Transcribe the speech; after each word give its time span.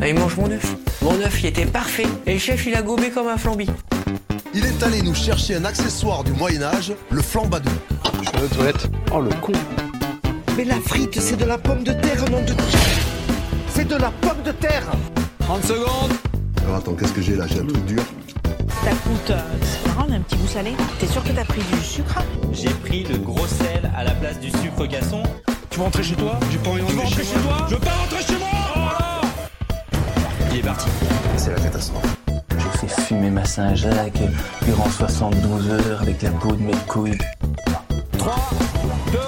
Allez, 0.00 0.12
mange 0.12 0.36
mon 0.36 0.50
œuf. 0.50 0.76
Mon 1.02 1.20
œuf, 1.20 1.40
il 1.42 1.46
était 1.46 1.66
parfait. 1.66 2.06
Et 2.26 2.34
le 2.34 2.38
chef, 2.38 2.66
il 2.66 2.74
a 2.74 2.82
gobé 2.82 3.10
comme 3.10 3.28
un 3.28 3.36
flambi. 3.36 3.66
Il 4.54 4.64
est 4.64 4.82
allé 4.82 5.02
nous 5.02 5.14
chercher 5.14 5.56
un 5.56 5.64
accessoire 5.64 6.24
du 6.24 6.32
Moyen-Âge, 6.32 6.92
le 7.10 7.20
flambadou. 7.20 7.70
Je 8.22 8.38
vais 8.38 8.44
aux 8.44 8.48
toilettes. 8.48 8.88
Oh 9.12 9.20
le 9.20 9.30
con. 9.40 9.52
Mais 10.56 10.64
la 10.64 10.80
frite, 10.80 11.20
c'est 11.20 11.36
de 11.36 11.44
la 11.44 11.58
pomme 11.58 11.82
de 11.82 11.92
terre, 11.92 12.24
nom 12.30 12.42
de 12.42 12.52
C'est 13.74 13.86
de 13.86 13.96
la 13.96 14.10
pomme 14.10 14.42
de 14.44 14.52
terre 14.52 14.86
30 15.40 15.64
secondes. 15.64 16.12
Alors 16.64 16.76
attends, 16.76 16.94
qu'est-ce 16.94 17.12
que 17.12 17.22
j'ai 17.22 17.36
là? 17.36 17.46
J'ai 17.46 17.60
un 17.60 17.64
truc 17.64 17.84
dur. 17.86 18.02
Ça 18.84 18.90
coûte, 18.90 19.30
euh, 19.30 19.40
c'est 19.62 19.90
grave, 19.92 20.12
un 20.12 20.20
petit 20.20 20.36
goût 20.36 20.46
salé. 20.46 20.72
T'es 21.00 21.06
sûr 21.06 21.22
que 21.24 21.30
t'as 21.30 21.44
pris 21.44 21.62
du 21.72 21.84
sucre? 21.84 22.22
J'ai 22.52 22.70
pris 22.70 23.04
le 23.04 23.18
gros 23.18 23.46
sel 23.46 23.90
à 23.96 24.04
la 24.04 24.12
place 24.12 24.38
du 24.38 24.50
sucre 24.50 24.86
gasson. 24.86 25.22
Tu 25.70 25.78
veux 25.78 25.84
rentrer 25.84 26.02
chez 26.02 26.14
toi? 26.14 26.38
J'ai 26.50 26.58
pas 26.58 26.70
envie 26.70 26.82
de 26.82 27.00
rentrer 27.00 27.24
chez, 27.24 27.32
toi? 27.40 27.66
Je 27.68 27.74
veux 27.74 27.80
pas 27.80 27.90
rentrer 27.90 28.22
chez 28.22 28.32
moi 28.32 28.37
Il 28.37 28.37
est 30.58 30.62
parti. 30.62 30.88
C'est 31.36 31.50
la 31.50 31.60
catastrophe. 31.60 32.16
J'ai 32.50 32.88
fait 32.88 33.02
fumer 33.02 33.30
ma 33.30 33.44
Saint-Jacques 33.44 34.22
durant 34.64 34.88
72 34.88 35.70
heures 35.70 36.02
avec 36.02 36.22
la 36.22 36.30
peau 36.30 36.52
de 36.52 36.62
mes 36.62 36.76
couilles. 36.86 37.18
3, 38.18 38.34
2, 39.12 39.18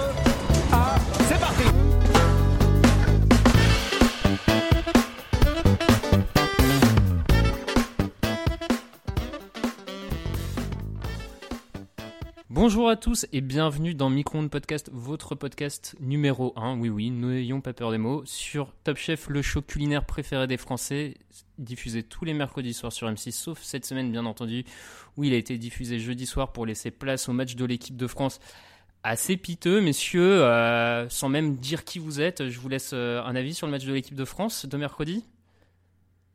Bonjour 12.62 12.90
à 12.90 12.96
tous 12.96 13.24
et 13.32 13.40
bienvenue 13.40 13.94
dans 13.94 14.10
Micro-ondes 14.10 14.50
Podcast, 14.50 14.90
votre 14.92 15.34
podcast 15.34 15.96
numéro 15.98 16.52
1, 16.56 16.78
oui 16.78 16.90
oui, 16.90 17.10
n'ayons 17.10 17.62
pas 17.62 17.72
peur 17.72 17.90
des 17.90 17.96
mots, 17.96 18.22
sur 18.26 18.74
Top 18.84 18.98
Chef, 18.98 19.30
le 19.30 19.40
show 19.40 19.62
culinaire 19.62 20.04
préféré 20.04 20.46
des 20.46 20.58
Français, 20.58 21.16
diffusé 21.56 22.02
tous 22.02 22.26
les 22.26 22.34
mercredis 22.34 22.74
soirs 22.74 22.92
sur 22.92 23.08
M6, 23.08 23.32
sauf 23.32 23.62
cette 23.62 23.86
semaine 23.86 24.12
bien 24.12 24.26
entendu, 24.26 24.66
où 25.16 25.24
il 25.24 25.32
a 25.32 25.38
été 25.38 25.56
diffusé 25.56 25.98
jeudi 25.98 26.26
soir 26.26 26.52
pour 26.52 26.66
laisser 26.66 26.90
place 26.90 27.30
au 27.30 27.32
match 27.32 27.56
de 27.56 27.64
l'équipe 27.64 27.96
de 27.96 28.06
France. 28.06 28.40
Assez 29.04 29.38
piteux, 29.38 29.80
messieurs, 29.80 30.42
euh, 30.44 31.08
sans 31.08 31.30
même 31.30 31.56
dire 31.56 31.82
qui 31.84 31.98
vous 31.98 32.20
êtes, 32.20 32.50
je 32.50 32.60
vous 32.60 32.68
laisse 32.68 32.90
euh, 32.92 33.22
un 33.22 33.36
avis 33.36 33.54
sur 33.54 33.68
le 33.68 33.70
match 33.70 33.86
de 33.86 33.92
l'équipe 33.94 34.16
de 34.16 34.26
France 34.26 34.66
de 34.66 34.76
mercredi 34.76 35.24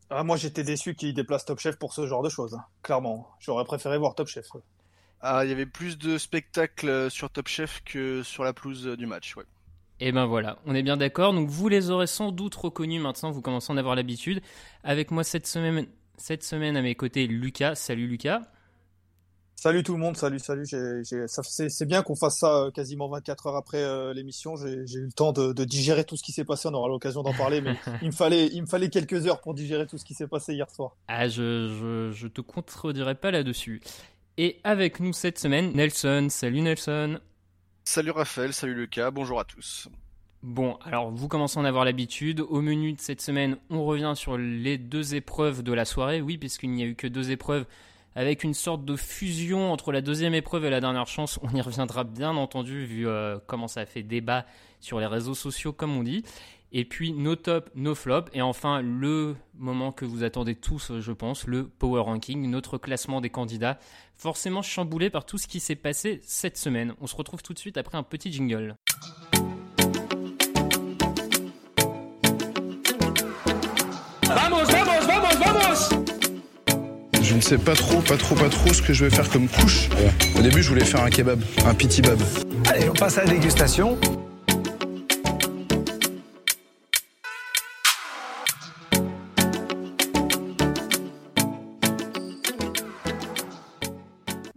Ah, 0.10 0.24
moi 0.24 0.38
j'étais 0.38 0.64
déçu 0.64 0.96
qu'il 0.96 1.14
déplace 1.14 1.46
Top 1.46 1.60
Chef 1.60 1.78
pour 1.78 1.94
ce 1.94 2.08
genre 2.08 2.24
de 2.24 2.30
choses, 2.30 2.56
hein. 2.56 2.66
clairement. 2.82 3.28
J'aurais 3.40 3.66
préféré 3.66 4.00
voir 4.00 4.16
Top 4.16 4.28
Chef. 4.28 4.48
Ah, 5.28 5.44
il 5.44 5.50
y 5.50 5.52
avait 5.52 5.66
plus 5.66 5.98
de 5.98 6.20
spectacles 6.20 7.10
sur 7.10 7.32
Top 7.32 7.48
Chef 7.48 7.82
que 7.84 8.22
sur 8.22 8.44
la 8.44 8.54
pelouse 8.54 8.86
du 8.86 9.08
match, 9.08 9.36
ouais. 9.36 9.44
Et 10.00 10.12
ben 10.12 10.28
voilà, 10.28 10.60
on 10.68 10.76
est 10.76 10.84
bien 10.84 10.98
d'accord. 10.98 11.34
Donc 11.34 11.50
vous 11.50 11.68
les 11.68 11.90
aurez 11.90 12.06
sans 12.06 12.32
doute 12.32 12.54
reconnus 12.54 13.02
maintenant, 13.02 13.32
vous 13.32 13.42
commencez 13.42 13.72
à 13.72 13.74
en 13.74 13.78
avoir 13.78 13.96
l'habitude. 13.96 14.42
Avec 14.84 15.10
moi 15.10 15.24
cette 15.24 15.48
semaine, 15.48 15.88
cette 16.18 16.44
semaine 16.44 16.78
à 16.78 16.84
mes 16.84 16.94
côtés, 16.94 17.26
Lucas. 17.26 17.74
Salut 17.74 18.06
Lucas. 18.06 18.42
Salut 19.56 19.82
tout 19.82 19.94
le 19.94 20.00
monde, 20.00 20.16
salut, 20.16 20.38
salut. 20.38 20.66
C'est 20.68 21.88
bien 21.88 22.04
qu'on 22.04 22.16
fasse 22.16 22.38
ça 22.38 22.66
euh, 22.66 22.72
quasiment 22.72 23.08
24 23.08 23.48
heures 23.48 23.56
après 23.56 23.82
euh, 23.82 24.14
l'émission. 24.14 24.58
J'ai 24.58 24.86
j'ai 24.86 25.00
eu 25.00 25.06
le 25.06 25.12
temps 25.12 25.32
de, 25.32 25.54
de 25.54 25.64
digérer 25.64 26.04
tout 26.04 26.18
ce 26.18 26.24
qui 26.24 26.34
s'est 26.34 26.44
passé. 26.44 26.68
On 26.68 26.74
aura 26.76 26.88
l'occasion 26.88 27.24
d'en 27.24 27.34
parler, 27.34 27.62
mais 27.62 27.76
il 28.04 28.10
me 28.10 28.14
fallait, 28.14 28.48
il 28.48 28.62
me 28.62 28.68
fallait 28.68 28.90
quelques 28.90 29.26
heures 29.26 29.42
pour 29.42 29.56
digérer 29.56 29.88
tout 29.88 29.98
ce 29.98 30.06
qui 30.06 30.14
s'est 30.14 30.28
passé 30.28 30.54
hier 30.54 30.70
soir. 30.70 30.98
Ah, 31.08 31.28
je, 31.30 31.70
je, 31.70 32.12
je 32.12 32.28
te 32.28 32.42
contredirai 32.42 33.16
pas 33.16 33.32
là-dessus. 33.32 33.82
Et 34.38 34.60
avec 34.66 35.00
nous 35.00 35.14
cette 35.14 35.40
semaine, 35.40 35.72
Nelson. 35.74 36.28
Salut 36.30 36.62
Nelson. 36.62 37.20
Salut 37.86 38.12
Raphaël, 38.12 38.52
salut 38.52 38.74
Lucas, 38.74 39.10
bonjour 39.10 39.40
à 39.40 39.46
tous. 39.46 39.88
Bon, 40.44 40.78
alors 40.84 41.10
vous 41.10 41.30
commencez 41.30 41.58
à 41.58 41.62
en 41.62 41.66
avoir 41.66 41.86
l'habitude. 41.86 42.42
Au 42.42 42.60
menu 42.60 42.92
de 42.92 43.00
cette 43.00 43.22
semaine, 43.22 43.58
on 43.70 43.86
revient 43.86 44.12
sur 44.16 44.38
les 44.38 44.78
deux 44.78 45.16
épreuves 45.16 45.64
de 45.64 45.72
la 45.72 45.86
soirée. 45.86 46.22
Oui, 46.22 46.38
puisqu'il 46.38 46.72
n'y 46.72 46.84
a 46.84 46.86
eu 46.86 46.96
que 46.96 47.08
deux 47.08 47.32
épreuves 47.32 47.66
avec 48.14 48.44
une 48.44 48.54
sorte 48.54 48.84
de 48.84 48.98
fusion 48.98 49.72
entre 49.72 49.94
la 49.94 50.02
deuxième 50.02 50.34
épreuve 50.34 50.66
et 50.66 50.70
la 50.70 50.82
dernière 50.82 51.08
chance. 51.08 51.40
On 51.42 51.56
y 51.56 51.62
reviendra 51.62 52.04
bien 52.04 52.36
entendu 52.36 52.86
vu 52.86 53.08
euh, 53.08 53.40
comment 53.48 53.70
ça 53.70 53.82
a 53.82 53.86
fait 53.86 54.04
débat 54.04 54.46
sur 54.82 55.00
les 55.00 55.08
réseaux 55.08 55.34
sociaux 55.34 55.72
comme 55.72 55.96
on 55.96 56.04
dit. 56.04 56.26
Et 56.78 56.84
puis 56.84 57.14
nos 57.14 57.38
top, 57.38 57.70
nos 57.74 57.96
flops. 57.96 58.30
Et 58.34 58.42
enfin 58.42 58.82
le 58.82 59.38
moment 59.58 59.94
que 59.94 60.04
vous 60.04 60.26
attendez 60.26 60.56
tous, 60.56 60.92
je 61.00 61.12
pense, 61.14 61.48
le 61.48 61.64
Power 61.64 62.02
Ranking, 62.02 62.50
notre 62.50 62.78
classement 62.78 63.22
des 63.22 63.30
candidats, 63.30 63.80
forcément 64.14 64.62
chamboulé 64.62 65.10
par 65.10 65.26
tout 65.26 65.38
ce 65.38 65.48
qui 65.48 65.62
s'est 65.62 65.78
passé 65.78 66.20
cette 66.26 66.58
semaine. 66.58 66.94
On 67.00 67.08
se 67.08 67.16
retrouve 67.16 67.42
tout 67.42 67.54
de 67.54 67.60
suite 67.60 67.78
après 67.78 67.98
un 67.98 68.04
petit 68.04 68.30
jingle. 68.30 68.76
Vamos, 74.28 74.66
vamos, 74.66 75.06
vamos, 75.08 75.36
vamos 75.46 76.06
Je 77.22 77.36
ne 77.36 77.42
sais 77.42 77.58
pas 77.58 77.76
trop, 77.76 78.02
pas 78.02 78.18
trop, 78.18 78.36
pas 78.36 78.50
trop 78.50 78.74
ce 78.74 78.82
que 78.82 78.92
je 78.92 79.06
vais 79.06 79.16
faire 79.16 79.30
comme 79.30 79.48
couche. 79.48 79.88
Au 80.38 80.42
début, 80.42 80.62
je 80.62 80.68
voulais 80.68 80.84
faire 80.84 81.04
un 81.04 81.10
kebab, 81.10 81.42
un 81.66 81.74
piti 81.74 82.02
bab. 82.02 82.20
Allez, 82.66 82.90
on 82.90 82.94
passe 82.94 83.18
à 83.18 83.24
la 83.24 83.32
dégustation. 83.32 83.98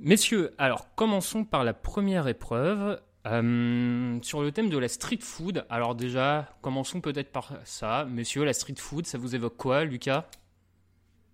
Messieurs, 0.08 0.54
alors 0.56 0.86
commençons 0.94 1.44
par 1.44 1.64
la 1.64 1.74
première 1.74 2.28
épreuve. 2.28 2.98
Euh, 3.26 4.18
sur 4.22 4.40
le 4.40 4.52
thème 4.52 4.70
de 4.70 4.78
la 4.78 4.88
street 4.88 5.18
food, 5.20 5.66
alors 5.68 5.94
déjà, 5.94 6.48
commençons 6.62 7.02
peut-être 7.02 7.30
par 7.30 7.52
ça. 7.66 8.06
Messieurs, 8.06 8.44
la 8.44 8.54
street 8.54 8.76
food, 8.78 9.04
ça 9.06 9.18
vous 9.18 9.34
évoque 9.34 9.58
quoi, 9.58 9.84
Lucas? 9.84 10.24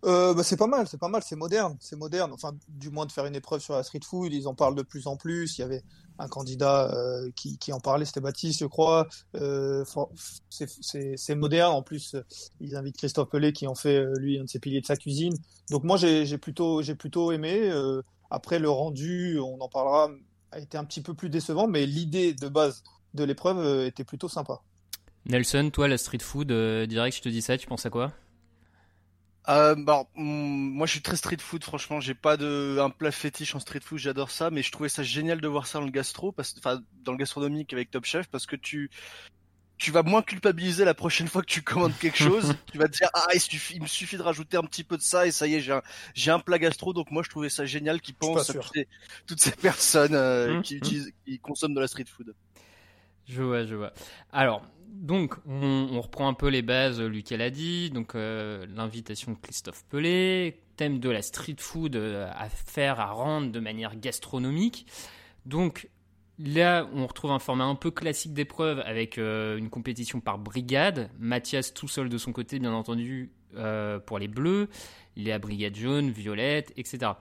Euh, 0.05 0.35
bah, 0.35 0.43
c'est 0.43 0.57
pas 0.57 0.67
mal, 0.67 0.89
c'est 0.89 0.99
pas 0.99 1.07
mal, 1.07 1.23
c'est 1.25 1.37
moderne, 1.37 1.77
c'est 1.79 1.95
moderne. 1.95 2.33
Enfin, 2.33 2.51
du 2.69 2.91
moins 2.91 3.07
de 3.07 3.13
faire 3.13 3.27
une 3.27 3.37
épreuve 3.37 3.61
sur 3.61 3.75
la 3.75 3.85
street 3.85 4.01
food, 4.05 4.33
ils 4.33 4.49
en 4.49 4.57
parlent 4.57 4.75
de 4.75 4.83
plus 4.83 5.07
en 5.07 5.17
plus. 5.17 5.57
Il 5.57 5.61
y 5.61 5.65
avait 5.65 5.85
un 6.19 6.27
candidat 6.27 6.93
euh, 6.93 7.31
qui, 7.37 7.73
en 7.73 7.79
parlait, 7.79 8.05
c'était 8.05 8.21
Baptiste, 8.21 8.59
je 8.59 8.67
crois. 8.67 9.07
Euh, 9.37 9.85
c'est 10.51 11.35
moderne. 11.37 11.73
En 11.73 11.83
plus, 11.83 12.17
ils 12.59 12.75
invitent 12.75 12.97
Christophe 12.97 13.29
Pelé 13.31 13.53
qui 13.53 13.69
en 13.69 13.77
fait 13.77 14.05
lui 14.19 14.41
un 14.41 14.43
de 14.43 14.49
ses 14.49 14.59
piliers 14.59 14.81
de 14.81 14.87
sa 14.87 14.97
cuisine. 14.97 15.37
Donc 15.71 15.85
moi, 15.85 15.97
j'ai 15.97 16.39
plutôt, 16.39 16.83
j'ai 16.83 16.97
plutôt 16.97 17.31
aimé. 17.31 17.71
Après, 18.31 18.59
le 18.59 18.71
rendu, 18.71 19.39
on 19.39 19.61
en 19.61 19.69
parlera, 19.69 20.11
a 20.53 20.59
été 20.59 20.79
un 20.79 20.85
petit 20.85 21.03
peu 21.03 21.15
plus 21.15 21.31
décevant, 21.31 21.67
mais 21.67 21.87
l'idée 21.87 22.33
de 22.33 22.49
base 22.49 22.83
de 23.15 23.25
l'épreuve 23.25 23.59
euh, 23.59 23.87
était 23.87 24.05
plutôt 24.05 24.29
sympa. 24.29 24.61
Nelson, 25.27 25.71
toi, 25.73 25.89
la 25.89 25.99
street 25.99 26.19
food, 26.21 26.51
euh, 26.53 26.87
direct, 26.87 27.17
je 27.17 27.23
te 27.23 27.29
dis 27.29 27.43
ça, 27.43 27.57
tu 27.57 27.67
penses 27.67 27.87
à 27.87 27.91
quoi? 27.91 28.13
Euh, 29.49 29.75
bah, 29.77 30.05
mm, 30.17 30.23
moi 30.23 30.87
je 30.87 30.93
suis 30.93 31.03
très 31.03 31.17
street 31.17 31.39
food, 31.39 31.63
franchement, 31.65 32.01
j'ai 32.01 32.15
pas 32.15 32.37
de 32.37 32.79
un 32.81 32.89
plat 32.89 33.11
fétiche 33.11 33.55
en 33.55 33.61
street 33.61 33.81
food, 33.81 33.99
j'adore 33.99 34.31
ça, 34.31 34.51
mais 34.51 34.63
je 34.63 34.73
trouvais 34.73 34.89
ça 34.89 35.03
génial 35.03 35.41
de 35.41 35.49
voir 35.49 35.67
ça 35.67 35.79
dans 35.79 35.85
le 35.85 35.91
gastro, 35.91 36.33
parce, 36.33 36.55
enfin 36.59 36.81
dans 37.03 37.13
le 37.13 37.19
gastronomique 37.19 37.73
avec 37.75 37.91
Top 37.91 38.07
Chef, 38.07 38.27
parce 38.29 38.47
que 38.47 38.57
tu 38.57 38.91
tu 39.85 39.91
vas 39.91 40.03
moins 40.03 40.23
culpabiliser 40.23 40.87
la 40.87 40.95
prochaine 40.95 41.29
fois 41.29 41.43
que 41.43 41.47
tu 41.47 41.61
commandes 41.61 41.93
quelque 41.99 42.17
chose. 42.17 42.55
tu 42.73 42.79
vas 42.79 42.89
te 42.89 42.97
dire 42.97 43.11
ah 43.13 43.27
il, 43.35 43.41
suffit, 43.41 43.75
il 43.75 43.83
me 43.83 43.87
suffit 43.87 44.17
de 44.17 44.23
rajouter 44.23 44.57
un 44.57 44.63
petit 44.63 44.83
peu 44.83 44.97
de 44.97 45.03
ça 45.03 45.27
et 45.27 45.31
ça 45.31 45.47
y 45.47 45.57
est 45.57 45.61
j'ai 45.61 45.73
un 45.73 45.83
j'ai 46.15 46.31
un 46.31 46.39
plat 46.39 46.59
gastro, 46.59 46.95
donc 46.95 47.11
moi 47.11 47.23
je 47.23 47.29
trouvais 47.29 47.51
ça 47.51 47.67
génial 47.67 48.01
pas 48.01 48.13
pensent 48.19 48.49
à 48.49 48.55
toutes 48.55 48.71
ces, 48.73 48.89
toutes 49.27 49.41
ces 49.41 49.51
personnes 49.51 50.15
euh, 50.15 50.63
qui 50.63 50.77
utilisent 50.77 51.13
qui 51.27 51.39
consomment 51.39 51.75
de 51.75 51.81
la 51.81 51.87
street 51.87 52.07
food. 52.07 52.35
Je 53.29 53.43
vois, 53.43 53.67
je 53.67 53.75
vois. 53.75 53.93
Alors, 54.33 54.67
donc, 54.89 55.35
on, 55.47 55.89
on 55.93 56.01
reprend 56.01 56.29
un 56.29 56.35
peu 56.35 56.49
les 56.49 56.63
bases, 56.63 56.99
Lucas 57.03 57.37
l'a 57.37 57.51
dit, 57.51 57.91
donc 57.91 58.15
euh, 58.15 58.65
l'invitation 58.75 59.33
de 59.33 59.39
Christophe 59.39 59.85
Pelé, 59.91 60.63
thème 60.79 60.99
de 60.99 61.11
la 61.11 61.21
street 61.21 61.57
food 61.59 61.97
euh, 61.97 62.31
à 62.35 62.49
faire, 62.49 63.01
à 63.01 63.13
rendre 63.13 63.53
de 63.53 63.61
manière 63.61 63.97
gastronomique. 63.97 64.87
Donc, 65.45 65.89
là, 66.39 66.89
on 66.95 67.07
retrouve 67.07 67.31
un 67.31 67.39
format 67.39 67.65
un 67.65 67.75
peu 67.75 67.91
classique 67.91 68.35
d'épreuve 68.35 68.81
avec 68.85 69.19
euh, 69.19 69.57
une 69.57 69.71
compétition 69.71 70.21
par 70.21 70.39
brigade. 70.39 71.11
Mathias 71.19 71.75
tout 71.75 71.89
seul 71.89 72.09
de 72.09 72.19
son 72.19 72.33
côté, 72.33 72.59
bien 72.59 72.73
entendu, 72.73 73.31
euh, 73.57 73.99
pour 73.99 74.19
les 74.19 74.29
bleus. 74.29 74.69
Léa 75.17 75.39
brigade 75.39 75.77
jaune, 75.77 76.11
violette, 76.11 76.73
etc. 76.77 77.13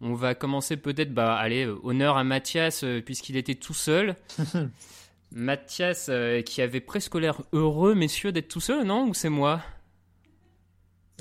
On 0.00 0.14
va 0.14 0.34
commencer 0.34 0.76
peut-être, 0.76 1.12
bah, 1.12 1.34
allez, 1.34 1.66
honneur 1.82 2.16
à 2.16 2.24
Mathias, 2.24 2.84
puisqu'il 3.04 3.36
était 3.36 3.56
tout 3.56 3.74
seul. 3.74 4.16
Mathias, 5.32 6.10
qui 6.46 6.62
avait 6.62 6.80
presque 6.80 7.14
l'air 7.16 7.42
heureux, 7.52 7.94
messieurs, 7.94 8.32
d'être 8.32 8.48
tout 8.48 8.60
seul, 8.60 8.84
non? 8.86 9.08
Ou 9.08 9.14
c'est 9.14 9.28
moi? 9.28 9.60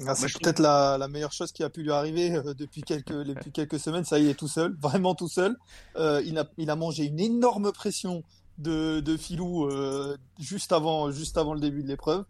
Ah, 0.08 0.16
c'est 0.16 0.32
peut-être 0.40 0.60
la, 0.60 0.98
la, 0.98 1.08
meilleure 1.08 1.32
chose 1.32 1.52
qui 1.52 1.64
a 1.64 1.70
pu 1.70 1.84
lui 1.84 1.92
arriver 1.92 2.36
euh, 2.36 2.54
depuis, 2.54 2.82
quelques, 2.82 3.14
depuis 3.14 3.52
quelques 3.52 3.80
semaines. 3.80 4.06
Ça 4.06 4.20
y 4.20 4.30
est, 4.30 4.34
tout 4.34 4.48
seul, 4.48 4.76
vraiment 4.80 5.16
tout 5.16 5.28
seul. 5.28 5.58
Euh, 5.96 6.22
il, 6.26 6.38
a, 6.38 6.46
il 6.58 6.70
a 6.70 6.76
mangé 6.76 7.06
une 7.06 7.20
énorme 7.20 7.72
pression 7.72 8.24
de, 8.58 9.00
de 9.00 9.18
Filou 9.18 9.66
euh, 9.66 10.18
juste, 10.40 10.72
avant, 10.72 11.12
juste 11.12 11.38
avant 11.38 11.54
le 11.54 11.60
début 11.60 11.84
de 11.84 11.88
l'épreuve. 11.88 12.26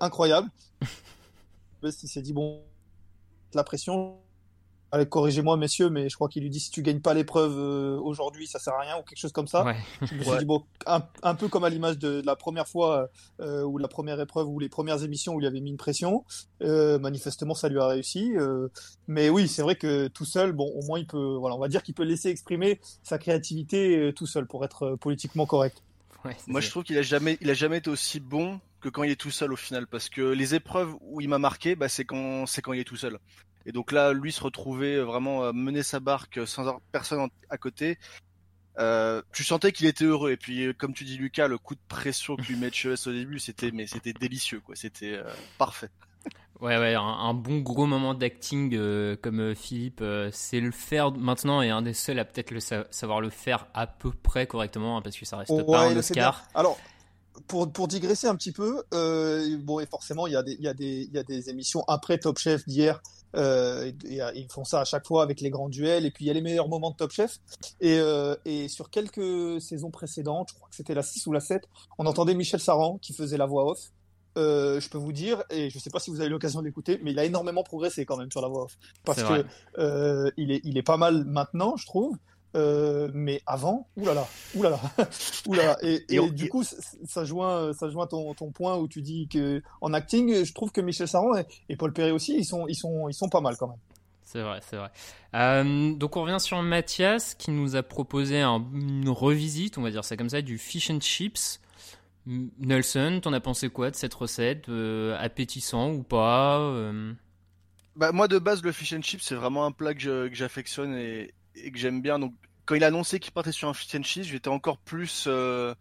incroyable. 0.00 0.50
il 1.82 1.92
s'est 1.92 2.22
dit, 2.22 2.32
bon, 2.32 2.62
la 3.52 3.64
pression, 3.64 4.18
Allez, 4.94 5.06
corrigez-moi, 5.06 5.56
messieurs, 5.56 5.90
mais 5.90 6.08
je 6.08 6.14
crois 6.14 6.28
qu'il 6.28 6.44
lui 6.44 6.50
dit 6.50 6.60
si 6.60 6.70
tu 6.70 6.80
gagnes 6.80 7.00
pas 7.00 7.14
l'épreuve 7.14 7.58
euh, 7.58 7.98
aujourd'hui, 7.98 8.46
ça 8.46 8.60
sert 8.60 8.74
à 8.74 8.80
rien 8.82 8.96
ou 8.96 9.02
quelque 9.02 9.18
chose 9.18 9.32
comme 9.32 9.48
ça. 9.48 9.74
Je 10.02 10.14
me 10.14 10.22
suis 10.22 10.38
dit, 10.38 10.44
bon, 10.44 10.62
un, 10.86 11.34
peu 11.34 11.48
comme 11.48 11.64
à 11.64 11.68
l'image 11.68 11.98
de, 11.98 12.22
la 12.24 12.36
première 12.36 12.68
fois 12.68 13.08
euh, 13.40 13.64
ou 13.64 13.78
la 13.78 13.88
première 13.88 14.20
épreuve 14.20 14.48
ou 14.48 14.60
les 14.60 14.68
premières 14.68 15.02
émissions 15.02 15.34
où 15.34 15.40
il 15.40 15.46
avait 15.48 15.58
mis 15.58 15.70
une 15.70 15.78
pression. 15.78 16.24
Euh, 16.62 17.00
manifestement, 17.00 17.56
ça 17.56 17.68
lui 17.68 17.80
a 17.80 17.88
réussi. 17.88 18.34
mais 19.08 19.30
oui, 19.30 19.48
c'est 19.48 19.62
vrai 19.62 19.74
que 19.74 20.06
tout 20.06 20.24
seul, 20.24 20.52
bon, 20.52 20.70
au 20.76 20.84
moins 20.84 21.00
il 21.00 21.08
peut, 21.08 21.34
voilà, 21.40 21.56
on 21.56 21.60
va 21.60 21.66
dire 21.66 21.82
qu'il 21.82 21.94
peut 21.94 22.04
laisser 22.04 22.28
exprimer 22.28 22.78
sa 23.02 23.18
créativité 23.18 24.12
tout 24.14 24.28
seul 24.28 24.46
pour 24.46 24.64
être 24.64 24.94
politiquement 25.00 25.44
correct. 25.44 25.82
Moi, 26.46 26.60
je 26.60 26.70
trouve 26.70 26.84
qu'il 26.84 26.96
a 26.98 27.02
jamais, 27.02 27.36
il 27.40 27.50
a 27.50 27.54
jamais 27.54 27.78
été 27.78 27.90
aussi 27.90 28.20
bon 28.20 28.60
que 28.80 28.88
quand 28.88 29.02
il 29.02 29.10
est 29.10 29.20
tout 29.20 29.32
seul 29.32 29.52
au 29.52 29.56
final, 29.56 29.88
parce 29.88 30.08
que 30.08 30.22
les 30.22 30.54
épreuves 30.54 30.94
où 31.00 31.20
il 31.20 31.28
m'a 31.28 31.40
marqué, 31.40 31.74
bah, 31.74 31.88
c'est 31.88 32.04
quand, 32.04 32.46
c'est 32.46 32.62
quand 32.62 32.72
il 32.72 32.80
est 32.80 32.84
tout 32.84 32.96
seul. 32.96 33.18
Et 33.66 33.72
donc 33.72 33.92
là, 33.92 34.12
lui 34.12 34.32
se 34.32 34.42
retrouver 34.42 34.96
euh, 34.96 35.04
vraiment 35.04 35.52
mener 35.52 35.82
sa 35.82 36.00
barque 36.00 36.40
sans 36.46 36.80
personne 36.92 37.28
à 37.50 37.58
côté. 37.58 37.98
Euh, 38.78 39.22
tu 39.32 39.44
sentais 39.44 39.72
qu'il 39.72 39.86
était 39.86 40.04
heureux. 40.04 40.32
Et 40.32 40.36
puis 40.36 40.66
euh, 40.66 40.72
comme 40.72 40.94
tu 40.94 41.04
dis 41.04 41.16
Lucas 41.16 41.48
le 41.48 41.58
coup 41.58 41.74
de 41.74 41.80
pression 41.88 42.36
que 42.36 42.42
lui 42.42 42.56
met 42.56 42.72
Chevez 42.72 42.96
au 43.06 43.12
début 43.12 43.38
c'était 43.38 43.70
mais 43.70 43.86
c'était 43.86 44.12
délicieux 44.12 44.60
quoi. 44.60 44.74
C'était 44.74 45.20
parfait. 45.58 45.90
Ouais 46.60 46.78
ouais 46.78 46.94
un, 46.94 47.34
bon 47.34 47.60
gros 47.60 47.86
moment 47.86 48.14
d'acting 48.14 48.76
comme 49.16 49.54
Philippe 49.54 50.02
c'est 50.32 50.60
le 50.60 50.70
faire 50.70 51.12
maintenant 51.12 51.62
et 51.62 51.70
un 51.70 51.82
des 51.82 51.92
seuls 51.92 52.18
à 52.18 52.24
peut-être 52.24 52.50
le 52.50 52.60
savoir 52.60 53.20
le 53.20 53.30
faire 53.30 53.66
à 53.74 53.86
peu 53.86 54.10
près 54.10 54.46
correctement 54.46 54.96
hein, 54.96 55.02
parce 55.02 55.16
que 55.16 55.24
ça 55.24 55.36
reste 55.36 55.66
pas 55.66 55.88
un 55.88 55.96
Oscar. 55.96 56.48
alors 56.54 56.78
pour, 57.48 57.70
pour 57.70 57.88
digresser 57.88 58.28
un 58.28 58.36
petit 58.36 58.52
peu, 58.52 58.84
bon, 58.92 59.80
et 59.80 59.86
forcément, 59.86 60.28
il 60.28 60.34
y, 60.34 60.36
a 60.36 60.42
des, 60.44 60.52
il, 60.52 60.62
y 60.62 60.68
a 60.68 60.74
des, 60.74 61.08
il 61.10 61.12
y 61.12 61.18
a 61.18 61.24
des 61.24 61.50
émissions 61.50 61.82
après 61.88 62.16
Top 62.16 62.38
Chef 62.38 62.64
d'hier 62.64 63.02
euh, 63.34 63.90
ils 64.04 64.48
font 64.50 64.64
ça 64.64 64.80
à 64.80 64.84
chaque 64.84 65.06
fois 65.06 65.22
avec 65.22 65.40
les 65.40 65.50
grands 65.50 65.68
duels. 65.68 66.06
Et 66.06 66.10
puis 66.10 66.24
il 66.24 66.28
y 66.28 66.30
a 66.30 66.34
les 66.34 66.40
meilleurs 66.40 66.68
moments 66.68 66.90
de 66.90 66.96
Top 66.96 67.10
Chef. 67.10 67.38
Et, 67.80 67.98
euh, 67.98 68.36
et 68.44 68.68
sur 68.68 68.90
quelques 68.90 69.60
saisons 69.60 69.90
précédentes, 69.90 70.48
je 70.50 70.54
crois 70.54 70.68
que 70.68 70.76
c'était 70.76 70.94
la 70.94 71.02
6 71.02 71.26
ou 71.26 71.32
la 71.32 71.40
7, 71.40 71.68
on 71.98 72.06
entendait 72.06 72.34
Michel 72.34 72.60
Saran 72.60 72.98
qui 72.98 73.12
faisait 73.12 73.36
la 73.36 73.46
voix 73.46 73.70
off. 73.70 73.90
Euh, 74.36 74.80
je 74.80 74.88
peux 74.88 74.98
vous 74.98 75.12
dire, 75.12 75.44
et 75.50 75.70
je 75.70 75.78
ne 75.78 75.80
sais 75.80 75.90
pas 75.90 76.00
si 76.00 76.10
vous 76.10 76.20
avez 76.20 76.28
l'occasion 76.28 76.60
d'écouter, 76.60 76.98
mais 77.02 77.12
il 77.12 77.18
a 77.18 77.24
énormément 77.24 77.62
progressé 77.62 78.04
quand 78.04 78.16
même 78.16 78.30
sur 78.30 78.40
la 78.40 78.48
voix 78.48 78.64
off. 78.64 78.76
Parce 79.04 79.22
que 79.22 79.44
euh, 79.78 80.30
il, 80.36 80.50
est, 80.50 80.60
il 80.64 80.76
est 80.76 80.82
pas 80.82 80.96
mal 80.96 81.24
maintenant, 81.24 81.76
je 81.76 81.86
trouve. 81.86 82.16
Euh, 82.56 83.10
mais 83.12 83.42
avant, 83.46 83.88
oulala, 83.96 84.28
oulala, 84.54 84.78
oulala. 85.46 85.76
Et, 85.82 86.04
et, 86.08 86.30
du 86.30 86.48
coup, 86.48 86.62
ça 86.62 87.24
joint, 87.24 87.72
ça 87.72 87.88
joint 87.90 88.06
ton, 88.06 88.32
ton, 88.34 88.52
point 88.52 88.76
où 88.76 88.86
tu 88.86 89.02
dis 89.02 89.26
que 89.26 89.60
en 89.80 89.92
acting, 89.92 90.44
je 90.44 90.54
trouve 90.54 90.70
que 90.70 90.80
Michel 90.80 91.08
Saran 91.08 91.32
et, 91.68 91.76
Paul 91.76 91.92
Perret 91.92 92.12
aussi, 92.12 92.36
ils 92.36 92.44
sont, 92.44 92.68
ils 92.68 92.76
sont, 92.76 93.08
ils 93.08 93.14
sont 93.14 93.28
pas 93.28 93.40
mal 93.40 93.56
quand 93.56 93.66
même. 93.66 93.78
C'est 94.22 94.40
vrai, 94.40 94.60
c'est 94.62 94.76
vrai. 94.76 94.90
Euh, 95.34 95.94
donc 95.94 96.16
on 96.16 96.22
revient 96.22 96.40
sur 96.40 96.62
Mathias 96.62 97.34
qui 97.34 97.50
nous 97.50 97.74
a 97.74 97.82
proposé 97.82 98.40
une 98.40 99.08
revisite, 99.08 99.76
on 99.76 99.82
va 99.82 99.90
dire 99.90 100.04
ça 100.04 100.16
comme 100.16 100.30
ça, 100.30 100.40
du 100.40 100.56
fish 100.56 100.90
and 100.90 101.00
chips. 101.00 101.60
Nelson, 102.26 103.18
t'en 103.20 103.32
as 103.32 103.40
pensé 103.40 103.68
quoi 103.68 103.90
de 103.90 103.96
cette 103.96 104.14
recette 104.14 104.68
euh, 104.68 105.14
Appétissant 105.18 105.90
ou 105.90 106.04
pas 106.04 106.72
bah, 107.96 108.12
Moi 108.12 108.28
de 108.28 108.38
base, 108.38 108.62
le 108.62 108.70
fish 108.70 108.92
and 108.92 109.02
chips, 109.02 109.24
c'est 109.24 109.34
vraiment 109.34 109.66
un 109.66 109.72
plat 109.72 109.92
que 109.92 110.30
j'affectionne 110.32 110.94
et, 110.94 111.34
et 111.56 111.70
que 111.70 111.78
j'aime 111.78 112.00
bien. 112.00 112.18
Donc, 112.18 112.34
quand 112.64 112.74
il 112.74 112.84
a 112.84 112.88
annoncé 112.88 113.20
qu'il 113.20 113.32
partait 113.32 113.52
sur 113.52 113.68
un 113.68 113.74
fish 113.74 113.94
and 113.94 114.02
cheese, 114.02 114.24
j'étais 114.24 114.48
encore 114.48 114.78
plus, 114.78 115.24
euh... 115.26 115.74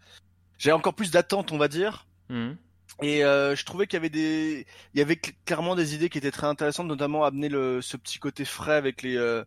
j'ai 0.58 0.72
encore 0.72 0.94
plus 0.94 1.12
d'attente, 1.12 1.52
on 1.52 1.58
va 1.58 1.68
dire. 1.68 2.08
Mhm. 2.30 2.58
Et 3.02 3.24
euh, 3.24 3.56
je 3.56 3.66
trouvais 3.66 3.88
qu'il 3.88 3.98
y 3.98 4.02
avait 4.02 4.10
des, 4.10 4.68
il 4.94 5.00
y 5.00 5.02
avait 5.02 5.16
clairement 5.16 5.75
des 5.75 5.96
idées 5.96 6.10
qui 6.10 6.20
étaient 6.20 6.31
très 6.31 6.48
intéressantes, 6.48 6.88
notamment 6.88 7.24
amener 7.24 7.50
le, 7.50 7.81
ce 7.81 7.98
petit 7.98 8.20
côté 8.20 8.46
frais 8.46 8.75
avec 8.75 9.02
les, 9.02 9.18
euh, 9.18 9.44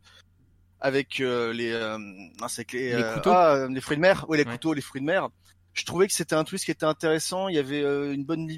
avec 0.80 1.20
euh, 1.20 1.52
les, 1.52 1.70
euh, 1.70 1.96
les, 1.98 2.96
les, 2.96 3.04
couteaux, 3.14 3.30
ah, 3.30 3.68
les 3.70 3.80
fruits 3.80 3.96
de 3.96 4.02
mer, 4.02 4.26
oui 4.28 4.38
les 4.38 4.44
couteaux, 4.44 4.72
les 4.72 4.80
fruits 4.80 5.00
de 5.00 5.06
mer. 5.06 5.28
Je 5.74 5.84
trouvais 5.84 6.06
que 6.06 6.12
c'était 6.12 6.34
un 6.34 6.42
twist 6.42 6.64
qui 6.64 6.70
était 6.70 6.86
intéressant. 6.86 7.48
Il 7.48 7.54
y 7.54 7.58
avait 7.58 7.82
une 7.82 8.24
bonne, 8.24 8.50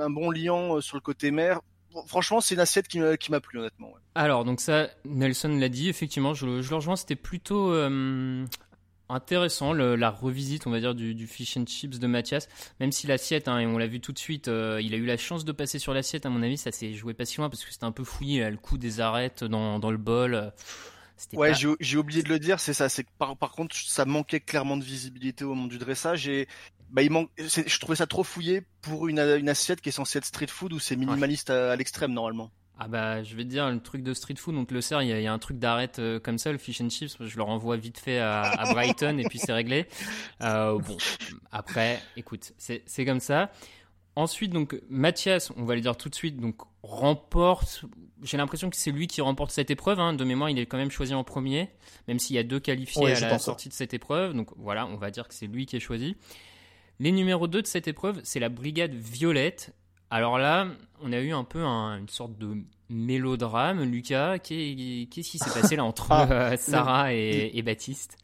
un 0.00 0.10
bon 0.10 0.30
liant 0.30 0.80
sur 0.80 0.96
le 0.96 1.02
côté 1.02 1.30
mer 1.30 1.60
franchement, 2.06 2.40
c'est 2.40 2.54
une 2.54 2.60
assiette 2.60 2.88
qui 2.88 2.98
m'a 2.98 3.40
plu, 3.40 3.58
honnêtement. 3.58 3.92
Alors, 4.14 4.44
donc 4.44 4.60
ça, 4.60 4.88
Nelson 5.04 5.56
l'a 5.58 5.68
dit, 5.68 5.88
effectivement, 5.88 6.34
je, 6.34 6.46
le 6.46 6.74
rejoins, 6.74 6.96
c'était 6.96 7.16
plutôt 7.16 7.72
euh, 7.72 8.44
intéressant, 9.08 9.72
la 9.72 10.10
revisite, 10.10 10.66
on 10.66 10.70
va 10.70 10.80
dire, 10.80 10.94
du, 10.94 11.26
fish 11.26 11.56
and 11.56 11.66
chips 11.66 11.98
de 11.98 12.06
Mathias, 12.06 12.48
même 12.80 12.92
si 12.92 13.06
l'assiette, 13.06 13.48
hein, 13.48 13.58
et 13.58 13.66
on 13.66 13.78
l'a 13.78 13.86
vu 13.86 14.00
tout 14.00 14.12
de 14.12 14.18
suite, 14.18 14.48
euh, 14.48 14.80
il 14.82 14.94
a 14.94 14.96
eu 14.96 15.06
la 15.06 15.16
chance 15.16 15.44
de 15.44 15.52
passer 15.52 15.78
sur 15.78 15.94
l'assiette, 15.94 16.26
à 16.26 16.30
mon 16.30 16.42
avis, 16.42 16.58
ça 16.58 16.72
s'est 16.72 16.92
joué 16.92 17.14
pas 17.14 17.24
si 17.24 17.38
loin, 17.38 17.48
parce 17.48 17.64
que 17.64 17.72
c'était 17.72 17.84
un 17.84 17.92
peu 17.92 18.04
fouillé, 18.04 18.48
le 18.50 18.56
coup 18.56 18.78
des 18.78 19.00
arêtes 19.00 19.44
dans, 19.44 19.78
le 19.90 19.98
bol. 19.98 20.52
Ouais, 21.34 21.52
j'ai 21.54 21.96
oublié 21.96 22.22
de 22.22 22.28
le 22.28 22.38
dire, 22.38 22.58
c'est 22.58 22.74
ça. 22.74 22.88
C'est 22.88 23.06
par, 23.18 23.36
par 23.36 23.52
contre, 23.52 23.76
ça 23.76 24.04
manquait 24.04 24.40
clairement 24.40 24.76
de 24.76 24.84
visibilité 24.84 25.44
au 25.44 25.54
moment 25.54 25.68
du 25.68 25.78
dressage 25.78 26.26
et 26.26 26.48
bah, 26.92 27.02
il 27.02 27.10
manque, 27.10 27.30
je 27.38 27.78
trouvais 27.78 27.96
ça 27.96 28.06
trop 28.06 28.22
fouillé 28.22 28.62
pour 28.82 29.08
une, 29.08 29.18
une 29.18 29.48
assiette 29.48 29.80
qui 29.80 29.88
est 29.88 29.92
censée 29.92 30.18
être 30.18 30.26
street 30.26 30.48
food 30.48 30.74
où 30.74 30.78
c'est 30.78 30.94
minimaliste 30.94 31.50
à, 31.50 31.74
l'extrême 31.74 32.12
normalement. 32.12 32.50
Ah 32.78 32.88
bah 32.88 33.22
je 33.22 33.36
vais 33.36 33.44
te 33.44 33.48
dire 33.48 33.70
le 33.70 33.80
truc 33.80 34.02
de 34.02 34.12
street 34.12 34.34
food, 34.36 34.54
donc 34.54 34.70
le 34.70 34.80
cerf, 34.80 35.02
il 35.02 35.08
y, 35.08 35.26
a 35.26 35.32
un 35.32 35.38
truc 35.38 35.58
d'arrête 35.58 35.98
euh, 35.98 36.18
comme 36.18 36.38
ça, 36.38 36.52
le 36.52 36.58
fish 36.58 36.80
and 36.80 36.90
chips, 36.90 37.16
je 37.20 37.36
le 37.36 37.42
renvoie 37.42 37.76
vite 37.76 37.98
fait 37.98 38.18
à, 38.18 38.64
Brighton 38.72 39.18
et 39.18 39.24
puis 39.24 39.38
c'est 39.38 39.52
réglé. 39.52 39.86
Euh, 40.42 40.78
bon, 40.78 40.96
après, 41.50 42.02
écoute, 42.16 42.52
c'est 42.58 43.04
comme 43.04 43.20
ça. 43.20 43.50
Ensuite, 44.14 44.52
donc 44.52 44.78
Mathias, 44.90 45.50
on 45.56 45.64
va 45.64 45.74
le 45.74 45.80
dire 45.80 45.96
tout 45.96 46.10
de 46.10 46.14
suite, 46.14 46.38
donc 46.38 46.56
remporte. 46.82 47.84
J'ai 48.22 48.36
l'impression 48.36 48.68
que 48.68 48.76
c'est 48.76 48.90
lui 48.90 49.06
qui 49.06 49.22
remporte 49.22 49.50
cette 49.50 49.70
épreuve. 49.70 50.00
Hein. 50.00 50.12
De 50.12 50.24
mémoire, 50.24 50.50
il 50.50 50.58
est 50.58 50.66
quand 50.66 50.76
même 50.76 50.90
choisi 50.90 51.14
en 51.14 51.24
premier, 51.24 51.70
même 52.08 52.18
s'il 52.18 52.36
y 52.36 52.38
a 52.38 52.42
deux 52.42 52.60
qualifiés 52.60 53.12
à 53.12 53.20
la 53.20 53.38
sortie 53.38 53.70
de 53.70 53.74
cette 53.74 53.94
épreuve. 53.94 54.34
Donc 54.34 54.50
voilà, 54.56 54.86
on 54.86 54.96
va 54.96 55.10
dire 55.10 55.28
que 55.28 55.34
c'est 55.34 55.46
lui 55.46 55.64
qui 55.64 55.76
est 55.76 55.80
choisi. 55.80 56.16
Les 57.02 57.10
numéros 57.10 57.48
2 57.48 57.62
de 57.62 57.66
cette 57.66 57.88
épreuve, 57.88 58.20
c'est 58.22 58.38
la 58.38 58.48
brigade 58.48 58.94
violette. 58.94 59.74
Alors 60.08 60.38
là, 60.38 60.68
on 61.02 61.12
a 61.12 61.18
eu 61.18 61.32
un 61.32 61.42
peu 61.42 61.64
une 61.64 62.08
sorte 62.08 62.38
de 62.38 62.58
mélodrame. 62.90 63.82
Lucas, 63.82 64.38
qu'est-ce 64.38 65.10
qui 65.10 65.38
s'est 65.38 65.60
passé 65.60 65.74
là 65.74 65.84
entre 65.84 66.12
ah, 66.12 66.28
euh, 66.30 66.56
Sarah 66.56 67.12
et 67.12 67.60
Baptiste? 67.66 68.18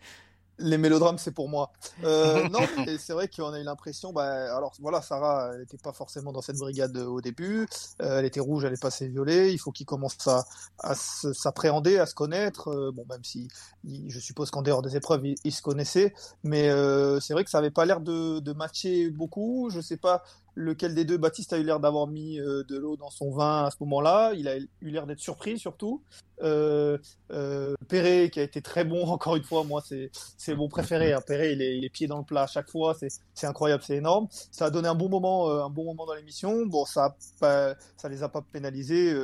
Les 0.59 0.79
mélodrames, 0.79 1.19
c'est 1.19 1.33
pour 1.33 1.49
moi. 1.49 1.73
Euh, 2.05 2.49
non, 2.51 2.61
c'est 2.99 3.13
vrai 3.13 3.29
qu'on 3.29 3.53
a 3.53 3.61
eu 3.61 3.65
l'impression. 3.65 4.13
Bah, 4.13 4.57
alors 4.57 4.73
voilà, 4.81 5.03
Sarah 5.03 5.57
n'était 5.57 5.79
pas 5.79 5.93
forcément 5.93 6.33
dans 6.33 6.43
cette 6.43 6.59
brigade 6.59 6.97
au 6.97 7.21
début. 7.21 7.69
Euh, 8.03 8.19
elle 8.19 8.25
était 8.25 8.41
rouge, 8.41 8.65
elle 8.65 8.73
est 8.73 8.83
passée 8.83 9.09
violet. 9.09 9.53
Il 9.53 9.59
faut 9.59 9.73
qu'il 9.73 9.87
commence 9.87 10.27
à, 10.27 10.45
à 10.81 10.95
s'appréhender, 10.95 11.99
à 11.99 12.07
se 12.07 12.15
connaître. 12.15 12.69
Euh, 12.69 12.93
bon, 12.93 13.05
même 13.09 13.25
si 13.25 13.49
je 13.85 14.19
suppose 14.19 14.51
qu'en 14.51 14.63
dehors 14.63 14.83
des 14.83 14.97
épreuves, 14.97 15.25
ils, 15.45 15.53
se 15.53 15.63
connaissaient, 15.63 16.15
mais 16.43 16.69
euh, 16.69 17.21
c'est 17.21 17.33
vrai 17.33 17.45
que 17.45 17.51
ça 17.51 17.59
avait 17.59 17.71
pas 17.71 17.85
l'air 17.85 18.01
de, 18.01 18.41
de 18.41 18.53
matcher 18.53 19.11
beaucoup. 19.11 19.71
Je 19.71 19.81
sais 19.81 19.97
pas 19.97 20.23
lequel 20.59 20.95
des 20.95 21.05
deux, 21.05 21.17
Baptiste 21.17 21.53
a 21.53 21.59
eu 21.59 21.63
l'air 21.63 21.79
d'avoir 21.79 22.09
mis 22.09 22.41
euh, 22.41 22.65
de 22.65 22.77
l'eau 22.77 22.97
dans 22.97 23.11
son 23.11 23.31
vin 23.31 23.65
à 23.65 23.71
ce 23.71 23.77
moment-là. 23.81 24.33
Il 24.35 24.49
a 24.49 24.57
eu 24.59 24.91
l'air 24.91 25.07
d'être 25.07 25.21
surpris 25.21 25.59
surtout. 25.59 26.03
Euh, 26.43 26.99
euh, 27.33 27.75
Perret 27.89 28.31
qui 28.31 28.39
a 28.39 28.43
été 28.43 28.63
très 28.63 28.85
bon 28.85 29.07
encore 29.09 29.37
une 29.37 29.43
fois 29.43 29.65
moi 29.65 29.83
c'est 29.85 30.11
c'est 30.37 30.55
mon 30.55 30.69
préféré 30.69 31.13
hein. 31.13 31.21
Perret 31.27 31.53
il 31.53 31.61
est, 31.61 31.77
il 31.77 31.85
est 31.85 31.89
pieds 31.89 32.07
dans 32.07 32.19
le 32.19 32.25
plat 32.25 32.43
à 32.43 32.47
chaque 32.47 32.71
fois 32.71 32.95
c'est 32.95 33.09
c'est 33.35 33.47
incroyable 33.47 33.83
c'est 33.85 33.97
énorme 33.97 34.29
ça 34.31 34.67
a 34.67 34.71
donné 34.71 34.89
un 34.89 34.95
bon 34.95 35.09
moment 35.09 35.51
euh, 35.51 35.65
un 35.65 35.69
bon 35.69 35.85
moment 35.85 36.07
dans 36.07 36.15
l'émission 36.15 36.65
bon 36.65 36.85
ça 36.85 37.17
ça 37.41 37.77
les 38.09 38.23
a 38.23 38.29
pas 38.29 38.43
pénalisés 38.53 39.15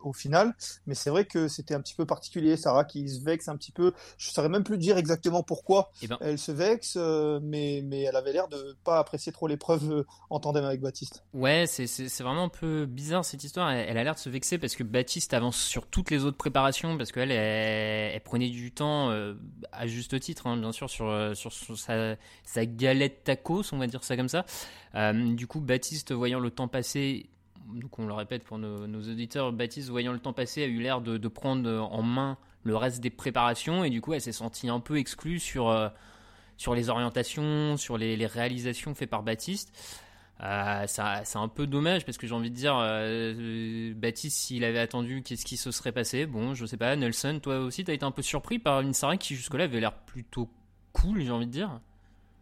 au 0.00 0.12
final 0.12 0.54
mais 0.86 0.94
c'est 0.94 1.10
vrai 1.10 1.24
que 1.24 1.48
c'était 1.48 1.74
un 1.74 1.80
petit 1.80 1.94
peu 1.94 2.06
particulier 2.06 2.56
Sarah 2.56 2.84
qui 2.84 3.08
se 3.08 3.24
vexe 3.24 3.48
un 3.48 3.56
petit 3.56 3.72
peu 3.72 3.92
je 4.18 4.30
saurais 4.30 4.48
même 4.48 4.64
plus 4.64 4.78
dire 4.78 4.98
exactement 4.98 5.42
pourquoi 5.42 5.90
eh 6.02 6.06
ben. 6.06 6.18
elle 6.20 6.38
se 6.38 6.52
vexe 6.52 6.96
mais 7.42 7.82
mais 7.84 8.02
elle 8.02 8.16
avait 8.16 8.32
l'air 8.32 8.48
de 8.48 8.76
pas 8.84 8.98
apprécier 8.98 9.32
trop 9.32 9.46
l'épreuve 9.46 10.04
en 10.30 10.38
tandem 10.38 10.61
avec 10.66 10.80
Baptiste. 10.80 11.24
Ouais 11.32 11.66
c'est 11.66 12.22
vraiment 12.22 12.44
un 12.44 12.48
peu 12.48 12.86
bizarre 12.86 13.24
cette 13.24 13.44
histoire. 13.44 13.70
Elle, 13.70 13.96
a 13.96 14.04
l'air 14.04 14.14
de 14.14 14.18
se 14.18 14.28
vexer 14.28 14.58
parce 14.58 14.76
que 14.76 14.82
Baptiste 14.82 15.34
avance 15.34 15.56
sur 15.56 15.86
toutes 15.86 16.10
les 16.10 16.24
autres 16.24 16.36
préparation 16.36 16.96
parce 16.96 17.12
qu'elle 17.12 17.30
elle, 17.30 18.20
prenait 18.22 18.48
du 18.48 18.72
temps 18.72 19.10
euh, 19.10 19.34
à 19.72 19.86
juste 19.86 20.18
titre 20.20 20.46
hein, 20.46 20.56
bien 20.56 20.72
sûr 20.72 20.90
sur, 20.90 21.08
euh, 21.08 21.34
sur, 21.34 21.52
sa, 21.52 22.66
galette 22.66 23.24
tacos 23.24 23.72
on 23.72 23.78
va 23.78 23.86
dire 23.86 24.04
ça 24.04 24.16
comme 24.16 24.28
ça. 24.28 24.44
Euh, 24.94 25.34
du 25.34 25.46
coup 25.46 25.60
Baptiste 25.60 26.12
voyant 26.12 26.40
le 26.40 26.50
temps 26.50 26.68
passer 26.68 27.26
donc 27.74 27.98
on 27.98 28.06
le 28.06 28.12
répète 28.12 28.42
pour 28.44 28.58
nos, 28.58 28.86
auditeurs, 28.86 29.52
Baptiste, 29.52 29.88
voyant 29.88 30.12
le 30.12 30.18
temps 30.18 30.32
passer, 30.32 30.64
a 30.64 30.66
eu 30.66 30.80
l'air 30.80 31.00
de, 31.00 31.28
prendre 31.28 31.70
en 31.90 32.02
main 32.02 32.36
le 32.64 32.76
reste 32.76 33.00
des 33.00 33.10
préparations 33.10 33.84
et 33.84 33.90
du 33.90 34.00
coup 34.00 34.14
elle 34.14 34.20
s'est 34.20 34.32
sentie 34.32 34.68
un 34.68 34.80
peu 34.80 34.98
exclue 34.98 35.38
sur, 35.38 35.90
sur 36.56 36.74
les 36.74 36.90
orientations, 36.90 37.76
sur 37.76 37.98
les, 37.98 38.16
les, 38.16 38.26
réalisations 38.26 38.94
faites 38.94 39.10
par 39.10 39.22
Baptiste. 39.22 39.72
Euh, 40.42 40.84
c'est 40.86 41.36
un 41.36 41.48
peu 41.48 41.66
dommage 41.66 42.04
parce 42.04 42.18
que 42.18 42.26
j'ai 42.26 42.34
envie 42.34 42.50
de 42.50 42.56
dire, 42.56 42.76
euh, 42.76 43.92
Baptiste, 43.94 44.38
s'il 44.38 44.64
avait 44.64 44.80
attendu, 44.80 45.22
qu'est-ce 45.22 45.44
qui 45.44 45.56
se 45.56 45.70
serait 45.70 45.92
passé? 45.92 46.26
Bon, 46.26 46.54
je 46.54 46.66
sais 46.66 46.76
pas, 46.76 46.96
Nelson, 46.96 47.38
toi 47.40 47.58
aussi, 47.58 47.84
t'as 47.84 47.92
été 47.92 48.04
un 48.04 48.10
peu 48.10 48.22
surpris 48.22 48.58
par 48.58 48.80
une 48.80 48.92
Sarah 48.92 49.16
qui 49.16 49.36
jusque-là 49.36 49.64
avait 49.64 49.78
l'air 49.78 49.92
plutôt 49.92 50.50
cool, 50.92 51.22
j'ai 51.22 51.30
envie 51.30 51.46
de 51.46 51.52
dire. 51.52 51.80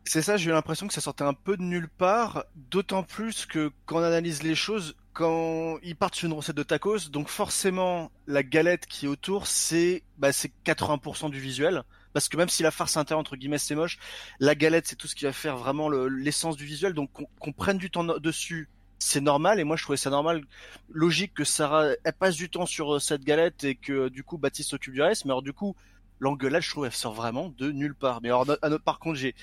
C'est 0.05 0.23
ça, 0.23 0.39
j'ai 0.39 0.51
eu 0.51 0.53
l'impression 0.53 0.89
que 0.89 0.95
ça 0.95 1.03
sortait 1.03 1.25
un 1.25 1.35
peu 1.35 1.59
de 1.59 1.63
nulle 1.63 1.89
part, 1.89 2.45
d'autant 2.71 3.03
plus 3.03 3.45
que 3.45 3.71
quand 3.85 3.97
on 3.97 4.03
analyse 4.03 4.43
les 4.43 4.55
choses, 4.55 4.97
quand 5.13 5.79
ils 5.83 5.95
partent 5.95 6.15
sur 6.15 6.27
une 6.27 6.33
recette 6.33 6.57
de 6.57 6.63
tacos, 6.63 7.11
donc 7.11 7.29
forcément 7.29 8.11
la 8.27 8.43
galette 8.43 8.87
qui 8.87 9.05
est 9.05 9.09
autour, 9.09 9.47
c'est 9.47 10.03
bah, 10.17 10.31
80% 10.31 11.31
du 11.31 11.39
visuel. 11.39 11.83
Parce 12.13 12.29
que 12.29 12.37
même 12.37 12.49
si 12.49 12.63
la 12.63 12.71
farce 12.71 12.97
intérieure 12.97 13.21
entre 13.21 13.37
guillemets 13.37 13.59
c'est 13.59 13.75
moche, 13.75 13.99
la 14.39 14.55
galette 14.55 14.87
c'est 14.87 14.97
tout 14.97 15.07
ce 15.07 15.15
qui 15.15 15.25
va 15.25 15.33
faire 15.33 15.57
vraiment 15.57 15.89
l'essence 15.89 16.57
du 16.57 16.65
visuel. 16.65 16.93
Donc 16.93 17.11
qu'on 17.13 17.53
prenne 17.53 17.79
du 17.79 17.91
temps 17.91 18.05
dessus, 18.05 18.69
c'est 18.99 19.21
normal. 19.21 19.61
Et 19.61 19.65
moi 19.65 19.77
je 19.77 19.83
trouvais 19.83 19.97
ça 19.97 20.11
normal, 20.11 20.45
logique 20.91 21.35
que 21.35 21.45
Sarah 21.45 21.91
elle 22.05 22.13
passe 22.13 22.37
du 22.37 22.51
temps 22.51 22.67
sur 22.67 22.97
euh, 22.97 22.99
cette 22.99 23.25
galette 23.25 23.65
et 23.65 23.75
que 23.75 24.09
du 24.09 24.25
coup 24.25 24.39
Baptiste 24.39 24.71
s'occupe 24.71 24.95
du 24.95 25.03
reste. 25.03 25.25
Mais 25.25 25.31
alors 25.31 25.43
du 25.43 25.53
coup 25.53 25.77
l'engueulade 26.19 26.63
je 26.63 26.71
trouve 26.71 26.87
elle 26.87 26.93
sort 26.93 27.15
vraiment 27.15 27.55
de 27.59 27.71
nulle 27.71 27.95
part. 27.95 28.21
Mais 28.23 28.29
alors 28.29 28.47
par 28.85 28.99
contre 28.99 29.19
j'ai 29.19 29.35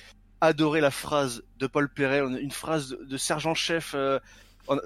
adoré 0.41 0.81
la 0.81 0.91
phrase 0.91 1.43
de 1.57 1.67
Paul 1.67 1.89
Perret, 1.89 2.19
une 2.19 2.51
phrase 2.51 2.89
de 2.89 3.17
sergent-chef 3.17 3.93
euh, 3.95 4.19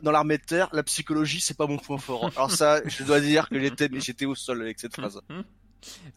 dans 0.04 0.12
l'armée 0.12 0.38
de 0.38 0.44
terre, 0.44 0.70
la 0.74 0.84
psychologie 0.84 1.42
c'est 1.42 1.58
pas 1.58 1.68
mon 1.68 1.78
point 1.78 1.98
fort. 1.98 2.32
Alors 2.36 2.52
ça, 2.52 2.82
je 2.86 3.04
dois 3.04 3.20
dire 3.20 3.50
que 3.50 3.60
j'étais 3.60 3.90
j'étais 3.94 4.26
au 4.26 4.36
sol 4.36 4.62
avec 4.62 4.80
cette 4.80 4.94
phrase. 4.94 5.20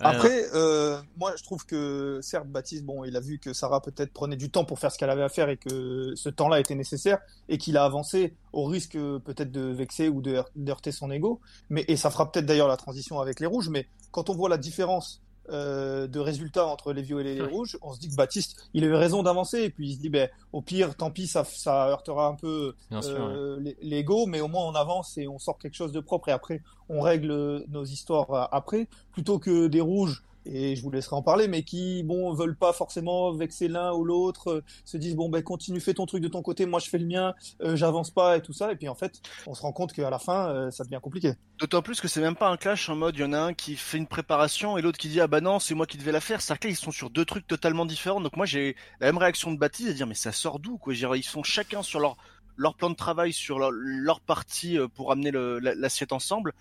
Après, 0.01 0.45
euh, 0.55 1.01
moi, 1.17 1.35
je 1.37 1.43
trouve 1.43 1.65
que 1.67 2.21
certes, 2.23 2.47
Baptiste, 2.47 2.85
bon, 2.85 3.05
il 3.05 3.17
a 3.17 3.21
vu 3.21 3.39
que 3.39 3.53
Sarah 3.53 3.81
peut-être 3.81 4.13
prenait 4.13 4.37
du 4.37 4.51
temps 4.51 4.65
pour 4.65 4.79
faire 4.79 4.93
ce 4.93 4.99
qu'elle 4.99 5.11
avait 5.11 5.23
à 5.23 5.29
faire 5.29 5.49
et 5.49 5.57
que 5.57 6.15
ce 6.15 6.29
temps-là 6.29 6.61
était 6.61 6.75
nécessaire 6.75 7.19
et 7.49 7.59
qu'il 7.59 7.77
a 7.77 7.85
avancé 7.85 8.35
au 8.53 8.65
risque 8.65 8.93
peut-être 8.93 9.51
de 9.51 9.63
vexer 9.63 10.09
ou 10.09 10.21
de 10.21 10.43
heurter 10.69 10.93
son 10.93 11.11
ego. 11.11 11.41
Mais 11.71 11.85
et 11.89 11.97
ça 11.97 12.11
fera 12.11 12.31
peut-être 12.31 12.47
d'ailleurs 12.47 12.69
la 12.69 12.77
transition 12.77 13.21
avec 13.21 13.41
les 13.41 13.47
rouges. 13.47 13.69
Mais 13.69 13.87
quand 14.11 14.31
on 14.31 14.35
voit 14.35 14.49
la 14.49 14.59
différence 14.59 15.24
euh, 15.51 16.07
de 16.07 16.19
résultats 16.21 16.67
entre 16.67 16.93
les 16.93 17.03
violets 17.03 17.33
et 17.33 17.35
les 17.37 17.43
rouges, 17.43 17.79
on 17.83 17.93
se 17.93 18.01
dit 18.01 18.09
que 18.09 18.15
Baptiste, 18.15 18.69
il 18.73 18.85
avait 18.85 18.97
raison 18.97 19.23
d'avancer, 19.23 19.63
et 19.63 19.71
puis 19.71 19.89
il 19.89 19.95
se 19.95 20.01
dit, 20.01 20.09
ben, 20.09 20.29
au 20.53 20.63
pire, 20.63 20.95
tant 20.95 21.11
pis, 21.11 21.27
ça, 21.27 21.45
ça 21.45 21.89
heurtera 21.89 22.27
un 22.29 22.35
peu 22.35 22.75
euh, 22.93 23.75
l'ego, 23.83 24.27
mais 24.27 24.41
au 24.41 24.49
moins 24.49 24.65
on 24.65 24.75
avance 24.75 25.19
et 25.19 25.29
on 25.29 25.39
sort 25.39 25.59
quelque 25.59 25.75
chose 25.75 25.93
de 25.93 26.01
propre, 26.01 26.29
et 26.29 26.33
après, 26.33 26.63
on 26.89 27.01
règle 27.01 27.65
nos 27.69 27.85
histoires 27.85 28.49
après, 28.53 28.89
plutôt 29.13 29.39
que 29.39 29.67
des 29.67 29.81
rouges 29.81 30.23
et 30.47 30.77
je 30.77 30.83
vous 30.83 30.91
laisserai 30.91 31.17
en 31.17 31.23
parler, 31.23 31.49
mais 31.49 31.63
qui 31.63 32.03
bon 32.03 32.33
veulent 32.33 32.57
pas 32.57 32.73
forcément 32.73 33.33
vexer 33.33 33.69
l'un 33.69 33.93
ou 33.93 34.05
l'autre, 34.05 34.51
euh, 34.51 34.65
se 34.85 34.97
disent 34.97 35.17
bon 35.17 35.29
ben 35.29 35.43
continue 35.43 35.81
fais 35.81 35.95
ton 35.95 36.07
truc 36.07 36.23
de 36.23 36.29
ton 36.29 36.43
côté, 36.43 36.67
moi 36.67 36.81
je 36.81 36.89
fais 36.89 36.99
le 36.99 37.07
mien, 37.07 37.35
euh, 37.63 37.77
j'avance 37.77 38.11
pas 38.11 38.37
et 38.37 38.43
tout 38.43 38.53
ça, 38.53 38.73
et 38.73 38.77
puis 38.77 38.89
en 38.89 38.95
fait 38.95 39.21
on 39.47 39.55
se 39.55 39.63
rend 39.63 39.73
compte 39.73 39.93
qu'à 39.93 40.11
la 40.11 40.19
fin 40.19 40.49
euh, 40.49 40.71
ça 40.71 40.85
devient 40.85 41.01
compliqué. 41.03 41.35
D'autant 41.59 41.83
plus 41.83 42.01
que 42.01 42.09
c'est 42.09 42.21
même 42.21 42.37
pas 42.37 42.49
un 42.49 42.57
clash 42.57 42.89
en 42.89 42.97
mode 42.97 43.17
il 43.17 43.23
y 43.23 43.25
en 43.25 43.33
a 43.33 43.39
un 43.39 43.55
qui 43.55 43.77
fait 43.77 43.99
une 43.99 44.07
préparation 44.07 44.77
et 44.77 44.83
l'autre 44.83 44.99
qui 44.99 45.09
dit 45.09 45.21
ah 45.21 45.27
bah 45.27 45.41
non 45.41 45.59
c'est 45.59 45.75
moi 45.75 45.87
qui 45.87 45.99
devais 45.99 46.13
la 46.13 46.21
faire, 46.21 46.41
c'est-à-dire 46.41 46.61
que 46.61 46.69
ils 46.69 46.77
sont 46.77 46.93
sur 46.93 47.11
deux 47.11 47.25
trucs 47.25 47.47
totalement 47.47 47.87
différents, 47.87 48.21
donc 48.21 48.37
moi 48.37 48.47
j'ai 48.47 48.77
la 49.01 49.07
même 49.07 49.19
réaction 49.19 49.53
de 49.53 49.59
Baptiste 49.59 49.91
à 49.91 49.93
dire 49.93 50.07
mais 50.07 50.15
ça 50.15 50.33
sort 50.33 50.59
d'où 50.59 50.79
quoi, 50.79 50.95
ils 50.95 51.23
sont 51.23 51.43
chacun 51.43 51.83
sur 51.83 52.01
leur 52.01 52.17
leur 52.57 52.77
plan 52.77 52.89
de 52.89 52.95
travail 52.95 53.33
sur 53.33 53.59
leur, 53.59 53.73
leur 53.73 54.21
partie 54.21 54.79
pour 54.95 55.11
amener 55.11 55.33
l'assiette 55.33 56.13
ensemble. 56.13 56.53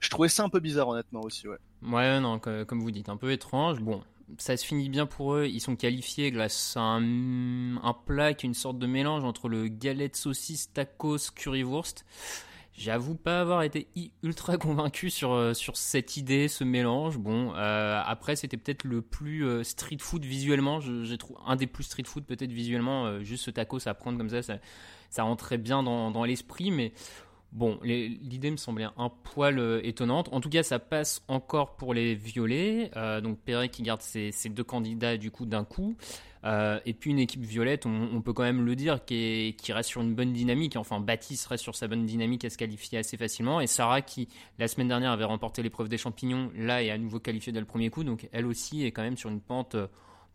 Je 0.00 0.10
trouvais 0.10 0.28
ça 0.28 0.42
un 0.42 0.48
peu 0.48 0.58
bizarre 0.58 0.88
honnêtement 0.88 1.20
aussi, 1.20 1.46
ouais. 1.46 1.58
Ouais, 1.82 2.20
non, 2.20 2.38
comme 2.38 2.80
vous 2.80 2.90
dites, 2.90 3.08
un 3.08 3.16
peu 3.16 3.32
étrange. 3.32 3.80
Bon, 3.80 4.02
ça 4.36 4.56
se 4.56 4.64
finit 4.64 4.88
bien 4.88 5.06
pour 5.06 5.34
eux. 5.34 5.46
Ils 5.46 5.60
sont 5.60 5.76
qualifiés 5.76 6.30
grâce 6.30 6.76
à 6.76 6.80
un, 6.80 7.96
plat 8.06 8.34
qui 8.34 8.46
est 8.46 8.48
une 8.48 8.54
sorte 8.54 8.78
de 8.78 8.86
mélange 8.86 9.24
entre 9.24 9.48
le 9.48 9.68
galette 9.68 10.16
saucisse 10.16 10.72
tacos 10.72 11.30
currywurst. 11.34 12.04
J'avoue 12.74 13.16
pas 13.16 13.40
avoir 13.40 13.62
été 13.62 13.88
ultra 14.22 14.56
convaincu 14.58 15.10
sur, 15.10 15.32
euh, 15.32 15.52
sur 15.52 15.76
cette 15.76 16.16
idée, 16.16 16.46
ce 16.46 16.62
mélange. 16.62 17.18
Bon, 17.18 17.52
euh, 17.56 18.00
après 18.04 18.36
c'était 18.36 18.56
peut-être 18.56 18.84
le 18.84 19.02
plus 19.02 19.44
euh, 19.44 19.64
street 19.64 19.98
food 19.98 20.24
visuellement. 20.24 20.78
J'ai 20.80 21.18
trouvé 21.18 21.40
un 21.44 21.56
des 21.56 21.66
plus 21.66 21.84
street 21.84 22.04
food 22.04 22.24
peut-être 22.24 22.52
visuellement. 22.52 23.20
juste 23.24 23.44
ce 23.44 23.50
tacos 23.50 23.88
à 23.88 23.94
prendre 23.94 24.16
comme 24.16 24.30
ça, 24.30 24.42
ça, 24.42 24.58
ça 25.10 25.24
rentrait 25.24 25.58
bien 25.58 25.82
dans, 25.82 26.12
dans 26.12 26.24
l'esprit, 26.24 26.70
mais 26.70 26.92
Bon, 27.52 27.78
l'idée 27.82 28.50
me 28.50 28.58
semblait 28.58 28.88
un 28.98 29.08
poil 29.08 29.58
euh, 29.58 29.80
étonnante. 29.82 30.28
En 30.32 30.40
tout 30.40 30.50
cas, 30.50 30.62
ça 30.62 30.78
passe 30.78 31.22
encore 31.28 31.76
pour 31.76 31.94
les 31.94 32.14
violets. 32.14 32.90
Euh, 32.96 33.22
donc 33.22 33.38
Perret 33.38 33.70
qui 33.70 33.82
garde 33.82 34.02
ses, 34.02 34.32
deux 34.50 34.64
candidats 34.64 35.16
du 35.16 35.30
coup 35.30 35.46
d'un 35.46 35.64
coup. 35.64 35.96
Euh, 36.44 36.78
et 36.84 36.92
puis 36.92 37.10
une 37.10 37.18
équipe 37.18 37.42
violette, 37.42 37.86
on, 37.86 38.20
peut 38.20 38.34
quand 38.34 38.42
même 38.42 38.64
le 38.64 38.76
dire, 38.76 39.04
qui, 39.04 39.56
qui, 39.58 39.72
reste 39.72 39.88
sur 39.88 40.02
une 40.02 40.14
bonne 40.14 40.32
dynamique. 40.32 40.76
Enfin, 40.76 41.00
Baptiste 41.00 41.46
reste 41.46 41.62
sur 41.62 41.74
sa 41.74 41.88
bonne 41.88 42.04
dynamique 42.04 42.44
à 42.44 42.50
se 42.50 42.58
qualifier 42.58 42.98
assez 42.98 43.16
facilement. 43.16 43.60
Et 43.60 43.66
Sarah, 43.66 44.02
qui 44.02 44.28
la 44.58 44.68
semaine 44.68 44.88
dernière 44.88 45.10
avait 45.10 45.24
remporté 45.24 45.62
l'épreuve 45.62 45.88
des 45.88 45.98
champignons, 45.98 46.52
là 46.54 46.82
est 46.82 46.90
à 46.90 46.98
nouveau 46.98 47.18
qualifiée 47.18 47.52
dès 47.52 47.60
le 47.60 47.66
premier 47.66 47.88
coup. 47.88 48.04
Donc 48.04 48.28
elle 48.30 48.46
aussi 48.46 48.84
est 48.84 48.92
quand 48.92 49.02
même 49.02 49.16
sur 49.16 49.30
une 49.30 49.40
pente 49.40 49.74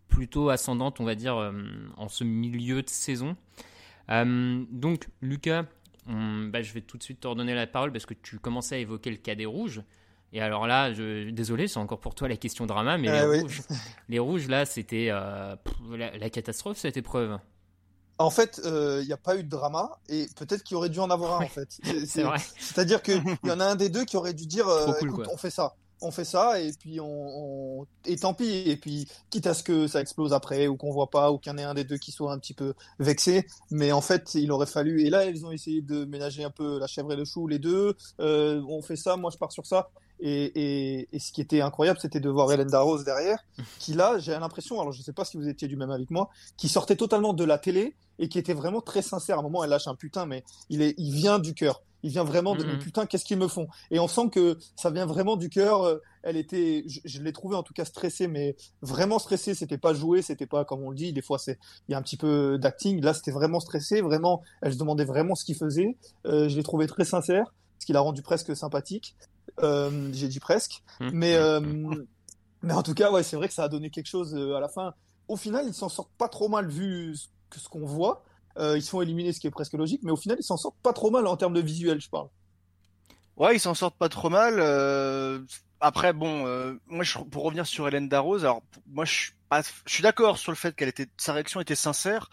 plutôt 0.07 0.49
ascendante, 0.49 0.99
on 0.99 1.05
va 1.05 1.15
dire, 1.15 1.53
en 1.95 2.09
ce 2.09 2.23
milieu 2.23 2.81
de 2.81 2.89
saison. 2.89 3.37
donc 4.09 5.07
Lucas, 5.21 5.65
bah, 6.07 6.61
je 6.61 6.73
vais 6.73 6.81
tout 6.81 6.97
de 6.97 7.03
suite 7.03 7.21
te 7.21 7.27
redonner 7.27 7.55
la 7.55 7.67
parole 7.67 7.91
parce 7.91 8.05
que 8.05 8.13
tu 8.13 8.39
commençais 8.39 8.75
à 8.75 8.77
évoquer 8.79 9.09
le 9.09 9.17
cas 9.17 9.35
des 9.35 9.45
rouges. 9.45 9.81
Et 10.33 10.41
alors 10.41 10.65
là, 10.65 10.91
je, 10.93 11.29
désolé, 11.29 11.67
c'est 11.67 11.77
encore 11.77 11.99
pour 11.99 12.15
toi 12.15 12.27
la 12.27 12.37
question 12.37 12.65
drama, 12.65 12.97
mais 12.97 13.07
ah 13.07 13.27
les, 13.27 13.41
rouges, 13.41 13.61
les, 14.09 14.19
rouges, 14.19 14.47
là, 14.47 14.65
c'était 14.65 15.09
euh, 15.11 15.55
la, 15.91 16.29
catastrophe 16.31 16.79
cette 16.79 16.97
épreuve. 16.97 17.37
En 18.17 18.31
fait, 18.31 18.59
il 18.63 18.69
euh, 18.69 19.05
n'y 19.05 19.13
a 19.13 19.17
pas 19.17 19.37
eu 19.37 19.43
de 19.43 19.49
drama 19.49 19.99
et 20.09 20.27
peut-être 20.35 20.63
qu'il 20.63 20.75
aurait 20.75 20.89
dû 20.89 20.99
en 20.99 21.11
avoir 21.11 21.39
un 21.39 21.45
en 21.45 21.47
fait. 21.47 21.79
C'est 22.07 22.23
vrai. 22.23 22.39
C'est-à-dire 22.57 23.03
qu'il 23.03 23.21
y 23.43 23.51
en 23.51 23.59
a 23.59 23.65
un 23.65 23.75
des 23.75 23.89
deux 23.89 24.05
qui 24.05 24.17
aurait 24.17 24.33
dû 24.33 24.47
dire 24.47 24.67
euh, 24.67 24.93
écoute, 25.01 25.27
on 25.31 25.37
fait 25.37 25.51
ça 25.51 25.75
on 26.03 26.11
fait 26.11 26.25
ça 26.25 26.59
et 26.59 26.71
puis 26.73 26.99
on, 26.99 27.85
et 28.05 28.17
tant 28.17 28.33
pis 28.33 28.69
et 28.69 28.77
puis 28.77 29.07
quitte 29.29 29.47
à 29.47 29.53
ce 29.53 29.63
que 29.63 29.87
ça 29.87 30.01
explose 30.01 30.33
après 30.33 30.67
ou 30.67 30.77
qu'on 30.77 30.91
voit 30.91 31.09
pas 31.09 31.31
ou 31.31 31.37
qu'il 31.37 31.51
y 31.51 31.55
en 31.55 31.57
ait 31.57 31.63
un 31.63 31.73
des 31.73 31.83
deux 31.83 31.97
qui 31.97 32.11
soit 32.11 32.31
un 32.31 32.39
petit 32.39 32.53
peu 32.53 32.73
vexé 32.99 33.47
mais 33.71 33.91
en 33.91 34.01
fait 34.01 34.35
il 34.35 34.51
aurait 34.51 34.67
fallu 34.67 35.01
et 35.01 35.09
là 35.09 35.25
ils 35.25 35.45
ont 35.45 35.51
essayé 35.51 35.81
de 35.81 36.05
ménager 36.05 36.43
un 36.43 36.51
peu 36.51 36.79
la 36.79 36.87
chèvre 36.87 37.13
et 37.13 37.15
le 37.15 37.25
chou 37.25 37.47
les 37.47 37.59
deux 37.59 37.95
euh, 38.19 38.61
on 38.67 38.81
fait 38.81 38.95
ça 38.95 39.15
moi 39.17 39.31
je 39.31 39.37
pars 39.37 39.51
sur 39.51 39.65
ça 39.65 39.89
et, 40.25 41.09
ce 41.19 41.31
qui 41.33 41.41
était 41.41 41.59
incroyable, 41.59 41.99
c'était 42.01 42.21
de 42.21 42.29
voir 42.29 42.51
Hélène 42.51 42.69
Darroze 42.69 43.03
derrière, 43.03 43.39
qui 43.79 43.93
là, 43.93 44.17
j'ai 44.19 44.31
l'impression, 44.31 44.79
alors 44.79 44.93
je 44.93 45.01
sais 45.01 45.11
pas 45.11 45.25
si 45.25 45.35
vous 45.35 45.49
étiez 45.49 45.67
du 45.67 45.75
même 45.75 45.91
avec 45.91 46.09
moi, 46.11 46.29
qui 46.55 46.69
sortait 46.69 46.95
totalement 46.95 47.33
de 47.33 47.43
la 47.43 47.57
télé 47.57 47.95
et 48.19 48.29
qui 48.29 48.39
était 48.39 48.53
vraiment 48.53 48.79
très 48.79 49.01
sincère. 49.01 49.37
À 49.37 49.39
un 49.39 49.43
moment, 49.43 49.63
elle 49.65 49.69
lâche 49.69 49.87
un 49.87 49.95
putain, 49.95 50.25
mais 50.25 50.45
il, 50.69 50.81
est, 50.81 50.95
il 50.97 51.13
vient 51.13 51.39
du 51.39 51.53
cœur. 51.53 51.81
Il 52.03 52.11
vient 52.11 52.25
vraiment 52.25 52.55
de 52.55 52.63
putain, 52.75 53.05
qu'est-ce 53.05 53.23
qu'ils 53.23 53.37
me 53.37 53.47
font? 53.47 53.67
Et 53.89 53.99
on 53.99 54.07
sent 54.07 54.29
que 54.29 54.57
ça 54.75 54.89
vient 54.89 55.05
vraiment 55.05 55.37
du 55.37 55.49
cœur. 55.49 55.83
Euh, 55.83 56.01
elle 56.21 56.37
était, 56.37 56.83
je, 56.87 57.21
l'ai 57.21 57.31
trouvé 57.33 57.55
en 57.55 57.63
tout 57.63 57.73
cas 57.73 57.85
stressée, 57.85 58.27
mais 58.27 58.55
vraiment 58.81 59.19
stressée. 59.19 59.55
C'était 59.55 59.77
pas 59.77 59.93
joué, 59.93 60.21
c'était 60.21 60.45
pas 60.45 60.65
comme 60.65 60.83
on 60.83 60.89
le 60.89 60.95
dit. 60.95 61.13
Des 61.13 61.21
fois, 61.21 61.39
c'est 61.39 61.57
il 61.87 61.93
y 61.93 61.95
a 61.95 61.97
un 61.97 62.01
petit 62.01 62.17
peu 62.17 62.57
d'acting. 62.57 63.01
Là, 63.01 63.13
c'était 63.13 63.31
vraiment 63.31 63.61
stressé. 63.61 64.01
Vraiment, 64.01 64.43
elle 64.61 64.73
se 64.73 64.77
demandait 64.77 65.05
vraiment 65.05 65.35
ce 65.35 65.45
qu'il 65.45 65.55
faisait. 65.55 65.97
Euh, 66.25 66.49
je 66.49 66.55
l'ai 66.57 66.63
trouvé 66.63 66.87
très 66.87 67.05
sincère, 67.05 67.53
ce 67.79 67.85
qui 67.85 67.93
l'a 67.93 68.01
rendu 68.01 68.21
presque 68.21 68.55
sympathique. 68.55 69.15
Euh, 69.61 70.09
j'ai 70.13 70.27
dit 70.27 70.39
presque, 70.39 70.83
mmh. 70.99 71.09
mais 71.13 71.37
mais 72.63 72.73
en 72.73 72.81
tout 72.81 72.93
cas, 72.93 73.11
ouais, 73.11 73.23
c'est 73.23 73.35
vrai 73.35 73.49
que 73.49 73.53
ça 73.53 73.65
a 73.65 73.69
donné 73.69 73.89
quelque 73.89 74.07
chose 74.07 74.35
à 74.35 74.59
la 74.59 74.69
fin. 74.69 74.93
Au 75.27 75.35
final, 75.35 75.65
ils 75.67 75.73
s'en 75.73 75.89
sortent 75.89 76.13
pas 76.17 76.29
trop 76.29 76.47
mal 76.47 76.67
vu 76.69 77.15
que 77.49 77.59
ce 77.59 77.69
qu'on 77.69 77.85
voit. 77.85 78.23
Euh, 78.57 78.77
ils 78.77 78.83
sont 78.83 79.01
éliminés, 79.01 79.33
ce 79.33 79.39
qui 79.39 79.47
est 79.47 79.51
presque 79.51 79.73
logique, 79.73 80.01
mais 80.03 80.11
au 80.11 80.15
final, 80.15 80.37
ils 80.39 80.43
s'en 80.43 80.57
sortent 80.57 80.77
pas 80.83 80.93
trop 80.93 81.09
mal 81.09 81.25
en 81.27 81.37
termes 81.37 81.53
de 81.53 81.61
visuel, 81.61 81.99
je 81.99 82.09
parle. 82.09 82.27
Ouais, 83.37 83.55
ils 83.55 83.59
s'en 83.59 83.73
sortent 83.73 83.97
pas 83.97 84.09
trop 84.09 84.29
mal. 84.29 84.55
Euh... 84.59 85.39
Après, 85.79 86.13
bon, 86.13 86.45
euh... 86.45 86.75
moi, 86.87 87.03
pour 87.31 87.43
revenir 87.43 87.65
sur 87.65 87.87
Hélène 87.87 88.07
Darroze, 88.07 88.45
alors 88.45 88.61
moi, 88.87 89.05
je 89.05 89.31
suis 89.87 90.03
d'accord 90.03 90.37
sur 90.37 90.51
le 90.51 90.55
fait 90.55 90.75
qu'elle 90.75 90.89
était, 90.89 91.07
sa 91.17 91.33
réaction 91.33 91.59
était 91.59 91.75
sincère, 91.75 92.29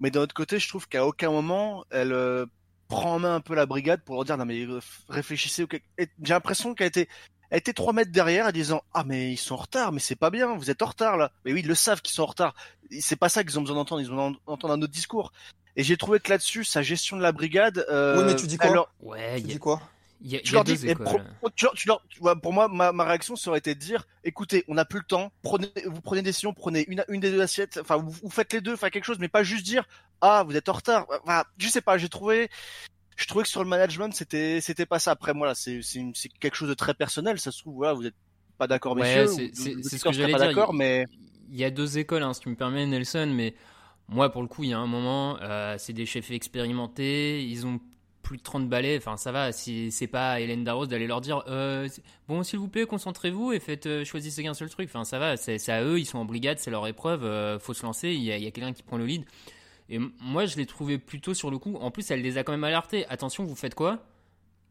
mais 0.00 0.10
d'un 0.10 0.20
autre 0.20 0.34
côté, 0.34 0.58
je 0.58 0.68
trouve 0.68 0.88
qu'à 0.88 1.06
aucun 1.06 1.30
moment, 1.30 1.84
elle 1.90 2.12
prend 2.88 3.14
en 3.14 3.18
main 3.20 3.36
un 3.36 3.40
peu 3.40 3.54
la 3.54 3.66
brigade 3.66 4.02
pour 4.02 4.16
leur 4.16 4.24
dire 4.24 4.36
non 4.36 4.44
mais 4.44 4.66
réfléchissez. 5.08 5.66
J'ai 5.98 6.08
l'impression 6.20 6.74
qu'elle 6.74 6.88
était 6.88 7.08
elle 7.52 7.58
était 7.58 7.74
trois 7.74 7.92
mètres 7.92 8.10
derrière 8.10 8.46
en 8.46 8.50
disant 8.50 8.82
ah 8.94 9.04
mais 9.06 9.30
ils 9.30 9.36
sont 9.36 9.54
en 9.54 9.58
retard 9.58 9.92
mais 9.92 10.00
c'est 10.00 10.16
pas 10.16 10.30
bien 10.30 10.56
vous 10.56 10.70
êtes 10.70 10.80
en 10.80 10.86
retard 10.86 11.18
là 11.18 11.30
mais 11.44 11.52
oui 11.52 11.60
ils 11.60 11.68
le 11.68 11.74
savent 11.74 12.00
qu'ils 12.00 12.14
sont 12.14 12.22
en 12.22 12.26
retard. 12.26 12.54
C'est 13.00 13.16
pas 13.16 13.28
ça 13.28 13.44
qu'ils 13.44 13.58
ont 13.58 13.62
besoin 13.62 13.76
d'entendre 13.76 14.00
ils 14.00 14.10
ont 14.10 14.14
besoin 14.14 14.34
d'entendre 14.46 14.74
un 14.74 14.82
autre 14.82 14.92
discours. 14.92 15.32
Et 15.76 15.84
j'ai 15.84 15.96
trouvé 15.98 16.18
que 16.18 16.30
là-dessus 16.30 16.64
sa 16.64 16.82
gestion 16.82 17.16
de 17.18 17.22
la 17.22 17.30
brigade 17.30 17.84
euh, 17.90 18.18
oui 18.18 18.24
mais 18.26 18.36
tu 18.36 18.46
dis 18.46 18.56
quoi 18.56 18.88
ouais 19.02 19.36
tu 19.36 19.46
dis 19.46 19.58
quoi 19.58 19.82
y 20.24 20.36
a, 20.36 20.40
tu 20.40 20.54
leur 20.54 20.64
dis, 20.64 20.76
pour, 20.94 21.20
tu, 21.54 21.66
tu 21.74 21.88
leur, 21.88 22.00
pour 22.40 22.52
moi, 22.52 22.68
ma, 22.68 22.92
ma, 22.92 23.02
réaction 23.02 23.34
serait 23.34 23.58
été 23.58 23.74
de 23.74 23.80
dire, 23.80 24.06
écoutez, 24.22 24.64
on 24.68 24.74
n'a 24.74 24.84
plus 24.84 25.00
le 25.00 25.04
temps, 25.04 25.32
prenez, 25.42 25.68
vous 25.84 26.00
prenez 26.00 26.20
une 26.20 26.24
décision, 26.24 26.52
prenez 26.52 26.84
une, 26.88 27.04
une 27.08 27.20
des 27.20 27.32
deux 27.32 27.40
assiettes, 27.40 27.80
enfin, 27.82 27.96
vous, 27.96 28.12
vous, 28.22 28.30
faites 28.30 28.52
les 28.52 28.60
deux, 28.60 28.74
enfin 28.74 28.90
quelque 28.90 29.04
chose, 29.04 29.18
mais 29.18 29.26
pas 29.26 29.42
juste 29.42 29.64
dire, 29.64 29.84
ah, 30.20 30.44
vous 30.46 30.56
êtes 30.56 30.68
en 30.68 30.74
retard. 30.74 31.06
Enfin, 31.24 31.42
je 31.58 31.66
sais 31.66 31.80
pas, 31.80 31.98
j'ai 31.98 32.08
trouvé, 32.08 32.50
je 33.22 33.28
trouvais 33.28 33.44
que 33.44 33.48
sur 33.48 33.62
le 33.62 33.68
management, 33.68 34.12
c'était 34.12 34.60
c'était 34.60 34.86
pas 34.86 34.98
ça. 34.98 35.12
Après, 35.12 35.32
moi, 35.32 35.46
là, 35.46 35.54
c'est 35.54 35.80
c'est 35.82 36.28
quelque 36.40 36.56
chose 36.56 36.68
de 36.68 36.74
très 36.74 36.94
personnel. 36.94 37.38
Ça 37.38 37.52
se 37.52 37.60
trouve, 37.60 37.76
voilà, 37.76 37.94
vous 37.94 38.06
êtes 38.06 38.16
pas 38.58 38.66
d'accord, 38.66 38.96
messieurs. 38.96 39.26
c'est 39.28 39.54
ce 39.54 40.04
que 40.04 40.12
j'allais 40.12 40.32
dire. 40.32 40.38
D'accord, 40.38 40.74
mais 40.74 41.06
il 41.50 41.58
y 41.58 41.64
a 41.64 41.70
deux 41.70 41.98
écoles, 41.98 42.22
hein, 42.22 42.34
ce 42.34 42.40
qui 42.40 42.48
me 42.48 42.56
permet, 42.56 42.86
Nelson, 42.86 43.32
mais 43.34 43.54
moi, 44.08 44.30
pour 44.30 44.42
le 44.42 44.48
coup, 44.48 44.64
il 44.64 44.70
y 44.70 44.72
a 44.72 44.78
un 44.78 44.86
moment, 44.86 45.38
euh, 45.40 45.76
c'est 45.78 45.92
des 45.92 46.06
chefs 46.06 46.30
expérimentés, 46.30 47.44
ils 47.44 47.66
ont 47.66 47.80
plus 48.22 48.38
de 48.38 48.42
30 48.42 48.68
balais, 48.68 48.96
enfin 48.96 49.16
ça 49.16 49.32
va, 49.32 49.52
si 49.52 49.90
c'est 49.90 50.06
pas 50.06 50.40
Hélène 50.40 50.64
Darros 50.64 50.86
d'aller 50.86 51.06
leur 51.06 51.20
dire 51.20 51.42
euh, 51.48 51.88
bon 52.28 52.42
s'il 52.42 52.60
vous 52.60 52.68
plaît 52.68 52.86
concentrez-vous 52.86 53.52
et 53.52 53.58
faites 53.58 53.86
euh, 53.86 54.04
choisissez 54.04 54.42
qu'un 54.42 54.54
seul 54.54 54.70
truc, 54.70 54.88
enfin 54.88 55.04
ça 55.04 55.18
va, 55.18 55.36
c'est 55.36 55.68
à 55.70 55.82
eux, 55.82 55.98
ils 55.98 56.06
sont 56.06 56.18
en 56.18 56.24
brigade, 56.24 56.58
c'est 56.58 56.70
leur 56.70 56.86
épreuve, 56.86 57.24
euh, 57.24 57.58
faut 57.58 57.74
se 57.74 57.82
lancer, 57.82 58.10
il 58.10 58.22
y 58.22 58.32
a, 58.32 58.36
a 58.36 58.50
quelqu'un 58.50 58.72
qui 58.72 58.82
prend 58.82 58.96
le 58.96 59.06
lead. 59.06 59.24
Et 59.88 59.98
moi 60.20 60.46
je 60.46 60.56
l'ai 60.56 60.66
trouvé 60.66 60.98
plutôt 60.98 61.34
sur 61.34 61.50
le 61.50 61.58
coup, 61.58 61.76
en 61.76 61.90
plus 61.90 62.10
elle 62.10 62.22
les 62.22 62.38
a 62.38 62.44
quand 62.44 62.52
même 62.52 62.64
alertés, 62.64 63.06
attention 63.08 63.44
vous 63.44 63.56
faites 63.56 63.74
quoi? 63.74 64.04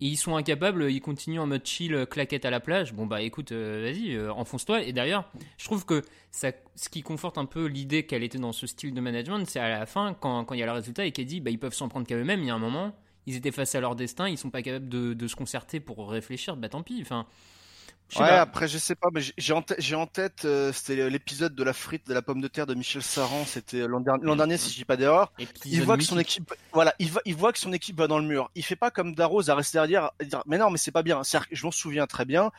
Ils 0.04 0.18
sont 0.18 0.36
incapables, 0.36 0.90
ils 0.90 1.00
continuent 1.00 1.42
en 1.42 1.46
mode 1.46 1.64
chill, 1.64 2.08
claquette 2.10 2.44
à 2.46 2.50
la 2.50 2.60
plage. 2.60 2.92
Bon 2.92 3.06
bah 3.06 3.22
écoute, 3.22 3.52
euh, 3.52 3.84
vas-y, 3.84 4.16
euh, 4.16 4.34
enfonce-toi. 4.34 4.82
Et 4.82 4.94
d'ailleurs, 4.94 5.30
je 5.60 5.66
trouve 5.66 5.86
que 5.86 6.02
ça, 6.32 6.52
ce 6.76 6.90
qui 6.90 7.04
conforte 7.04 7.38
un 7.38 7.46
peu 7.46 7.68
l'idée 7.68 8.08
qu'elle 8.08 8.24
était 8.24 8.40
dans 8.40 8.52
ce 8.52 8.66
style 8.66 8.96
de 8.96 9.00
management, 9.00 9.46
c'est 9.48 9.60
à 9.60 9.70
la 9.70 9.86
fin, 9.86 10.16
quand, 10.20 10.44
quand 10.44 10.56
il 10.56 10.60
y 10.60 10.64
a 10.64 10.66
le 10.66 10.72
résultat 10.72 11.06
et 11.06 11.12
qu'elle 11.12 11.28
dit, 11.28 11.40
bah 11.40 11.52
ils 11.52 11.60
peuvent 11.60 11.76
s'en 11.76 11.88
prendre 11.88 12.08
qu'à 12.08 12.16
eux-mêmes. 12.16 12.40
Il 12.40 12.48
y 12.48 12.50
a 12.50 12.56
un 12.56 12.58
moment, 12.58 12.96
ils 13.28 13.36
étaient 13.36 13.52
face 13.52 13.76
à 13.76 13.80
leur 13.80 13.96
destin, 13.96 14.28
ils 14.28 14.40
sont 14.40 14.50
pas 14.50 14.64
capables 14.64 14.90
de, 14.90 15.14
de 15.14 15.28
se 15.28 15.36
concerter 15.36 15.80
pour 15.80 16.10
réfléchir. 16.10 16.58
Bah 16.58 16.68
tant 16.68 16.82
pis. 16.82 16.98
Enfin, 17.04 17.28
ouais, 18.20 18.30
après, 18.30 18.68
je 18.68 18.78
sais 18.78 18.96
pas, 18.96 19.10
mais 19.14 19.22
j'ai 19.38 19.54
en, 19.54 19.64
j'ai 19.78 19.96
en 19.96 20.08
tête, 20.08 20.46
euh, 20.46 20.72
c'était 20.74 21.10
l'épisode 21.10 21.56
de 21.56 21.64
la 21.64 21.74
frite 21.74 22.08
de 22.08 22.14
la 22.14 22.22
pomme 22.22 22.42
de 22.42 22.48
terre 22.48 22.68
de 22.68 22.74
Michel 22.74 23.02
Saran, 23.02 23.46
c'était 23.46 23.88
l'an 23.88 24.00
dernier, 24.00 24.24
l'an 24.24 24.36
dernier, 24.36 24.58
si 24.58 24.72
je 24.72 24.76
dis 24.76 24.86
pas 24.86 24.98
d'erreur. 24.98 25.32
Il 25.66 25.84
voit 25.84 25.98
que 25.98 26.04
son 26.04 26.20
équipe, 26.20 26.54
voilà, 26.74 26.94
il, 27.00 27.10
il 27.26 27.36
voit 27.36 27.54
que 27.54 27.60
son 27.60 27.74
équipe 27.74 27.98
va 27.98 28.08
dans 28.08 28.20
le 28.20 28.26
mur. 28.26 28.52
Il 28.56 28.64
fait 28.64 28.76
pas 28.76 28.92
comme 28.92 29.16
Darroze 29.16 29.50
à 29.50 29.56
rester 29.56 29.78
derrière 29.78 30.12
et 30.20 30.26
dire, 30.26 30.44
mais 30.46 30.58
non, 30.58 30.70
mais 30.70 30.78
c'est 30.78 30.92
pas 30.92 31.04
bien. 31.04 31.22
Je 31.52 31.66
m'en 31.66 31.72
souviens 31.72 32.08
très 32.08 32.26
bien. 32.26 32.52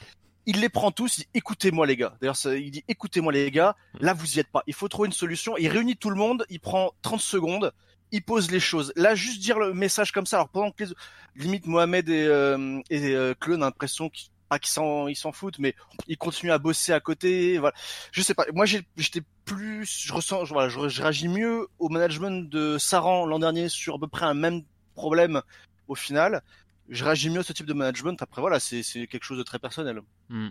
Il 0.45 0.61
les 0.61 0.69
prend 0.69 0.91
tous, 0.91 1.19
il 1.19 1.21
dit, 1.21 1.29
écoutez-moi 1.35 1.87
les 1.87 1.97
gars. 1.97 2.15
D'ailleurs, 2.21 2.37
il 2.47 2.71
dit, 2.71 2.85
écoutez-moi 2.89 3.33
les 3.33 3.51
gars, 3.51 3.77
là 4.01 4.13
vous 4.13 4.37
y 4.37 4.41
êtes 4.41 4.51
pas. 4.51 4.65
Il 4.67 4.75
faut 4.75 4.89
trouver 4.89 5.07
une 5.07 5.13
solution. 5.13 5.57
Il 5.57 5.69
réunit 5.69 5.97
tout 5.97 6.11
le 6.11 6.17
monde, 6.17 6.45
il 6.51 6.59
prend 6.59 6.93
30 7.03 7.21
secondes, 7.21 7.73
il 8.11 8.23
pose 8.23 8.51
les 8.51 8.61
choses. 8.61 8.93
Là, 8.97 9.15
juste 9.15 9.41
dire 9.41 9.59
le 9.59 9.73
message 9.73 10.13
comme 10.13 10.27
ça, 10.27 10.37
alors 10.37 10.49
pendant 10.49 10.71
que 10.71 10.83
les... 10.85 10.91
limite 11.37 11.67
Mohamed 11.67 12.09
et, 12.09 12.27
euh, 12.27 12.81
et 12.91 13.15
euh, 13.15 13.35
a 13.41 13.51
l'impression 13.57 14.11
qu'ils 14.11 14.32
pas 14.53 14.59
qu'ils 14.59 14.71
s'en 14.71 15.09
ils 15.09 15.17
s'en 15.17 15.33
foutent, 15.33 15.59
mais 15.59 15.75
ils 16.09 16.19
continuent 16.19 16.53
à 16.53 16.59
bosser 16.59 16.93
à 16.93 17.01
côté. 17.01 17.57
Voilà, 17.57 17.75
je 18.11 18.21
sais 18.21 18.35
pas. 18.35 18.45
Moi, 18.53 18.67
j'étais 18.67 19.23
plus, 19.47 19.87
je 19.87 20.13
ressens, 20.13 20.45
voilà, 20.45 20.69
je, 20.69 21.01
réagis 21.01 21.29
mieux 21.29 21.69
au 21.79 21.89
management 21.89 22.51
de 22.51 22.77
Saran 22.77 23.25
l'an 23.25 23.39
dernier 23.39 23.71
sur 23.71 23.95
à 23.95 23.99
peu 23.99 24.09
près 24.09 24.27
un 24.27 24.35
même 24.35 24.63
problème 24.95 25.41
au 25.89 25.95
final. 25.95 26.43
Je 26.91 27.03
réagis 27.03 27.31
mieux 27.31 27.41
à 27.41 27.43
ce 27.43 27.55
type 27.55 27.65
de 27.65 27.73
management. 27.73 28.21
Après, 28.21 28.43
voilà, 28.43 28.61
c'est 28.61 28.83
quelque 29.07 29.25
chose 29.25 29.39
de 29.39 29.43
très 29.43 29.59
personnel. 29.59 30.03
Hmm. 30.29 30.49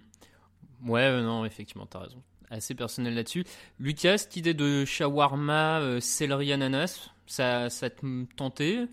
Ouais, 0.84 1.04
euh, 1.04 1.22
non, 1.22 1.46
effectivement, 1.46 1.86
t'as 1.86 2.00
raison. 2.00 2.24
Assez 2.50 2.74
personnel 2.74 3.14
là-dessus. 3.14 3.46
Lucas, 3.80 4.18
cette 4.18 4.36
idée 4.36 4.56
de 4.56 4.84
shawarma, 4.84 5.80
euh, 5.80 6.00
céleri, 6.00 6.52
ananas, 6.52 7.12
ça, 7.28 7.70
ça 7.70 7.92
te 7.92 8.26
tentait? 8.36 8.88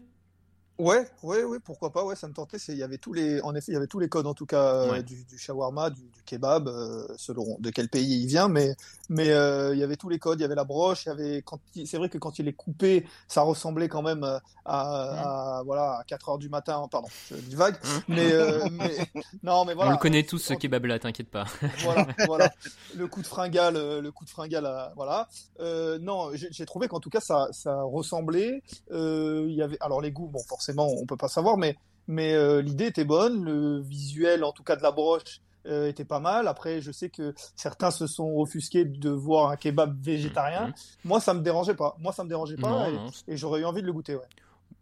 Ouais, 0.78 1.08
ouais, 1.24 1.42
ouais, 1.42 1.58
pourquoi 1.58 1.90
pas, 1.90 2.04
ouais, 2.04 2.14
ça 2.14 2.28
me 2.28 2.32
tentait. 2.32 2.58
Il 2.68 2.76
y 2.76 2.84
avait 2.84 2.98
tous 2.98 3.12
les, 3.12 3.40
en 3.40 3.52
effet, 3.56 3.72
il 3.72 3.74
y 3.74 3.76
avait 3.76 3.88
tous 3.88 3.98
les 3.98 4.08
codes, 4.08 4.28
en 4.28 4.34
tout 4.34 4.46
cas, 4.46 4.62
euh, 4.62 5.02
du, 5.02 5.24
du, 5.24 5.36
shawarma, 5.36 5.90
du, 5.90 6.02
du 6.02 6.22
kebab, 6.24 6.68
euh, 6.68 7.04
selon 7.16 7.56
de 7.58 7.70
quel 7.70 7.88
pays 7.88 8.22
il 8.22 8.28
vient, 8.28 8.46
mais, 8.46 8.76
mais 9.08 9.30
euh, 9.30 9.74
il 9.74 9.80
y 9.80 9.82
avait 9.82 9.96
tous 9.96 10.08
les 10.08 10.20
codes, 10.20 10.38
il 10.38 10.42
y 10.42 10.44
avait 10.44 10.54
la 10.54 10.62
broche, 10.62 11.06
il 11.06 11.08
y 11.08 11.10
avait, 11.10 11.42
quand 11.42 11.58
c'est 11.84 11.96
vrai 11.96 12.08
que 12.08 12.18
quand 12.18 12.38
il 12.38 12.46
est 12.46 12.52
coupé, 12.52 13.04
ça 13.26 13.42
ressemblait 13.42 13.88
quand 13.88 14.02
même 14.02 14.22
à, 14.22 14.40
à, 14.64 15.62
voilà, 15.64 15.98
à 15.98 16.04
4 16.04 16.28
heures 16.28 16.38
du 16.38 16.48
matin, 16.48 16.86
pardon, 16.88 17.08
je 17.28 17.34
dis 17.34 17.56
vague, 17.56 17.76
mais, 18.06 18.30
mais, 18.70 18.98
non, 19.42 19.64
mais 19.64 19.74
voilà. 19.74 19.90
On 19.90 19.94
le 19.94 19.98
connaît 19.98 20.22
tous, 20.22 20.38
ce 20.38 20.54
kebab-là, 20.54 21.00
t'inquiète 21.00 21.28
pas. 21.28 21.46
voilà, 21.78 22.06
voilà. 22.24 22.52
Le 22.94 23.06
coup 23.08 23.20
de 23.20 23.26
fringale, 23.26 23.74
le 24.00 24.12
coup 24.12 24.24
de 24.24 24.30
fringale, 24.30 24.92
voilà. 24.94 25.28
non, 25.58 26.30
j'ai 26.34 26.66
trouvé 26.66 26.86
qu'en 26.86 27.00
tout 27.00 27.10
cas, 27.10 27.20
ça, 27.20 27.48
ça 27.50 27.82
ressemblait, 27.82 28.62
il 28.92 29.54
y 29.54 29.62
avait, 29.62 29.78
alors 29.80 30.00
les 30.00 30.12
goûts, 30.12 30.28
bon, 30.28 30.38
forcément, 30.46 30.67
on 30.76 31.06
peut 31.06 31.16
pas 31.16 31.28
savoir, 31.28 31.56
mais, 31.56 31.76
mais 32.06 32.34
euh, 32.34 32.60
l'idée 32.62 32.86
était 32.86 33.04
bonne, 33.04 33.44
le 33.44 33.80
visuel, 33.80 34.44
en 34.44 34.52
tout 34.52 34.62
cas 34.62 34.76
de 34.76 34.82
la 34.82 34.90
broche, 34.90 35.40
euh, 35.66 35.88
était 35.88 36.04
pas 36.04 36.20
mal. 36.20 36.48
Après, 36.48 36.80
je 36.80 36.92
sais 36.92 37.10
que 37.10 37.34
certains 37.56 37.90
se 37.90 38.06
sont 38.06 38.30
offusqués 38.36 38.84
de 38.84 39.10
voir 39.10 39.50
un 39.50 39.56
kebab 39.56 40.00
végétarien. 40.02 40.68
Mhm. 40.68 40.74
Moi, 41.04 41.20
ça 41.20 41.34
me 41.34 41.40
dérangeait 41.40 41.74
pas. 41.74 41.96
Moi, 41.98 42.12
ça 42.12 42.24
me 42.24 42.28
dérangeait 42.28 42.56
pas, 42.56 42.88
et, 43.26 43.36
j'aurais 43.36 43.60
eu 43.60 43.64
envie 43.64 43.82
de 43.82 43.86
le 43.86 43.92
goûter, 43.92 44.16
ouais. 44.16 44.28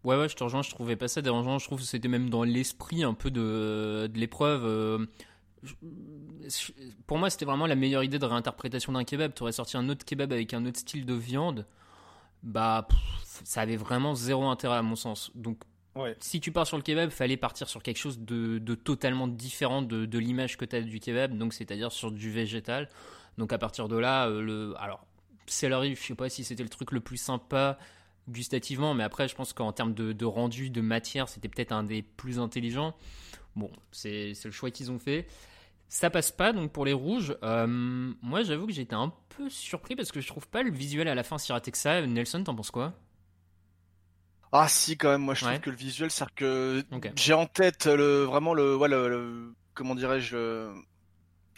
Ouais, 0.04 0.16
ouais, 0.16 0.28
je 0.28 0.36
te 0.36 0.44
rejoins, 0.44 0.62
je 0.62 0.70
trouvais 0.70 0.94
pas 0.94 1.08
ça 1.08 1.20
dérangeant, 1.20 1.58
je 1.58 1.66
trouve 1.66 1.80
que 1.80 1.84
c'était 1.84 2.06
même 2.06 2.30
dans 2.30 2.44
l'esprit 2.44 3.02
un 3.02 3.14
peu 3.14 3.32
de, 3.32 4.08
de 4.12 4.18
l'épreuve. 4.18 4.62
Euh, 4.64 5.04
pour 7.08 7.18
moi, 7.18 7.28
c'était 7.28 7.44
vraiment 7.44 7.66
la 7.66 7.74
meilleure 7.74 8.04
idée 8.04 8.20
de 8.20 8.24
réinterprétation 8.24 8.92
d'un 8.92 9.02
kebab. 9.02 9.34
Tu 9.34 9.42
aurais 9.42 9.52
sorti 9.52 9.76
un 9.76 9.88
autre 9.88 10.04
kebab 10.04 10.32
avec 10.32 10.54
un 10.54 10.64
autre 10.64 10.78
style 10.78 11.06
de 11.06 11.14
viande, 11.14 11.66
bah, 12.42 12.86
ça 13.44 13.62
avait 13.62 13.76
vraiment 13.76 14.14
zéro 14.14 14.44
intérêt 14.44 14.76
à 14.76 14.82
mon 14.82 14.96
sens. 14.96 15.30
Donc, 15.34 15.58
si 16.20 16.40
tu 16.40 16.52
pars 16.52 16.66
sur 16.66 16.76
le 16.76 16.82
kebab, 16.82 17.10
fallait 17.10 17.36
partir 17.36 17.68
sur 17.68 17.82
quelque 17.82 17.98
chose 17.98 18.18
de, 18.20 18.74
totalement 18.74 19.28
différent 19.28 19.82
de, 19.82 20.18
l'image 20.18 20.56
que 20.56 20.64
tu 20.64 20.76
as 20.76 20.82
du 20.82 21.00
kebab, 21.00 21.36
donc 21.36 21.54
c'est-à-dire 21.54 21.92
sur 21.92 22.10
du 22.10 22.30
végétal. 22.30 22.88
Donc 23.38 23.52
à 23.52 23.58
partir 23.58 23.88
de 23.88 23.96
là, 23.96 24.28
euh, 24.28 24.40
le, 24.40 24.74
alors 24.78 25.06
céleri, 25.46 25.94
je 25.94 26.02
sais 26.02 26.14
pas 26.14 26.28
si 26.28 26.42
c'était 26.42 26.62
le 26.62 26.70
truc 26.70 26.90
le 26.92 27.00
plus 27.00 27.18
sympa 27.18 27.78
gustativement, 28.28 28.94
mais 28.94 29.04
après 29.04 29.28
je 29.28 29.34
pense 29.34 29.52
qu'en 29.52 29.72
termes 29.72 29.94
de, 29.94 30.24
rendu, 30.24 30.70
de 30.70 30.80
matière, 30.80 31.28
c'était 31.28 31.48
peut-être 31.48 31.72
un 31.72 31.84
des 31.84 32.02
plus 32.02 32.38
intelligents. 32.38 32.94
Bon, 33.54 33.70
c'est 33.92 34.32
le 34.44 34.50
choix 34.50 34.70
qu'ils 34.70 34.90
ont 34.90 34.98
fait. 34.98 35.26
Ça 35.88 36.10
passe 36.10 36.32
pas 36.32 36.52
donc 36.52 36.72
pour 36.72 36.84
les 36.84 36.92
rouges. 36.92 37.36
Euh, 37.42 37.66
moi 38.20 38.42
j'avoue 38.42 38.66
que 38.66 38.72
j'étais 38.72 38.96
un 38.96 39.12
peu 39.36 39.48
surpris 39.48 39.94
parce 39.94 40.10
que 40.10 40.20
je 40.20 40.26
trouve 40.26 40.48
pas 40.48 40.62
le 40.62 40.70
visuel 40.70 41.08
à 41.08 41.14
la 41.14 41.22
fin 41.22 41.38
si 41.38 41.52
raté 41.52 41.70
que 41.70 41.78
ça. 41.78 42.04
Nelson, 42.04 42.42
t'en 42.42 42.54
penses 42.54 42.72
quoi? 42.72 42.94
Ah 44.52 44.68
si 44.68 44.96
quand 44.96 45.10
même, 45.10 45.22
moi 45.22 45.34
je 45.34 45.44
trouve 45.44 45.60
que 45.60 45.70
le 45.70 45.76
visuel, 45.76 46.10
c'est 46.10 46.30
que 46.34 46.84
j'ai 47.16 47.34
en 47.34 47.46
tête 47.46 47.86
le 47.86 48.24
vraiment 48.24 48.54
le, 48.54 48.76
ouais, 48.76 48.88
le, 48.88 49.54
comment 49.74 49.94
dirais-je, 49.94 50.72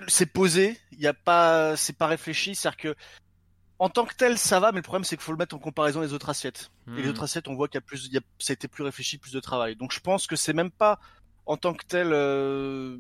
c'est 0.06 0.26
posé, 0.26 0.78
il 0.92 1.00
y 1.00 1.06
a 1.06 1.14
pas, 1.14 1.76
c'est 1.76 1.96
pas 1.96 2.06
réfléchi, 2.06 2.54
c'est 2.54 2.74
que 2.76 2.94
en 3.78 3.88
tant 3.88 4.04
que 4.04 4.14
tel 4.14 4.38
ça 4.38 4.60
va, 4.60 4.72
mais 4.72 4.78
le 4.78 4.82
problème 4.82 5.04
c'est 5.04 5.16
qu'il 5.16 5.24
faut 5.24 5.32
le 5.32 5.38
mettre 5.38 5.54
en 5.54 5.58
comparaison 5.58 6.00
des 6.00 6.12
autres 6.12 6.28
assiettes. 6.28 6.70
Et 6.88 7.02
les 7.02 7.06
hmm. 7.06 7.10
autres 7.10 7.22
assiettes, 7.24 7.48
on 7.48 7.54
voit 7.54 7.68
qu'il 7.68 7.76
y 7.76 7.78
a 7.78 7.82
plus, 7.82 8.06
il 8.06 8.14
y 8.14 8.18
a, 8.18 8.20
ça 8.38 8.52
a 8.52 8.54
été 8.54 8.68
plus 8.68 8.82
réfléchi, 8.82 9.18
plus 9.18 9.32
de 9.32 9.40
travail. 9.40 9.76
Donc 9.76 9.92
je 9.92 10.00
pense 10.00 10.26
que 10.26 10.36
c'est 10.36 10.52
même 10.52 10.70
pas 10.70 10.98
en 11.46 11.56
tant 11.56 11.74
que 11.74 11.84
tel, 11.86 12.12
euh, 12.12 12.98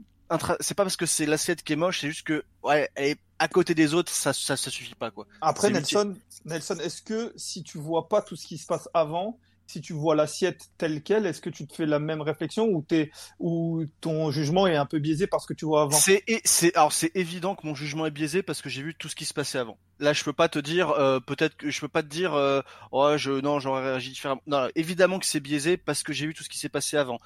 c'est 0.60 0.74
pas 0.74 0.84
parce 0.84 0.96
que 0.96 1.06
c'est 1.06 1.26
l'assiette 1.26 1.62
qui 1.62 1.72
est 1.72 1.76
moche, 1.76 2.00
c'est 2.00 2.08
juste 2.08 2.26
que 2.26 2.44
ouais, 2.62 2.88
elle 2.94 3.06
est 3.10 3.18
à 3.38 3.48
côté 3.48 3.74
des 3.74 3.94
autres, 3.94 4.12
ça, 4.12 4.32
ça, 4.32 4.56
ça 4.56 4.70
suffit 4.70 4.94
pas 4.94 5.10
quoi. 5.10 5.26
Après 5.40 5.70
Nelson, 5.70 6.16
Nelson, 6.44 6.78
est-ce 6.78 7.02
que 7.02 7.32
si 7.36 7.62
tu 7.62 7.78
vois 7.78 8.08
pas 8.08 8.22
tout 8.22 8.36
ce 8.36 8.46
qui 8.46 8.58
se 8.58 8.66
passe 8.66 8.88
avant, 8.94 9.38
si 9.68 9.82
tu 9.82 9.92
vois 9.92 10.16
l'assiette 10.16 10.70
telle 10.78 11.02
quelle, 11.02 11.26
est-ce 11.26 11.42
que 11.42 11.50
tu 11.50 11.66
te 11.66 11.74
fais 11.74 11.84
la 11.84 11.98
même 11.98 12.22
réflexion 12.22 12.64
ou, 12.64 12.84
es, 12.90 13.10
ou 13.38 13.84
ton 14.00 14.30
jugement 14.30 14.66
est 14.66 14.76
un 14.76 14.86
peu 14.86 14.98
biaisé 14.98 15.26
parce 15.26 15.44
que 15.44 15.52
tu 15.52 15.66
vois 15.66 15.82
avant? 15.82 15.96
C'est 15.96 16.24
alors 16.74 16.92
c'est 16.92 17.14
évident 17.14 17.54
que 17.54 17.66
mon 17.66 17.74
jugement 17.74 18.06
est 18.06 18.10
biaisé 18.10 18.42
parce 18.42 18.62
que 18.62 18.70
j'ai 18.70 18.82
vu 18.82 18.94
tout 18.94 19.10
ce 19.10 19.14
qui 19.14 19.26
se 19.26 19.34
passait 19.34 19.58
avant. 19.58 19.78
Là, 20.00 20.14
je 20.14 20.24
peux 20.24 20.32
pas 20.32 20.48
te 20.48 20.58
dire 20.58 20.90
euh, 20.92 21.20
peut-être 21.20 21.54
que 21.56 21.70
je 21.70 21.80
peux 21.80 21.88
pas 21.88 22.02
te 22.02 22.08
dire 22.08 22.32
euh, 22.32 22.62
oh 22.92 23.14
non 23.42 23.60
j'aurais 23.60 23.82
réagi 23.82 24.10
différemment. 24.10 24.40
Non, 24.46 24.68
évidemment 24.74 25.18
que 25.18 25.26
c'est 25.26 25.40
biaisé 25.40 25.76
parce 25.76 26.02
que 26.02 26.14
j'ai 26.14 26.26
vu 26.26 26.32
tout 26.32 26.42
ce 26.42 26.48
qui 26.48 26.58
s'est 26.58 26.70
passé 26.70 26.96
avant. 26.96 27.20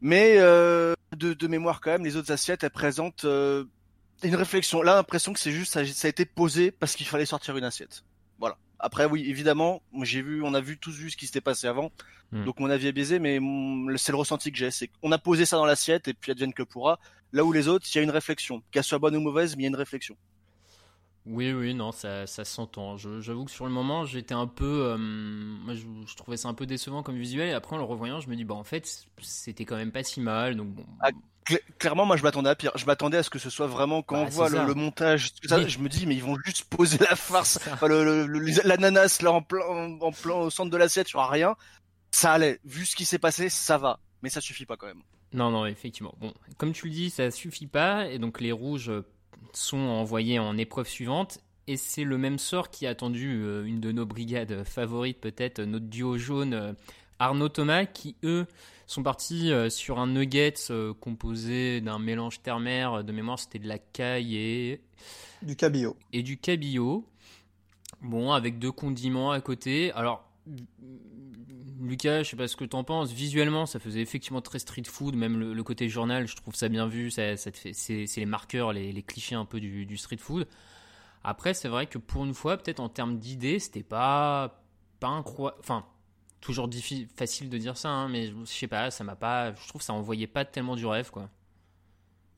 Mais 0.00 0.36
euh, 0.38 0.94
de, 1.14 1.46
mémoire 1.46 1.82
quand 1.82 1.90
même, 1.90 2.06
les 2.06 2.16
autres 2.16 2.32
assiettes 2.32 2.64
elles 2.64 2.70
présentent 2.70 3.24
une 3.24 4.34
réflexion. 4.34 4.80
Là, 4.80 4.94
l'impression 4.94 5.34
que 5.34 5.38
c'est 5.38 5.52
juste 5.52 5.74
ça 5.74 5.80
a 5.80 6.08
été 6.08 6.24
posé 6.24 6.70
parce 6.70 6.96
qu'il 6.96 7.06
fallait 7.06 7.26
sortir 7.26 7.54
une 7.58 7.64
assiette. 7.64 8.02
Après, 8.82 9.04
oui, 9.04 9.28
évidemment, 9.28 9.82
j'ai 10.02 10.22
vu, 10.22 10.42
on 10.42 10.54
a 10.54 10.60
vu 10.60 10.78
tous 10.78 10.96
vu 10.96 11.10
ce 11.10 11.16
qui 11.16 11.26
s'était 11.26 11.40
passé 11.40 11.66
avant, 11.66 11.92
hmm. 12.32 12.44
donc 12.44 12.58
mon 12.60 12.70
avis 12.70 12.88
est 12.88 12.92
biaisé, 12.92 13.18
mais 13.18 13.38
c'est 13.96 14.12
le 14.12 14.18
ressenti 14.18 14.50
que 14.50 14.58
j'ai, 14.58 14.70
c'est 14.70 14.88
qu'on 14.88 15.12
a 15.12 15.18
posé 15.18 15.44
ça 15.44 15.56
dans 15.56 15.66
l'assiette 15.66 16.08
et 16.08 16.14
puis 16.14 16.32
advienne 16.32 16.54
que 16.54 16.62
pourra. 16.62 16.98
Là 17.32 17.44
où 17.44 17.52
les 17.52 17.68
autres, 17.68 17.86
il 17.92 17.96
y 17.96 18.00
a 18.00 18.02
une 18.02 18.10
réflexion, 18.10 18.62
qu'elle 18.70 18.82
soit 18.82 18.98
bonne 18.98 19.14
ou 19.16 19.20
mauvaise, 19.20 19.54
mais 19.54 19.62
il 19.62 19.64
y 19.64 19.66
a 19.66 19.68
une 19.68 19.76
réflexion. 19.76 20.16
Oui, 21.26 21.52
oui, 21.52 21.74
non, 21.74 21.92
ça, 21.92 22.26
ça 22.26 22.44
s'entend. 22.44 22.96
J'avoue 22.96 23.44
que 23.44 23.50
sur 23.50 23.66
le 23.66 23.72
moment, 23.72 24.06
j'étais 24.06 24.34
un 24.34 24.46
peu, 24.46 24.86
euh, 24.86 24.96
moi, 24.96 25.74
je, 25.74 26.16
trouvais 26.16 26.36
ça 26.36 26.48
un 26.48 26.54
peu 26.54 26.66
décevant 26.66 27.02
comme 27.02 27.16
visuel, 27.16 27.50
et 27.50 27.52
après 27.52 27.76
en 27.76 27.78
le 27.78 27.84
revoyant, 27.84 28.20
je 28.20 28.28
me 28.28 28.36
dis, 28.36 28.44
bah 28.44 28.54
en 28.54 28.64
fait, 28.64 29.06
c'était 29.20 29.64
quand 29.64 29.76
même 29.76 29.92
pas 29.92 30.02
si 30.02 30.20
mal, 30.20 30.56
donc 30.56 30.68
bon. 30.68 30.86
Ah, 31.00 31.10
clairement, 31.78 32.06
moi, 32.06 32.16
je 32.16 32.22
m'attendais 32.22 32.48
à 32.48 32.54
pire. 32.54 32.72
Je 32.74 32.86
m'attendais 32.86 33.18
à 33.18 33.22
ce 33.22 33.28
que 33.28 33.38
ce 33.38 33.50
soit 33.50 33.66
vraiment 33.66 34.02
quand 34.02 34.16
bah, 34.16 34.26
on 34.26 34.30
voit 34.30 34.48
le, 34.48 34.74
montage, 34.74 35.32
je 35.42 35.78
me 35.78 35.88
dis, 35.88 36.06
mais 36.06 36.14
ils 36.14 36.22
vont 36.22 36.36
juste 36.44 36.64
poser 36.64 36.98
la 36.98 37.16
farce, 37.16 37.58
l'ananas 38.64 39.20
là 39.22 39.32
en 39.32 39.42
plein, 39.42 39.98
en 40.00 40.12
plein 40.12 40.34
au 40.34 40.50
centre 40.50 40.70
de 40.70 40.76
l'assiette, 40.76 41.08
sur 41.08 41.20
rien. 41.28 41.54
Ça 42.12 42.32
allait. 42.32 42.60
Vu 42.64 42.86
ce 42.86 42.96
qui 42.96 43.04
s'est 43.04 43.18
passé, 43.18 43.50
ça 43.50 43.78
va. 43.78 44.00
Mais 44.22 44.30
ça 44.30 44.40
suffit 44.40 44.66
pas 44.66 44.76
quand 44.76 44.86
même. 44.86 45.02
Non, 45.32 45.50
non, 45.50 45.66
effectivement. 45.66 46.14
Bon, 46.18 46.32
comme 46.56 46.72
tu 46.72 46.86
le 46.86 46.92
dis, 46.92 47.10
ça 47.10 47.30
suffit 47.30 47.68
pas, 47.68 48.08
et 48.08 48.18
donc 48.18 48.40
les 48.40 48.52
rouges 48.52 48.90
sont 49.52 49.78
envoyés 49.78 50.38
en 50.38 50.56
épreuve 50.56 50.88
suivante. 50.88 51.40
Et 51.66 51.76
c'est 51.76 52.04
le 52.04 52.18
même 52.18 52.38
sort 52.38 52.70
qui 52.70 52.86
a 52.86 52.90
attendu 52.90 53.42
euh, 53.42 53.64
une 53.64 53.80
de 53.80 53.92
nos 53.92 54.06
brigades 54.06 54.64
favorites, 54.64 55.20
peut-être, 55.20 55.60
notre 55.60 55.86
duo 55.86 56.18
jaune, 56.18 56.74
Arnaud 57.20 57.50
Thomas 57.50 57.84
qui 57.84 58.16
eux 58.24 58.46
sont 58.86 59.02
partis 59.04 59.52
euh, 59.52 59.70
sur 59.70 60.00
un 60.00 60.08
nugget 60.08 60.54
euh, 60.70 60.92
composé 60.94 61.80
d'un 61.80 61.98
mélange 62.00 62.42
terre-mer. 62.42 63.04
De 63.04 63.12
mémoire, 63.12 63.38
c'était 63.38 63.60
de 63.60 63.68
la 63.68 63.78
caille 63.78 64.36
et 64.36 64.80
Du 65.42 65.54
cabillaud. 65.54 65.96
et 66.12 66.22
du 66.22 66.38
cabillaud. 66.38 67.04
Bon, 68.00 68.32
avec 68.32 68.58
deux 68.58 68.72
condiments 68.72 69.30
à 69.30 69.40
côté. 69.40 69.92
Alors, 69.92 70.28
Lucas, 71.80 72.22
je 72.22 72.30
sais 72.30 72.36
pas 72.36 72.48
ce 72.48 72.56
que 72.56 72.64
t'en 72.64 72.84
penses. 72.84 73.10
Visuellement, 73.12 73.66
ça 73.66 73.78
faisait 73.78 74.00
effectivement 74.00 74.42
très 74.42 74.58
street 74.58 74.84
food. 74.86 75.16
Même 75.16 75.38
le, 75.38 75.62
côté 75.62 75.88
journal, 75.88 76.28
je 76.28 76.36
trouve 76.36 76.54
ça 76.54 76.68
bien 76.68 76.86
vu. 76.86 77.10
Ça, 77.10 77.36
c'est, 77.36 78.06
les 78.16 78.26
marqueurs, 78.26 78.72
les, 78.72 79.02
clichés 79.02 79.34
un 79.34 79.44
peu 79.44 79.60
du, 79.60 79.86
du 79.86 79.96
street 79.96 80.18
food. 80.18 80.46
Après, 81.24 81.54
c'est 81.54 81.68
vrai 81.68 81.86
que 81.86 81.98
pour 81.98 82.24
une 82.24 82.34
fois, 82.34 82.56
peut-être 82.56 82.80
en 82.80 82.88
termes 82.88 83.18
d'idées, 83.18 83.58
c'était 83.58 83.82
pas, 83.82 84.62
pas 85.00 85.08
incroyable. 85.08 85.60
Enfin, 85.60 85.84
toujours 86.40 86.68
facile 87.16 87.50
de 87.50 87.58
dire 87.58 87.76
ça, 87.76 87.88
hein, 87.90 88.08
mais 88.08 88.28
je 88.28 88.44
sais 88.44 88.68
pas, 88.68 88.90
ça 88.90 89.04
m'a 89.04 89.16
pas. 89.16 89.54
Je 89.54 89.68
trouve 89.68 89.80
que 89.80 89.84
ça 89.84 89.92
envoyait 89.92 90.26
pas 90.26 90.44
tellement 90.44 90.76
du 90.76 90.86
rêve, 90.86 91.10
quoi. 91.10 91.28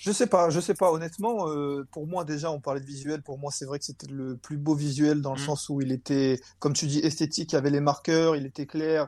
Je 0.05 0.11
sais 0.11 0.27
pas, 0.27 0.51
je 0.51 0.59
sais 0.59 0.75
pas. 0.75 0.91
Honnêtement, 0.91 1.49
euh, 1.49 1.87
pour 1.93 2.09
moi 2.09 2.25
déjà, 2.25 2.51
on 2.51 2.61
parlait 2.61 2.81
de 2.81 2.87
visuel. 2.87 3.23
Pour 3.23 3.39
moi, 3.39 3.53
c'est 3.53 3.65
vrai 3.67 3.79
que 3.79 3.85
c'était 3.85 4.09
le 4.11 4.37
plus 4.37 4.57
beau 4.59 4.75
visuel 4.75 5.21
dans 5.23 5.35
le 5.35 5.41
Mm. 5.41 5.47
sens 5.47 5.69
où 5.69 5.81
il 5.81 5.93
était, 5.93 6.41
comme 6.59 6.73
tu 6.73 6.87
dis, 6.87 6.99
esthétique. 6.99 7.53
Il 7.53 7.55
y 7.55 7.59
avait 7.59 7.71
les 7.71 7.81
marqueurs, 7.81 8.35
il 8.35 8.45
était 8.45 8.67
clair, 8.67 9.07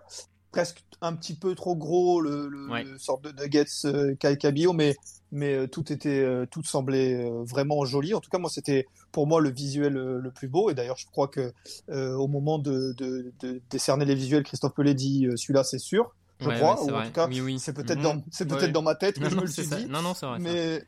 presque 0.53 0.85
un 1.01 1.13
petit 1.17 1.35
peu 1.35 1.57
trop 1.57 1.75
gros, 1.75 2.21
le, 2.21 2.47
le, 2.49 2.71
Ouais. 2.71 2.85
le 2.85 2.97
sorte 2.99 3.25
de 3.25 3.33
nuggets 3.43 3.65
euh, 3.87 4.15
Kai 4.15 4.37
mais 4.73 4.95
mais 5.33 5.55
euh, 5.55 5.67
tout 5.67 5.93
était, 5.93 6.23
euh, 6.23 6.47
tout 6.49 6.63
semblait 6.63 7.25
euh, 7.29 7.43
vraiment 7.43 7.85
joli. 7.85 8.15
En 8.15 8.21
tout 8.21 8.31
cas, 8.31 8.39
moi, 8.39 8.49
c'était 8.49 8.87
pour 9.11 9.27
moi 9.27 9.41
le 9.41 9.51
visuel 9.51 9.95
le 9.95 10.31
plus 10.31 10.47
beau. 10.47 10.71
Et 10.71 10.75
d'ailleurs, 10.75 10.97
je 10.97 11.07
crois 11.07 11.27
que 11.27 11.53
euh, 11.91 12.15
au 12.15 12.29
moment 12.29 12.61
de, 12.61 12.95
de, 12.97 13.33
de 13.41 13.61
décerner 13.69 14.05
les 14.05 14.15
visuels, 14.15 14.45
Christophe 14.45 14.75
Pelé 14.75 14.95
dit 14.95 15.27
celui-là, 15.35 15.65
c'est 15.65 15.81
sûr. 15.81 16.15
Je 16.41 16.49
Ouais, 16.49 16.57
crois, 16.57 16.83
ouais, 16.85 16.93
ou 16.93 16.97
en 16.97 17.05
tout 17.07 17.13
cas, 17.13 17.29
Oui, 17.29 17.41
oui. 17.41 17.59
c'est 17.61 17.73
peut-être 17.73 17.99
Mhm. 17.99 18.03
dans, 18.03 18.23
c'est 18.31 18.45
peut-être 18.47 18.63
Ouais. 18.63 18.73
dans 18.73 18.83
ma 18.83 18.95
tête 18.97 19.17
que 19.17 19.25
Non, 19.25 19.31
je 19.31 19.37
me 19.37 19.41
le 19.43 19.47
suis 19.47 19.65
ça. 19.65 19.77
dit. 19.77 19.87
Non, 19.87 20.03
non, 20.03 20.15
c'est 20.15 20.27
vrai. 20.27 20.39
ça. 20.41 20.85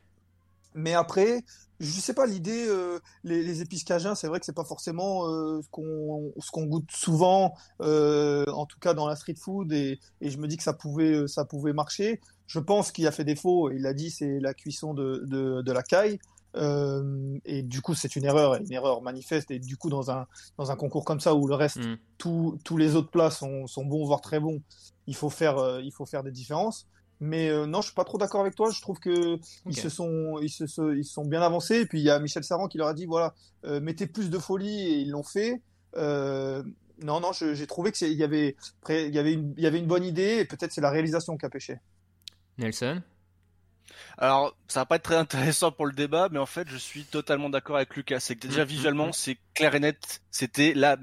Mais, 0.75 0.93
après, 0.93 1.43
je 1.79 1.89
sais 1.89 2.13
pas, 2.13 2.25
l'idée, 2.27 2.65
euh, 2.67 2.99
les, 3.23 3.41
les 3.41 3.61
épices 3.61 3.83
cajun, 3.83 4.13
c'est 4.13 4.27
vrai 4.27 4.39
que 4.39 4.45
c'est 4.45 4.53
pas 4.55 4.65
forcément 4.65 5.25
euh, 5.27 5.59
ce 5.63 5.67
qu'on 5.71 6.31
ce 6.39 6.51
qu'on 6.51 6.65
goûte 6.65 6.91
souvent, 6.91 7.53
euh, 7.81 8.45
en 8.53 8.65
tout 8.65 8.77
cas 8.79 8.93
dans 8.93 9.07
la 9.07 9.15
street 9.15 9.35
food, 9.41 9.71
et, 9.73 9.99
et 10.21 10.29
je 10.29 10.37
me 10.37 10.47
dis 10.47 10.57
que 10.57 10.63
ça 10.63 10.73
pouvait 10.73 11.27
ça 11.27 11.45
pouvait 11.45 11.73
marcher. 11.73 12.19
Je 12.45 12.59
pense 12.59 12.91
qu'il 12.91 13.07
a 13.07 13.11
fait 13.11 13.23
défaut, 13.23 13.71
il 13.71 13.81
l'a 13.81 13.93
dit, 13.93 14.11
c'est 14.11 14.39
la 14.39 14.53
cuisson 14.53 14.93
de, 14.93 15.23
de, 15.25 15.61
de 15.63 15.71
la 15.71 15.81
caille. 15.83 16.19
Euh, 16.55 17.37
et 17.45 17.61
du 17.61 17.81
coup, 17.81 17.93
c'est 17.93 18.15
une 18.15 18.23
erreur, 18.25 18.55
une 18.55 18.71
erreur 18.71 19.01
manifeste. 19.01 19.51
Et 19.51 19.59
du 19.59 19.77
coup, 19.77 19.89
dans 19.89 20.09
un, 20.11 20.25
dans 20.57 20.71
un 20.71 20.75
concours 20.75 21.05
comme 21.05 21.19
ça 21.19 21.35
où 21.35 21.47
le 21.47 21.55
reste, 21.55 21.77
Mm. 21.77 21.97
tous 22.17 22.57
tous 22.63 22.77
les 22.77 22.95
autres 22.95 23.11
plats 23.11 23.31
sont, 23.31 23.67
sont 23.67 23.85
bons, 23.85 24.05
voire 24.05 24.21
très 24.21 24.39
bons, 24.39 24.61
il 25.07 25.15
faut 25.15 25.29
faire, 25.29 25.57
euh, 25.57 25.81
il 25.81 25.91
faut 25.91 26.05
faire 26.05 26.23
des 26.23 26.31
différences. 26.31 26.87
Mais 27.19 27.49
euh, 27.49 27.65
non, 27.65 27.81
je 27.81 27.87
suis 27.87 27.95
pas 27.95 28.03
trop 28.03 28.19
d'accord 28.19 28.41
avec 28.41 28.53
toi. 28.53 28.69
Je 28.69 28.79
trouve 28.79 28.99
que 28.99 29.39
ils 29.65 29.75
se 29.75 29.89
sont, 29.89 30.37
ils 30.39 30.49
se, 30.51 30.67
se- 30.67 30.95
ils 30.95 31.03
sont 31.05 31.25
bien 31.25 31.41
avancés. 31.41 31.77
Et 31.81 31.85
puis 31.87 31.99
il 31.99 32.03
y 32.03 32.11
a 32.11 32.19
Michel 32.19 32.43
Serran 32.43 32.67
qui 32.67 32.77
leur 32.77 32.87
a 32.89 32.93
dit 32.93 33.05
voilà, 33.07 33.33
euh, 33.65 33.79
mettez 33.79 34.05
plus 34.05 34.29
de 34.29 34.37
folie 34.37 34.81
et 34.87 34.99
ils 34.99 35.09
l'ont 35.09 35.23
fait. 35.23 35.61
Euh, 35.95 36.61
non, 37.01 37.19
non, 37.19 37.31
j'ai 37.31 37.65
trouvé 37.67 37.91
que 37.91 37.97
c'est- 37.97 38.11
il 38.11 38.17
y 38.17 38.23
avait, 38.23 38.55
il 38.89 39.15
y 39.15 39.17
avait 39.19 39.33
une, 39.33 39.53
il 39.57 39.63
y 39.63 39.67
avait 39.67 39.79
une 39.79 39.87
bonne 39.87 40.03
idée 40.03 40.37
et 40.39 40.45
peut-être 40.45 40.71
c'est 40.71 40.81
la 40.81 40.91
réalisation 40.91 41.37
qui 41.37 41.45
a 41.45 41.49
pêché. 41.49 41.79
Nelson? 42.59 43.01
Alors, 44.17 44.55
ça 44.67 44.81
va 44.81 44.85
pas 44.85 44.95
être 44.97 45.03
très 45.03 45.15
intéressant 45.15 45.71
pour 45.71 45.85
le 45.85 45.93
débat, 45.93 46.27
mais 46.31 46.39
en 46.39 46.45
fait, 46.45 46.67
je 46.69 46.77
suis 46.77 47.03
totalement 47.03 47.49
d'accord 47.49 47.77
avec 47.77 47.95
Lucas. 47.95 48.19
C'est 48.19 48.35
que 48.35 48.47
déjà 48.47 48.63
Mm, 48.65 48.67
visuellement, 48.67 49.07
mm. 49.07 49.13
c'est 49.13 49.37
clair 49.53 49.73
et 49.75 49.79
net. 49.79 50.21
C'était 50.31 50.73
la 50.73 50.97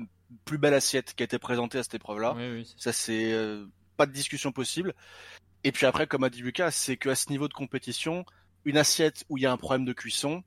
plus 0.45 0.59
belle 0.59 0.75
assiette 0.75 1.15
qui 1.15 1.23
a 1.23 1.27
été 1.27 1.39
présentée 1.39 1.79
à 1.79 1.83
cette 1.83 1.95
épreuve-là. 1.95 2.35
Oui, 2.37 2.51
oui, 2.53 2.67
c'est- 2.67 2.83
Ça, 2.85 2.93
c'est 2.93 3.33
euh, 3.33 3.67
pas 3.97 4.07
de 4.07 4.13
discussion 4.13 4.53
possible. 4.53 4.95
Et 5.65 5.73
puis 5.73 5.87
après, 5.87 6.07
comme 6.07 6.25
a 6.25 6.31
dit 6.31 6.43
Lucas, 6.43 6.71
c'est 6.73 6.97
qu'à 6.97 7.15
ce 7.15 7.31
niveau 7.31 7.49
de 7.49 7.55
compétition, 7.55 8.25
une 8.65 8.79
assiette 8.79 9.25
où 9.29 9.39
il 9.39 9.43
y 9.43 9.47
a 9.47 9.53
un 9.53 9.57
problème 9.57 9.85
de 9.87 9.93
cuisson, 9.93 10.43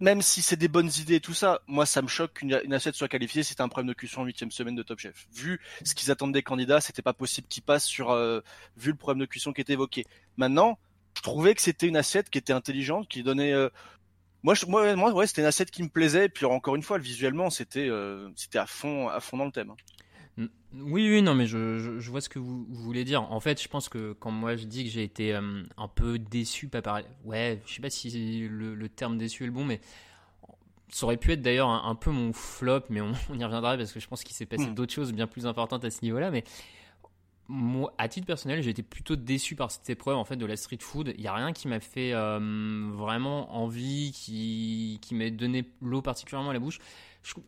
même 0.00 0.22
si 0.22 0.42
c'est 0.42 0.56
des 0.56 0.68
bonnes 0.68 0.90
idées 0.98 1.16
et 1.16 1.20
tout 1.20 1.34
ça, 1.34 1.60
moi 1.66 1.84
ça 1.86 2.02
me 2.02 2.08
choque 2.08 2.34
qu'une 2.34 2.60
une 2.64 2.72
assiette 2.74 2.94
soit 2.94 3.08
qualifiée 3.08 3.42
si 3.42 3.50
c'est 3.54 3.60
un 3.62 3.68
problème 3.68 3.88
de 3.88 3.94
cuisson 3.94 4.20
en 4.22 4.24
huitième 4.24 4.50
semaine 4.52 4.76
de 4.76 4.82
Top 4.84 5.00
Chef. 5.00 5.26
Vu 5.32 5.60
ce 5.84 5.94
qu'ils 5.94 6.10
attendent 6.12 6.32
des 6.32 6.42
candidats, 6.42 6.80
c'était 6.80 7.02
pas 7.02 7.12
possible 7.14 7.48
qu'ils 7.48 7.64
passent 7.64 7.86
sur 7.86 8.10
euh, 8.10 8.40
vu 8.76 8.90
le 8.92 8.96
problème 8.96 9.20
de 9.20 9.26
cuisson 9.26 9.52
qui 9.52 9.60
était 9.60 9.72
évoqué. 9.74 10.06
Maintenant, 10.36 10.78
je 11.16 11.22
trouvais 11.22 11.54
que 11.54 11.62
c'était 11.62 11.88
une 11.88 11.96
assiette 11.96 12.30
qui 12.30 12.38
était 12.38 12.52
intelligente, 12.52 13.08
qui 13.08 13.22
donnait. 13.24 13.52
euh, 13.52 13.70
Moi, 14.42 14.54
moi, 14.68 15.12
ouais, 15.12 15.26
c'était 15.26 15.42
une 15.42 15.48
assiette 15.48 15.70
qui 15.70 15.82
me 15.82 15.88
plaisait. 15.88 16.26
Et 16.26 16.28
puis 16.28 16.46
encore 16.46 16.76
une 16.76 16.82
fois, 16.82 16.98
visuellement, 16.98 17.50
c'était, 17.50 17.88
euh, 17.88 18.30
c'était 18.36 18.58
à 18.58 18.66
fond, 18.66 19.08
à 19.08 19.20
fond 19.20 19.36
dans 19.36 19.46
le 19.46 19.52
thème. 19.52 19.70
hein. 19.70 19.76
Oui, 20.38 21.08
oui, 21.10 21.22
non, 21.22 21.34
mais 21.34 21.46
je, 21.46 21.78
je, 21.78 21.98
je 21.98 22.10
vois 22.10 22.20
ce 22.20 22.28
que 22.28 22.38
vous, 22.38 22.64
vous 22.68 22.82
voulez 22.82 23.04
dire. 23.04 23.22
En 23.32 23.40
fait, 23.40 23.60
je 23.60 23.68
pense 23.68 23.88
que 23.88 24.12
quand 24.12 24.30
moi 24.30 24.54
je 24.56 24.66
dis 24.66 24.84
que 24.84 24.90
j'ai 24.90 25.02
été 25.02 25.34
euh, 25.34 25.62
un 25.76 25.88
peu 25.88 26.18
déçu, 26.18 26.68
pas 26.68 26.82
pareil. 26.82 27.06
Ouais, 27.24 27.60
je 27.66 27.74
sais 27.74 27.80
pas 27.80 27.90
si 27.90 28.46
le, 28.48 28.74
le 28.74 28.88
terme 28.88 29.18
déçu 29.18 29.42
est 29.42 29.46
le 29.46 29.52
bon, 29.52 29.64
mais 29.64 29.80
ça 30.90 31.06
aurait 31.06 31.16
pu 31.16 31.32
être 31.32 31.42
d'ailleurs 31.42 31.68
un, 31.68 31.90
un 31.90 31.94
peu 31.94 32.10
mon 32.10 32.32
flop, 32.32 32.82
mais 32.90 33.00
on, 33.00 33.12
on 33.30 33.38
y 33.38 33.44
reviendra 33.44 33.76
parce 33.76 33.92
que 33.92 34.00
je 34.00 34.06
pense 34.06 34.22
qu'il 34.22 34.36
s'est 34.36 34.46
passé 34.46 34.66
Hmm. 34.66 34.74
d'autres 34.74 34.92
choses 34.94 35.12
bien 35.12 35.26
plus 35.26 35.46
importantes 35.46 35.84
à 35.84 35.90
ce 35.90 36.02
niveau-là. 36.02 36.30
Mais 36.30 36.44
moi, 37.48 37.94
à 37.96 38.08
titre 38.08 38.26
personnel, 38.26 38.62
j'ai 38.62 38.70
été 38.70 38.82
plutôt 38.82 39.16
déçu 39.16 39.56
par 39.56 39.70
cette 39.70 39.88
épreuve 39.88 40.16
en 40.18 40.24
fait 40.24 40.36
de 40.36 40.44
la 40.44 40.56
street 40.56 40.78
food. 40.80 41.14
Il 41.16 41.24
y 41.24 41.28
a 41.28 41.34
rien 41.34 41.52
qui 41.54 41.66
m'a 41.66 41.80
fait 41.80 42.12
euh, 42.12 42.90
vraiment 42.92 43.56
envie, 43.56 44.12
qui, 44.12 44.98
qui 45.00 45.14
m'a 45.14 45.30
donné 45.30 45.64
l'eau 45.80 46.02
particulièrement 46.02 46.50
à 46.50 46.52
la 46.52 46.58
bouche. 46.58 46.78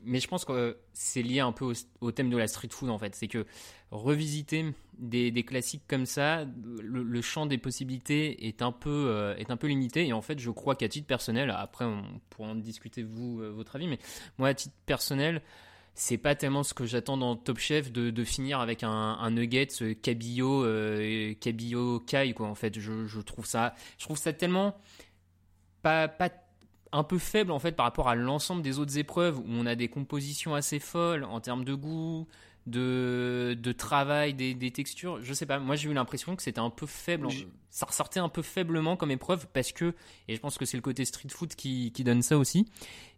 Mais 0.05 0.21
je 0.21 0.29
pense 0.29 0.45
que 0.45 0.53
euh, 0.53 0.75
c'est 0.93 1.23
lié 1.23 1.41
un 1.41 1.53
peu 1.53 1.73
au, 2.01 2.13
thème 2.13 2.31
de 2.31 2.37
la 2.37 2.49
street 2.49 2.69
food 2.71 2.91
en 2.91 2.99
fait. 2.99 3.15
C'est 3.15 3.29
que 3.29 3.47
revisiter 3.91 4.67
des, 4.99 5.45
classiques 5.45 5.83
comme 5.89 6.07
ça, 6.07 6.45
le, 6.83 7.23
champ 7.23 7.47
des 7.47 7.59
possibilités 7.59 8.47
est 8.47 8.63
un 8.63 8.73
peu 8.73 9.07
euh, 9.09 9.37
est 9.37 9.51
un 9.51 9.57
peu 9.57 9.67
limité. 9.67 10.07
Et 10.07 10.13
en 10.13 10.23
fait, 10.23 10.39
je 10.39 10.51
crois 10.51 10.77
qu'à 10.77 10.89
titre 10.89 11.07
personnel, 11.07 11.51
après 11.51 11.85
on 11.85 12.03
pourra 12.31 12.51
en 12.51 12.55
discuter 12.55 13.03
vous 13.03 13.41
euh, 13.41 13.51
votre 13.51 13.77
avis, 13.77 13.89
mais 13.89 13.99
moi 14.39 14.49
à 14.49 14.55
titre 14.55 14.75
personnel, 14.87 15.43
c'est 15.95 16.19
pas 16.19 16.35
tellement 16.35 16.63
ce 16.63 16.73
que 16.75 16.87
j'attends 16.87 17.17
dans 17.17 17.37
Top 17.37 17.59
Chef 17.59 17.91
de, 17.91 18.25
finir 18.25 18.61
avec 18.61 18.85
un, 18.85 18.91
un 18.91 19.31
nugget 19.31 19.69
cabillaud 20.03 20.65
euh, 20.65 21.35
cabillaud 21.35 22.01
caille 22.01 22.35
quoi. 22.35 22.47
En 22.47 22.55
fait, 22.55 22.79
je, 22.79 23.07
je 23.07 23.21
trouve 23.21 23.47
ça 23.47 23.75
je 23.99 24.05
trouve 24.05 24.19
ça 24.19 24.33
tellement 24.33 24.77
pas 25.83 26.07
pas 26.09 26.31
un 26.93 27.05
peu 27.05 27.19
faible 27.19 27.53
en 27.53 27.59
fait 27.59 27.73
par 27.73 27.87
rapport 27.87 28.09
à 28.09 28.15
l'ensemble 28.15 28.63
des 28.63 28.79
autres 28.79 28.99
épreuves 28.99 29.39
où 29.39 29.45
on 29.49 29.67
a 29.67 29.75
des 29.75 29.89
compositions 29.89 30.55
assez 30.55 30.79
folles 30.81 31.25
en 31.25 31.41
termes 31.41 31.65
de 31.65 31.75
goût, 31.75 32.27
de, 32.67 33.57
de 33.61 33.73
travail, 33.73 34.35
des, 34.35 34.55
des 34.55 34.71
textures. 34.71 35.23
Je 35.23 35.33
sais 35.33 35.47
pas, 35.47 35.59
moi 35.59 35.77
j'ai 35.77 35.89
eu 35.89 35.95
l'impression 35.95 36.37
que 36.37 36.43
c'était 36.43 36.61
un 36.61 36.71
peu 36.71 36.87
faible. 36.87 37.27
en- 37.27 37.31
Ça 37.73 37.87
ressortait 37.87 38.19
un 38.21 38.29
peu 38.29 38.43
faiblement 38.43 38.97
comme 38.97 39.13
épreuve 39.13 39.47
parce 39.53 39.71
que, 39.73 39.95
et 40.27 40.35
je 40.35 40.41
pense 40.41 40.59
que 40.59 40.65
c'est 40.65 40.77
le 40.77 40.83
côté 40.83 41.05
street 41.05 41.29
food 41.31 41.55
qui, 41.55 41.93
qui 41.93 42.03
donne 42.03 42.21
ça 42.23 42.37
aussi. 42.37 42.67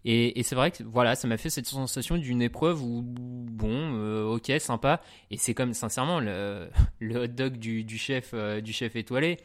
Et, 0.05 0.39
et 0.39 0.43
c'est 0.43 0.55
vrai 0.55 0.71
que 0.71 0.83
voilà, 0.85 1.15
ça 1.15 1.27
m'a 1.27 1.39
fait 1.39 1.49
cette 1.49 1.67
sensation 1.67 2.19
d'une 2.19 2.43
épreuve 2.43 2.83
où, 2.83 3.01
bon, 3.03 3.71
euh, 3.97 4.25
ok, 4.27 4.53
sympa. 4.61 5.01
Et 5.31 5.39
c'est 5.39 5.55
comme, 5.55 5.73
sincèrement, 5.73 6.21
le, 6.21 6.69
le 7.01 7.23
hot 7.25 7.29
dog 7.29 7.57
du, 7.57 7.83
du 7.85 7.97
chef, 7.97 8.31
euh, 8.35 8.61
du 8.61 8.73
chef 8.75 8.95
étoilé. 8.95 9.39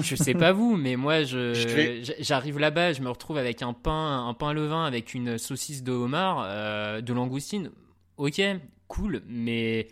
Je 0.00 0.16
sais 0.16 0.34
pas 0.34 0.52
vous, 0.52 0.76
mais 0.76 0.96
moi, 0.96 1.22
je, 1.24 2.12
j'arrive 2.18 2.58
là-bas, 2.58 2.92
je 2.92 3.02
me 3.02 3.08
retrouve 3.08 3.38
avec 3.38 3.62
un 3.62 3.72
pain, 3.72 4.26
un 4.26 4.34
pain 4.34 4.52
levain 4.52 4.84
avec 4.84 5.14
une 5.14 5.38
saucisse 5.38 5.82
de 5.82 5.92
homard, 5.92 6.42
euh, 6.44 7.00
de 7.00 7.12
langoustine. 7.12 7.70
Ok, 8.16 8.40
cool, 8.88 9.22
mais 9.26 9.88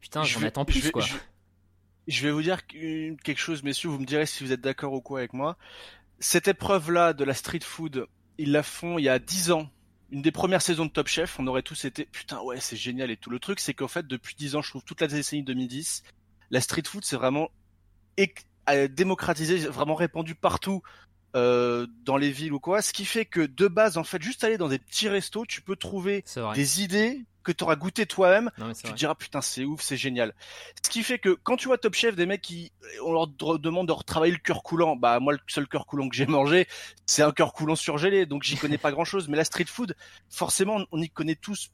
putain, 0.00 0.22
Je 0.24 0.38
j'en 0.38 0.46
attends 0.46 0.62
je 0.66 0.72
plus, 0.72 0.80
vais- 0.80 0.90
quoi. 0.90 1.02
Je, 1.02 1.14
je 2.08 2.22
vais 2.22 2.32
vous 2.32 2.42
dire 2.42 2.66
que- 2.66 3.14
quelque 3.22 3.38
chose, 3.38 3.62
messieurs, 3.62 3.90
vous 3.90 3.98
me 3.98 4.06
direz 4.06 4.24
si 4.26 4.42
vous 4.42 4.52
êtes 4.52 4.62
d'accord 4.62 4.92
ou 4.94 5.00
quoi 5.02 5.18
avec 5.20 5.34
moi. 5.34 5.56
Cette 6.18 6.48
épreuve-là 6.48 7.12
de 7.12 7.24
la 7.24 7.34
street 7.34 7.60
food, 7.62 8.06
ils 8.38 8.52
la 8.52 8.62
font 8.62 8.98
il 8.98 9.04
y 9.04 9.08
a 9.08 9.18
10 9.18 9.50
ans. 9.52 9.68
Une 10.10 10.22
des 10.22 10.32
premières 10.32 10.62
saisons 10.62 10.86
de 10.86 10.90
Top 10.90 11.06
Chef, 11.06 11.38
on 11.38 11.46
aurait 11.46 11.62
tous 11.62 11.84
été 11.84 12.04
putain 12.06 12.40
ouais 12.40 12.58
c'est 12.58 12.76
génial 12.76 13.10
et 13.12 13.16
tout. 13.16 13.30
Le 13.30 13.38
truc 13.38 13.60
c'est 13.60 13.74
qu'en 13.74 13.86
fait 13.86 14.06
depuis 14.08 14.34
10 14.34 14.56
ans, 14.56 14.62
je 14.62 14.70
trouve 14.70 14.82
toute 14.82 15.00
la 15.00 15.06
décennie 15.06 15.44
2010, 15.44 16.02
la 16.50 16.60
street 16.60 16.82
food 16.84 17.04
c'est 17.04 17.14
vraiment 17.16 17.50
démocratisé, 18.88 19.58
vraiment 19.58 19.94
répandu 19.94 20.34
partout 20.34 20.82
euh, 21.36 21.86
dans 22.04 22.16
les 22.16 22.30
villes 22.30 22.52
ou 22.52 22.60
quoi. 22.60 22.82
Ce 22.82 22.92
qui 22.92 23.04
fait 23.04 23.24
que 23.24 23.40
de 23.40 23.68
base 23.68 23.98
en 23.98 24.04
fait 24.04 24.20
juste 24.22 24.42
aller 24.44 24.58
dans 24.58 24.68
des 24.68 24.78
petits 24.78 25.08
restos, 25.08 25.46
tu 25.46 25.62
peux 25.62 25.76
trouver 25.76 26.22
des 26.54 26.82
idées 26.82 27.24
que 27.42 27.52
tu 27.52 27.64
auras 27.64 27.76
goûté 27.76 28.04
toi-même 28.04 28.50
tu 28.74 28.82
te 28.92 28.98
diras 28.98 29.14
putain 29.14 29.40
c'est 29.40 29.64
ouf, 29.64 29.80
c'est 29.80 29.96
génial. 29.96 30.34
Ce 30.84 30.90
qui 30.90 31.02
fait 31.02 31.18
que 31.18 31.30
quand 31.42 31.56
tu 31.56 31.68
vois 31.68 31.78
Top 31.78 31.94
Chef 31.94 32.14
des 32.16 32.26
mecs 32.26 32.42
qui 32.42 32.70
on 33.04 33.12
leur 33.12 33.28
de- 33.28 33.56
demande 33.58 33.88
de 33.88 33.92
retravailler 33.92 34.32
le 34.32 34.38
cœur 34.38 34.62
coulant, 34.62 34.96
bah 34.96 35.20
moi 35.20 35.32
le 35.32 35.38
seul 35.46 35.66
cœur 35.66 35.86
coulant 35.86 36.08
que 36.08 36.16
j'ai 36.16 36.26
mangé, 36.26 36.66
c'est 37.06 37.22
un 37.22 37.32
cœur 37.32 37.52
coulant 37.52 37.76
surgelé, 37.76 38.26
donc 38.26 38.42
j'y 38.42 38.56
connais 38.56 38.78
pas 38.78 38.90
grand-chose 38.92 39.28
mais 39.28 39.36
la 39.36 39.44
street 39.44 39.66
food, 39.66 39.96
forcément 40.28 40.80
on 40.90 41.00
y 41.00 41.08
connaît 41.08 41.36
tous 41.36 41.70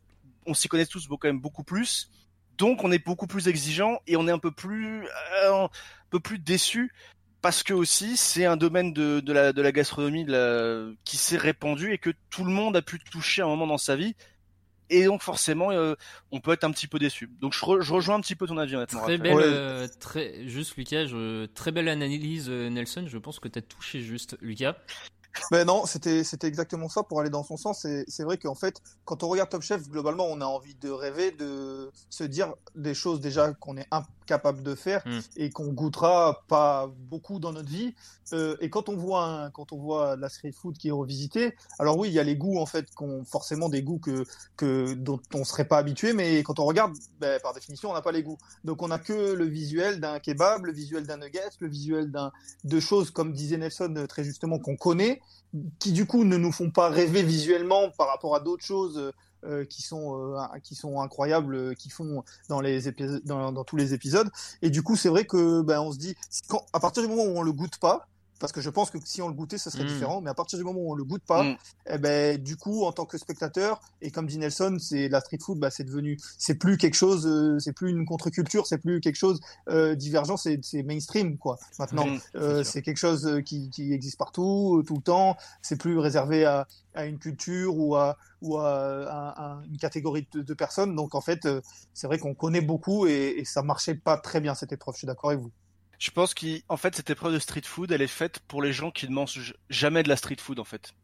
on 0.47 0.55
s'y 0.55 0.69
connaît 0.69 0.87
tous 0.87 1.09
quand 1.09 1.25
même 1.25 1.41
beaucoup 1.41 1.65
plus. 1.65 2.11
Donc 2.59 2.85
on 2.85 2.93
est 2.93 3.05
beaucoup 3.05 3.27
plus 3.27 3.49
exigeant 3.49 4.01
et 4.07 4.17
on 4.17 4.27
est 4.29 4.33
un 4.33 4.39
peu 4.39 4.51
plus 4.51 5.05
euh, 5.05 5.65
un 5.65 5.69
peu 6.11 6.21
plus 6.21 6.39
déçu 6.39 6.93
parce 7.43 7.63
que 7.63 7.75
aussi 7.75 8.17
c'est 8.17 8.45
un 8.47 8.57
domaine 8.57 8.93
de, 8.93 9.21
de 9.21 9.33
la 9.33 9.53
de 9.53 9.63
la 9.63 9.73
gastronomie 9.73 10.25
de 10.25 10.33
la- 10.33 10.93
qui 11.05 11.17
s'est 11.17 11.37
répandu 11.37 11.93
et 11.93 11.99
que 11.99 12.11
tout 12.31 12.45
le 12.45 12.51
monde 12.51 12.77
a 12.77 12.83
pu 12.83 12.99
toucher 12.99 13.43
à 13.43 13.45
un 13.45 13.49
moment 13.49 13.67
dans 13.67 13.79
sa 13.79 13.95
vie 13.97 14.15
et 14.89 15.05
donc 15.05 15.21
forcément 15.21 15.73
euh, 15.73 15.95
on 16.31 16.41
peut 16.41 16.53
être 16.53 16.63
un 16.65 16.71
petit 16.71 16.87
peu 16.87 16.99
déçu. 17.01 17.29
Donc 17.41 17.53
je, 17.53 17.61
re- 17.65 17.81
je 17.83 17.93
rejoins 17.93 18.15
un 18.15 18.21
petit 18.21 18.37
peu 18.37 18.47
ton 18.47 18.57
avis 18.57 18.77
honnêtement. 18.77 19.01
Très 19.03 19.19
belle, 19.19 19.35
euh, 19.43 19.89
très, 20.01 20.47
juste 20.49 20.77
Lucas, 20.77 21.07
je- 21.07 21.47
très 21.47 21.73
belle 21.73 21.89
analyse 21.89 22.49
Nelson, 22.49 23.05
je 23.09 23.19
pense 23.19 23.41
que 23.41 23.49
tu 23.49 23.59
as 23.59 23.63
touché 23.63 24.01
juste 24.01 24.37
Lucas. 24.41 24.77
Ben 25.51 25.65
non, 25.65 25.87
c'était 25.87 26.25
c'était 26.25 26.47
exactement 26.47 26.89
ça 26.89 27.03
pour 27.03 27.21
aller 27.21 27.31
dans 27.31 27.45
son 27.45 27.57
sens. 27.57 27.81
C'est 27.83 28.05
c'est 28.09 28.25
vrai 28.25 28.39
qu'en 28.39 28.55
fait, 28.55 28.81
quand 29.05 29.23
on 29.23 29.29
regarde 29.29 29.51
Top 29.51 29.63
Chef, 29.63 29.89
globalement, 29.89 30.27
on 30.27 30.41
a 30.41 30.45
envie 30.47 30.75
de 30.75 30.91
rêver, 30.91 31.31
de 31.33 31.91
se 32.11 32.25
dire 32.25 32.55
des 32.75 32.95
choses 32.95 33.21
déjà 33.21 33.53
qu'on 33.55 33.77
est 33.77 33.87
incapable 34.27 34.63
de 34.63 34.75
faire 34.75 35.03
Mm. 35.07 35.21
et 35.37 35.51
qu'on 35.51 35.73
goûtera 35.73 36.43
pas 36.49 36.91
beaucoup 37.11 37.39
dans 37.39 37.53
notre 37.53 37.69
vie. 37.69 37.95
Euh, 38.33 38.57
et 38.61 38.71
quand 38.71 38.89
on 38.89 38.97
voit 38.97 39.25
un, 39.25 39.51
quand 39.51 39.73
on 39.73 39.79
voit 39.79 40.17
la 40.17 40.29
street 40.29 40.53
food 40.53 40.77
qui 40.77 40.89
est 40.89 40.93
revisitée, 40.93 41.55
alors 41.79 41.97
oui, 41.97 42.09
il 42.09 42.15
y 42.15 42.19
a 42.19 42.25
les 42.25 42.37
goûts 42.37 42.59
en 42.59 42.67
fait, 42.67 42.93
qu'on 42.95 43.25
forcément 43.25 43.69
des 43.69 43.83
goûts 43.83 43.99
que 44.01 44.25
que 44.57 44.95
dont 44.95 45.21
on 45.35 45.45
serait 45.45 45.67
pas 45.67 45.79
habitué, 45.79 46.13
mais 46.13 46.43
quand 46.43 46.59
on 46.59 46.65
regarde, 46.65 46.93
ben, 47.21 47.41
par 47.41 47.55
définition, 47.55 47.91
on 47.91 47.95
n'a 47.95 48.03
pas 48.03 48.13
les 48.13 48.25
goûts. 48.25 48.39
Donc 48.65 48.83
on 48.83 48.91
a 48.91 48.99
que 48.99 49.33
le 49.33 49.45
visuel 49.45 50.01
d'un 50.01 50.19
kebab, 50.19 50.67
le 50.67 50.73
visuel 50.73 51.07
d'un 51.07 51.19
nugget, 51.19 51.51
le 51.61 51.69
visuel 51.69 52.11
d'un 52.11 52.33
de 52.65 52.81
choses 52.81 53.11
comme 53.11 53.33
disait 53.33 53.59
Nelson 53.59 53.95
euh, 53.97 54.07
très 54.07 54.25
justement 54.25 54.59
qu'on 54.59 54.77
connaît 54.77 55.21
qui 55.79 55.93
du 55.93 56.07
coup 56.07 56.25
ne 56.25 56.37
nous 56.37 56.53
font 56.53 56.71
pas 56.71 56.89
rêver 56.89 57.23
visuellement 57.23 57.91
par 57.97 58.09
rapport 58.09 58.35
à 58.35 58.41
d'autres 58.41 58.65
choses 58.65 59.13
euh, 59.45 59.65
qui 59.65 59.83
sont 59.83 60.35
euh, 60.35 60.59
qui 60.63 60.75
sont 60.75 61.01
incroyables 61.01 61.55
euh, 61.55 61.75
qui 61.75 61.91
font 61.91 62.25
dans 62.49 62.61
les 62.61 62.93
dans, 63.25 63.53
dans 63.53 63.65
tous 63.65 63.77
les 63.77 63.95
épisodes. 63.95 64.31
Et 64.63 64.71
du 64.71 64.83
coup 64.83 64.97
c'est 64.97 65.09
vrai 65.09 65.25
que 65.25 65.63
ben 65.63 65.81
on 65.81 65.93
se 65.93 65.99
dit 65.99 66.17
quand, 66.49 66.67
à 66.73 66.81
partir 66.81 67.03
du 67.03 67.09
moment 67.09 67.25
où 67.25 67.39
on 67.39 67.43
le 67.43 67.53
goûte 67.53 67.79
pas 67.79 68.09
parce 68.39 68.53
que 68.53 68.61
je 68.61 68.71
pense 68.71 68.91
que 68.91 68.99
si 69.05 69.23
on 69.23 69.29
le 69.29 69.35
goûtait, 69.35 69.59
ce 69.59 69.71
serait 69.71 69.85
Mm. 69.85 69.87
différent. 69.87 70.21
Mais 70.21 70.31
à 70.31 70.35
partir 70.35 70.59
du 70.59 70.65
moment 70.65 70.81
où 70.81 70.91
on 70.93 70.95
le 70.95 71.05
goûte 71.05 71.23
pas, 71.27 71.45
Mm. 71.45 71.57
eh 71.91 71.99
ben 71.99 72.43
du 72.43 72.57
coup, 72.57 72.85
en 72.85 72.93
tant 72.93 73.07
que 73.07 73.19
spectateur, 73.19 73.81
et 74.03 74.11
comme 74.11 74.27
dit 74.27 74.39
Nelson, 74.39 74.77
c'est 74.81 75.09
la 75.09 75.21
street 75.21 75.39
food, 75.45 75.59
bah, 75.59 75.71
c'est 75.71 75.85
devenu, 75.85 76.19
c'est 76.39 76.55
plus 76.57 76.77
quelque 76.77 76.95
chose, 76.95 77.27
euh, 77.27 77.59
c'est 77.59 77.73
plus 77.73 77.91
une 77.91 78.05
contre-culture, 78.07 78.67
c'est 78.67 78.79
plus 78.79 79.01
quelque 79.01 79.17
chose 79.17 79.41
euh, 79.69 79.95
divergent, 79.95 80.37
c'est 80.37 80.61
mainstream 80.85 81.39
quoi. 81.39 81.59
Maintenant, 81.79 82.07
Mm, 82.07 82.19
euh, 82.37 82.63
c'est 82.65 82.83
quelque 82.83 82.99
chose 82.99 83.27
euh, 83.27 83.41
qui, 83.41 83.71
qui 83.71 83.93
existe 83.93 84.19
partout, 84.19 84.79
euh, 84.79 84.83
tout 84.83 84.97
le 84.97 85.03
temps. 85.03 85.37
C'est 85.63 85.77
plus 85.77 85.99
réservé 85.99 86.45
à, 86.45 86.67
à 86.95 87.07
une 87.07 87.19
culture 87.19 87.77
ou 87.77 87.97
à 87.97 88.17
ou 88.43 88.59
à, 88.59 88.69
à- 88.69 89.63
une 89.67 89.79
catégorie 89.79 90.29
de, 90.33 90.43
de 90.43 90.55
personnes. 90.55 90.95
Donc 90.95 91.15
en 91.15 91.21
fait, 91.23 91.47
euh, 91.47 91.61
c'est 91.95 92.07
vrai 92.07 92.19
qu'on 92.19 92.35
connaît 92.35 92.61
beaucoup 92.61 93.07
et, 93.07 93.35
et 93.39 93.45
ça 93.47 93.63
marchait 93.63 93.95
pas 93.95 94.19
très 94.19 94.41
bien 94.41 94.55
cette 94.55 94.73
épreuve. 94.73 94.95
Je 94.95 94.99
suis 94.99 95.07
d'accord 95.07 95.31
avec 95.31 95.43
vous. 95.43 95.51
Je 95.99 96.11
pense 96.11 96.35
qu'en 96.35 96.77
fait 96.77 96.95
cette 96.95 97.11
épreuve 97.11 97.35
de 97.35 97.39
street 97.39 97.63
food, 97.65 97.91
elle 97.93 98.03
est 98.03 98.07
faite 98.07 98.41
pour 98.49 98.63
les 98.63 98.73
gens 98.73 98.91
qui 98.91 99.09
ne 99.09 99.15
mangent 99.15 99.55
jamais 99.71 100.03
de 100.03 100.09
la 100.09 100.17
street 100.17 100.37
food 100.41 100.59
en 100.59 100.65
fait. 100.65 100.95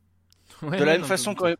Ouais, 0.62 0.79
de 0.79 0.85
la 0.85 0.93
même 0.93 1.05
façon, 1.05 1.35
quand, 1.35 1.53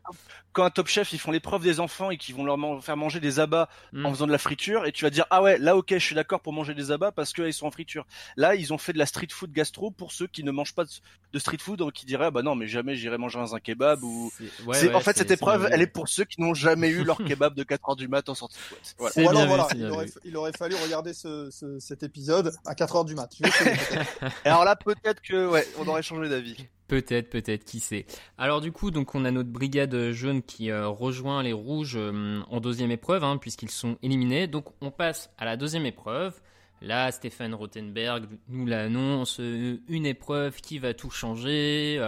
quand 0.53 0.63
un 0.63 0.69
top 0.69 0.87
chef, 0.87 1.11
ils 1.13 1.19
font 1.19 1.31
l'épreuve 1.31 1.63
des 1.63 1.79
enfants 1.79 2.11
et 2.11 2.17
qu'ils 2.17 2.35
vont 2.35 2.45
leur 2.45 2.57
man- 2.57 2.81
faire 2.81 2.95
manger 2.97 3.19
des 3.19 3.39
abats 3.39 3.67
Mm. 3.91 4.05
en 4.05 4.11
faisant 4.11 4.27
de 4.27 4.31
la 4.31 4.37
friture, 4.37 4.85
et 4.85 4.91
tu 4.91 5.03
vas 5.05 5.09
dire, 5.09 5.25
ah 5.29 5.41
ouais, 5.41 5.57
là, 5.57 5.75
ok, 5.75 5.87
je 5.93 5.97
suis 5.99 6.15
d'accord 6.15 6.39
pour 6.41 6.53
manger 6.53 6.73
des 6.73 6.91
abats 6.91 7.11
parce 7.11 7.33
qu'ils 7.33 7.53
sont 7.53 7.65
en 7.65 7.71
friture. 7.71 8.05
Là, 8.37 8.55
ils 8.55 8.71
ont 8.73 8.77
fait 8.77 8.93
de 8.93 8.97
la 8.97 9.05
street 9.05 9.27
food 9.31 9.51
gastro 9.51 9.91
pour 9.91 10.11
ceux 10.11 10.27
qui 10.27 10.43
ne 10.43 10.51
mangent 10.51 10.73
pas 10.75 10.83
de, 10.85 11.39
street 11.39 11.57
food, 11.59 11.79
donc 11.79 11.93
qui 11.93 12.05
diraient, 12.05 12.25
ah 12.27 12.31
bah 12.31 12.41
non, 12.43 12.55
mais 12.55 12.67
jamais 12.67 12.95
j'irai 12.95 13.17
manger 13.17 13.39
dans 13.39 13.55
un 13.55 13.59
kebab 13.59 14.03
ou. 14.03 14.31
Ouais, 14.65 14.79
ouais, 14.87 14.93
en 14.95 14.99
fait, 14.99 15.17
cette 15.17 15.31
épreuve, 15.31 15.67
elle 15.71 15.81
est 15.81 15.87
pour 15.87 16.07
ceux 16.07 16.23
qui 16.25 16.39
n'ont 16.41 16.53
jamais 16.53 16.89
eu 16.89 17.03
leur 17.03 17.17
kebab 17.25 17.55
de 17.55 17.63
4 17.63 17.89
heures 17.89 17.95
du 17.95 18.07
mat 18.07 18.27
en 18.29 18.35
sortie 18.35 18.57
de 18.57 18.97
boîte. 18.99 19.13
Voilà. 19.17 19.39
Ou 19.49 19.53
alors 19.53 19.69
il 19.75 19.85
aurait, 19.89 20.05
vu. 20.05 20.11
il 20.25 20.37
aurait 20.37 20.53
fallu 20.57 20.75
regarder 20.75 21.13
ce, 21.13 21.49
ce- 21.51 21.79
cet 21.79 22.03
épisode 22.03 22.53
à 22.65 22.75
4 22.75 22.95
heures 22.97 23.05
du 23.05 23.15
mat. 23.15 23.29
Alors 24.45 24.63
là, 24.65 24.75
peut-être 24.75 25.21
que, 25.21 25.47
ouais, 25.47 25.67
on 25.79 25.87
aurait 25.87 26.03
changé 26.03 26.29
d'avis. 26.29 26.55
Peut-être, 26.93 27.31
peut-être, 27.31 27.65
qui 27.65 27.79
sait. 27.79 28.05
Alors 28.37 28.61
du 28.61 28.71
coup, 28.71 28.91
donc 28.91 29.15
on 29.15 29.25
a 29.25 29.31
notre 29.31 29.49
brigade 29.49 30.11
jaune 30.11 30.43
qui 30.43 30.69
euh, 30.69 30.87
rejoint 30.89 31.41
les 31.41 31.51
rouges 31.51 31.95
euh, 31.95 32.39
en 32.51 32.59
deuxième 32.59 32.91
épreuve, 32.91 33.23
hein, 33.23 33.37
puisqu'ils 33.37 33.71
sont 33.71 33.97
éliminés. 34.03 34.45
Donc 34.45 34.65
on 34.79 34.91
passe 34.91 35.31
à 35.39 35.45
la 35.45 35.57
deuxième 35.57 35.87
épreuve. 35.87 36.39
Là, 36.81 37.11
Stéphane 37.11 37.55
Rothenberg 37.55 38.25
nous 38.47 38.67
l'annonce, 38.67 39.39
euh, 39.39 39.77
une 39.87 40.05
épreuve 40.05 40.61
qui 40.61 40.77
va 40.77 40.93
tout 40.93 41.09
changer, 41.09 41.99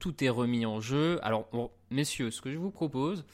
tout 0.00 0.24
est 0.24 0.28
remis 0.28 0.66
en 0.66 0.80
jeu. 0.80 1.20
Alors, 1.22 1.48
messieurs, 1.92 2.32
ce 2.32 2.40
que 2.40 2.50
je 2.50 2.58
vous 2.58 2.72
propose, 2.72 3.24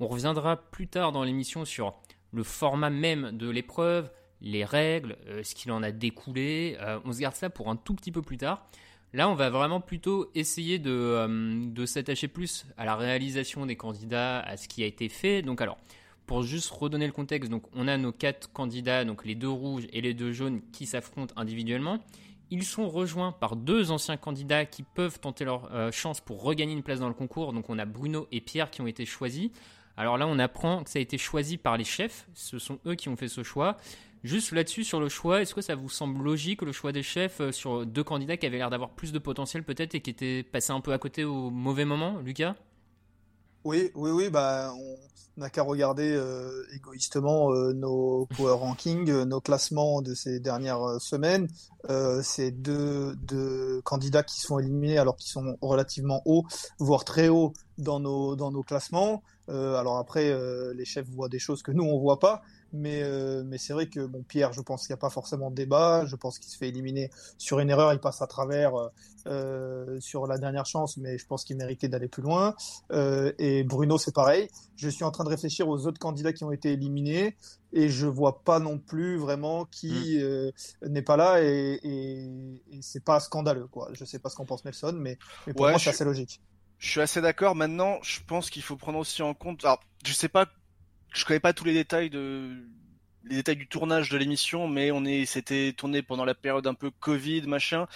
on 0.00 0.06
reviendra 0.06 0.56
plus 0.58 0.86
tard 0.86 1.12
dans 1.12 1.24
l'émission 1.24 1.64
sur 1.64 1.94
le 2.30 2.42
format 2.42 2.90
même 2.90 3.30
de 3.32 3.48
l'épreuve, 3.48 4.10
les 4.42 4.66
règles, 4.66 5.16
ce 5.44 5.54
qu'il 5.54 5.72
en 5.72 5.82
a 5.82 5.92
découlé. 5.92 6.76
On 7.06 7.12
se 7.14 7.20
garde 7.20 7.36
ça 7.36 7.48
pour 7.48 7.70
un 7.70 7.76
tout 7.76 7.94
petit 7.94 8.12
peu 8.12 8.20
plus 8.20 8.36
tard. 8.36 8.66
Là, 9.14 9.28
on 9.28 9.34
va 9.34 9.50
vraiment 9.50 9.80
plutôt 9.80 10.30
essayer 10.34 10.78
de, 10.78 10.90
euh, 10.90 11.66
de 11.66 11.86
s'attacher 11.86 12.28
plus 12.28 12.64
à 12.78 12.86
la 12.86 12.96
réalisation 12.96 13.66
des 13.66 13.76
candidats, 13.76 14.40
à 14.40 14.56
ce 14.56 14.68
qui 14.68 14.82
a 14.82 14.86
été 14.86 15.10
fait. 15.10 15.42
Donc, 15.42 15.60
alors, 15.60 15.76
pour 16.24 16.42
juste 16.42 16.70
redonner 16.70 17.06
le 17.06 17.12
contexte, 17.12 17.52
on 17.74 17.88
a 17.88 17.98
nos 17.98 18.12
quatre 18.12 18.50
candidats, 18.52 19.04
donc 19.04 19.26
les 19.26 19.34
deux 19.34 19.50
rouges 19.50 19.86
et 19.92 20.00
les 20.00 20.14
deux 20.14 20.32
jaunes, 20.32 20.62
qui 20.72 20.86
s'affrontent 20.86 21.34
individuellement. 21.36 21.98
Ils 22.50 22.64
sont 22.64 22.88
rejoints 22.88 23.32
par 23.32 23.56
deux 23.56 23.90
anciens 23.90 24.16
candidats 24.16 24.64
qui 24.64 24.82
peuvent 24.82 25.20
tenter 25.20 25.44
leur 25.44 25.70
euh, 25.74 25.92
chance 25.92 26.20
pour 26.20 26.42
regagner 26.42 26.72
une 26.72 26.82
place 26.82 27.00
dans 27.00 27.08
le 27.08 27.14
concours. 27.14 27.52
Donc, 27.52 27.68
on 27.68 27.78
a 27.78 27.84
Bruno 27.84 28.28
et 28.32 28.40
Pierre 28.40 28.70
qui 28.70 28.80
ont 28.80 28.86
été 28.86 29.04
choisis. 29.04 29.50
Alors 29.96 30.16
là, 30.16 30.26
on 30.26 30.38
apprend 30.38 30.84
que 30.84 30.90
ça 30.90 30.98
a 30.98 31.02
été 31.02 31.18
choisi 31.18 31.58
par 31.58 31.76
les 31.76 31.84
chefs. 31.84 32.26
Ce 32.34 32.58
sont 32.58 32.78
eux 32.86 32.94
qui 32.94 33.08
ont 33.10 33.16
fait 33.16 33.28
ce 33.28 33.42
choix. 33.42 33.76
Juste 34.24 34.52
là-dessus, 34.52 34.84
sur 34.84 35.00
le 35.00 35.08
choix, 35.08 35.42
est-ce 35.42 35.52
que 35.52 35.60
ça 35.60 35.74
vous 35.74 35.88
semble 35.88 36.22
logique 36.22 36.62
le 36.62 36.70
choix 36.70 36.92
des 36.92 37.02
chefs 37.02 37.40
euh, 37.40 37.50
sur 37.50 37.84
deux 37.84 38.04
candidats 38.04 38.36
qui 38.36 38.46
avaient 38.46 38.58
l'air 38.58 38.70
d'avoir 38.70 38.90
plus 38.90 39.10
de 39.10 39.18
potentiel 39.18 39.64
peut-être 39.64 39.96
et 39.96 40.00
qui 40.00 40.10
étaient 40.10 40.44
passés 40.44 40.72
un 40.72 40.80
peu 40.80 40.92
à 40.92 40.98
côté 40.98 41.24
au 41.24 41.50
mauvais 41.50 41.84
moment, 41.84 42.18
Lucas? 42.20 42.54
Oui, 43.64 43.90
oui, 43.96 44.12
oui, 44.12 44.30
bah, 44.30 44.72
on 44.76 45.40
n'a 45.40 45.50
qu'à 45.50 45.64
regarder 45.64 46.12
euh, 46.12 46.64
égoïstement 46.72 47.52
euh, 47.52 47.72
nos 47.72 48.26
power 48.36 48.54
rankings, 48.54 49.10
nos 49.24 49.40
classements 49.40 50.02
de 50.02 50.14
ces 50.14 50.38
dernières 50.38 51.00
semaines. 51.00 51.48
C'est 52.22 52.52
deux, 52.52 53.16
deux 53.16 53.80
candidats 53.82 54.22
qui 54.22 54.40
sont 54.40 54.60
éliminés 54.60 54.98
alors 54.98 55.16
qu'ils 55.16 55.32
sont 55.32 55.56
relativement 55.60 56.22
hauts, 56.26 56.44
voire 56.78 57.04
très 57.04 57.28
hauts 57.28 57.54
dans 57.76 57.98
nos, 57.98 58.36
dans 58.36 58.52
nos 58.52 58.62
classements. 58.62 59.24
Alors 59.48 59.98
après, 59.98 60.32
les 60.74 60.84
chefs 60.84 61.08
voient 61.08 61.28
des 61.28 61.40
choses 61.40 61.62
que 61.62 61.72
nous, 61.72 61.82
on 61.82 61.98
voit 61.98 62.20
pas. 62.20 62.42
Mais, 62.72 63.02
euh, 63.02 63.42
mais 63.44 63.58
c'est 63.58 63.72
vrai 63.72 63.86
que 63.86 64.00
bon, 64.06 64.22
Pierre, 64.22 64.52
je 64.52 64.60
pense 64.60 64.86
qu'il 64.86 64.92
n'y 64.94 64.98
a 64.98 65.00
pas 65.00 65.10
forcément 65.10 65.50
de 65.50 65.54
débat. 65.54 66.04
Je 66.06 66.16
pense 66.16 66.38
qu'il 66.38 66.50
se 66.50 66.56
fait 66.56 66.68
éliminer 66.68 67.10
sur 67.38 67.58
une 67.60 67.70
erreur. 67.70 67.92
Il 67.92 67.98
passe 67.98 68.22
à 68.22 68.26
travers 68.26 68.74
euh, 68.74 68.88
euh, 69.26 70.00
sur 70.00 70.26
la 70.26 70.38
dernière 70.38 70.66
chance, 70.66 70.96
mais 70.96 71.18
je 71.18 71.26
pense 71.26 71.44
qu'il 71.44 71.56
méritait 71.56 71.88
d'aller 71.88 72.08
plus 72.08 72.22
loin. 72.22 72.54
Euh, 72.92 73.32
et 73.38 73.62
Bruno, 73.64 73.98
c'est 73.98 74.14
pareil. 74.14 74.48
Je 74.76 74.88
suis 74.88 75.04
en 75.04 75.10
train 75.10 75.24
de 75.24 75.28
réfléchir 75.28 75.68
aux 75.68 75.86
autres 75.86 75.98
candidats 75.98 76.32
qui 76.32 76.44
ont 76.44 76.52
été 76.52 76.72
éliminés 76.72 77.36
et 77.72 77.88
je 77.88 78.06
vois 78.06 78.42
pas 78.42 78.58
non 78.58 78.78
plus 78.78 79.16
vraiment 79.16 79.64
qui 79.66 80.20
euh, 80.20 80.50
n'est 80.86 81.02
pas 81.02 81.16
là 81.16 81.42
et, 81.42 81.78
et, 81.82 82.24
et 82.70 82.82
c'est 82.82 83.04
pas 83.04 83.20
scandaleux 83.20 83.66
quoi. 83.66 83.88
Je 83.92 84.04
sais 84.04 84.18
pas 84.18 84.28
ce 84.28 84.36
qu'en 84.36 84.44
pense 84.44 84.64
Nelson, 84.64 84.94
mais, 84.96 85.18
mais 85.46 85.54
pour 85.54 85.66
Ouais, 85.66 85.70
moi 85.70 85.78
c'est 85.78 85.90
assez 85.90 86.04
logique. 86.04 86.40
Je 86.78 86.90
suis 86.90 87.00
assez 87.00 87.20
d'accord. 87.20 87.54
Maintenant, 87.54 87.98
je 88.02 88.18
pense 88.26 88.50
qu'il 88.50 88.62
faut 88.62 88.76
prendre 88.76 88.98
aussi 88.98 89.22
en 89.22 89.34
compte. 89.34 89.64
Alors, 89.64 89.80
je 90.04 90.12
sais 90.12 90.28
pas, 90.28 90.46
je 91.12 91.24
connais 91.24 91.40
pas 91.40 91.52
tous 91.52 91.64
les 91.64 91.74
détails 91.74 92.10
de 92.10 92.56
les 93.24 93.36
détails 93.36 93.56
du 93.56 93.68
tournage 93.68 94.08
de 94.08 94.18
l'émission, 94.18 94.66
mais 94.66 94.90
on 94.90 95.04
est, 95.04 95.26
c'était 95.26 95.72
tourné 95.76 96.02
pendant 96.02 96.24
la 96.24 96.34
période 96.34 96.66
un 96.66 96.74
peu 96.74 96.90
Covid, 96.90 97.42
machin. 97.42 97.86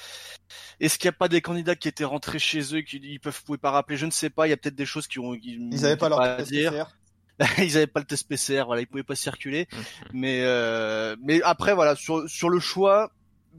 Est-ce 0.79 0.99
qu'il 0.99 1.09
n'y 1.09 1.15
a 1.15 1.19
pas 1.19 1.29
des 1.29 1.41
candidats 1.41 1.75
qui 1.75 1.89
étaient 1.89 2.05
rentrés 2.05 2.39
chez 2.39 2.75
eux, 2.75 2.83
qui 2.83 2.99
ils 2.99 3.19
peuvent, 3.19 3.43
pouvaient 3.43 3.59
pas 3.59 3.73
rappeler? 3.73 3.97
Je 3.97 4.07
ne 4.07 4.11
sais 4.11 4.31
pas. 4.31 4.47
Il 4.47 4.51
y 4.51 4.53
a 4.53 4.57
peut-être 4.57 4.77
des 4.77 4.87
choses 4.87 5.07
qui 5.07 5.19
ont, 5.19 5.35
Ils 5.35 5.85
avaient 5.85 5.97
pas 5.97 6.09
leur 6.09 6.21
test 6.37 6.51
dire. 6.51 6.71
PCR. 6.71 6.97
ils 7.59 7.77
avaient 7.77 7.87
pas 7.87 8.01
le 8.01 8.07
test 8.07 8.29
PCR, 8.29 8.63
voilà, 8.65 8.81
ils 8.81 8.87
pouvaient 8.87 9.03
pas 9.03 9.17
circuler. 9.17 9.69
Mhm. 9.73 9.83
Mais 10.15 10.43
euh, 10.45 11.17
mais 11.23 11.43
après 11.43 11.75
voilà, 11.75 11.95
sur 11.95 12.29
sur 12.29 12.49
le 12.49 12.61
choix 12.61 13.11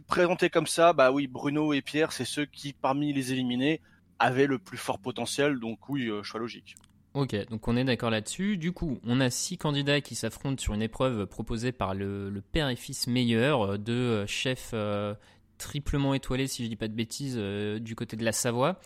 présenté 0.07 0.49
comme 0.49 0.67
ça, 0.67 0.93
bah 0.93 1.11
oui, 1.11 1.27
Bruno 1.27 1.73
et 1.73 1.81
Pierre, 1.81 2.11
c'est 2.11 2.25
ceux 2.25 2.45
qui 2.45 2.73
parmi 2.73 3.13
les 3.13 3.33
éliminés 3.33 3.81
avaient 4.19 4.47
le 4.47 4.57
plus 4.57 4.77
fort 4.77 4.99
potentiel, 4.99 5.59
donc 5.59 5.89
oui, 5.89 6.07
euh, 6.07 6.23
choix 6.23 6.39
logique. 6.39 6.75
Ok, 7.17 7.35
donc 7.49 7.67
on 7.67 7.75
est 7.75 7.83
d'accord 7.83 8.11
là-dessus. 8.11 8.57
Du 8.57 8.73
coup, 8.73 8.99
on 9.03 9.19
a 9.21 9.31
six 9.31 9.57
candidats 9.57 10.01
qui 10.01 10.13
s'affrontent 10.13 10.61
sur 10.61 10.75
une 10.75 10.83
épreuve 10.83 11.25
proposée 11.25 11.71
par 11.71 11.95
le, 11.95 12.43
père 12.51 12.69
et 12.69 12.75
fils 12.75 13.07
meilleur 13.07 13.61
euh, 13.63 13.77
de 13.79 13.91
euh, 13.93 14.27
chefs 14.27 14.69
euh, 14.75 15.15
triplement 15.57 16.13
étoilés, 16.13 16.45
si 16.45 16.63
je 16.63 16.69
dis 16.69 16.75
pas 16.75 16.87
de 16.87 16.93
bêtises, 16.93 17.35
euh, 17.39 17.79
du 17.79 17.95
côté 17.95 18.17
de 18.17 18.23
la 18.23 18.31
Savoie, 18.33 18.79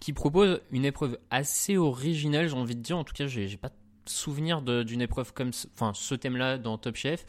qui 0.00 0.12
propose 0.12 0.60
une 0.70 0.84
épreuve 0.84 1.16
assez 1.30 1.78
originale, 1.78 2.48
j'ai 2.48 2.56
envie 2.56 2.76
de 2.76 2.82
dire. 2.82 2.98
En 2.98 3.04
tout 3.04 3.14
cas, 3.14 3.26
j'ai 3.26 3.56
pas 3.56 3.70
souvenir 4.04 4.60
d'une 4.60 5.00
épreuve 5.00 5.32
comme, 5.32 5.54
ce- 5.54 5.66
enfin, 5.72 5.92
ce 5.94 6.14
thème-là 6.14 6.58
dans 6.58 6.76
Top 6.76 6.94
Chef. 6.96 7.24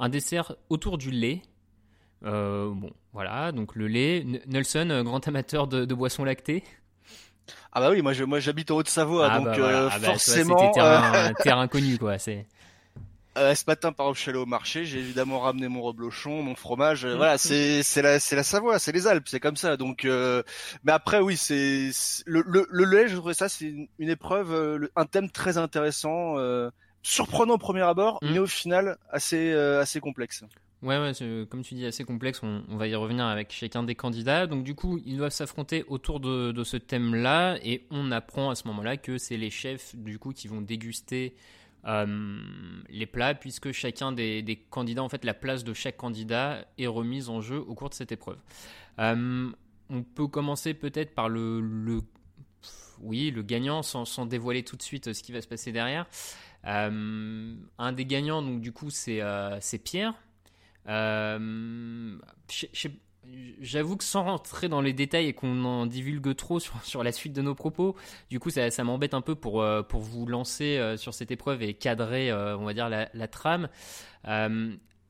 Un 0.00 0.08
dessert 0.08 0.56
autour 0.68 0.98
du 0.98 1.12
lait. 1.12 1.42
Bon, 2.22 2.90
voilà, 3.12 3.52
donc 3.52 3.76
le 3.76 3.86
lait. 3.88 4.24
Nelson, 4.46 5.02
grand 5.04 5.26
amateur 5.28 5.68
de 5.68 5.94
boissons 5.94 6.24
lactées. 6.24 6.64
Ah 7.72 7.80
bah 7.80 7.90
oui, 7.90 8.02
moi 8.02 8.12
je 8.12 8.24
moi 8.24 8.40
j'habite 8.40 8.70
en 8.70 8.76
Haute-Savoie, 8.76 9.28
Ah 9.30 9.36
donc 9.38 9.46
bah 9.46 9.54
voilà. 9.58 9.78
euh, 9.78 9.88
Ah 9.90 9.94
bah, 9.98 10.04
toi, 10.06 10.12
forcément. 10.14 10.58
c'était 10.58 10.72
terrain, 10.72 11.14
euh, 11.14 11.34
terrain 11.42 11.68
connu, 11.68 11.98
quoi. 11.98 12.18
C'est. 12.18 12.46
euh, 13.38 13.54
ce 13.54 13.64
matin, 13.66 13.92
par 13.92 14.06
exemple, 14.06 14.16
je 14.18 14.22
suis 14.22 14.30
allé 14.30 14.38
au 14.38 14.44
marché, 14.46 14.84
j'ai 14.84 14.98
évidemment 14.98 15.40
ramené 15.40 15.68
mon 15.68 15.80
reblochon, 15.82 16.42
mon 16.42 16.54
fromage. 16.54 17.06
euh. 17.06 17.16
Voilà, 17.16 17.38
c'est 17.38 17.82
c'est 17.82 18.02
la 18.02 18.20
c'est 18.20 18.36
la 18.36 18.42
Savoie, 18.42 18.78
c'est 18.78 18.92
les 18.92 19.06
Alpes, 19.06 19.26
c'est 19.26 19.40
comme 19.40 19.56
ça. 19.56 19.76
Donc, 19.78 20.04
euh, 20.04 20.42
mais 20.84 20.92
après 20.92 21.18
oui, 21.20 21.36
c'est 21.38 21.90
le, 22.26 22.42
le 22.46 22.66
le 22.70 22.84
lait, 22.84 23.08
je 23.08 23.16
trouve 23.16 23.32
ça 23.32 23.48
c'est 23.48 23.64
une, 23.66 23.88
une 23.98 24.10
épreuve, 24.10 24.52
euh, 24.52 24.88
un 24.96 25.06
thème 25.06 25.30
très 25.30 25.56
intéressant. 25.58 26.38
euh, 26.38 26.70
surprenant 27.04 27.54
au 27.54 27.58
premier 27.58 27.80
abord, 27.82 28.18
Mm. 28.22 28.32
mais 28.32 28.38
au 28.38 28.46
final 28.46 28.96
assez 29.10 29.50
euh, 29.52 29.80
assez 29.80 29.98
complexe. 29.98 30.44
Ouais, 30.82 31.14
c'est- 31.14 31.48
comme 31.48 31.62
tu 31.62 31.74
dis, 31.74 31.86
assez 31.86 32.02
complexe. 32.04 32.42
On, 32.42 32.76
va 32.76 32.88
y 32.88 32.94
revenir 32.96 33.24
avec 33.26 33.52
chacun 33.52 33.84
des 33.84 33.94
candidats. 33.94 34.48
Donc, 34.48 34.64
du 34.64 34.74
coup, 34.74 35.00
ils 35.06 35.16
doivent 35.16 35.32
s'affronter 35.32 35.84
autour 35.86 36.18
de, 36.18 36.64
ce 36.64 36.76
thème-là. 36.76 37.56
Et 37.62 37.86
on 37.90 38.10
apprend 38.10 38.50
à 38.50 38.56
ce 38.56 38.66
moment-là 38.68 38.96
que 38.96 39.16
c'est 39.16 39.36
les 39.36 39.50
chefs, 39.50 39.94
du 39.94 40.18
coup, 40.18 40.32
qui 40.32 40.48
vont 40.48 40.60
déguster 40.60 41.36
euh, 41.86 42.40
les 42.88 43.06
plats, 43.06 43.34
puisque 43.34 43.70
chacun 43.70 44.10
des, 44.10 44.66
candidats, 44.70 45.04
en 45.04 45.08
fait, 45.08 45.24
la 45.24 45.34
place 45.34 45.62
de 45.62 45.72
chaque 45.72 45.96
candidat 45.96 46.64
est 46.78 46.88
remise 46.88 47.28
en 47.28 47.40
jeu 47.40 47.58
au 47.58 47.74
cours 47.74 47.90
de 47.90 47.94
cette 47.94 48.10
épreuve. 48.10 48.38
Euh, 48.98 49.50
on 49.88 50.02
peut 50.02 50.26
commencer 50.26 50.74
peut-être 50.74 51.14
par 51.14 51.28
le, 51.28 51.60
le- 51.60 52.02
oui, 53.00 53.30
le 53.30 53.42
gagnant, 53.42 53.82
sans, 53.82 54.26
dévoiler 54.26 54.64
tout 54.64 54.76
de 54.76 54.82
suite 54.82 55.12
ce 55.12 55.22
qui 55.22 55.30
va 55.30 55.40
se 55.40 55.48
passer 55.48 55.70
derrière. 55.70 56.06
Euh, 56.66 57.54
un 57.78 57.92
des 57.92 58.04
gagnants, 58.04 58.42
donc, 58.42 58.60
du 58.60 58.72
coup, 58.72 58.88
euh, 59.08 59.58
c'est 59.60 59.78
Pierre. 59.78 60.14
Euh, 60.88 62.18
J'avoue 63.60 63.96
que 63.96 64.02
sans 64.02 64.24
rentrer 64.24 64.68
dans 64.68 64.80
les 64.80 64.92
détails 64.92 65.28
et 65.28 65.32
qu'on 65.32 65.64
en 65.64 65.86
divulgue 65.86 66.34
trop 66.34 66.58
sur, 66.58 67.02
la 67.04 67.12
suite 67.12 67.32
de 67.32 67.40
nos 67.40 67.54
propos, 67.54 67.94
du 68.30 68.40
coup 68.40 68.50
ça, 68.50 68.68
m'embête 68.82 69.14
un 69.14 69.20
peu 69.20 69.36
pour, 69.36 69.62
euh, 69.62 69.82
vous 69.92 70.26
lancer 70.26 70.76
euh, 70.76 70.96
sur 70.96 71.14
cette 71.14 71.30
épreuve 71.30 71.62
et 71.62 71.74
cadrer, 71.74 72.32
on 72.32 72.64
va 72.64 72.74
dire, 72.74 72.88
la, 72.88 73.28
trame. 73.28 73.68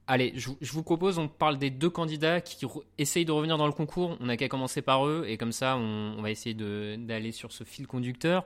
Allez, 0.08 0.32
je, 0.36 0.50
vous- 0.72 0.82
propose, 0.82 1.16
on 1.16 1.28
parle 1.28 1.58
des 1.58 1.70
deux 1.70 1.88
candidats 1.88 2.40
qui 2.42 2.66
essayent 2.98 3.24
de 3.24 3.32
revenir 3.32 3.56
dans 3.56 3.66
le 3.66 3.72
concours. 3.72 4.18
On 4.20 4.26
n'a 4.26 4.36
qu'à 4.36 4.48
commencer 4.48 4.82
par 4.82 5.06
eux 5.06 5.24
et 5.26 5.38
comme 5.38 5.52
ça 5.52 5.76
on, 5.76 6.20
va 6.20 6.30
essayer 6.30 6.54
d'aller 6.54 7.32
sur 7.32 7.50
ce 7.50 7.64
fil 7.64 7.86
conducteur. 7.86 8.44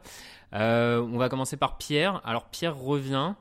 On 0.53 1.17
va 1.19 1.29
commencer 1.29 1.57
par 1.57 1.77
Pierre. 1.77 2.21
Alors 2.25 2.51
Pierre 2.51 2.77
revient. 2.77 3.35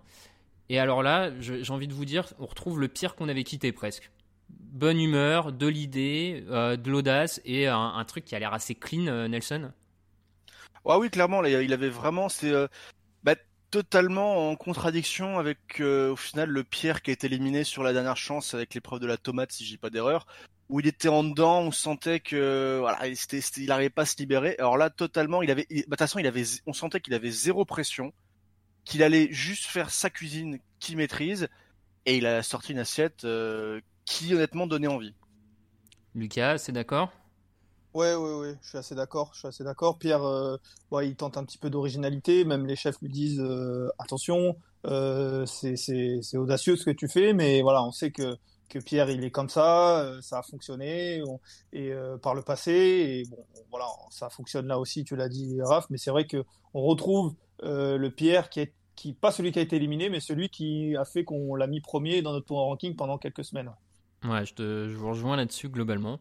Et 0.69 0.80
alors 0.80 1.04
là, 1.04 1.32
j'ai 1.39 1.69
envie 1.71 1.88
de 1.88 1.93
vous 1.93 2.06
dire, 2.06 2.25
on 2.39 2.45
retrouve 2.45 2.80
le 2.80 2.88
pire 2.88 3.15
qu'on 3.15 3.30
avait 3.30 3.43
quitté 3.43 3.71
presque. 3.71 4.12
Bonne 4.49 4.99
humeur, 4.99 5.54
de 5.54 5.67
l'idée, 5.67 6.43
euh, 6.49 6.75
de 6.75 6.89
l'audace 6.89 7.39
et 7.45 7.67
un, 7.67 8.04
truc 8.06 8.25
qui 8.25 8.36
a 8.36 8.39
l'air 8.39 8.54
assez 8.54 8.75
clean, 8.75 9.08
euh, 9.08 9.28
Nelson. 9.28 9.71
Ouais, 10.84 10.95
oui, 10.97 11.10
clairement, 11.10 11.41
là, 11.41 11.62
il 11.62 11.73
avait 11.73 11.89
vraiment, 11.89 12.30
c'est 12.30 12.51
euh, 12.51 12.67
bah, 13.23 13.36
totalement 13.71 14.49
en 14.49 14.56
contradiction 14.56 15.39
avec 15.39 15.82
au 15.82 16.15
final 16.15 16.49
le 16.49 16.63
Pierre 16.63 17.01
qui 17.01 17.12
a 17.12 17.13
été 17.13 17.28
éliminé 17.28 17.63
sur 17.63 17.84
la 17.84 17.93
dernière 17.93 18.17
chance 18.17 18.54
avec 18.54 18.73
l'épreuve 18.73 18.99
de 18.99 19.08
la 19.08 19.17
tomate, 19.17 19.51
si 19.51 19.65
j'ai 19.65 19.78
pas 19.78 19.89
d'erreur, 19.89 20.25
où 20.69 20.80
il 20.80 20.88
était 20.88 21.08
en 21.10 21.23
dedans, 21.23 21.62
on 21.62 21.71
sentait 21.71 22.19
que 22.19 22.78
voilà, 22.80 23.08
il, 23.08 23.15
c'était- 23.15 23.41
c'était- 23.41 23.62
il 23.62 23.71
arrivait 23.71 23.89
pas 23.89 24.04
à 24.04 24.06
se 24.06 24.17
libérer. 24.17 24.56
Alors 24.58 24.78
là, 24.78 24.89
totalement, 24.89 25.41
il 25.41 25.51
avait, 25.51 25.67
bah, 25.69 25.75
de 25.78 25.84
toute 25.84 25.99
façon, 25.99 26.19
il 26.19 26.28
avait, 26.28 26.43
on 26.65 26.73
sentait 26.73 26.99
qu'il 26.99 27.13
avait 27.13 27.32
zéro 27.32 27.65
pression, 27.65 28.13
qu'il 28.86 29.04
allait 29.04 29.32
juste 29.32 29.65
faire 29.65 29.89
sa 29.89 30.10
cuisine 30.10 30.60
qu'il 30.80 30.98
maîtrise, 30.98 31.48
et 32.06 32.17
il 32.17 32.26
a 32.26 32.43
sorti 32.43 32.74
une 32.74 32.80
assiette 32.80 33.26
euh, 33.26 33.82
qui 34.06 34.34
honnêtement 34.34 34.67
donnait 34.67 34.88
envie. 34.88 35.15
Lucas, 36.15 36.58
c'est 36.58 36.71
d'accord? 36.71 37.12
Ouais, 37.93 38.13
ouais, 38.13 38.34
ouais, 38.36 38.56
je 38.62 38.67
suis 38.69 38.78
assez 38.78 38.93
d'accord, 38.93 39.32
je 39.34 39.39
suis 39.39 39.48
assez 39.48 39.63
d'accord. 39.63 39.98
Pierre, 39.98 40.24
euh, 40.26 40.58
ouais, 40.91 41.08
il 41.08 41.15
tente 41.15 41.38
un 41.38 41.45
petit 41.45 41.58
peu 41.58 41.69
d'originalité, 41.69 42.43
même 42.43 42.65
les 42.65 42.76
chefs 42.76 43.00
lui 43.02 43.08
disent 43.10 43.39
euh, 43.39 43.88
attention, 44.00 44.58
euh, 44.86 45.45
c'est, 45.45 45.78
c'est, 45.78 46.19
c'est 46.21 46.36
audacieux 46.38 46.76
ce 46.76 46.84
que 46.84 46.91
tu 46.91 47.08
fais, 47.08 47.32
mais 47.32 47.62
voilà, 47.62 47.82
on 47.86 47.93
sait 47.93 48.12
que, 48.12 48.36
que 48.67 48.80
Pierre, 48.80 49.10
il 49.10 49.24
est 49.24 49.32
comme 49.32 49.48
ça, 49.48 50.02
euh, 50.02 50.19
ça 50.21 50.39
a 50.39 50.43
fonctionné 50.43 51.24
on- 51.26 51.39
et 51.71 51.93
euh, 51.93 52.17
par 52.17 52.36
le 52.36 52.41
passé, 52.41 52.74
et 52.74 53.24
bon, 53.30 53.45
voilà, 53.69 53.88
ça 54.10 54.30
fonctionne 54.30 54.67
là 54.67 54.78
aussi, 54.78 55.06
tu 55.06 55.15
l'as 55.15 55.30
dit, 55.30 55.62
Raph, 55.62 55.86
mais 55.89 55.98
c'est 55.98 56.12
vrai 56.12 56.28
que 56.28 56.43
on 56.74 56.82
retrouve 56.84 57.34
euh, 57.63 57.98
le 57.98 58.12
Pierre 58.12 58.50
qui 58.50 58.62
est, 58.62 58.74
qui, 58.96 59.13
pas 59.13 59.32
celui 59.32 59.52
qui 59.52 59.60
a 59.60 59.62
été 59.62 59.76
éliminé, 59.76 60.10
mais 60.10 60.20
celui 60.20 60.50
qui 60.50 60.96
a 60.96 61.06
fait 61.06 61.24
qu'on 61.24 61.56
l'a 61.56 61.68
mis 61.68 61.82
premier 61.82 62.22
dans 62.22 62.32
notre 62.32 62.46
power 62.46 62.65
ranking 62.65 62.96
pendant 62.96 63.18
quelques 63.18 63.44
semaines. 63.44 63.72
Ouais, 64.24 64.44
je, 64.44 64.56
te- 64.56 64.88
je 64.89 64.96
vous 64.96 65.10
rejoins 65.10 65.36
là-dessus 65.36 65.70
globalement. 65.70 66.20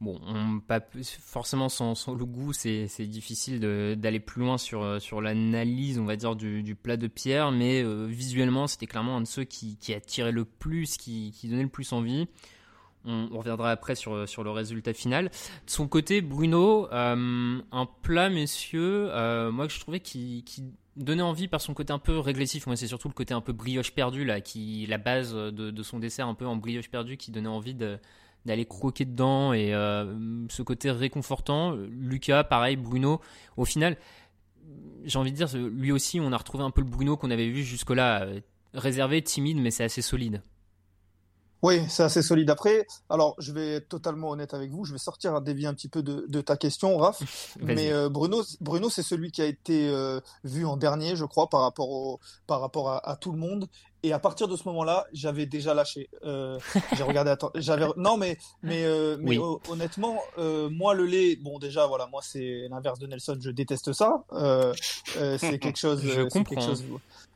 Bon, 0.00 0.18
on, 0.26 0.60
pas 0.60 0.80
forcément 1.20 1.68
sans, 1.68 1.94
sans 1.94 2.14
le 2.14 2.24
goût, 2.24 2.54
c'est 2.54 2.86
c'est 2.88 3.06
difficile 3.06 3.60
d'aller 3.60 4.20
plus 4.20 4.40
loin 4.40 4.56
sur, 4.56 4.82
euh, 4.82 5.00
sur 5.00 5.20
l'analyse, 5.20 5.98
on 5.98 6.04
va 6.06 6.16
dire, 6.16 6.34
du, 6.34 6.62
du 6.62 6.74
plat 6.74 6.96
de 6.96 7.08
Pierre, 7.08 7.52
mais 7.52 7.82
euh, 7.82 8.06
visuellement, 8.06 8.66
c'était 8.68 8.86
clairement 8.86 9.18
un 9.18 9.20
de 9.20 9.26
ceux 9.26 9.44
qui, 9.44 9.76
qui 9.76 9.92
attirait 9.92 10.32
le 10.32 10.46
plus, 10.46 10.96
qui, 10.96 11.32
qui 11.36 11.48
donnait 11.48 11.64
le 11.64 11.68
plus 11.68 11.92
envie. 11.92 12.26
On, 13.04 13.28
reviendra 13.38 13.70
après 13.70 13.94
sur, 13.94 14.28
sur 14.28 14.44
le 14.44 14.50
résultat 14.50 14.92
final. 14.92 15.26
De 15.26 15.30
son 15.70 15.88
côté, 15.88 16.20
Bruno, 16.20 16.88
euh, 16.92 17.60
un 17.72 17.86
plat, 18.02 18.28
messieurs, 18.28 19.08
euh, 19.10 19.50
moi 19.50 19.66
que 19.66 19.72
je 19.72 19.80
trouvais 19.80 20.00
qui, 20.00 20.44
qui 20.44 20.64
donnait 20.96 21.22
envie 21.22 21.48
par 21.48 21.60
son 21.60 21.74
côté 21.74 21.92
un 21.92 21.98
peu 21.98 22.18
régressif. 22.18 22.66
Moi, 22.66 22.76
c'est 22.76 22.86
surtout 22.86 23.08
le 23.08 23.14
côté 23.14 23.34
un 23.34 23.40
peu 23.40 23.52
brioche 23.52 23.92
perdu, 23.92 24.24
là, 24.24 24.40
qui, 24.40 24.86
la 24.86 24.98
base 24.98 25.34
de, 25.34 25.82
son 25.82 25.98
dessert 25.98 26.28
un 26.28 26.34
peu 26.34 26.46
en 26.46 26.56
brioche 26.56 26.90
perdu 26.90 27.16
qui 27.16 27.30
donnait 27.30 27.48
envie 27.48 27.74
d'aller 27.74 28.66
croquer 28.66 29.04
dedans 29.04 29.52
et 29.52 29.74
euh, 29.74 30.46
ce 30.48 30.62
côté 30.62 30.90
réconfortant. 30.90 31.72
Lucas, 31.72 32.44
pareil, 32.44 32.76
Bruno, 32.76 33.20
au 33.56 33.64
final, 33.64 33.96
j'ai 35.04 35.18
envie 35.18 35.32
de 35.32 35.36
dire, 35.36 35.48
lui 35.56 35.92
aussi, 35.92 36.20
on 36.20 36.32
a 36.32 36.36
retrouvé 36.36 36.64
un 36.64 36.70
peu 36.70 36.80
le 36.80 36.88
Bruno 36.88 37.16
qu'on 37.16 37.30
avait 37.30 37.48
vu 37.48 37.62
jusque-là, 37.62 38.22
euh, 38.22 38.40
réservé, 38.74 39.22
timide, 39.22 39.58
mais 39.58 39.70
c'est 39.70 39.84
assez 39.84 40.02
solide. 40.02 40.42
Oui, 41.62 41.80
c'est 41.88 42.02
assez 42.02 42.22
solide. 42.22 42.50
Après, 42.50 42.86
alors 43.08 43.36
je 43.38 43.52
vais 43.52 43.74
être 43.74 43.88
totalement 43.88 44.30
honnête 44.30 44.52
avec 44.52 44.70
vous, 44.70 44.84
je 44.84 44.92
vais 44.92 44.98
sortir, 44.98 45.40
dévier 45.40 45.68
un 45.68 45.74
petit 45.74 45.88
peu 45.88 46.02
de, 46.02 46.26
de 46.28 46.40
ta 46.40 46.56
question, 46.56 46.96
Raph. 46.98 47.22
Mais 47.60 47.92
euh, 47.92 48.08
Bruno, 48.08 48.42
Bruno, 48.60 48.90
c'est 48.90 49.04
celui 49.04 49.30
qui 49.30 49.42
a 49.42 49.46
été 49.46 49.88
euh, 49.88 50.20
vu 50.42 50.66
en 50.66 50.76
dernier, 50.76 51.14
je 51.14 51.24
crois, 51.24 51.48
par 51.48 51.60
rapport 51.60 51.90
au, 51.90 52.18
par 52.48 52.60
rapport 52.60 52.90
à, 52.90 53.08
à 53.08 53.16
tout 53.16 53.30
le 53.30 53.38
monde. 53.38 53.68
Et 54.04 54.12
à 54.12 54.18
partir 54.18 54.48
de 54.48 54.56
ce 54.56 54.66
moment-là, 54.68 55.06
j'avais 55.12 55.46
déjà 55.46 55.74
lâché. 55.74 56.08
Euh, 56.24 56.58
j'ai 56.96 57.02
regardé, 57.04 57.30
attends, 57.30 57.50
j'avais, 57.54 57.86
non, 57.96 58.16
mais, 58.16 58.36
mais, 58.62 58.84
euh, 58.84 59.16
mais 59.20 59.38
Oui. 59.38 59.56
honnêtement, 59.68 60.20
euh, 60.38 60.68
moi 60.70 60.94
le 60.94 61.06
lait, 61.06 61.36
bon 61.36 61.58
déjà, 61.60 61.86
voilà, 61.86 62.06
moi 62.08 62.20
c'est 62.22 62.66
l'inverse 62.68 62.98
de 62.98 63.06
Nelson, 63.06 63.36
je 63.40 63.50
déteste 63.50 63.92
ça. 63.92 64.24
Euh, 64.32 64.72
euh, 65.16 65.38
c'est 65.38 65.58
quelque 65.60 65.76
chose, 65.78 66.02
Je 66.04 66.20
euh, 66.20 66.28
comprends. 66.28 66.42
quelque 66.44 66.64
chose. 66.64 66.84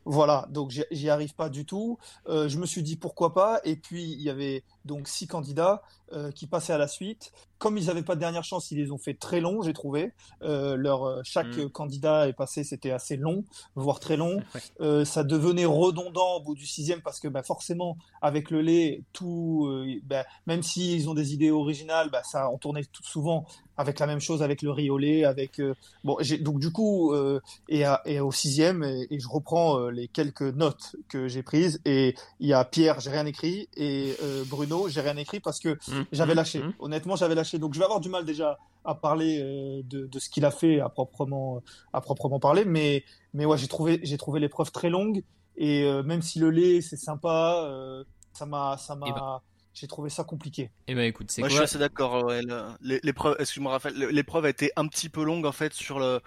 Voilà, 0.09 0.47
donc 0.51 0.71
j'y 0.91 1.09
arrive 1.09 1.35
pas 1.35 1.49
du 1.49 1.65
tout. 1.65 1.97
Euh, 2.29 2.47
je 2.47 2.57
me 2.59 2.65
suis 2.65 2.81
dit 2.81 2.95
pourquoi 2.95 3.33
pas. 3.33 3.59
Et 3.65 3.75
puis 3.75 4.03
il 4.03 4.21
y 4.21 4.29
avait 4.29 4.63
donc 4.85 5.09
six 5.09 5.27
candidats 5.27 5.81
euh, 6.13 6.31
qui 6.31 6.47
passaient 6.47 6.71
à 6.71 6.77
la 6.77 6.87
suite. 6.87 7.31
Comme 7.57 7.77
ils 7.77 7.87
n'avaient 7.87 8.03
pas 8.03 8.15
de 8.15 8.21
dernière 8.21 8.45
chance, 8.45 8.71
ils 8.71 8.77
les 8.77 8.91
ont 8.91 8.97
fait 8.97 9.15
très 9.15 9.41
longs, 9.41 9.61
j'ai 9.63 9.73
trouvé. 9.73 10.11
Euh, 10.43 10.75
leur 10.77 11.19
chaque 11.25 11.57
Mm. 11.57 11.69
candidat 11.71 12.27
est 12.29 12.33
passé, 12.33 12.63
c'était 12.63 12.91
assez 12.91 13.17
long, 13.17 13.43
voire 13.75 13.99
très 13.99 14.15
long. 14.15 14.41
Euh, 14.79 15.03
ça 15.03 15.23
devenait 15.25 15.65
redondant 15.65 16.35
au 16.37 16.41
bout 16.41 16.55
du 16.57 16.65
sixième 16.65 17.01
parce 17.01 17.19
que 17.19 17.27
bah, 17.27 17.43
forcément 17.43 17.97
avec 18.21 18.51
le 18.51 18.61
lait, 18.61 19.03
tout, 19.13 19.65
euh, 19.69 19.85
bah, 20.03 20.25
même 20.47 20.63
s'ils 20.63 21.09
ont 21.09 21.13
des 21.13 21.33
idées 21.33 21.51
originales, 21.51 22.09
bah, 22.11 22.21
ça 22.23 22.49
on 22.51 22.57
tournait 22.57 22.83
tout 22.83 23.03
souvent 23.03 23.45
avec 23.79 23.99
la 23.99 24.07
même 24.07 24.19
chose 24.19 24.41
avec 24.41 24.63
le 24.63 24.71
riz 24.71 24.89
au 24.89 24.97
lait, 24.97 25.23
avec 25.23 25.59
euh, 25.59 25.75
bon 26.03 26.17
donc 26.41 26.59
du 26.59 26.71
coup 26.71 27.13
euh, 27.13 27.39
et, 27.69 27.85
à- 27.85 28.01
et 28.05 28.19
au 28.19 28.31
sixième 28.31 28.83
et, 28.83 29.05
et 29.11 29.19
je 29.19 29.27
reprends 29.29 29.79
euh, 29.79 29.91
les 29.91 30.07
quelques 30.07 30.41
notes 30.41 30.95
que 31.09 31.27
j'ai 31.27 31.43
prises 31.43 31.79
et 31.85 32.15
il 32.39 32.47
y 32.47 32.53
a 32.53 32.65
Pierre 32.65 32.99
j'ai 32.99 33.11
rien 33.11 33.27
écrit 33.27 33.69
et 33.77 34.15
Bruno 34.47 34.89
j'ai 34.89 35.01
rien 35.01 35.15
écrit 35.17 35.39
parce 35.39 35.59
que 35.59 35.77
Mmh, 35.87 36.01
j'avais 36.11 36.33
mmh, 36.33 36.35
lâché 36.37 36.59
mmh. 36.59 36.73
honnêtement 36.79 37.15
j'avais 37.15 37.35
lâché 37.35 37.59
donc 37.59 37.73
je 37.75 37.79
vais 37.79 37.85
avoir 37.85 37.99
du 37.99 38.09
mal 38.09 38.25
déjà 38.25 38.57
à 38.83 38.95
parler 38.95 39.39
de, 39.83 40.07
de 40.07 40.19
ce 40.19 40.27
qu'il 40.29 40.43
a 40.43 40.49
fait 40.51 40.79
à 40.79 40.89
proprement 40.89 41.61
à 41.93 42.01
proprement 42.01 42.39
parler 42.39 42.65
mais 42.65 43.03
mais 43.33 43.45
ouais 43.45 43.57
j'ai 43.59 43.67
trouvé 43.67 43.99
j'ai 44.01 44.17
trouvé 44.17 44.39
l'épreuve 44.39 44.71
très 44.71 44.89
longue 44.89 45.23
et 45.57 45.83
euh, 45.83 46.03
même 46.03 46.21
si 46.21 46.39
le 46.39 46.49
lait 46.51 46.81
c'est 46.81 46.97
sympa 46.97 47.63
euh, 47.67 48.03
ça 48.33 48.45
m'a 48.45 48.77
ça 48.77 48.95
m'a 48.95 49.05
Eh 49.09 49.11
ben. 49.11 49.41
j'ai 49.73 49.87
trouvé 49.87 50.09
ça 50.09 50.23
compliqué 50.23 50.71
Eh 50.87 50.95
ben 50.95 51.01
écoute, 51.03 51.31
c'est 51.31 51.41
Moi, 51.41 51.49
je 51.49 51.53
suis 51.53 51.59
quoi 51.59 51.63
assez 51.65 51.77
d'accord. 51.79 52.25
Ouais, 52.25 52.41
l'épreuve, 52.81 53.35
excuse-moi, 53.39 53.71
Raphaël, 53.73 53.95
l'é- 53.97 54.11
l'épreuve 54.11 54.45
a 54.45 54.49
été 54.49 54.71
un 54.75 54.87
petit 54.87 55.09
peu 55.09 55.23
longue 55.23 55.45
en 55.45 55.51
fait 55.51 55.73
sur 55.73 55.99
le 55.99 56.19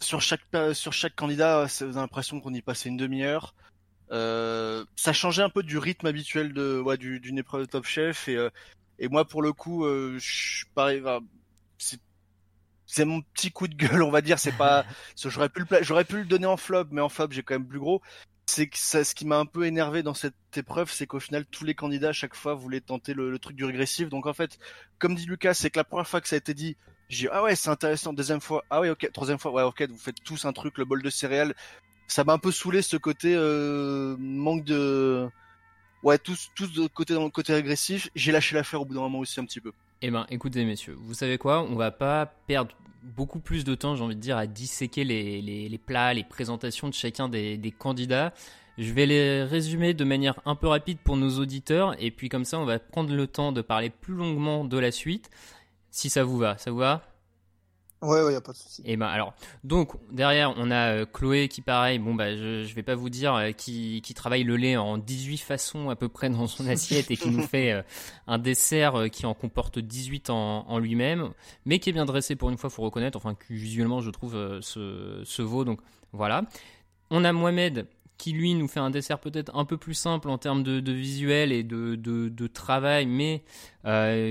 sur 0.00 0.20
chaque 0.20 0.42
sur 0.72 0.92
chaque 0.92 1.14
candidat. 1.14 1.66
Vous 1.66 1.82
avez 1.84 1.92
l'impression 1.94 2.40
qu'on 2.40 2.52
y 2.54 2.62
passait 2.62 2.88
une 2.88 2.96
demi-heure. 2.96 3.54
Euh, 4.10 4.84
ça 4.96 5.12
changeait 5.12 5.42
un 5.42 5.48
peu 5.50 5.62
du 5.62 5.78
rythme 5.78 6.06
habituel 6.06 6.52
de 6.52 6.78
ouais, 6.80 6.96
du- 6.98 7.20
d'une 7.20 7.38
épreuve 7.38 7.62
de 7.62 7.66
Top 7.66 7.84
Chef 7.86 8.28
et 8.28 8.36
euh, 8.36 8.50
et 8.98 9.08
moi 9.08 9.24
pour 9.24 9.42
le 9.42 9.52
coup, 9.52 9.84
euh, 9.86 10.18
je 10.18 10.32
suis 10.60 10.66
pareil. 10.74 11.00
enfin, 11.00 11.20
c'est 11.78 12.00
c'est 12.94 13.04
mon 13.04 13.22
petit 13.22 13.50
coup 13.50 13.66
de 13.66 13.74
gueule, 13.74 14.02
on 14.02 14.10
va 14.10 14.20
dire. 14.20 14.38
C'est 14.38 14.56
pas, 14.56 14.84
j'aurais 15.16 15.48
pu 15.48 15.60
le, 15.68 15.82
j'aurais 15.82 16.04
pu 16.04 16.18
le 16.18 16.24
donner 16.24 16.46
en 16.46 16.56
flop, 16.56 16.86
mais 16.92 17.00
en 17.00 17.08
flop 17.08 17.28
j'ai 17.30 17.42
quand 17.42 17.54
même 17.54 17.66
plus 17.66 17.80
gros. 17.80 18.00
C'est 18.46 18.68
que 18.68 18.78
ça, 18.78 19.04
ce 19.04 19.14
qui 19.14 19.26
m'a 19.26 19.38
un 19.38 19.46
peu 19.46 19.66
énervé 19.66 20.02
dans 20.02 20.14
cette 20.14 20.34
épreuve, 20.56 20.90
c'est 20.92 21.06
qu'au 21.06 21.18
final 21.18 21.44
tous 21.46 21.64
les 21.64 21.74
candidats 21.74 22.10
à 22.10 22.12
chaque 22.12 22.34
fois 22.36 22.54
voulaient 22.54 22.80
tenter 22.80 23.14
le, 23.14 23.30
le 23.30 23.38
truc 23.38 23.56
du 23.56 23.64
régressif. 23.64 24.08
Donc 24.08 24.26
en 24.26 24.32
fait, 24.32 24.58
comme 24.98 25.14
dit 25.16 25.26
Lucas, 25.26 25.54
c'est 25.54 25.70
que 25.70 25.78
la 25.78 25.84
première 25.84 26.06
fois 26.06 26.20
que 26.20 26.28
ça 26.28 26.36
a 26.36 26.38
été 26.38 26.54
dit, 26.54 26.76
j'ai 27.08 27.26
dit, 27.26 27.28
ah 27.32 27.42
ouais 27.42 27.56
c'est 27.56 27.70
intéressant. 27.70 28.12
Deuxième 28.12 28.40
fois, 28.40 28.64
ah 28.70 28.80
ouais 28.80 28.90
ok. 28.90 29.10
Troisième 29.12 29.38
fois, 29.38 29.50
ouais 29.50 29.62
ok, 29.62 29.88
vous 29.88 29.98
faites 29.98 30.22
tous 30.22 30.44
un 30.44 30.52
truc, 30.52 30.78
le 30.78 30.84
bol 30.84 31.02
de 31.02 31.10
céréales. 31.10 31.54
Ça 32.06 32.22
m'a 32.22 32.34
un 32.34 32.38
peu 32.38 32.52
saoulé 32.52 32.82
ce 32.82 32.96
côté 32.96 33.34
euh, 33.34 34.14
manque 34.20 34.64
de, 34.64 35.26
ouais 36.04 36.18
tous 36.18 36.50
tous 36.54 36.72
de 36.72 36.86
côté 36.86 37.14
dans 37.14 37.24
le 37.24 37.30
côté 37.30 37.54
régressif. 37.54 38.10
J'ai 38.14 38.30
lâché 38.30 38.54
l'affaire 38.54 38.82
au 38.82 38.84
bout 38.84 38.94
d'un 38.94 39.00
moment 39.00 39.18
aussi 39.18 39.40
un 39.40 39.44
petit 39.44 39.60
peu. 39.60 39.72
Eh 40.06 40.10
ben, 40.10 40.26
écoutez, 40.28 40.66
messieurs, 40.66 40.98
vous 41.00 41.14
savez 41.14 41.38
quoi? 41.38 41.62
On 41.62 41.76
va 41.76 41.90
pas 41.90 42.26
perdre 42.46 42.76
beaucoup 43.04 43.38
plus 43.38 43.64
de 43.64 43.74
temps, 43.74 43.96
j'ai 43.96 44.04
envie 44.04 44.16
de 44.16 44.20
dire, 44.20 44.36
à 44.36 44.46
disséquer 44.46 45.04
les, 45.04 45.80
plats, 45.84 46.14
les 46.14 46.24
présentations 46.24 46.88
de 46.88 46.94
chacun 46.94 47.28
des, 47.28 47.56
des, 47.56 47.70
candidats. 47.70 48.32
Je 48.78 48.92
vais 48.92 49.06
les 49.06 49.44
résumer 49.44 49.94
de 49.94 50.04
manière 50.04 50.40
un 50.46 50.56
peu 50.56 50.66
rapide 50.66 50.98
pour 50.98 51.16
nos 51.16 51.38
auditeurs, 51.38 51.94
et 52.02 52.10
puis 52.10 52.28
comme 52.28 52.44
ça, 52.44 52.58
on 52.58 52.64
va 52.64 52.78
prendre 52.78 53.14
le 53.14 53.26
temps 53.26 53.52
de 53.52 53.60
parler 53.60 53.90
plus 53.90 54.14
longuement 54.14 54.64
de 54.64 54.78
la 54.78 54.90
suite, 54.90 55.30
si 55.90 56.10
ça 56.10 56.24
vous 56.24 56.38
va. 56.38 56.58
Ça 56.58 56.70
vous 56.70 56.78
va? 56.78 57.13
Ouais, 58.02 58.22
ouais, 58.22 58.34
y 58.34 58.36
a 58.36 58.40
pas 58.42 58.52
de 58.52 58.56
souci. 58.58 58.82
Et 58.84 58.98
ben 58.98 59.06
alors, 59.06 59.34
donc 59.62 59.92
derrière, 60.12 60.52
on 60.58 60.70
a 60.70 60.92
euh, 60.92 61.06
Chloé 61.06 61.48
qui, 61.48 61.62
pareil, 61.62 61.98
bon 61.98 62.14
bah 62.14 62.36
je, 62.36 62.62
je 62.62 62.74
vais 62.74 62.82
pas 62.82 62.94
vous 62.94 63.08
dire, 63.08 63.34
euh, 63.34 63.52
qui, 63.52 64.02
qui 64.02 64.12
travaille 64.12 64.44
le 64.44 64.56
lait 64.56 64.76
en 64.76 64.98
18 64.98 65.38
façons 65.38 65.88
à 65.88 65.96
peu 65.96 66.08
près 66.08 66.28
dans 66.28 66.46
son 66.46 66.66
assiette 66.68 67.10
et 67.10 67.16
qui 67.16 67.30
nous 67.30 67.42
fait 67.46 67.72
euh, 67.72 67.82
un 68.26 68.38
dessert 68.38 69.04
qui 69.10 69.24
en 69.24 69.32
comporte 69.32 69.78
18 69.78 70.28
en, 70.28 70.68
en 70.68 70.78
lui-même, 70.78 71.30
mais 71.64 71.78
qui 71.78 71.88
est 71.88 71.92
bien 71.94 72.04
dressé 72.04 72.36
pour 72.36 72.50
une 72.50 72.58
fois, 72.58 72.68
faut 72.68 72.82
reconnaître, 72.82 73.16
enfin 73.16 73.34
que 73.34 73.46
visuellement 73.54 74.02
je 74.02 74.10
trouve 74.10 74.60
ce, 74.60 75.22
ce 75.24 75.42
vaut, 75.42 75.64
donc 75.64 75.80
voilà. 76.12 76.42
On 77.10 77.24
a 77.24 77.32
Mohamed 77.32 77.86
qui 78.18 78.32
lui 78.32 78.54
nous 78.54 78.68
fait 78.68 78.80
un 78.80 78.90
dessert 78.90 79.18
peut-être 79.18 79.54
un 79.56 79.64
peu 79.64 79.76
plus 79.78 79.94
simple 79.94 80.28
en 80.28 80.36
termes 80.38 80.62
de, 80.62 80.80
de 80.80 80.92
visuel 80.92 81.52
et 81.52 81.62
de, 81.62 81.94
de, 81.94 82.28
de 82.28 82.46
travail, 82.46 83.06
mais 83.06 83.42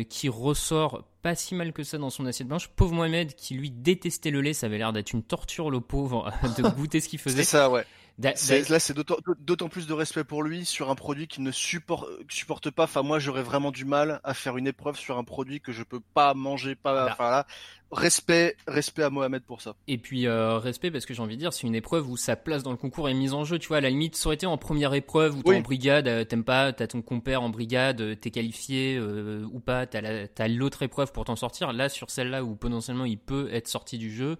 qui 0.10 0.30
ressort 0.30 1.06
pas 1.24 1.36
si 1.36 1.56
mal 1.56 1.72
que 1.74 1.84
ça 1.84 1.98
dans 1.98 2.10
son 2.10 2.26
assiette 2.26 2.50
blanche. 2.50 2.68
Pauvre 2.68 2.94
Mohamed 2.94 3.34
qui 3.34 3.56
lui 3.56 3.72
détestait 3.72 4.30
le 4.30 4.42
lait, 4.42 4.54
ça 4.54 4.68
avait 4.68 4.78
l'air 4.78 4.94
d'être 4.94 5.14
une 5.14 5.24
torture 5.24 5.72
le 5.72 5.80
pauvre 5.80 6.32
de 6.58 6.70
goûter 6.70 7.00
ce 7.00 7.10
qu'il 7.10 7.18
faisait. 7.18 7.38
C'est 7.38 7.58
ça, 7.58 7.72
ouais. 7.72 7.86
Là, 8.20 8.34
c'est 8.36 8.94
d'autant 8.96 9.70
plus 9.70 9.88
de 9.88 9.94
respect 9.94 10.24
pour 10.24 10.44
lui 10.44 10.66
sur 10.66 10.90
un 10.92 10.96
produit 10.96 11.28
qu'il 11.28 11.44
ne 11.44 11.52
supporte, 11.52 12.08
supporte 12.30 12.70
pas. 12.70 12.84
Enfin, 12.84 13.02
moi, 13.02 13.18
j'aurais 13.20 13.42
vraiment 13.44 13.72
du 13.72 13.86
mal 13.86 14.22
à 14.24 14.34
faire 14.34 14.56
une 14.58 14.68
épreuve 14.68 14.98
sur 14.98 15.18
un 15.18 15.24
produit 15.24 15.60
que 15.62 15.72
je 15.72 15.82
peux 15.84 16.00
pas 16.14 16.34
manger, 16.36 16.76
pas. 16.76 17.12
Enfin 17.12 17.32
là, 17.32 17.48
respect, 17.92 18.56
respect 18.68 19.02
à 19.02 19.10
Mohamed 19.10 19.42
pour 19.44 19.62
ça. 19.62 19.76
Et 19.88 19.98
puis 19.98 20.28
euh, 20.28 20.60
respect 20.60 20.92
parce 20.92 21.08
que 21.08 21.16
j'ai 21.16 21.22
envie 21.24 21.36
de 21.36 21.40
dire, 21.42 21.54
c'est 21.54 21.66
une 21.66 21.74
épreuve 21.76 22.08
où 22.08 22.16
sa 22.16 22.36
place 22.36 22.62
dans 22.62 22.70
le 22.72 22.78
concours 22.78 23.10
est 23.10 23.16
mise 23.16 23.34
en 23.34 23.46
jeu. 23.46 23.58
Tu 23.58 23.68
vois, 23.68 23.78
à 23.78 23.82
la 23.82 23.90
limite, 23.90 24.16
ça 24.16 24.28
aurait 24.28 24.36
été 24.36 24.46
en 24.46 24.58
première 24.58 24.94
épreuve 24.94 25.36
où 25.38 25.42
t'es 25.42 25.50
Oui. 25.50 25.58
en 25.58 25.62
brigade, 25.62 26.08
euh, 26.08 26.24
t'aimes 26.24 26.44
pas, 26.44 26.72
t'as 26.72 26.86
ton 26.88 27.02
compère 27.02 27.42
en 27.42 27.50
brigade, 27.50 28.00
euh, 28.02 28.16
t'es 28.16 28.30
qualifié 28.30 28.96
euh, 28.96 29.44
ou 29.52 29.60
pas, 29.60 29.88
t'as 29.88 30.02
la- 30.02 30.28
t'as 30.28 30.48
l'autre 30.48 30.84
épreuve 30.84 31.12
pour 31.12 31.26
t'en 31.26 31.36
sortir. 31.36 31.74
Là, 31.74 31.90
sur 31.90 32.12
celle-là 32.12 32.44
où 32.44 32.56
potentiellement 32.56 33.06
il 33.06 33.18
peut 33.18 33.50
être 33.52 33.68
sorti 33.68 33.98
du 33.98 34.14
jeu, 34.14 34.38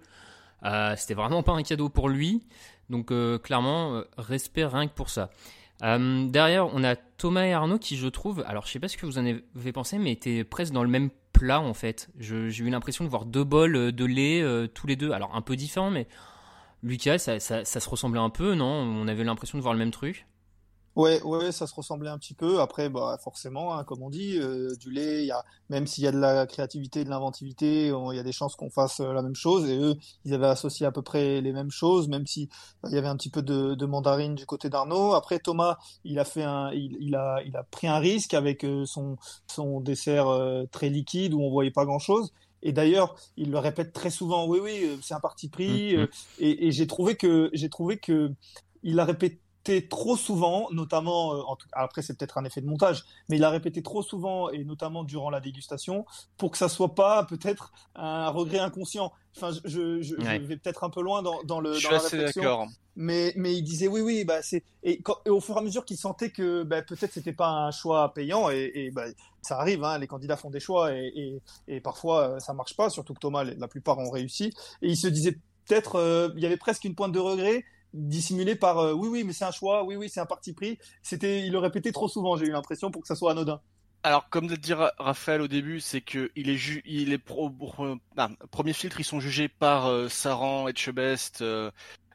euh, 0.64 0.94
c'était 0.96 1.14
vraiment 1.14 1.42
pas 1.42 1.52
un 1.52 1.62
cadeau 1.64 1.88
pour 1.88 2.08
lui. 2.08 2.42
Donc 2.90 3.10
euh, 3.10 3.38
clairement, 3.38 3.94
euh, 3.94 4.02
respect 4.18 4.64
rien 4.64 4.86
que 4.86 4.94
pour 4.94 5.10
ça. 5.10 5.30
Euh, 5.82 6.26
derrière, 6.28 6.72
on 6.74 6.84
a 6.84 6.96
Thomas 6.96 7.44
et 7.44 7.52
Arnaud 7.52 7.78
qui, 7.78 7.96
je 7.96 8.06
trouve, 8.06 8.44
alors 8.46 8.66
je 8.66 8.72
sais 8.72 8.78
pas 8.78 8.88
ce 8.88 8.96
que 8.96 9.06
vous 9.06 9.18
en 9.18 9.26
avez 9.26 9.72
pensé, 9.72 9.98
mais 9.98 10.12
étaient 10.12 10.44
presque 10.44 10.72
dans 10.72 10.84
le 10.84 10.88
même 10.88 11.10
plat 11.32 11.60
en 11.60 11.74
fait. 11.74 12.08
J'ai 12.18 12.64
eu 12.64 12.70
l'impression 12.70 13.04
de 13.04 13.10
voir 13.10 13.24
deux 13.24 13.44
bols 13.44 13.92
de 13.92 14.04
lait 14.04 14.68
tous 14.72 14.86
les 14.86 14.96
deux, 14.96 15.10
alors 15.10 15.34
un 15.34 15.42
peu 15.42 15.56
différents, 15.56 15.90
mais 15.90 16.06
Lucas, 16.82 17.18
ça 17.18 17.40
se 17.64 17.88
ressemblait 17.88 18.20
un 18.20 18.30
peu, 18.30 18.54
non? 18.54 18.66
On 18.66 19.08
avait 19.08 19.24
l'impression 19.24 19.58
de 19.58 19.62
voir 19.62 19.74
le 19.74 19.78
même 19.78 19.90
truc. 19.90 20.26
Ouais, 20.96 21.20
ouais, 21.22 21.50
ça 21.50 21.66
se 21.66 21.74
ressemblait 21.74 22.08
un 22.08 22.18
petit 22.18 22.34
peu. 22.34 22.60
Après, 22.60 22.88
bah, 22.88 23.18
forcément, 23.20 23.74
hein, 23.76 23.82
comme 23.82 24.00
on 24.02 24.10
dit, 24.10 24.38
euh, 24.38 24.76
du 24.76 24.92
lait, 24.92 25.22
il 25.24 25.26
y 25.26 25.32
a, 25.32 25.44
même 25.68 25.88
s'il 25.88 26.04
y 26.04 26.06
a 26.06 26.12
de 26.12 26.18
la 26.18 26.46
créativité, 26.46 27.02
de 27.02 27.10
l'inventivité, 27.10 27.86
il 27.88 28.16
y 28.16 28.18
a 28.18 28.22
des 28.22 28.30
chances 28.30 28.54
qu'on 28.54 28.70
fasse 28.70 29.00
euh, 29.00 29.12
la 29.12 29.20
même 29.22 29.34
chose. 29.34 29.68
Et 29.68 29.76
eux, 29.76 29.96
ils 30.24 30.34
avaient 30.34 30.46
associé 30.46 30.86
à 30.86 30.92
peu 30.92 31.02
près 31.02 31.40
les 31.40 31.52
mêmes 31.52 31.72
choses, 31.72 32.06
même 32.06 32.28
si 32.28 32.48
bah, 32.80 32.88
il 32.92 32.94
y 32.94 32.98
avait 32.98 33.08
un 33.08 33.16
petit 33.16 33.28
peu 33.30 33.42
de, 33.42 33.74
de 33.74 33.86
mandarine 33.86 34.36
du 34.36 34.46
côté 34.46 34.70
d'Arnaud. 34.70 35.14
Après, 35.14 35.40
Thomas, 35.40 35.78
il 36.04 36.20
a 36.20 36.24
fait 36.24 36.44
un, 36.44 36.70
il, 36.72 36.96
il 37.00 37.16
a, 37.16 37.42
il 37.44 37.56
a 37.56 37.64
pris 37.64 37.88
un 37.88 37.98
risque 37.98 38.32
avec 38.32 38.64
euh, 38.64 38.86
son, 38.86 39.16
son 39.48 39.80
dessert 39.80 40.28
euh, 40.28 40.64
très 40.70 40.90
liquide 40.90 41.34
où 41.34 41.42
on 41.42 41.50
voyait 41.50 41.72
pas 41.72 41.84
grand-chose. 41.86 42.32
Et 42.62 42.72
d'ailleurs, 42.72 43.16
il 43.36 43.50
le 43.50 43.58
répète 43.58 43.92
très 43.92 44.10
souvent. 44.10 44.46
Oui, 44.46 44.60
oui, 44.62 44.98
c'est 45.02 45.14
un 45.14 45.20
parti 45.20 45.48
pris. 45.48 45.96
Mhm. 45.96 46.02
euh, 46.02 46.06
et 46.38 46.68
et 46.68 46.72
j'ai 46.72 46.86
trouvé 46.86 47.16
que, 47.16 47.50
j'ai 47.52 47.68
trouvé 47.68 47.98
que 47.98 48.30
il 48.82 48.96
l'a 48.96 49.04
répété 49.04 49.40
trop 49.88 50.16
souvent, 50.16 50.68
notamment, 50.72 51.34
euh, 51.34 51.42
en 51.46 51.56
tout- 51.56 51.66
après 51.72 52.02
c'est 52.02 52.16
peut-être 52.16 52.38
un 52.38 52.44
effet 52.44 52.60
de 52.60 52.66
montage, 52.66 53.04
mais 53.28 53.36
il 53.36 53.44
a 53.44 53.50
répété 53.50 53.82
trop 53.82 54.02
souvent 54.02 54.50
et 54.50 54.62
notamment 54.64 55.04
durant 55.04 55.30
la 55.30 55.40
dégustation 55.40 56.04
pour 56.36 56.50
que 56.50 56.58
ça 56.58 56.68
soit 56.68 56.94
pas 56.94 57.24
peut-être 57.24 57.72
un 57.94 58.28
regret 58.28 58.58
inconscient. 58.58 59.12
Enfin, 59.36 59.50
je, 59.64 60.14
vais 60.46 60.56
peut-être 60.56 60.84
un 60.84 60.90
peu 60.90 61.02
loin 61.02 61.22
dans, 61.22 61.42
dans 61.42 61.60
le 61.60 61.72
Je 61.72 61.78
suis 61.78 61.88
la 61.88 61.96
assez 61.96 62.16
d'accord. 62.18 62.68
mais 62.94 63.32
mais 63.36 63.54
il 63.56 63.62
disait 63.62 63.88
oui 63.88 64.00
oui 64.00 64.24
bah 64.24 64.42
c'est 64.42 64.62
et, 64.84 65.02
quand- 65.02 65.18
et 65.26 65.30
au 65.30 65.40
fur 65.40 65.56
et 65.56 65.58
à 65.58 65.62
mesure 65.62 65.84
qu'il 65.84 65.96
sentait 65.96 66.30
que 66.30 66.62
bah, 66.62 66.82
peut-être 66.82 67.12
c'était 67.12 67.32
pas 67.32 67.48
un 67.48 67.70
choix 67.72 68.14
payant 68.14 68.50
et, 68.50 68.70
et 68.74 68.90
bah, 68.92 69.06
ça 69.42 69.58
arrive 69.58 69.82
hein, 69.82 69.98
les 69.98 70.06
candidats 70.06 70.36
font 70.36 70.50
des 70.50 70.60
choix 70.60 70.92
et, 70.94 71.10
et, 71.16 71.42
et 71.76 71.80
parfois 71.80 72.34
euh, 72.36 72.38
ça 72.38 72.52
marche 72.54 72.76
pas 72.76 72.90
surtout 72.90 73.12
que 73.14 73.18
Thomas 73.18 73.42
la 73.44 73.66
plupart 73.68 73.98
ont 73.98 74.10
réussi 74.10 74.52
et 74.82 74.88
il 74.90 74.96
se 74.96 75.08
disait 75.08 75.38
peut-être 75.66 75.96
euh, 75.96 76.28
il 76.36 76.42
y 76.42 76.46
avait 76.46 76.56
presque 76.56 76.84
une 76.84 76.94
pointe 76.94 77.12
de 77.12 77.18
regret 77.18 77.64
dissimulée 77.94 78.56
par 78.56 78.78
euh, 78.78 78.92
oui 78.92 79.08
oui 79.08 79.24
mais 79.24 79.32
c'est 79.32 79.44
un 79.46 79.52
choix 79.52 79.84
oui 79.84 79.96
oui 79.96 80.08
c'est 80.10 80.20
un 80.20 80.26
parti 80.26 80.52
pris 80.52 80.78
c'était 81.02 81.46
il 81.46 81.52
le 81.52 81.58
répétait 81.58 81.92
trop 81.92 82.08
souvent 82.08 82.36
j'ai 82.36 82.46
eu 82.46 82.50
l'impression 82.50 82.90
pour 82.90 83.00
que 83.02 83.08
ça 83.08 83.14
soit 83.14 83.30
anodin 83.32 83.60
Alors, 84.02 84.28
comme 84.28 84.48
de 84.48 84.56
dire 84.56 84.90
Raphaël 84.98 85.40
au 85.40 85.48
début, 85.48 85.80
c'est 85.80 86.02
que 86.02 86.30
il 86.36 86.50
est 86.50 86.56
ju 86.58 86.82
il 86.84 87.12
est 87.14 87.18
pro, 87.18 87.48
pro- 87.50 87.96
ah, 88.18 88.28
premier 88.50 88.74
filtre, 88.74 89.00
ils 89.00 89.04
sont 89.04 89.20
jugés 89.20 89.48
par 89.48 89.86
euh, 89.86 90.08
Saran, 90.10 90.68
Etchebest 90.68 91.40
euh, 91.40 91.70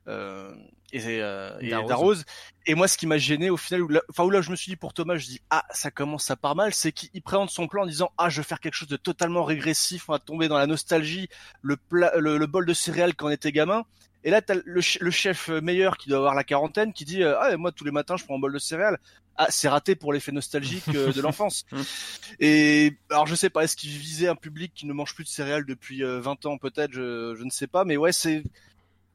euh, 0.07 0.53
et, 0.91 1.01
euh, 1.21 1.57
et. 1.61 1.69
Darroze. 1.87 2.25
Et 2.67 2.75
moi, 2.75 2.87
ce 2.87 2.95
qui 2.97 3.07
m'a 3.07 3.17
gêné 3.17 3.49
au 3.49 3.57
final, 3.57 3.81
où 3.81 3.87
là, 3.87 4.01
enfin 4.09 4.23
où 4.23 4.29
là, 4.29 4.41
je 4.41 4.51
me 4.51 4.55
suis 4.55 4.71
dit 4.71 4.75
pour 4.75 4.93
Thomas, 4.93 5.15
je 5.17 5.25
dis 5.25 5.39
ah 5.49 5.63
ça 5.71 5.89
commence 5.89 6.29
à 6.29 6.35
part 6.35 6.55
mal, 6.55 6.73
c'est 6.75 6.91
qu'il 6.91 7.21
présente 7.23 7.49
son 7.49 7.67
plan 7.67 7.83
en 7.83 7.87
disant 7.87 8.11
ah 8.19 8.29
je 8.29 8.41
vais 8.41 8.47
faire 8.47 8.59
quelque 8.59 8.75
chose 8.75 8.87
de 8.87 8.97
totalement 8.97 9.43
régressif, 9.43 10.09
on 10.09 10.13
va 10.13 10.19
tomber 10.19 10.47
dans 10.47 10.57
la 10.59 10.67
nostalgie, 10.67 11.27
le 11.63 11.75
plat, 11.77 12.11
le, 12.17 12.37
le 12.37 12.47
bol 12.47 12.65
de 12.67 12.73
céréales 12.73 13.15
quand 13.15 13.27
on 13.27 13.31
était 13.31 13.51
gamin. 13.51 13.83
Et 14.23 14.29
là, 14.31 14.41
t'as 14.41 14.55
le, 14.65 14.81
le 14.99 15.11
chef 15.11 15.47
meilleur 15.49 15.97
qui 15.97 16.09
doit 16.09 16.17
avoir 16.17 16.35
la 16.35 16.43
quarantaine 16.43 16.91
qui 16.93 17.05
dit 17.05 17.23
euh, 17.23 17.39
ah 17.39 17.55
moi 17.57 17.71
tous 17.71 17.85
les 17.85 17.91
matins 17.91 18.17
je 18.17 18.25
prends 18.25 18.35
un 18.35 18.39
bol 18.39 18.53
de 18.53 18.59
céréales. 18.59 18.97
Ah 19.37 19.47
c'est 19.49 19.69
raté 19.69 19.95
pour 19.95 20.11
l'effet 20.11 20.33
nostalgique 20.33 20.83
euh, 20.95 21.13
de 21.13 21.21
l'enfance. 21.25 21.65
Et 22.39 22.97
alors 23.09 23.27
je 23.27 23.35
sais 23.35 23.49
pas, 23.49 23.63
est-ce 23.63 23.75
qu'il 23.75 23.91
visait 23.91 24.27
un 24.27 24.35
public 24.35 24.73
qui 24.75 24.85
ne 24.85 24.93
mange 24.93 25.15
plus 25.15 25.23
de 25.23 25.29
céréales 25.29 25.65
depuis 25.65 26.03
euh, 26.03 26.19
20 26.19 26.45
ans 26.45 26.57
peut-être, 26.57 26.91
je, 26.93 27.35
je 27.37 27.43
ne 27.43 27.49
sais 27.49 27.67
pas, 27.67 27.85
mais 27.85 27.97
ouais 27.97 28.11
c'est 28.11 28.43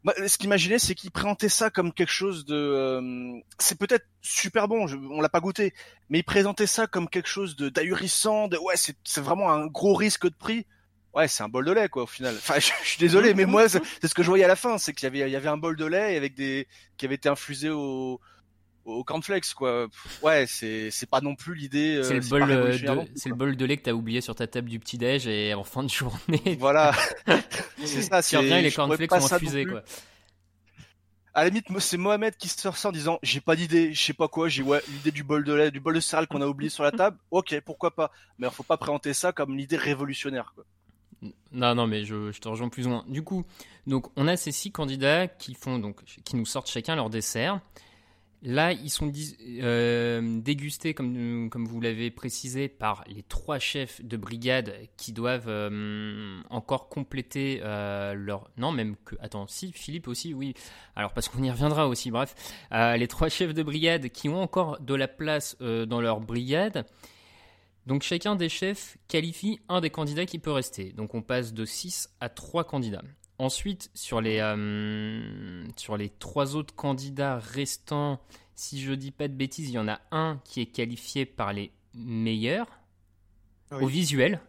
Bah, 0.05 0.13
ce 0.27 0.37
qu'il 0.37 0.47
imaginait, 0.47 0.79
c'est 0.79 0.95
qu'il 0.95 1.11
présentait 1.11 1.49
ça 1.49 1.71
comme 1.71 1.93
quelque 1.93 2.13
chose 2.13 2.45
de. 2.45 2.55
euh, 2.55 3.41
c'est 3.59 3.79
peut-être 3.79 4.07
super 4.23 4.69
bon, 4.69 4.87
je- 4.87 4.97
on 4.97 5.21
l'a 5.23 5.31
pas 5.31 5.41
goûté, 5.41 5.73
mais 6.11 6.19
il 6.21 6.25
présentait 6.25 6.67
ça 6.67 6.87
comme 6.87 7.09
quelque 7.09 7.29
chose 7.29 7.57
de 7.57 7.69
d'ahurissant, 7.71 8.49
de 8.49 8.59
ouais, 8.59 8.77
c'est 8.77 8.97
c'est 9.05 9.23
vraiment 9.23 9.51
un 9.51 9.67
gros 9.67 9.95
risque 9.95 10.27
de 10.27 10.35
prix. 10.35 10.67
Ouais, 11.15 11.29
c'est 11.29 11.43
un 11.45 11.49
bol 11.49 11.65
de 11.65 11.73
lait 11.73 11.89
quoi 11.89 12.03
au 12.05 12.07
final. 12.07 12.35
Enfin, 12.37 12.55
je, 12.59 12.71
je 12.83 12.89
suis 12.89 12.99
désolé, 12.99 13.35
mais 13.35 13.47
moi 13.47 13.69
c'est 13.69 13.81
c'est 14.01 14.09
ce 14.09 14.15
que 14.15 14.23
je 14.23 14.29
voyais 14.29 14.45
à 14.45 14.49
la 14.49 14.57
fin, 14.57 14.79
c'est 14.79 14.93
qu'il 14.93 15.05
y 15.05 15.07
avait 15.07 15.29
il 15.29 15.33
y 15.33 15.37
avait 15.37 15.49
un 15.49 15.57
bol 15.57 15.77
de 15.77 15.85
lait 15.87 16.17
avec 16.17 16.35
des 16.35 16.67
qui 16.97 17.07
avait 17.07 17.15
été 17.17 17.29
infusé 17.29 17.71
au 17.71 18.21
au 18.85 19.03
cornflakes 19.05 19.55
quoi. 19.55 19.87
Ouais, 20.23 20.45
c'est 20.47 20.91
c'est 20.91 21.09
pas 21.09 21.21
non 21.21 21.35
plus 21.37 21.55
l'idée. 21.55 21.97
euh, 21.97 22.03
C'est 22.03 22.15
le, 22.15 22.21
bol, 22.21 22.43
euh, 22.51 22.79
de, 22.79 23.09
c'est 23.15 23.29
le 23.31 23.35
bol 23.35 23.57
de 23.57 23.65
lait 23.65 23.77
que 23.79 23.83
t'as 23.83 23.93
oublié 23.93 24.21
sur 24.21 24.35
ta 24.35 24.47
table 24.47 24.69
du 24.69 24.79
petit-déj 24.79 25.27
et 25.27 25.55
en 25.55 25.65
fin 25.65 25.83
de 25.83 25.89
journée. 25.91 26.43
Voilà. 26.59 26.93
c'est 27.85 28.03
ça. 28.03 28.19
Reviens 28.39 28.59
et 28.59 28.62
les 28.62 28.73
cornflakes 28.73 29.11
sont 29.11 29.33
infusés, 29.33 29.62
plus. 29.62 29.73
quoi. 29.73 29.83
À 31.37 31.43
la 31.43 31.49
limite, 31.49 31.67
c'est 31.81 31.97
Mohamed 31.97 32.37
qui 32.37 32.49
sort 32.49 32.77
ça 32.77 32.91
en 32.91 32.93
disant 32.93 33.19
j'ai 33.23 33.41
pas 33.41 33.57
d'idée, 33.57 33.93
je 33.93 34.01
sais 34.01 34.12
pas 34.12 34.29
quoi, 34.29 34.49
j'ai 34.49 34.62
ouais 34.62 34.81
l'idée 34.89 35.11
du 35.11 35.25
bol 35.25 35.43
de 35.45 35.53
lait, 35.53 35.71
du 35.73 35.81
bol 35.81 35.95
de 35.95 36.01
céréales 36.01 36.29
qu'on 36.29 36.41
a 36.43 36.47
oublié 36.47 36.71
sur 36.71 36.85
la 36.85 36.93
table. 36.93 37.17
Ok, 37.33 37.59
pourquoi 37.65 37.95
pas. 37.95 38.12
Mais 38.39 38.49
faut 38.51 38.62
pas 38.62 38.77
présenter 38.77 39.15
ça 39.15 39.33
comme 39.33 39.57
l'idée 39.57 39.77
révolutionnaire. 39.77 40.53
Quoi. 40.55 40.65
Non, 41.53 41.75
non, 41.75 41.87
mais 41.87 42.05
je, 42.05 42.31
te 42.39 42.49
rejoins 42.49 42.69
plus 42.69 42.87
moins. 42.87 43.05
Du 43.09 43.23
coup, 43.23 43.45
donc 43.87 44.07
on 44.17 44.27
a 44.29 44.37
ces 44.37 44.53
six 44.53 44.71
candidats 44.71 45.29
qui 45.29 45.55
font 45.55 45.79
donc 45.79 46.03
qui 46.25 46.37
nous 46.37 46.47
sortent 46.47 46.69
chacun 46.69 46.97
leur 46.97 47.11
dessert. 47.11 47.61
Là, 48.47 48.73
ils 48.73 48.91
sont 48.91 49.11
euh, 49.62 50.41
dégustés, 50.43 50.93
comme, 50.93 51.49
comme 51.49 51.67
vous 51.67 51.81
l'avez 51.81 52.11
précisé, 52.11 52.69
par 52.69 53.03
les 53.07 53.23
trois 53.23 53.59
chefs 53.59 54.05
de 54.05 54.19
brigade 54.19 54.75
qui 54.99 55.12
doivent 55.12 55.49
euh, 55.49 56.43
encore 56.51 56.91
compléter 56.91 57.61
euh, 57.62 58.12
leur... 58.12 58.51
Non, 58.59 58.71
même 58.71 58.97
que... 59.07 59.15
Attends, 59.21 59.47
si, 59.47 59.73
Philippe 59.73 60.09
aussi, 60.09 60.35
oui. 60.35 60.53
Alors, 60.95 61.15
parce 61.15 61.31
qu'on 61.31 61.43
y 61.43 61.51
reviendra 61.51 61.89
aussi, 61.89 62.11
bref. 62.11 62.35
Les 62.71 63.09
trois 63.09 63.31
chefs 63.31 63.55
de 63.55 63.62
brigade 63.62 64.11
qui 64.11 64.29
ont 64.29 64.43
encore 64.43 64.79
de 64.79 64.95
la 64.95 65.09
place 65.09 65.57
dans 65.59 66.03
leur 66.03 66.21
brigade. 66.21 66.85
Donc, 67.87 68.03
chacun 68.03 68.35
des 68.37 68.49
chefs 68.49 68.97
qualifie 69.09 69.61
un 69.68 69.80
des 69.80 69.91
candidats 69.91 70.24
qui 70.26 70.39
peut 70.39 70.51
rester. 70.53 70.93
Donc, 70.93 71.14
on 71.14 71.22
passe 71.22 71.53
de 71.53 71.64
6 71.64 72.09
à 72.20 72.28
3 72.28 72.64
candidats. 72.64 73.03
Ensuite, 73.39 73.91
sur 73.95 74.20
les, 74.20 74.39
euh, 74.41 75.66
sur 75.76 75.97
les 75.97 76.09
trois 76.09 76.55
autres 76.55 76.74
candidats 76.74 77.39
restants, 77.39 78.20
si 78.55 78.80
je 78.80 78.93
dis 78.93 79.11
pas 79.11 79.26
de 79.28 79.35
bêtises, 79.35 79.68
il 79.68 79.74
y 79.74 79.78
en 79.78 79.89
a 79.89 80.01
un 80.12 80.41
qui 80.45 80.61
est 80.61 80.66
qualifié 80.66 81.26
par 81.26 81.53
les 81.53 81.72
meilleurs 81.95 82.68
Oui. 83.72 83.82
au 83.82 83.87
visuel. 83.89 84.41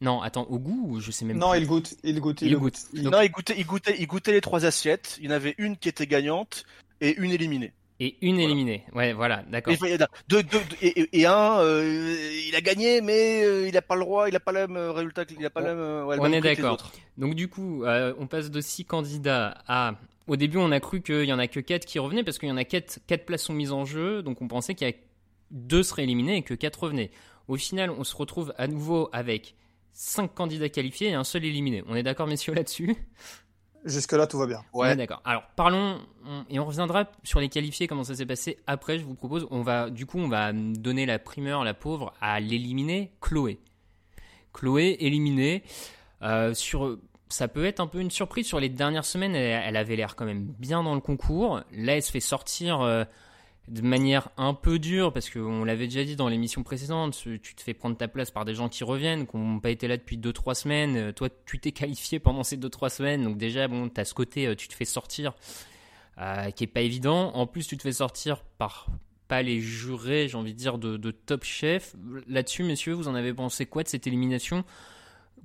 Non, 0.00 0.22
attends, 0.22 0.44
au 0.44 0.58
goût, 0.58 0.86
ou 0.88 1.00
je 1.00 1.10
sais 1.10 1.24
même 1.26 1.38
Non, 1.38 1.50
plus. 1.50 1.60
il 1.60 1.66
goûte, 1.66 1.94
il 2.02 2.18
goûte, 2.20 2.42
Il 2.42 2.56
goûte. 2.56 2.78
Il- 2.94 3.02
Donc- 3.04 3.12
Non, 3.12 3.20
il 3.20 3.30
goûtait, 3.30 3.54
il 3.58 3.66
goûtait, 3.66 3.96
il 3.98 4.06
goûtait 4.06 4.32
les 4.32 4.40
trois 4.40 4.64
assiettes. 4.64 5.16
Il 5.20 5.26
y 5.26 5.28
en 5.28 5.32
avait 5.32 5.54
une 5.58 5.76
qui 5.76 5.88
était 5.90 6.06
gagnante 6.06 6.64
et 7.00 7.14
une 7.16 7.30
éliminée. 7.30 7.72
Et 8.04 8.18
une 8.20 8.38
éliminée. 8.38 8.84
Ouais, 8.92 9.14
voilà, 9.14 9.44
d'accord. 9.48 9.72
Et, 9.72 9.96
deux, 10.28 10.42
deux, 10.42 10.60
et, 10.82 11.08
et, 11.20 11.24
un, 11.24 11.58
euh, 11.60 12.44
il 12.46 12.54
a 12.54 12.60
gagné, 12.60 13.00
mais 13.00 13.42
euh, 13.42 13.66
il 13.66 13.72
n'a 13.72 13.80
pas 13.80 13.94
le 13.94 14.02
droit, 14.02 14.28
il 14.28 14.34
n'a 14.34 14.40
pas 14.40 14.52
le 14.52 14.66
même 14.66 14.90
résultat, 14.90 15.24
il 15.30 15.46
a 15.46 15.48
pas 15.48 15.62
le 15.62 15.74
même. 15.74 16.06
Ouais, 16.06 16.16
on 16.20 16.30
est 16.30 16.42
d'accord. 16.42 16.92
Donc 17.16 17.34
du 17.34 17.48
coup, 17.48 17.82
euh, 17.84 18.12
on 18.18 18.26
passe 18.26 18.50
de 18.50 18.60
six 18.60 18.84
candidats 18.84 19.56
à. 19.66 19.94
Au 20.26 20.36
début, 20.36 20.58
on 20.58 20.70
a 20.70 20.80
cru 20.80 21.00
qu'il 21.00 21.24
y 21.24 21.32
en 21.32 21.38
a 21.38 21.46
que 21.46 21.60
quatre 21.60 21.86
qui 21.86 21.98
revenaient 21.98 22.24
parce 22.24 22.38
qu'il 22.38 22.50
y 22.50 22.52
en 22.52 22.58
a 22.58 22.64
quatre, 22.64 22.98
quatre 23.06 23.24
places 23.24 23.44
sont 23.44 23.54
mises 23.54 23.72
en 23.72 23.86
jeu, 23.86 24.22
donc 24.22 24.42
on 24.42 24.48
pensait 24.48 24.74
qu'il 24.74 24.86
y 24.86 24.90
a 24.90 24.94
deux 25.50 25.82
seraient 25.82 26.02
éliminés 26.02 26.36
et 26.36 26.42
que 26.42 26.52
quatre 26.52 26.82
revenaient. 26.82 27.10
Au 27.48 27.56
final, 27.56 27.88
on 27.88 28.04
se 28.04 28.14
retrouve 28.14 28.52
à 28.58 28.66
nouveau 28.66 29.08
avec 29.14 29.54
cinq 29.92 30.34
candidats 30.34 30.68
qualifiés 30.68 31.08
et 31.08 31.14
un 31.14 31.24
seul 31.24 31.46
éliminé. 31.46 31.82
On 31.88 31.94
est 31.94 32.02
d'accord, 32.02 32.26
messieurs, 32.26 32.52
là-dessus? 32.52 32.96
Jusque-là, 33.84 34.26
tout 34.26 34.38
va 34.38 34.46
bien. 34.46 34.62
Ouais, 34.72 34.96
d'accord. 34.96 35.20
Alors, 35.24 35.42
parlons, 35.56 36.00
et 36.48 36.58
on 36.58 36.64
reviendra 36.64 37.04
sur 37.22 37.40
les 37.40 37.48
qualifiés, 37.48 37.86
comment 37.86 38.04
ça 38.04 38.14
s'est 38.14 38.26
passé 38.26 38.58
après, 38.66 38.98
je 38.98 39.04
vous 39.04 39.14
propose. 39.14 39.46
On 39.50 39.62
va, 39.62 39.90
du 39.90 40.06
coup, 40.06 40.18
on 40.18 40.28
va 40.28 40.52
donner 40.52 41.04
la 41.04 41.18
primeur, 41.18 41.64
la 41.64 41.74
pauvre, 41.74 42.14
à 42.20 42.40
l'éliminer, 42.40 43.12
Chloé. 43.20 43.58
Chloé, 44.54 44.96
éliminée. 45.00 45.62
Euh, 46.22 46.54
sur, 46.54 46.98
ça 47.28 47.48
peut 47.48 47.66
être 47.66 47.80
un 47.80 47.86
peu 47.86 48.00
une 48.00 48.10
surprise. 48.10 48.46
Sur 48.46 48.58
les 48.58 48.70
dernières 48.70 49.04
semaines, 49.04 49.34
elle, 49.34 49.76
avait 49.76 49.96
l'air 49.96 50.16
quand 50.16 50.24
même 50.24 50.44
bien 50.58 50.82
dans 50.82 50.94
le 50.94 51.00
concours. 51.00 51.60
Là, 51.72 51.96
elle 51.96 52.02
se 52.02 52.10
fait 52.10 52.20
sortir. 52.20 52.80
Euh, 52.80 53.04
de 53.68 53.80
manière 53.80 54.28
un 54.36 54.52
peu 54.52 54.78
dure, 54.78 55.12
parce 55.12 55.30
qu'on 55.30 55.64
l'avait 55.64 55.86
déjà 55.86 56.04
dit 56.04 56.16
dans 56.16 56.28
l'émission 56.28 56.62
précédente, 56.62 57.16
tu 57.16 57.54
te 57.54 57.62
fais 57.62 57.72
prendre 57.72 57.96
ta 57.96 58.08
place 58.08 58.30
par 58.30 58.44
des 58.44 58.54
gens 58.54 58.68
qui 58.68 58.84
reviennent, 58.84 59.26
qui 59.26 59.36
n'ont 59.36 59.58
pas 59.58 59.70
été 59.70 59.88
là 59.88 59.96
depuis 59.96 60.18
2-3 60.18 60.54
semaines. 60.54 60.96
Euh, 60.96 61.12
toi, 61.12 61.28
tu 61.46 61.58
t'es 61.58 61.72
qualifié 61.72 62.18
pendant 62.18 62.42
ces 62.44 62.58
2-3 62.58 62.90
semaines, 62.90 63.24
donc 63.24 63.38
déjà, 63.38 63.66
bon, 63.66 63.88
tu 63.88 64.00
as 64.00 64.04
ce 64.04 64.12
côté, 64.12 64.46
euh, 64.46 64.54
tu 64.54 64.68
te 64.68 64.74
fais 64.74 64.84
sortir, 64.84 65.32
euh, 66.18 66.50
qui 66.50 66.64
est 66.64 66.68
pas 66.68 66.82
évident. 66.82 67.32
En 67.34 67.46
plus, 67.46 67.66
tu 67.66 67.78
te 67.78 67.82
fais 67.82 67.92
sortir 67.92 68.42
par 68.58 68.88
pas 69.28 69.40
les 69.40 69.60
jurés, 69.60 70.28
j'ai 70.28 70.36
envie 70.36 70.52
de 70.52 70.58
dire, 70.58 70.76
de, 70.76 71.10
Top 71.10 71.44
Chef. 71.44 71.96
Là-dessus, 72.28 72.64
messieurs, 72.64 72.92
vous 72.92 73.08
en 73.08 73.14
avez 73.14 73.32
pensé 73.32 73.64
quoi 73.64 73.82
de 73.82 73.88
cette 73.88 74.06
élimination? 74.06 74.62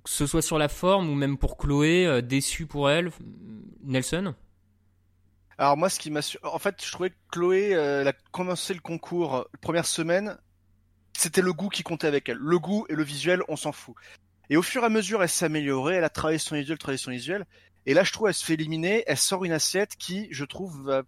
Que 0.04 0.10
ce 0.10 0.26
soit 0.26 0.42
sur 0.42 0.58
la 0.58 0.68
forme 0.68 1.10
ou 1.10 1.16
même 1.16 1.38
pour 1.38 1.58
Chloé, 1.58 2.22
déçu 2.22 2.66
pour 2.66 2.90
elle 2.90 3.12
Nelson? 3.84 4.34
Alors 5.60 5.76
moi, 5.76 5.90
ce 5.90 6.00
qui 6.00 6.10
m'a, 6.10 6.22
en 6.44 6.58
fait, 6.58 6.84
je 6.84 6.90
trouvais 6.90 7.10
que 7.10 7.16
Chloé, 7.32 7.76
euh, 7.76 8.02
elle 8.02 8.08
a 8.08 8.14
commencé 8.32 8.74
le 8.74 8.80
concours 8.80 9.36
euh, 9.36 9.44
première 9.60 9.86
semaine, 9.86 10.38
c'était 11.18 11.42
le 11.42 11.52
goût 11.52 11.68
qui 11.68 11.84
comptait 11.84 12.08
avec 12.08 12.30
elle. 12.30 12.38
Le 12.38 12.58
goût 12.60 12.86
et 12.88 12.96
le 12.96 13.04
visuel, 13.04 13.44
on 13.50 13.58
s'en 13.58 13.74
fout. 13.74 13.94
Et 14.50 14.56
au 14.56 14.62
fur 14.62 14.84
et 14.84 14.86
à 14.86 14.90
mesure, 14.90 15.22
elle 15.22 15.28
s'est 15.28 15.46
améliorée, 15.46 15.96
elle 15.96 16.06
a 16.06 16.10
travaillé 16.10 16.40
son 16.40 16.56
visuel, 16.56 16.78
travaillé 16.78 16.98
son 16.98 17.12
visuel. 17.12 17.46
Et 17.86 17.94
là, 17.94 18.06
je 18.06 18.14
trouve, 18.14 18.30
elle 18.30 18.34
se 18.34 18.46
fait 18.46 18.54
éliminer, 18.54 19.04
elle 19.06 19.18
sort 19.18 19.44
une 19.44 19.52
assiette 19.52 19.98
qui, 19.98 20.30
je 20.32 20.46
trouve, 20.46 21.04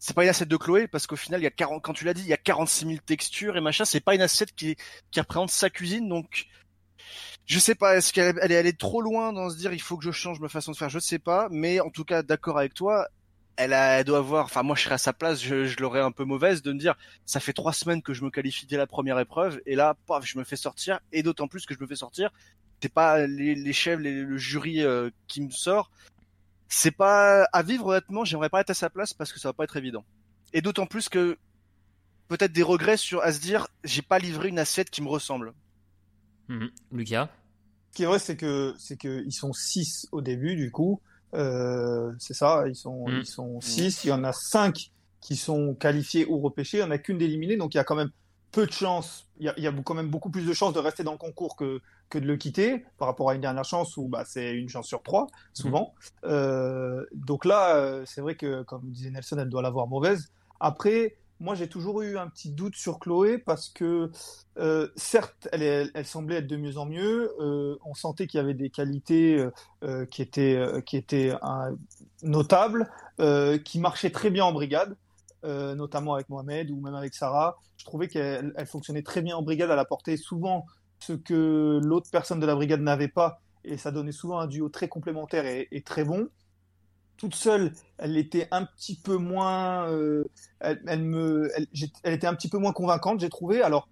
c'est 0.00 0.14
pas 0.14 0.24
une 0.24 0.30
assiette 0.30 0.48
de 0.48 0.56
Chloé 0.56 0.88
parce 0.88 1.06
qu'au 1.06 1.16
final, 1.16 1.40
il 1.40 1.44
y 1.44 1.46
a 1.46 1.52
40, 1.52 1.80
quand 1.80 1.92
tu 1.92 2.04
l'as 2.04 2.14
dit, 2.14 2.22
il 2.22 2.28
y 2.28 2.32
a 2.32 2.36
46 2.36 2.86
000 2.86 2.98
textures 3.06 3.56
et 3.56 3.60
machin. 3.60 3.84
C'est 3.84 4.00
pas 4.00 4.16
une 4.16 4.22
assiette 4.22 4.54
qui, 4.56 4.76
qui 5.12 5.20
représente 5.20 5.50
sa 5.50 5.70
cuisine, 5.70 6.08
donc 6.08 6.46
je 7.46 7.58
sais 7.60 7.76
pas, 7.76 7.96
est-ce 7.96 8.12
qu'elle 8.12 8.38
elle 8.42 8.52
est 8.52 8.56
allée 8.56 8.72
trop 8.72 9.00
loin 9.00 9.32
dans 9.32 9.50
se 9.50 9.56
dire 9.56 9.72
il 9.72 9.80
faut 9.80 9.96
que 9.96 10.04
je 10.04 10.10
change 10.10 10.40
ma 10.40 10.48
façon 10.48 10.72
de 10.72 10.76
faire, 10.76 10.88
je 10.88 10.98
sais 10.98 11.20
pas, 11.20 11.48
mais 11.50 11.80
en 11.80 11.90
tout 11.90 12.04
cas 12.04 12.22
d'accord 12.22 12.58
avec 12.58 12.74
toi, 12.74 13.06
elle, 13.58 13.74
a, 13.74 13.98
elle 13.98 14.04
doit 14.04 14.18
avoir, 14.18 14.46
enfin 14.46 14.62
moi 14.62 14.74
je 14.76 14.84
serais 14.84 14.94
à 14.94 14.98
sa 14.98 15.12
place, 15.12 15.42
je, 15.42 15.66
je 15.66 15.76
l'aurais 15.80 16.00
un 16.00 16.12
peu 16.12 16.24
mauvaise 16.24 16.62
de 16.62 16.72
me 16.72 16.78
dire, 16.78 16.94
ça 17.26 17.40
fait 17.40 17.52
trois 17.52 17.72
semaines 17.72 18.00
que 18.00 18.14
je 18.14 18.24
me 18.24 18.30
qualifie 18.30 18.66
dès 18.66 18.76
la 18.76 18.86
première 18.86 19.18
épreuve, 19.18 19.60
et 19.66 19.74
là, 19.74 19.96
paf, 20.06 20.24
je 20.24 20.38
me 20.38 20.44
fais 20.44 20.56
sortir, 20.56 21.00
et 21.12 21.22
d'autant 21.22 21.48
plus 21.48 21.66
que 21.66 21.74
je 21.74 21.80
me 21.80 21.86
fais 21.86 21.96
sortir, 21.96 22.30
c'est 22.80 22.92
pas 22.92 23.26
les, 23.26 23.54
les 23.54 23.72
chefs, 23.72 23.98
le 23.98 24.38
jury 24.38 24.82
euh, 24.82 25.10
qui 25.26 25.42
me 25.42 25.50
sort, 25.50 25.90
c'est 26.68 26.90
pas 26.90 27.44
à 27.52 27.62
vivre 27.62 27.86
honnêtement, 27.86 28.24
j'aimerais 28.24 28.50
pas 28.50 28.60
être 28.60 28.70
à 28.70 28.74
sa 28.74 28.90
place 28.90 29.14
parce 29.14 29.32
que 29.32 29.40
ça 29.40 29.48
va 29.48 29.52
pas 29.52 29.64
être 29.64 29.76
évident. 29.76 30.04
Et 30.52 30.60
d'autant 30.60 30.86
plus 30.86 31.08
que 31.08 31.36
peut-être 32.28 32.52
des 32.52 32.62
regrets 32.62 32.96
sur 32.96 33.22
à 33.22 33.32
se 33.32 33.40
dire, 33.40 33.66
j'ai 33.84 34.02
pas 34.02 34.18
livré 34.18 34.48
une 34.48 34.58
assiette 34.58 34.90
qui 34.90 35.02
me 35.02 35.08
ressemble. 35.08 35.54
Mmh. 36.48 36.66
Lucas? 36.92 37.30
Ce 37.90 37.96
qui 37.96 38.02
est 38.02 38.06
vrai, 38.06 38.18
c'est 38.18 38.36
que 38.36 38.74
c'est 38.78 38.96
que 38.96 39.24
ils 39.26 39.32
sont 39.32 39.52
six 39.52 40.06
au 40.12 40.20
début 40.20 40.56
du 40.56 40.70
coup. 40.70 41.00
Euh, 41.34 42.12
c'est 42.18 42.34
ça, 42.34 42.64
ils 42.66 42.76
sont, 42.76 43.08
mm. 43.08 43.18
ils 43.20 43.26
sont 43.26 43.60
six. 43.60 44.04
Il 44.04 44.08
y 44.08 44.12
en 44.12 44.24
a 44.24 44.32
cinq 44.32 44.90
qui 45.20 45.36
sont 45.36 45.74
qualifiés 45.74 46.26
ou 46.26 46.40
repêchés. 46.40 46.78
Il 46.78 46.80
n'y 46.80 46.86
en 46.86 46.90
a 46.90 46.98
qu'une 46.98 47.18
d'éliminée, 47.18 47.56
donc 47.56 47.74
il 47.74 47.78
y 47.78 47.80
a 47.80 47.84
quand 47.84 47.96
même 47.96 48.10
peu 48.52 48.66
de 48.66 48.72
chances. 48.72 49.26
Il 49.38 49.46
y, 49.46 49.48
a, 49.48 49.54
il 49.56 49.62
y 49.62 49.66
a 49.66 49.72
quand 49.84 49.94
même 49.94 50.08
beaucoup 50.08 50.30
plus 50.30 50.46
de 50.46 50.52
chances 50.52 50.72
de 50.72 50.78
rester 50.78 51.04
dans 51.04 51.12
le 51.12 51.18
concours 51.18 51.56
que, 51.56 51.80
que 52.08 52.18
de 52.18 52.26
le 52.26 52.36
quitter 52.36 52.84
par 52.96 53.08
rapport 53.08 53.30
à 53.30 53.34
une 53.34 53.40
dernière 53.40 53.64
chance 53.64 53.96
où 53.96 54.08
bah, 54.08 54.24
c'est 54.26 54.52
une 54.52 54.68
chance 54.68 54.86
sur 54.86 55.02
trois, 55.02 55.26
souvent. 55.52 55.94
Mm. 56.22 56.26
Euh, 56.28 57.04
donc 57.12 57.44
là, 57.44 57.76
euh, 57.76 58.02
c'est 58.06 58.20
vrai 58.20 58.34
que, 58.34 58.62
comme 58.62 58.82
disait 58.90 59.10
Nelson, 59.10 59.36
elle 59.38 59.48
doit 59.48 59.62
l'avoir 59.62 59.86
mauvaise. 59.86 60.32
Après, 60.60 61.16
moi, 61.40 61.54
j'ai 61.54 61.68
toujours 61.68 62.02
eu 62.02 62.18
un 62.18 62.28
petit 62.28 62.50
doute 62.50 62.74
sur 62.74 62.98
Chloé 62.98 63.38
parce 63.38 63.68
que, 63.68 64.10
euh, 64.58 64.88
certes, 64.96 65.48
elle, 65.52 65.90
semblait 66.04 66.36
être 66.36 66.46
de 66.48 66.56
mieux 66.56 66.78
en 66.78 66.86
mieux. 66.86 67.32
Euh, 67.40 67.76
on 67.84 67.94
sentait 67.94 68.26
qu'il 68.26 68.38
y 68.38 68.40
avait 68.40 68.54
des 68.54 68.70
qualités 68.70 69.46
euh, 69.84 70.04
qui 70.06 70.22
étaient, 70.22 70.58
notables, 72.22 72.90
qui 73.64 73.78
marchaient 73.78 74.10
très 74.10 74.30
bien 74.30 74.44
en 74.44 74.52
brigade, 74.52 74.96
notamment 75.44 76.14
avec 76.14 76.28
Mohamed 76.28 76.70
ou 76.70 76.80
même 76.80 76.94
avec 76.94 77.14
Sarah. 77.14 77.56
Je 77.76 77.84
trouvais 77.84 78.08
qu'elle 78.08 78.52
elle 78.56 78.66
fonctionnait 78.66 79.02
très 79.02 79.22
bien 79.22 79.36
en 79.36 79.42
brigade. 79.42 79.70
Elle 79.70 79.78
apportait 79.78 80.16
souvent 80.16 80.66
ce 80.98 81.12
que 81.12 81.80
l'autre 81.82 82.10
personne 82.10 82.40
de 82.40 82.46
la 82.46 82.56
brigade 82.56 82.80
n'avait 82.80 83.08
pas, 83.08 83.40
et 83.64 83.76
ça 83.76 83.92
donnait 83.92 84.12
souvent 84.12 84.40
un 84.40 84.48
duo 84.48 84.68
très 84.68 84.88
complémentaire 84.88 85.44
et 85.46 85.82
très 85.82 86.04
bon 86.04 86.28
toute 87.18 87.34
seule, 87.34 87.72
elle 87.98 88.16
était 88.16 88.48
un 88.50 88.64
petit 88.64 88.94
peu 88.94 89.16
moins, 89.16 89.86
euh, 89.90 90.24
elle, 90.60 91.02
me, 91.02 91.50
elle, 91.54 92.14
était 92.14 92.26
un 92.26 92.34
petit 92.34 92.48
peu 92.48 92.58
moins 92.58 92.72
convaincante, 92.72 93.20
j'ai 93.20 93.28
trouvé. 93.28 93.60
Alors, 93.60 93.88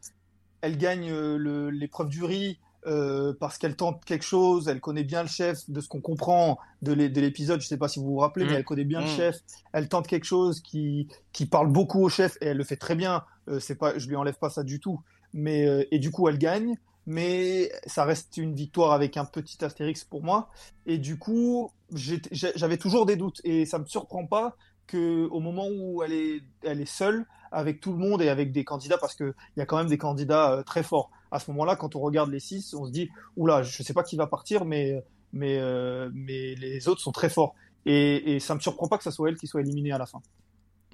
elle 0.62 0.79
gagne 0.79 1.11
euh, 1.11 1.68
l'épreuve 1.70 2.09
du 2.09 2.24
riz 2.24 2.59
euh, 2.87 3.35
parce 3.39 3.59
qu'elle 3.59 3.74
tente 3.74 4.05
quelque 4.05 4.24
chose, 4.24 4.68
elle 4.68 4.81
connaît 4.81 5.05
bien 5.05 5.22
le 5.22 5.29
chef, 5.29 5.68
de 5.68 5.81
ce 5.81 5.89
qu'on 5.89 6.01
comprend 6.01 6.59
de 6.83 6.93
l'épisode. 6.93 7.61
Je 7.61 7.66
ne 7.66 7.68
sais 7.68 7.77
pas 7.77 7.89
si 7.89 7.99
vous 7.99 8.07
vous 8.07 8.18
rappelez, 8.18 8.47
mais 8.47 8.53
mmh. 8.53 8.57
elle 8.57 8.64
connaît 8.64 8.85
bien 8.85 9.01
le 9.01 9.07
mmh. 9.07 9.16
chef. 9.16 9.41
Elle 9.72 9.89
tente 9.89 10.07
quelque 10.07 10.24
chose 10.24 10.61
qui, 10.61 11.09
qui 11.33 11.47
parle 11.47 11.70
beaucoup 11.70 12.01
au 12.01 12.09
chef 12.09 12.39
et 12.41 12.47
elle 12.47 12.57
le 12.57 12.64
fait 12.64 12.77
très 12.77 12.95
bien. 12.95 13.24
c'est 13.59 13.74
pas, 13.74 13.99
je 13.99 14.09
lui 14.09 14.14
enlève 14.14 14.39
pas 14.39 14.51
ça 14.51 14.62
du 14.62 14.79
tout. 14.79 15.01
Mais 15.35 15.87
et 15.91 15.99
du 15.99 16.12
coup, 16.12 16.29
elle 16.29 16.39
gagne 16.39 16.77
mais 17.07 17.70
ça 17.86 18.04
reste 18.04 18.36
une 18.36 18.54
victoire 18.54 18.92
avec 18.92 19.16
un 19.16 19.24
petit 19.24 19.64
astérix 19.64 20.04
pour 20.04 20.22
moi. 20.22 20.50
Et 20.86 20.98
du 20.98 21.18
coup, 21.18 21.70
j'avais 21.92 22.76
toujours 22.76 23.07
des 23.07 23.16
doutes 23.16 23.40
et 23.44 23.64
ça 23.64 23.78
me 23.78 23.86
surprend 23.86 24.26
pas 24.26 24.57
que 24.86 25.26
au 25.28 25.40
moment 25.40 25.68
où 25.68 26.02
elle 26.02 26.12
est, 26.12 26.84
seule 26.86 27.26
avec 27.52 27.80
tout 27.80 27.92
le 27.92 27.98
monde 27.98 28.22
et 28.22 28.28
avec 28.28 28.52
des 28.52 28.64
candidats, 28.64 28.98
parce 28.98 29.14
qu'il 29.14 29.32
y 29.57 29.61
a 29.61 29.66
quand 29.66 29.78
même 29.78 29.88
des 29.88 29.98
candidats 29.98 30.52
euh, 30.52 30.62
très 30.62 30.82
forts. 30.82 31.11
À 31.30 31.38
ce 31.38 31.50
moment-là, 31.52 31.76
quand 31.76 31.96
on 31.96 32.00
regarde 32.00 32.30
les 32.30 32.40
six, 32.40 32.74
on 32.74 32.84
se 32.84 32.90
dit 32.90 33.09
oula, 33.36 33.62
je 33.62 33.82
sais 33.82 33.94
pas 33.94 34.02
qui 34.02 34.16
va 34.16 34.26
partir, 34.26 34.62
euh, 34.64 36.11
mais 36.12 36.54
les 36.54 36.88
autres 36.88 37.00
sont 37.00 37.12
très 37.12 37.30
forts. 37.30 37.54
Et, 37.84 38.34
et 38.34 38.40
ça 38.40 38.54
me 38.54 38.61
surprend 38.61 38.88
pas 38.88 38.98
que 38.98 39.04
ça 39.04 39.12
soit 39.12 39.28
elle 39.28 39.36
qui 39.36 39.46
soit 39.46 39.61
éliminée 39.61 39.92
à 39.92 39.98
la 39.98 40.07
fin. 40.07 40.20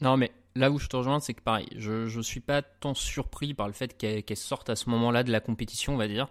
Non, 0.01 0.17
mais 0.17 0.33
là 0.55 0.71
où 0.71 0.79
je 0.79 0.89
te 0.89 0.97
rejoins, 0.97 1.21
c'est 1.21 1.35
que 1.35 1.43
pareil, 1.43 1.69
je 1.77 2.17
ne 2.17 2.23
suis 2.23 2.41
pas 2.41 2.63
tant 2.63 2.95
surpris 2.95 3.55
par 3.55 3.67
le 3.67 3.73
fait 3.73 3.97
qu'elle 3.97 4.37
sorte 4.37 4.71
à 4.71 4.77
ce 4.77 4.91
moment-là 4.91 5.23
de 5.23 5.31
la 5.31 5.41
compétition, 5.41 5.95
on 5.95 5.99
va 5.99 6.09
dire, 6.09 6.29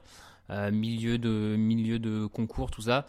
euh, 0.49 0.71
milieu, 0.71 1.17
de, 1.17 1.55
milieu 1.57 1.99
de 1.99 2.25
concours, 2.25 2.71
tout 2.71 2.83
ça. 2.83 3.05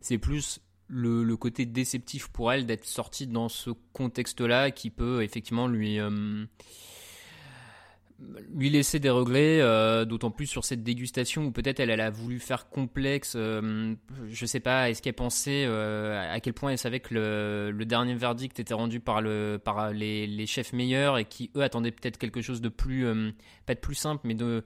C'est 0.00 0.18
plus 0.18 0.60
le, 0.88 1.22
le, 1.22 1.36
côté 1.36 1.66
déceptif 1.66 2.28
pour 2.28 2.52
elle 2.52 2.66
d'être 2.66 2.84
sortie 2.84 3.26
dans 3.26 3.48
ce 3.48 3.70
contexte-là 3.92 4.70
qui 4.70 4.90
peut 4.90 5.22
effectivement 5.22 5.68
lui. 5.68 6.00
Euh, 6.00 6.44
lui 8.54 8.70
laisser 8.70 8.98
des 8.98 9.10
regrets, 9.10 9.60
euh, 9.60 10.04
d'autant 10.04 10.30
plus 10.30 10.46
sur 10.46 10.64
cette 10.64 10.82
dégustation 10.82 11.46
où 11.46 11.50
peut-être 11.50 11.80
elle, 11.80 12.00
a 12.00 12.10
voulu 12.10 12.38
faire 12.38 12.68
complexe. 12.68 13.34
Euh, 13.36 13.94
je 14.28 14.46
sais 14.46 14.60
pas, 14.60 14.90
est-ce 14.90 15.02
qu'elle 15.02 15.14
pensait 15.14 15.64
euh, 15.66 16.32
à 16.32 16.40
quel 16.40 16.52
point 16.52 16.70
elle 16.70 16.78
savait 16.78 17.00
que 17.00 17.14
le, 17.14 17.84
dernier 17.84 18.14
verdict 18.14 18.58
était 18.60 18.74
rendu 18.74 19.00
par, 19.00 19.20
le, 19.20 19.60
par 19.62 19.92
les, 19.92 20.46
chefs 20.46 20.72
meilleurs 20.72 21.18
et 21.18 21.24
qui 21.24 21.50
eux 21.56 21.62
attendaient 21.62 21.90
peut-être 21.90 22.18
quelque 22.18 22.40
chose 22.40 22.60
de 22.60 22.68
plus, 22.68 23.06
euh, 23.06 23.30
pas 23.66 23.74
de 23.74 23.80
plus 23.80 23.94
simple, 23.94 24.22
mais 24.24 24.34
de, 24.34 24.64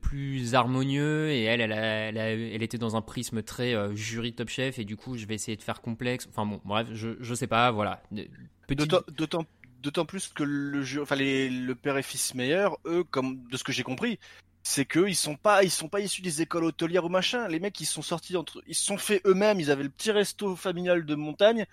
plus 0.00 0.54
harmonieux. 0.54 1.30
Et 1.30 1.42
elle, 1.42 1.60
elle, 1.72 2.62
était 2.62 2.78
dans 2.78 2.96
un 2.96 3.02
prisme 3.02 3.42
très 3.42 3.74
jury 3.96 4.32
top 4.32 4.48
chef 4.48 4.78
et 4.78 4.84
du 4.84 4.96
coup, 4.96 5.16
je 5.16 5.26
vais 5.26 5.34
essayer 5.34 5.56
de 5.56 5.62
faire 5.62 5.80
complexe. 5.80 6.28
Enfin 6.30 6.46
bon, 6.46 6.60
bref, 6.64 6.88
je, 6.92 7.10
je 7.20 7.34
sais 7.34 7.46
pas, 7.46 7.70
voilà. 7.70 8.02
D'autant 8.68 9.44
D'autant 9.82 10.04
plus 10.04 10.28
que 10.28 10.42
le 10.42 10.82
jeu, 10.82 11.02
enfin 11.02 11.16
les, 11.16 11.48
le 11.48 11.74
père 11.74 11.96
et 11.96 12.02
fils 12.02 12.34
meilleur, 12.34 12.78
eux, 12.86 13.04
comme 13.04 13.46
de 13.48 13.56
ce 13.56 13.64
que 13.64 13.72
j'ai 13.72 13.82
compris, 13.82 14.18
c'est 14.62 14.84
que 14.84 15.06
ils 15.06 15.14
sont 15.14 15.36
pas, 15.36 15.62
ils 15.62 15.70
sont 15.70 15.88
pas 15.88 16.00
issus 16.00 16.22
des 16.22 16.42
écoles 16.42 16.64
hôtelières 16.64 17.04
ou 17.04 17.08
machin. 17.08 17.46
Les 17.46 17.60
mecs, 17.60 17.80
ils 17.80 17.86
sont 17.86 18.02
sortis 18.02 18.36
entre, 18.36 18.62
ils 18.66 18.74
se 18.74 18.84
sont 18.84 18.98
fait 18.98 19.20
eux-mêmes. 19.24 19.60
Ils 19.60 19.70
avaient 19.70 19.84
le 19.84 19.90
petit 19.90 20.10
resto 20.10 20.56
familial 20.56 21.06
de 21.06 21.14
montagne 21.14 21.66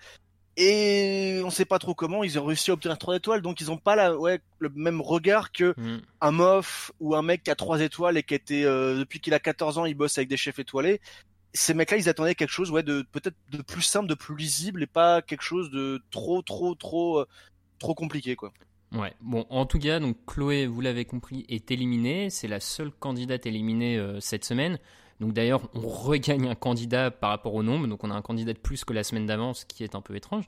et 0.56 1.40
on 1.44 1.50
sait 1.50 1.64
pas 1.64 1.80
trop 1.80 1.94
comment 1.94 2.22
ils 2.22 2.38
ont 2.38 2.44
réussi 2.44 2.70
à 2.70 2.74
obtenir 2.74 2.96
trois 2.98 3.16
étoiles. 3.16 3.42
Donc 3.42 3.60
ils 3.60 3.70
ont 3.70 3.76
pas 3.76 3.96
la, 3.96 4.16
ouais, 4.16 4.40
le 4.60 4.68
même 4.74 5.00
regard 5.00 5.50
que 5.50 5.74
mm. 5.76 6.02
un 6.20 6.30
mof 6.30 6.92
ou 7.00 7.16
un 7.16 7.22
mec 7.22 7.42
qui 7.42 7.50
a 7.50 7.56
trois 7.56 7.80
étoiles 7.80 8.16
et 8.16 8.22
qui 8.22 8.34
était 8.34 8.64
euh, 8.64 8.98
depuis 8.98 9.20
qu'il 9.20 9.34
a 9.34 9.40
14 9.40 9.78
ans, 9.78 9.86
il 9.86 9.94
bosse 9.94 10.16
avec 10.16 10.28
des 10.28 10.36
chefs 10.36 10.58
étoilés. 10.58 11.00
Ces 11.52 11.74
mecs-là, 11.74 11.96
ils 11.96 12.08
attendaient 12.08 12.34
quelque 12.34 12.50
chose, 12.50 12.70
ouais, 12.70 12.82
de 12.82 13.04
peut-être 13.12 13.36
de 13.50 13.62
plus 13.62 13.82
simple, 13.82 14.08
de 14.08 14.14
plus 14.14 14.36
lisible 14.36 14.82
et 14.82 14.88
pas 14.88 15.22
quelque 15.22 15.42
chose 15.42 15.70
de 15.70 16.02
trop, 16.10 16.42
trop, 16.42 16.74
trop 16.74 17.20
euh, 17.20 17.26
trop 17.78 17.94
compliqué 17.94 18.36
quoi. 18.36 18.52
Ouais, 18.92 19.12
bon, 19.20 19.44
en 19.50 19.66
tout 19.66 19.80
cas, 19.80 19.98
donc 19.98 20.16
Chloé, 20.24 20.66
vous 20.66 20.80
l'avez 20.80 21.04
compris, 21.04 21.44
est 21.48 21.70
éliminée. 21.72 22.30
C'est 22.30 22.46
la 22.46 22.60
seule 22.60 22.92
candidate 22.92 23.44
éliminée 23.44 23.98
euh, 23.98 24.20
cette 24.20 24.44
semaine. 24.44 24.78
Donc 25.20 25.32
d'ailleurs, 25.32 25.62
on 25.74 25.80
regagne 25.80 26.48
un 26.48 26.54
candidat 26.54 27.10
par 27.10 27.30
rapport 27.30 27.54
au 27.54 27.62
nombre. 27.62 27.86
Donc 27.88 28.04
on 28.04 28.10
a 28.10 28.14
un 28.14 28.22
candidat 28.22 28.52
de 28.52 28.58
plus 28.58 28.84
que 28.84 28.92
la 28.92 29.02
semaine 29.02 29.26
d'avant, 29.26 29.54
ce 29.54 29.64
qui 29.64 29.82
est 29.82 29.94
un 29.94 30.00
peu 30.00 30.14
étrange. 30.14 30.44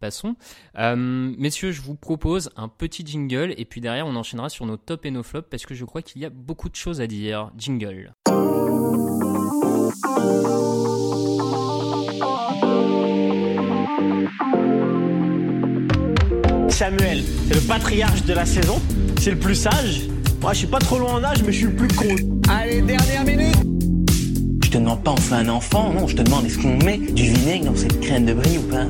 Passons. 0.00 0.36
Euh, 0.76 0.96
messieurs, 0.96 1.72
je 1.72 1.82
vous 1.82 1.96
propose 1.96 2.50
un 2.56 2.68
petit 2.68 3.04
jingle 3.04 3.54
et 3.56 3.64
puis 3.64 3.80
derrière, 3.80 4.06
on 4.06 4.14
enchaînera 4.14 4.48
sur 4.48 4.64
nos 4.66 4.76
tops 4.76 5.04
et 5.06 5.10
nos 5.10 5.24
flops 5.24 5.48
parce 5.50 5.66
que 5.66 5.74
je 5.74 5.84
crois 5.84 6.02
qu'il 6.02 6.22
y 6.22 6.24
a 6.24 6.30
beaucoup 6.30 6.68
de 6.68 6.76
choses 6.76 7.00
à 7.00 7.06
dire. 7.06 7.50
Jingle. 7.56 8.12
Samuel, 16.78 17.24
c'est 17.48 17.54
le 17.54 17.60
patriarche 17.66 18.22
de 18.22 18.32
la 18.32 18.46
saison, 18.46 18.80
c'est 19.18 19.32
le 19.32 19.38
plus 19.40 19.56
sage. 19.56 20.02
Moi, 20.40 20.52
je 20.52 20.58
suis 20.58 20.68
pas 20.68 20.78
trop 20.78 20.96
loin 21.00 21.14
en 21.14 21.24
âge, 21.24 21.42
mais 21.42 21.50
je 21.50 21.56
suis 21.58 21.66
le 21.66 21.74
plus 21.74 21.88
con. 21.88 22.14
Allez, 22.48 22.82
dernière 22.82 23.24
minute 23.24 23.56
Je 24.62 24.70
te 24.70 24.78
demande 24.78 25.02
pas 25.02 25.10
on 25.10 25.16
fait 25.16 25.34
un 25.34 25.48
enfant, 25.48 25.92
non, 25.92 26.06
je 26.06 26.14
te 26.14 26.22
demande 26.22 26.46
est-ce 26.46 26.56
qu'on 26.56 26.76
met 26.76 26.98
du 26.98 27.32
vinaigre 27.32 27.64
dans 27.64 27.74
cette 27.74 27.98
crème 27.98 28.26
de 28.26 28.32
brie 28.32 28.58
ou 28.58 28.62
pas? 28.68 28.86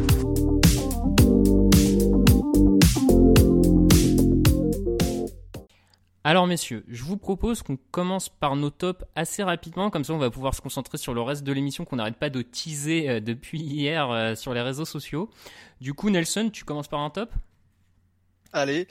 Alors 6.25 6.47
messieurs, 6.47 6.85
je 6.89 7.05
vous 7.05 7.17
propose 7.17 7.63
qu'on 7.63 7.79
commence 7.91 8.29
par 8.29 8.55
nos 8.55 8.69
tops 8.69 9.03
assez 9.17 9.43
rapidement, 9.43 9.89
comme 9.89 10.05
ça 10.05 10.13
on 10.13 10.19
va 10.19 10.29
pouvoir 10.29 10.55
se 10.55 10.61
concentrer 10.61 10.99
sur 10.99 11.15
le 11.15 11.23
reste 11.23 11.43
de 11.43 11.53
l'émission 11.53 11.87
qu'on 11.87 11.97
n'arrête 11.97 12.19
pas 12.19 12.29
de 12.29 12.43
teaser 12.43 13.09
euh, 13.09 13.21
depuis 13.21 13.61
hier 13.61 14.11
euh, 14.11 14.35
sur 14.35 14.53
les 14.53 14.61
réseaux 14.61 14.85
sociaux. 14.85 15.31
Du 15.81 15.95
coup 15.95 16.11
Nelson, 16.11 16.51
tu 16.53 16.65
commences 16.65 16.89
par 16.89 17.01
un 17.01 17.09
top? 17.09 17.31
Allez, 18.53 18.89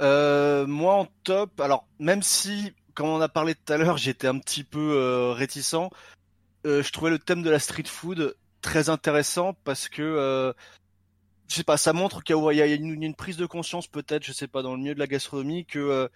euh, 0.00 0.66
moi 0.66 0.94
en 0.94 1.06
top, 1.24 1.60
alors 1.60 1.86
même 1.98 2.22
si, 2.22 2.72
comme 2.94 3.08
on 3.08 3.20
a 3.20 3.28
parlé 3.28 3.54
tout 3.54 3.72
à 3.72 3.76
l'heure, 3.76 3.96
j'étais 3.98 4.28
un 4.28 4.38
petit 4.38 4.62
peu 4.62 4.94
euh, 4.94 5.32
réticent, 5.32 5.90
euh, 6.66 6.82
je 6.82 6.92
trouvais 6.92 7.10
le 7.10 7.18
thème 7.18 7.42
de 7.42 7.50
la 7.50 7.58
street 7.58 7.86
food 7.86 8.36
très 8.60 8.88
intéressant 8.88 9.54
parce 9.64 9.88
que, 9.88 10.02
euh, 10.02 10.52
je 11.48 11.56
sais 11.56 11.64
pas, 11.64 11.76
ça 11.76 11.92
montre 11.92 12.22
qu'il 12.22 12.36
y, 12.36 12.62
a, 12.62 12.66
une, 12.66 13.14
prise 13.14 13.36
de 13.36 13.46
conscience 13.46 13.88
peut-être, 13.88 14.24
je 14.24 14.32
sais 14.32 14.46
pas, 14.46 14.62
dans 14.62 14.74
le 14.74 14.80
milieu 14.80 14.94
de 14.94 15.00
la 15.00 15.06
gastronomie 15.08 15.66
que 15.66 16.08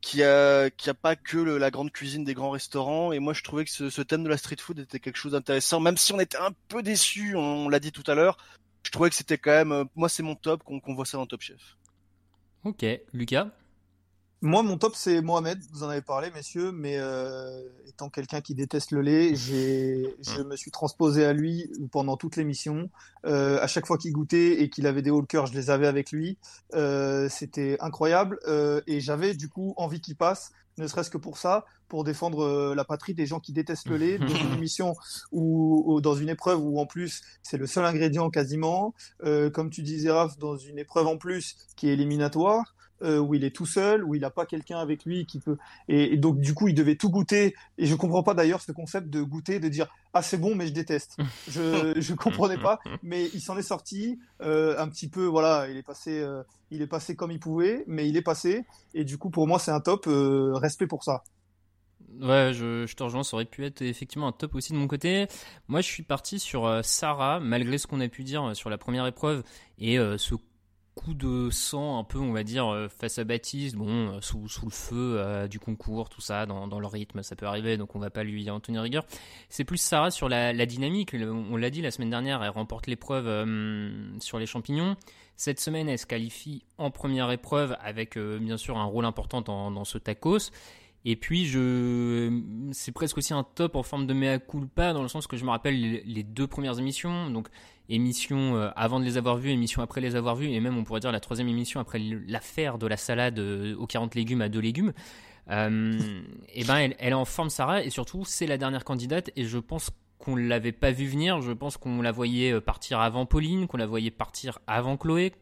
qu'il 0.00 0.20
y 0.20 0.24
a, 0.24 0.70
pas 1.00 1.16
que 1.16 1.38
la 1.38 1.70
grande 1.70 1.90
cuisine 1.90 2.24
des 2.24 2.34
grands 2.34 2.50
restaurants. 2.50 3.12
Et 3.12 3.20
moi, 3.20 3.32
je 3.32 3.42
trouvais 3.42 3.64
que 3.64 3.70
ce, 3.70 4.02
thème 4.02 4.24
de 4.24 4.28
la 4.28 4.36
street 4.36 4.56
food 4.60 4.80
était 4.80 5.00
quelque 5.00 5.16
chose 5.16 5.32
d'intéressant, 5.32 5.80
même 5.80 5.96
si 5.96 6.12
on 6.12 6.20
était 6.20 6.36
un 6.36 6.50
peu 6.68 6.82
déçus, 6.82 7.36
on, 7.36 7.68
l'a 7.68 7.80
dit 7.80 7.92
tout 7.92 8.04
à 8.10 8.14
l'heure. 8.14 8.36
Je 8.84 8.90
trouvais 8.90 9.08
que 9.08 9.16
c'était 9.16 9.38
quand 9.38 9.64
même, 9.64 9.86
moi, 9.96 10.08
c'est 10.08 10.22
mon 10.22 10.34
top 10.34 10.62
qu'on 10.62 10.94
voit 10.94 11.06
ça 11.06 11.16
dans 11.16 11.26
Top 11.26 11.40
Chef. 11.40 11.76
Ok, 12.64 12.82
Lucas 13.12 13.48
Moi, 14.44 14.62
mon 14.62 14.76
top, 14.76 14.94
c'est 14.94 15.22
Mohamed. 15.22 15.58
Vous 15.72 15.84
en 15.84 15.88
avez 15.88 16.02
parlé, 16.02 16.30
messieurs, 16.30 16.70
mais 16.70 16.98
euh, 16.98 17.62
étant 17.88 18.10
quelqu'un 18.10 18.42
qui 18.42 18.54
déteste 18.54 18.90
le 18.90 19.00
lait, 19.00 19.34
j'ai, 19.34 20.14
je 20.20 20.42
me 20.42 20.54
suis 20.54 20.70
transposé 20.70 21.24
à 21.24 21.32
lui 21.32 21.72
pendant 21.90 22.18
toute 22.18 22.36
l'émission. 22.36 22.90
Euh, 23.24 23.58
à 23.62 23.66
chaque 23.68 23.86
fois 23.86 23.96
qu'il 23.96 24.12
goûtait 24.12 24.60
et 24.60 24.68
qu'il 24.68 24.86
avait 24.86 25.00
des 25.00 25.08
hauts 25.08 25.22
le 25.22 25.26
cœur, 25.26 25.46
je 25.46 25.54
les 25.54 25.70
avais 25.70 25.86
avec 25.86 26.12
lui. 26.12 26.36
Euh, 26.74 27.26
c'était 27.30 27.78
incroyable 27.80 28.38
euh, 28.46 28.82
et 28.86 29.00
j'avais 29.00 29.32
du 29.32 29.48
coup 29.48 29.72
envie 29.78 30.02
qu'il 30.02 30.14
passe, 30.14 30.52
ne 30.76 30.86
serait-ce 30.88 31.08
que 31.08 31.16
pour 31.16 31.38
ça, 31.38 31.64
pour 31.88 32.04
défendre 32.04 32.74
la 32.74 32.84
patrie 32.84 33.14
des 33.14 33.24
gens 33.24 33.40
qui 33.40 33.54
détestent 33.54 33.88
le 33.88 33.96
lait, 33.96 34.18
dans 34.18 34.28
une 34.28 34.52
émission 34.58 34.94
ou, 35.32 36.02
dans 36.02 36.16
une 36.16 36.28
épreuve 36.28 36.62
où 36.62 36.78
en 36.78 36.86
plus 36.86 37.22
c'est 37.42 37.56
le 37.56 37.66
seul 37.66 37.86
ingrédient 37.86 38.28
quasiment. 38.28 38.92
Comme 39.22 39.70
tu 39.70 39.80
disais, 39.80 40.10
Raph, 40.10 40.36
dans 40.36 40.58
une 40.58 40.78
épreuve 40.78 41.06
en 41.06 41.16
plus 41.16 41.56
qui 41.76 41.88
est 41.88 41.94
éliminatoire. 41.94 42.74
Euh, 43.02 43.18
où 43.18 43.34
il 43.34 43.44
est 43.44 43.50
tout 43.50 43.66
seul, 43.66 44.04
où 44.04 44.14
il 44.14 44.20
n'a 44.20 44.30
pas 44.30 44.46
quelqu'un 44.46 44.78
avec 44.78 45.04
lui 45.04 45.26
qui 45.26 45.40
peut. 45.40 45.58
Et, 45.88 46.14
et, 46.14 46.16
donc, 46.16 46.38
du 46.38 46.54
coup, 46.54 46.68
il 46.68 46.74
devait 46.74 46.94
tout 46.94 47.10
goûter. 47.10 47.54
Et 47.76 47.86
je 47.86 47.94
comprends 47.96 48.22
pas 48.22 48.34
d'ailleurs 48.34 48.60
ce 48.60 48.70
concept 48.70 49.10
de 49.10 49.20
goûter, 49.20 49.58
de 49.58 49.68
dire 49.68 49.88
Ah, 50.12 50.22
c'est 50.22 50.38
bon, 50.38 50.54
mais 50.54 50.68
je 50.68 50.72
déteste. 50.72 51.16
Je 51.48 51.94
je 51.96 52.14
comprenais 52.14 52.56
pas. 52.56 52.78
Mais 53.02 53.28
il 53.34 53.40
s'en 53.40 53.58
est 53.58 53.62
sorti 53.62 54.20
euh, 54.40 54.78
un 54.78 54.88
petit 54.88 55.08
peu. 55.08 55.24
Voilà, 55.24 55.68
il 55.68 55.76
est 55.76 55.82
passé, 55.82 56.20
euh, 56.20 56.42
il 56.70 56.82
est 56.82 56.86
passé 56.86 57.16
comme 57.16 57.32
il 57.32 57.40
pouvait, 57.40 57.84
mais 57.88 58.08
il 58.08 58.16
est 58.16 58.22
passé. 58.22 58.64
Et 58.94 59.04
du 59.04 59.18
coup, 59.18 59.28
pour 59.28 59.48
moi, 59.48 59.58
c'est 59.58 59.72
un 59.72 59.80
top. 59.80 60.06
respect 60.06 60.86
pour 60.86 61.02
ça. 61.02 61.24
Ouais, 62.20 62.52
je, 62.54 62.86
je, 62.86 62.94
te 62.94 63.02
rejoins, 63.02 63.24
ça 63.24 63.34
aurait 63.34 63.44
pu 63.44 63.64
être 63.64 63.82
effectivement 63.82 64.28
un 64.28 64.32
top 64.32 64.54
aussi 64.54 64.72
de 64.72 64.78
mon 64.78 64.86
côté. 64.86 65.26
Moi, 65.66 65.80
je 65.80 65.88
suis 65.88 66.04
parti 66.04 66.38
sur 66.38 66.80
Sarah, 66.84 67.40
malgré 67.40 67.76
ce 67.76 67.88
qu'on 67.88 68.00
a 68.00 68.08
pu 68.08 68.22
dire 68.22 68.54
sur 68.54 68.70
la 68.70 68.78
première 68.78 69.06
épreuve 69.06 69.42
et 69.78 69.98
euh, 69.98 70.16
ce 70.16 70.36
coup 70.94 71.14
de 71.14 71.50
sang 71.50 71.98
un 71.98 72.04
peu, 72.04 72.18
on 72.18 72.32
va 72.32 72.44
dire, 72.44 72.72
euh, 72.72 72.88
face 72.88 73.18
à 73.18 73.24
Baptiste, 73.24 73.76
bon, 73.76 73.88
euh, 73.88 74.20
sous, 74.20 74.48
sous 74.48 74.66
le 74.66 74.70
feu 74.70 75.16
euh, 75.18 75.48
du 75.48 75.58
concours, 75.58 76.08
tout 76.08 76.20
ça, 76.20 76.46
dans, 76.46 76.68
dans 76.68 76.80
le 76.80 76.86
rythme, 76.86 77.22
ça 77.22 77.36
peut 77.36 77.46
arriver, 77.46 77.76
donc 77.76 77.94
on 77.96 77.98
va 77.98 78.10
pas 78.10 78.24
lui 78.24 78.48
en 78.48 78.60
tenir 78.60 78.82
rigueur. 78.82 79.04
C'est 79.48 79.64
plus 79.64 79.78
Sarah 79.78 80.10
sur 80.10 80.28
la, 80.28 80.52
la 80.52 80.66
dynamique, 80.66 81.14
on 81.14 81.56
l'a 81.56 81.70
dit 81.70 81.82
la 81.82 81.90
semaine 81.90 82.10
dernière, 82.10 82.42
elle 82.42 82.50
remporte 82.50 82.86
l'épreuve 82.86 83.26
sur 84.20 84.38
les 84.38 84.46
champignons. 84.46 84.96
Cette 85.36 85.60
semaine, 85.60 85.88
elle 85.88 85.98
se 85.98 86.06
qualifie 86.06 86.62
en 86.78 86.90
première 86.90 87.30
épreuve 87.30 87.76
avec 87.82 88.16
bien 88.18 88.56
sûr 88.56 88.78
un 88.78 88.84
rôle 88.84 89.04
important 89.04 89.40
dans, 89.40 89.70
dans 89.70 89.84
ce 89.84 89.98
tacos. 89.98 90.50
Et 91.04 91.16
puis, 91.16 91.44
je, 91.46 92.40
c'est 92.72 92.92
presque 92.92 93.18
aussi 93.18 93.34
un 93.34 93.44
top 93.44 93.76
en 93.76 93.82
forme 93.82 94.06
de 94.06 94.14
mea 94.14 94.38
culpa, 94.38 94.92
dans 94.92 95.02
le 95.02 95.08
sens 95.08 95.26
que 95.26 95.36
je 95.36 95.44
me 95.44 95.50
rappelle 95.50 95.78
les 95.78 96.22
deux 96.22 96.46
premières 96.46 96.78
émissions, 96.78 97.28
donc 97.30 97.48
émission 97.88 98.56
euh, 98.56 98.70
avant 98.76 99.00
de 99.00 99.04
les 99.04 99.16
avoir 99.16 99.36
vues, 99.36 99.50
émission 99.50 99.82
après 99.82 100.00
les 100.00 100.16
avoir 100.16 100.36
vues, 100.36 100.50
et 100.50 100.60
même 100.60 100.76
on 100.76 100.84
pourrait 100.84 101.00
dire 101.00 101.12
la 101.12 101.20
troisième 101.20 101.48
émission 101.48 101.80
après 101.80 101.98
l'affaire 101.98 102.78
de 102.78 102.86
la 102.86 102.96
salade 102.96 103.38
euh, 103.38 103.76
aux 103.76 103.86
40 103.86 104.14
légumes 104.14 104.42
à 104.42 104.48
2 104.48 104.58
légumes. 104.58 104.92
Euh, 105.50 106.22
et 106.54 106.64
ben, 106.64 106.92
elle, 106.98 107.10
est 107.10 107.12
en 107.12 107.26
forme, 107.26 107.50
Sarah, 107.50 107.82
et 107.82 107.90
surtout, 107.90 108.24
c'est 108.24 108.46
la 108.46 108.56
dernière 108.56 108.84
candidate, 108.84 109.30
et 109.36 109.44
je 109.44 109.58
pense 109.58 109.90
qu'on 110.18 110.36
l'avait 110.36 110.72
pas 110.72 110.90
vu 110.90 111.06
venir. 111.06 111.42
Je 111.42 111.52
pense 111.52 111.76
qu'on 111.76 112.00
la 112.00 112.12
voyait 112.12 112.58
partir 112.60 113.00
avant 113.00 113.26
Pauline, 113.26 113.66
qu'on 113.66 113.76
la 113.76 113.86
voyait 113.86 114.10
partir 114.10 114.58
avant 114.66 114.96
Chloé 114.96 115.32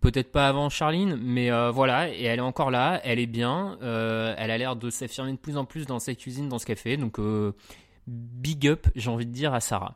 peut-être 0.00 0.32
pas 0.32 0.48
avant 0.48 0.70
Charline, 0.70 1.14
mais 1.16 1.50
voilà, 1.72 2.08
et 2.08 2.22
elle 2.22 2.38
est 2.38 2.42
encore 2.42 2.70
là, 2.70 3.02
elle 3.04 3.18
est 3.18 3.26
bien, 3.26 3.76
elle 3.82 4.50
a 4.50 4.56
l'air 4.56 4.74
de 4.74 4.88
s'affirmer 4.88 5.32
de 5.32 5.36
plus 5.36 5.58
en 5.58 5.66
plus 5.66 5.84
dans 5.84 5.98
sa 5.98 6.14
cuisine, 6.14 6.48
dans 6.48 6.58
ce 6.58 6.64
qu'elle 6.64 6.78
fait, 6.78 6.96
donc 6.96 7.20
big 8.06 8.66
up, 8.66 8.86
j'ai 8.96 9.10
envie 9.10 9.26
de 9.26 9.32
dire 9.32 9.52
à 9.52 9.60
Sarah. 9.60 9.94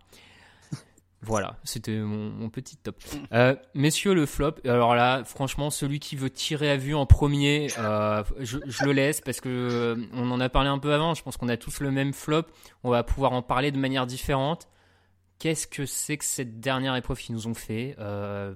Voilà, 1.24 1.56
c'était 1.64 1.96
mon, 1.98 2.50
petit 2.50 2.76
top. 2.76 2.96
Euh, 3.32 3.56
messieurs, 3.74 4.14
le 4.14 4.26
flop. 4.26 4.54
Alors 4.64 4.94
là, 4.94 5.24
franchement, 5.24 5.70
celui 5.70 5.98
qui 5.98 6.16
veut 6.16 6.30
tirer 6.30 6.70
à 6.70 6.76
vue 6.76 6.94
en 6.94 7.06
premier, 7.06 7.68
euh, 7.78 8.22
je, 8.40 8.58
le 8.84 8.92
laisse 8.92 9.20
parce 9.20 9.40
que 9.40 9.96
on 10.12 10.30
en 10.30 10.40
a 10.40 10.48
parlé 10.48 10.68
un 10.68 10.78
peu 10.78 10.92
avant. 10.92 11.14
Je 11.14 11.22
pense 11.22 11.36
qu'on 11.36 11.48
a 11.48 11.56
tous 11.56 11.80
le 11.80 11.90
même 11.90 12.12
flop. 12.12 12.44
On 12.82 12.90
va 12.90 13.02
pouvoir 13.02 13.32
en 13.32 13.42
parler 13.42 13.72
de 13.72 13.78
manière 13.78 14.06
différente. 14.06 14.68
Qu'est-ce 15.38 15.66
que 15.66 15.86
c'est 15.86 16.16
que 16.16 16.24
cette 16.24 16.60
dernière 16.60 16.94
épreuve 16.96 17.18
qu'ils 17.18 17.34
nous 17.34 17.48
ont 17.48 17.54
fait 17.54 17.96
euh, 17.98 18.54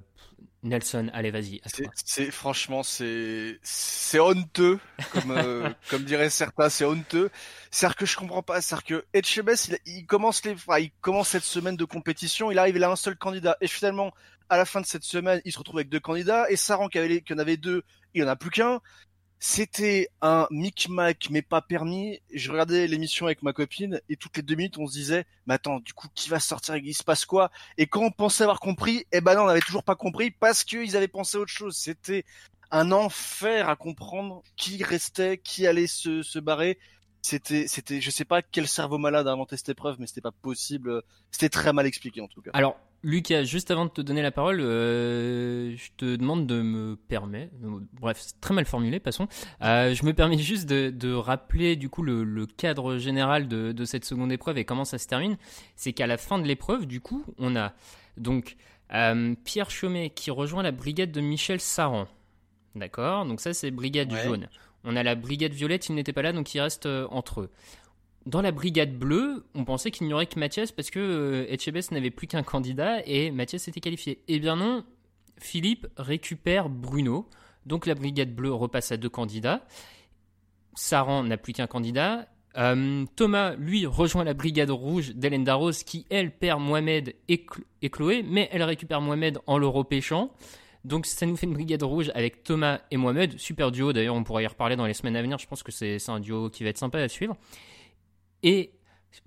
Nelson, 0.62 1.08
allez, 1.12 1.30
vas-y. 1.30 1.60
C'est 1.94 2.30
franchement, 2.30 2.82
c'est 2.82 3.58
c'est 3.62 4.18
honteux, 4.18 4.80
comme 5.12 5.30
euh, 5.30 5.70
comme 5.90 6.04
diraient 6.04 6.30
certains, 6.30 6.68
c'est 6.68 6.84
honteux. 6.84 7.30
C'est-à-dire 7.70 7.96
que 7.96 8.06
je 8.06 8.16
comprends 8.16 8.42
pas. 8.42 8.60
C'est-à-dire 8.60 8.84
que 8.84 9.06
Etchebes, 9.12 9.50
il, 9.68 9.78
il, 9.86 10.06
commence 10.06 10.44
les, 10.44 10.52
enfin, 10.52 10.78
il 10.78 10.90
commence 11.00 11.28
cette 11.28 11.44
semaine 11.44 11.76
de 11.76 11.84
compétition. 11.84 12.50
Il 12.50 12.58
arrive, 12.58 12.76
il 12.76 12.84
a 12.84 12.90
un 12.90 12.96
seul 12.96 13.16
candidat, 13.16 13.56
et 13.60 13.68
finalement, 13.68 14.12
à 14.48 14.56
la 14.56 14.64
fin 14.64 14.80
de 14.80 14.86
cette 14.86 15.04
semaine, 15.04 15.40
il 15.44 15.52
se 15.52 15.58
retrouve 15.58 15.78
avec 15.78 15.88
deux 15.88 16.00
candidats. 16.00 16.50
Et 16.50 16.56
Saran, 16.56 16.88
qui 16.88 16.98
avait, 16.98 17.20
qui 17.20 17.32
en 17.34 17.38
avait 17.38 17.56
deux, 17.56 17.82
il 18.14 18.24
en 18.24 18.28
a 18.28 18.36
plus 18.36 18.50
qu'un. 18.50 18.80
C'était 19.40 20.08
un 20.20 20.48
micmac, 20.50 21.28
mais 21.30 21.42
pas 21.42 21.62
permis. 21.62 22.20
Je 22.32 22.50
regardais 22.50 22.88
l'émission 22.88 23.26
avec 23.26 23.42
ma 23.42 23.52
copine 23.52 24.00
et 24.08 24.16
toutes 24.16 24.36
les 24.36 24.42
deux 24.42 24.56
minutes, 24.56 24.78
on 24.78 24.86
se 24.86 24.92
disait, 24.92 25.26
mais 25.46 25.54
attends, 25.54 25.78
du 25.78 25.92
coup, 25.92 26.08
qui 26.14 26.28
va 26.28 26.40
sortir 26.40 26.76
Il 26.76 26.94
se 26.94 27.04
passe 27.04 27.24
quoi? 27.24 27.50
Et 27.76 27.86
quand 27.86 28.02
on 28.02 28.10
pensait 28.10 28.42
avoir 28.42 28.58
compris, 28.58 29.06
eh 29.12 29.20
ben 29.20 29.34
non, 29.34 29.42
on 29.42 29.46
n'avait 29.46 29.60
toujours 29.60 29.84
pas 29.84 29.94
compris 29.94 30.32
parce 30.32 30.64
qu'ils 30.64 30.96
avaient 30.96 31.08
pensé 31.08 31.36
à 31.36 31.40
autre 31.40 31.52
chose. 31.52 31.76
C'était 31.76 32.24
un 32.72 32.90
enfer 32.90 33.68
à 33.68 33.76
comprendre 33.76 34.42
qui 34.56 34.82
restait, 34.82 35.38
qui 35.38 35.66
allait 35.66 35.86
se, 35.86 36.22
se 36.22 36.40
barrer. 36.40 36.78
C'était, 37.22 37.68
c'était, 37.68 38.00
je 38.00 38.10
sais 38.10 38.24
pas 38.24 38.42
quel 38.42 38.66
cerveau 38.66 38.98
malade 38.98 39.28
a 39.28 39.32
inventé 39.32 39.56
cette 39.56 39.68
épreuve, 39.68 39.96
mais 40.00 40.06
c'était 40.06 40.20
pas 40.20 40.32
possible. 40.32 41.02
C'était 41.30 41.48
très 41.48 41.72
mal 41.72 41.86
expliqué 41.86 42.20
en 42.20 42.28
tout 42.28 42.42
cas. 42.42 42.50
Alors, 42.54 42.76
Lucas, 43.04 43.44
juste 43.44 43.70
avant 43.70 43.84
de 43.84 43.90
te 43.90 44.00
donner 44.00 44.22
la 44.22 44.32
parole, 44.32 44.60
euh, 44.60 45.76
je 45.76 45.90
te 45.96 46.16
demande 46.16 46.48
de 46.48 46.62
me 46.62 46.96
permettre, 46.96 47.52
bref, 47.92 48.18
c'est 48.20 48.40
très 48.40 48.54
mal 48.54 48.64
formulé, 48.64 48.98
passons. 48.98 49.28
Euh, 49.62 49.94
je 49.94 50.04
me 50.04 50.12
permets 50.12 50.38
juste 50.38 50.68
de, 50.68 50.90
de 50.90 51.12
rappeler 51.12 51.76
du 51.76 51.88
coup 51.88 52.02
le, 52.02 52.24
le 52.24 52.46
cadre 52.46 52.98
général 52.98 53.46
de, 53.46 53.70
de, 53.70 53.84
cette 53.84 54.04
seconde 54.04 54.32
épreuve 54.32 54.58
et 54.58 54.64
comment 54.64 54.84
ça 54.84 54.98
se 54.98 55.06
termine. 55.06 55.36
C'est 55.76 55.92
qu'à 55.92 56.08
la 56.08 56.16
fin 56.16 56.40
de 56.40 56.46
l'épreuve, 56.46 56.86
du 56.86 57.00
coup, 57.00 57.24
on 57.38 57.54
a 57.54 57.72
donc 58.16 58.56
euh, 58.92 59.34
Pierre 59.44 59.70
Chomet 59.70 60.10
qui 60.10 60.32
rejoint 60.32 60.64
la 60.64 60.72
brigade 60.72 61.12
de 61.12 61.20
Michel 61.20 61.60
Saran. 61.60 62.08
D'accord? 62.74 63.26
Donc 63.26 63.40
ça, 63.40 63.54
c'est 63.54 63.70
brigade 63.70 64.12
ouais. 64.12 64.24
jaune. 64.24 64.48
On 64.82 64.96
a 64.96 65.04
la 65.04 65.14
brigade 65.14 65.52
violette, 65.52 65.88
il 65.88 65.94
n'était 65.94 66.12
pas 66.12 66.22
là, 66.22 66.32
donc 66.32 66.52
il 66.52 66.60
reste 66.60 66.88
entre 67.10 67.42
eux. 67.42 67.50
Dans 68.28 68.42
la 68.42 68.52
brigade 68.52 68.98
bleue, 68.98 69.46
on 69.54 69.64
pensait 69.64 69.90
qu'il 69.90 70.06
n'y 70.06 70.12
aurait 70.12 70.26
que 70.26 70.38
Mathias 70.38 70.70
parce 70.70 70.90
que 70.90 70.98
euh, 70.98 71.50
Etchebest 71.50 71.92
n'avait 71.92 72.10
plus 72.10 72.26
qu'un 72.26 72.42
candidat 72.42 73.00
et 73.06 73.30
Mathias 73.30 73.68
était 73.68 73.80
qualifié. 73.80 74.22
Eh 74.28 74.38
bien 74.38 74.54
non, 74.54 74.84
Philippe 75.38 75.86
récupère 75.96 76.68
Bruno. 76.68 77.26
Donc 77.64 77.86
la 77.86 77.94
brigade 77.94 78.34
bleue 78.34 78.52
repasse 78.52 78.92
à 78.92 78.98
deux 78.98 79.08
candidats. 79.08 79.66
Saran 80.74 81.22
n'a 81.22 81.38
plus 81.38 81.54
qu'un 81.54 81.66
candidat. 81.66 82.28
Euh, 82.58 83.06
Thomas, 83.16 83.54
lui, 83.54 83.86
rejoint 83.86 84.24
la 84.24 84.34
brigade 84.34 84.68
rouge 84.68 85.14
d'Hélène 85.14 85.44
Darros, 85.44 85.72
qui, 85.86 86.04
elle, 86.10 86.30
perd 86.30 86.60
Mohamed 86.60 87.14
et, 87.28 87.46
Chloé, 87.90 88.22
mais 88.22 88.50
elle 88.52 88.62
récupère 88.62 89.00
Mohamed 89.00 89.38
en 89.46 89.56
le 89.56 89.68
repêchant. 89.68 90.34
Donc 90.84 91.06
ça 91.06 91.24
nous 91.24 91.36
fait 91.36 91.46
une 91.46 91.54
brigade 91.54 91.82
rouge 91.82 92.10
avec 92.14 92.44
Thomas 92.44 92.80
et 92.90 92.98
Mohamed. 92.98 93.38
Super 93.38 93.72
duo, 93.72 93.94
d'ailleurs, 93.94 94.16
on 94.16 94.22
pourra 94.22 94.42
y 94.42 94.46
reparler 94.46 94.76
dans 94.76 94.86
les 94.86 94.92
semaines 94.92 95.16
à 95.16 95.22
venir. 95.22 95.38
Je 95.38 95.46
pense 95.46 95.62
que 95.62 95.72
c'est 95.72 96.10
un 96.10 96.20
duo 96.20 96.50
qui 96.50 96.62
va 96.62 96.68
être 96.68 96.76
sympa 96.76 96.98
à 96.98 97.08
suivre. 97.08 97.34
Et 98.42 98.72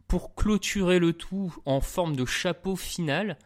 pour 0.08 0.36
clôturer 0.36 1.00
le 1.00 1.14
tout 1.14 1.54
en 1.66 1.82
forme 1.82 2.16
de 2.16 2.26
chapeau 2.26 2.76
final, 2.76 3.38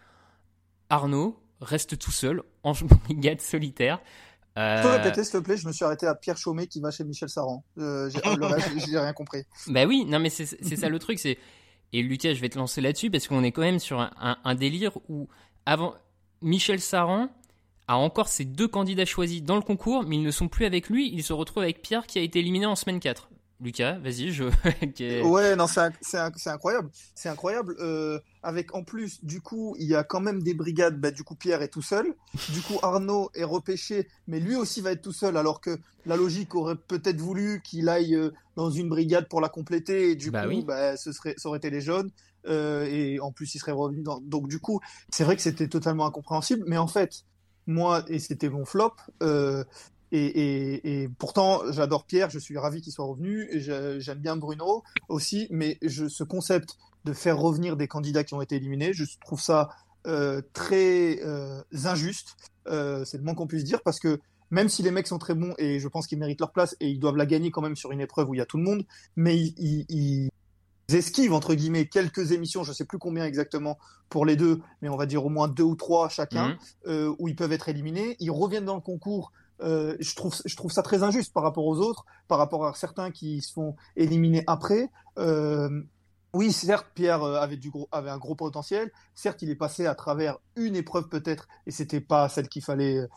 Arnaud 0.90 1.40
reste 1.62 1.98
tout 1.98 2.12
seul 2.12 2.44
en 2.64 2.74
brigade 3.06 3.42
solitaire. 3.42 4.00
Euh... 4.58 4.78
Tu 4.78 4.84
peux 4.84 4.94
répéter, 4.94 5.24
s'il 5.24 5.34
te 5.34 5.38
plaît? 5.44 5.58
Je 5.58 5.68
me 5.68 5.74
suis 5.74 5.84
arrêté 5.84 6.08
à 6.08 6.16
Pierre 6.16 6.38
Chaumet 6.38 6.68
qui 6.68 6.80
va 6.80 6.92
chez 6.92 7.04
Michel 7.04 7.30
Saran. 7.30 7.64
Euh, 7.78 8.10
j'ai 8.10 9.00
rien 9.00 9.14
compris. 9.14 9.44
Bah 9.68 9.86
oui, 9.86 10.06
non, 10.06 10.20
mais 10.20 10.30
c'est 10.30 10.46
ça 10.46 10.90
le 10.90 11.00
truc. 11.00 11.20
c'est 11.20 11.38
Et 11.92 12.02
Lucas, 12.02 12.34
je 12.34 12.42
vais 12.42 12.50
te 12.50 12.58
lancer 12.58 12.82
là-dessus 12.82 13.10
parce 13.10 13.28
qu'on 13.28 13.44
est 13.44 13.52
quand 13.52 13.62
même 13.62 13.80
sur 13.80 14.00
un, 14.00 14.38
un, 14.44 14.56
délire 14.56 14.98
où 15.10 15.28
avant 15.66 15.94
Michel 16.42 16.80
Saran 16.80 17.30
a 17.88 17.98
encore 17.98 18.28
ses 18.28 18.46
deux 18.46 18.68
candidats 18.68 19.06
choisis 19.06 19.44
dans 19.44 19.56
le 19.56 19.62
concours, 19.62 20.04
mais 20.04 20.16
ils 20.16 20.24
ne 20.24 20.32
sont 20.32 20.48
plus 20.48 20.66
avec 20.66 20.90
lui. 20.90 21.12
Il 21.14 21.24
se 21.24 21.34
retrouve 21.34 21.64
avec 21.64 21.82
Pierre 21.82 22.08
qui 22.08 22.18
a 22.18 22.22
été 22.22 22.40
éliminé 22.40 22.66
en 22.66 22.76
semaine 22.76 23.00
4. 23.00 23.30
Lucas, 23.62 23.98
vas-y, 24.00 24.32
je. 24.32 24.44
ouais, 25.24 25.56
non, 25.56 25.66
c'est 25.68 26.50
incroyable. 26.50 26.90
C'est 27.16 27.30
incroyable. 27.30 27.76
Euh, 27.80 28.20
avec 28.44 28.76
en 28.76 28.84
plus, 28.84 29.24
du 29.24 29.40
coup, 29.40 29.76
il 29.80 29.88
y 29.88 29.96
a 29.96 30.04
quand 30.04 30.20
même 30.20 30.44
des 30.44 30.54
brigades. 30.54 31.00
Bah, 31.00 31.12
du 31.12 31.24
coup, 31.24 31.36
Pierre 31.36 31.62
est 31.62 31.70
tout 31.70 31.82
seul. 31.82 32.14
Du 32.50 32.62
coup, 32.62 32.78
Arnaud 32.82 33.30
est 33.34 33.46
repêché, 33.46 34.10
mais 34.28 34.40
lui 34.40 34.56
aussi 34.56 34.82
va 34.82 34.92
être 34.92 35.02
tout 35.02 35.14
seul, 35.14 35.38
alors 35.38 35.62
que 35.62 35.80
la 36.06 36.18
logique 36.18 36.54
aurait 36.54 36.76
peut-être 36.76 37.22
voulu 37.22 37.62
qu'il 37.64 37.88
aille 37.88 38.16
euh, 38.16 38.32
dans 38.58 38.70
une 38.70 38.90
brigade 38.90 39.30
pour 39.30 39.40
la 39.40 39.50
compléter. 39.50 40.12
Et 40.12 40.16
du 40.16 40.32
bah 40.32 40.48
coup, 40.48 40.62
bah, 40.64 40.98
ce 40.98 41.14
serait, 41.14 41.36
ça 41.38 41.48
aurait 41.48 41.60
été 41.60 41.70
les 41.70 41.82
jaunes. 41.82 42.12
Euh, 42.48 42.86
et 42.86 43.20
en 43.22 43.32
plus, 43.32 43.56
il 43.56 43.60
serait 43.60 43.72
revenu 43.72 44.04
dans. 44.04 44.20
Donc, 44.20 44.50
du 44.50 44.60
coup, 44.60 44.82
c'est 45.10 45.24
vrai 45.24 45.38
que 45.38 45.42
c'était 45.42 45.70
totalement 45.70 46.06
incompréhensible. 46.06 46.64
Mais 46.68 46.78
en 46.78 46.88
fait, 46.88 47.24
moi, 47.68 48.04
et 48.08 48.20
c'était 48.20 48.50
mon 48.50 48.66
flop, 48.66 48.96
euh, 49.24 49.64
et, 50.12 51.10
pourtant, 51.18 51.62
j'adore 51.72 52.06
Pierre, 52.06 52.30
je 52.30 52.40
suis 52.40 52.58
ravi 52.58 52.82
qu'il 52.82 52.94
soit 52.94 53.06
revenu, 53.06 53.50
j'aime 54.00 54.20
bien 54.20 54.38
Bruno 54.38 54.84
aussi, 55.10 55.48
mais 55.50 55.78
je, 55.82 56.08
ce 56.08 56.24
concept 56.24 56.78
de 57.06 57.14
faire 57.14 57.38
revenir 57.38 57.78
des 57.78 57.88
candidats 57.88 58.24
qui 58.24 58.34
ont 58.34 58.42
été 58.42 58.56
éliminés, 58.56 58.94
je 58.94 59.04
trouve 59.22 59.42
ça 59.42 59.70
euh, 60.08 60.42
très 60.54 61.20
euh, 61.24 61.62
injuste, 61.84 62.36
euh, 62.68 63.04
c'est 63.06 63.18
le 63.18 63.24
moins 63.24 63.34
qu'on 63.34 63.48
puisse 63.48 63.64
dire, 63.64 63.82
parce 63.82 64.00
que 64.00 64.20
même 64.52 64.70
si 64.70 64.84
les 64.84 64.92
mecs 64.92 65.08
sont 65.08 65.18
très 65.18 65.34
bons, 65.34 65.56
et 65.58 65.80
je 65.80 65.88
pense 65.88 66.06
qu'ils 66.06 66.20
méritent 66.20 66.40
leur 66.40 66.52
place, 66.52 66.76
et 66.80 66.90
ils 66.90 67.00
doivent 67.00 67.18
la 67.18 67.26
gagner 67.26 67.50
quand 67.50 67.62
même 67.62 67.76
sur 67.76 67.92
une 67.92 68.02
épreuve 68.02 68.30
où 68.30 68.36
il 68.36 68.38
y 68.38 68.42
a 68.42 68.46
tout 68.46 68.58
le 68.58 68.64
monde, 68.64 68.86
mais 69.16 69.36
ils, 69.38 70.30
esquivent, 70.90 71.34
entre 71.34 71.56
guillemets, 71.56 71.88
quelques 71.88 72.32
émissions, 72.32 72.64
je 72.64 72.72
sais 72.72 72.86
plus 72.86 73.00
combien 73.00 73.26
exactement 73.26 73.80
pour 74.10 74.26
les 74.26 74.36
deux, 74.36 74.62
mais 74.84 74.90
on 74.90 74.96
va 74.96 75.08
dire 75.08 75.26
au 75.26 75.30
moins 75.30 75.48
deux 75.48 75.64
ou 75.64 75.76
trois 75.76 76.10
chacun, 76.10 76.58
mmh. 76.86 77.16
où 77.18 77.28
ils 77.28 77.36
peuvent 77.36 77.52
être 77.52 77.70
éliminés, 77.70 78.16
ils 78.20 78.30
reviennent 78.30 78.66
dans 78.66 78.76
le 78.76 78.82
concours 78.82 79.32
euh, 79.62 79.96
je, 80.00 80.16
trouve, 80.16 80.72
ça 80.72 80.84
très 80.84 81.04
injuste 81.04 81.34
par 81.34 81.44
rapport 81.44 81.66
aux 81.66 81.78
autres, 81.78 82.06
par 82.28 82.38
rapport 82.38 82.66
à 82.66 82.74
certains 82.74 83.12
qui 83.12 83.42
se 83.42 83.54
font 83.54 83.76
éliminer 83.96 84.44
après. 84.48 84.90
Euh, 85.18 85.82
oui, 86.34 86.52
certes, 86.52 86.88
Pierre 86.94 87.24
euh, 87.24 87.40
avait, 87.40 88.10
un 88.10 88.18
gros 88.18 88.36
potentiel. 88.36 88.92
Certes, 89.14 89.42
il 89.42 89.50
est 89.50 89.56
passé 89.56 89.86
à 89.86 89.96
travers 89.96 90.38
une 90.58 90.76
épreuve 90.76 91.08
peut-être, 91.08 91.48
et 91.66 91.72
c'était 91.72 92.02
pas 92.02 92.28
celle 92.28 92.50
qu'il 92.50 92.62
fallait 92.62 93.08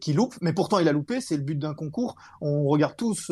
qu'il 0.00 0.16
loupe. 0.16 0.34
Mais 0.40 0.52
pourtant, 0.52 0.80
il 0.80 0.88
a 0.88 0.92
loupé. 0.92 1.20
C'est 1.20 1.36
le 1.36 1.44
but 1.44 1.56
d'un 1.58 1.74
concours. 1.74 2.16
On 2.40 2.64
regarde 2.64 2.96
tous 2.96 3.30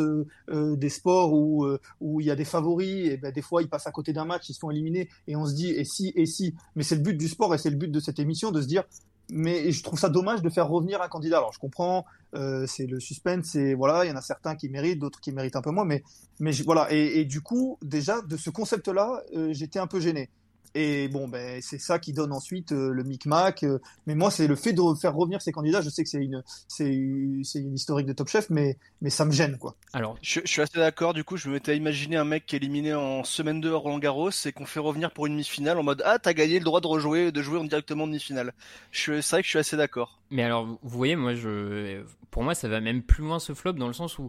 des 0.48 0.88
sports 0.88 1.32
où 1.32 1.66
où 2.00 2.20
il 2.20 2.26
y 2.26 2.30
a 2.30 2.36
des 2.36 2.44
favoris, 2.44 3.08
et 3.10 3.16
ben 3.16 3.32
des 3.32 3.42
fois 3.42 3.62
ils 3.62 3.68
passent 3.68 3.88
à 3.88 3.92
côté 3.92 4.12
d'un 4.12 4.24
match, 4.24 4.48
ils 4.48 4.54
se 4.54 4.60
font 4.60 4.70
éliminer, 4.70 5.08
et 5.26 5.34
on 5.34 5.44
se 5.44 5.54
dit 5.54 5.70
et 5.70 5.84
si 5.84 6.12
et 6.14 6.26
si. 6.26 6.54
Mais 6.76 6.84
c'est 6.84 6.96
le 6.96 7.02
but 7.02 7.16
du 7.16 7.26
sport 7.26 7.52
et 7.52 7.58
c'est 7.58 7.70
le 7.70 7.76
but 7.76 7.90
de 7.90 7.98
cette 7.98 8.20
émission 8.20 8.52
de 8.52 8.62
se 8.62 8.68
dire 8.68 8.84
mais 9.30 9.72
je 9.72 9.82
trouve 9.82 9.98
ça 9.98 10.08
dommage 10.08 10.42
de 10.42 10.48
faire 10.48 10.68
revenir 10.68 11.02
un 11.02 11.08
candidat. 11.08 11.38
Alors 11.38 11.52
je 11.52 11.58
comprends, 11.58 12.04
euh, 12.34 12.66
c'est 12.66 12.86
le 12.86 13.00
suspense, 13.00 13.46
c'est 13.46 13.74
voilà, 13.74 14.04
il 14.04 14.08
y 14.08 14.12
en 14.12 14.16
a 14.16 14.20
certains 14.20 14.54
qui 14.56 14.68
méritent, 14.68 14.98
d'autres 14.98 15.20
qui 15.20 15.32
méritent 15.32 15.56
un 15.56 15.62
peu 15.62 15.70
moins, 15.70 15.84
mais 15.84 16.02
mais 16.38 16.52
voilà. 16.64 16.88
Et, 16.90 17.24
du 17.24 17.40
coup, 17.40 17.78
déjà 17.82 18.20
de 18.20 18.36
ce 18.36 18.50
concept-là, 18.50 19.22
euh, 19.34 19.52
j'étais 19.52 19.78
un 19.78 19.86
peu 19.86 20.00
gêné. 20.00 20.30
Et 20.78 21.08
bon, 21.08 21.26
ben, 21.26 21.62
c'est 21.62 21.78
ça 21.78 21.98
qui 21.98 22.12
donne 22.12 22.34
ensuite 22.34 22.72
euh, 22.72 22.90
le 22.90 23.02
micmac. 23.02 23.62
Euh, 23.62 23.78
mais 24.06 24.14
moi, 24.14 24.30
c'est 24.30 24.46
le 24.46 24.56
fait 24.56 24.74
de 24.74 24.82
faire 25.00 25.14
revenir 25.14 25.40
ces 25.40 25.50
candidats. 25.50 25.80
Je 25.80 25.88
sais 25.88 26.04
que 26.04 26.10
c'est 26.10 26.22
une, 26.22 26.42
c'est, 26.68 26.92
une 26.92 27.74
historique 27.74 28.06
de 28.06 28.12
Top 28.12 28.28
Chef, 28.28 28.50
mais, 28.50 28.76
mais 29.00 29.08
ça 29.08 29.24
me 29.24 29.32
gêne, 29.32 29.56
quoi. 29.56 29.74
Alors, 29.94 30.18
je, 30.20 30.40
suis 30.44 30.60
assez 30.60 30.78
d'accord. 30.78 31.14
Du 31.14 31.24
coup, 31.24 31.38
je 31.38 31.48
me 31.48 31.54
mettais 31.54 31.72
à 31.72 31.74
imaginer 31.74 32.18
un 32.18 32.26
mec 32.26 32.44
qui 32.44 32.56
est 32.56 32.58
éliminé 32.58 32.92
en 32.92 33.24
semaine 33.24 33.62
2 33.62 33.72
à 33.72 33.76
Roland 33.78 33.98
Garros 33.98 34.28
et 34.44 34.52
qu'on 34.52 34.66
fait 34.66 34.80
revenir 34.80 35.12
pour 35.12 35.24
une 35.24 35.32
demi-finale 35.32 35.78
en 35.78 35.82
mode 35.82 36.02
Ah, 36.04 36.18
t'as 36.18 36.34
gagné 36.34 36.58
le 36.58 36.64
droit 36.66 36.82
de 36.82 36.88
rejouer, 36.88 37.32
de 37.32 37.40
jouer 37.40 37.66
directement 37.66 38.04
en 38.04 38.08
demi-finale. 38.08 38.52
C'est 38.92 39.12
vrai 39.12 39.40
que 39.40 39.46
je 39.46 39.48
suis 39.48 39.58
assez 39.58 39.78
d'accord. 39.78 40.20
Mais 40.30 40.42
alors, 40.42 40.66
vous 40.66 40.98
voyez, 40.98 41.16
moi, 41.16 41.34
je, 41.34 42.02
pour 42.30 42.42
moi, 42.42 42.54
ça 42.54 42.68
va 42.68 42.82
même 42.82 43.02
plus 43.02 43.24
loin 43.24 43.38
ce 43.38 43.54
flop 43.54 43.72
dans 43.72 43.86
le 43.86 43.94
sens 43.94 44.18
où 44.18 44.28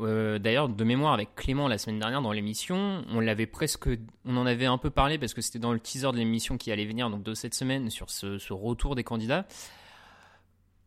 euh, 0.00 0.38
d'ailleurs, 0.38 0.68
de 0.68 0.84
mémoire 0.84 1.12
avec 1.12 1.34
Clément 1.34 1.68
la 1.68 1.78
semaine 1.78 1.98
dernière 1.98 2.20
dans 2.20 2.32
l'émission, 2.32 3.04
on 3.08 3.20
l'avait 3.20 3.46
presque, 3.46 3.88
on 4.24 4.36
en 4.36 4.46
avait 4.46 4.66
un 4.66 4.78
peu 4.78 4.90
parlé 4.90 5.18
parce 5.18 5.34
que 5.34 5.40
c'était 5.40 5.58
dans 5.58 5.72
le 5.72 5.78
teaser 5.78 6.10
de 6.12 6.16
l'émission 6.16 6.56
qui 6.56 6.72
allait 6.72 6.86
venir 6.86 7.10
donc 7.10 7.22
de 7.22 7.34
cette 7.34 7.54
semaine 7.54 7.90
sur 7.90 8.10
ce, 8.10 8.52
retour 8.52 8.96
des 8.96 9.04
candidats. 9.04 9.46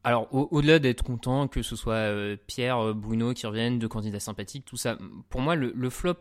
Alors, 0.04 0.28
au-delà 0.32 0.80
d'être 0.80 1.04
content 1.04 1.48
que 1.48 1.62
ce 1.62 1.76
soit 1.76 1.94
euh, 1.94 2.38
Pierre, 2.48 2.80
euh, 2.80 2.94
Bruno 2.94 3.34
qui 3.34 3.46
reviennent, 3.46 3.80
deux 3.80 3.88
candidats 3.88 4.20
sympathiques, 4.20 4.66
tout 4.66 4.78
ça, 4.78 4.98
pour 5.30 5.42
moi, 5.42 5.56
le, 5.56 5.90
flop, 5.90 6.16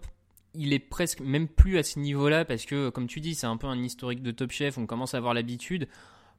il 0.54 0.72
est 0.72 0.78
presque 0.78 1.20
même 1.20 1.46
plus 1.48 1.78
à 1.78 1.82
ce 1.82 1.98
niveau-là 1.98 2.44
parce 2.44 2.66
que, 2.66 2.88
comme 2.88 3.06
tu 3.06 3.20
dis, 3.20 3.34
c'est 3.34 3.46
un 3.46 3.56
peu 3.56 3.66
un 3.66 3.82
historique 3.82 4.22
de 4.22 4.30
Top 4.30 4.50
Chef, 4.50 4.78
on 4.78 4.86
commence 4.86 5.14
à 5.14 5.18
avoir 5.18 5.34
l'habitude. 5.34 5.88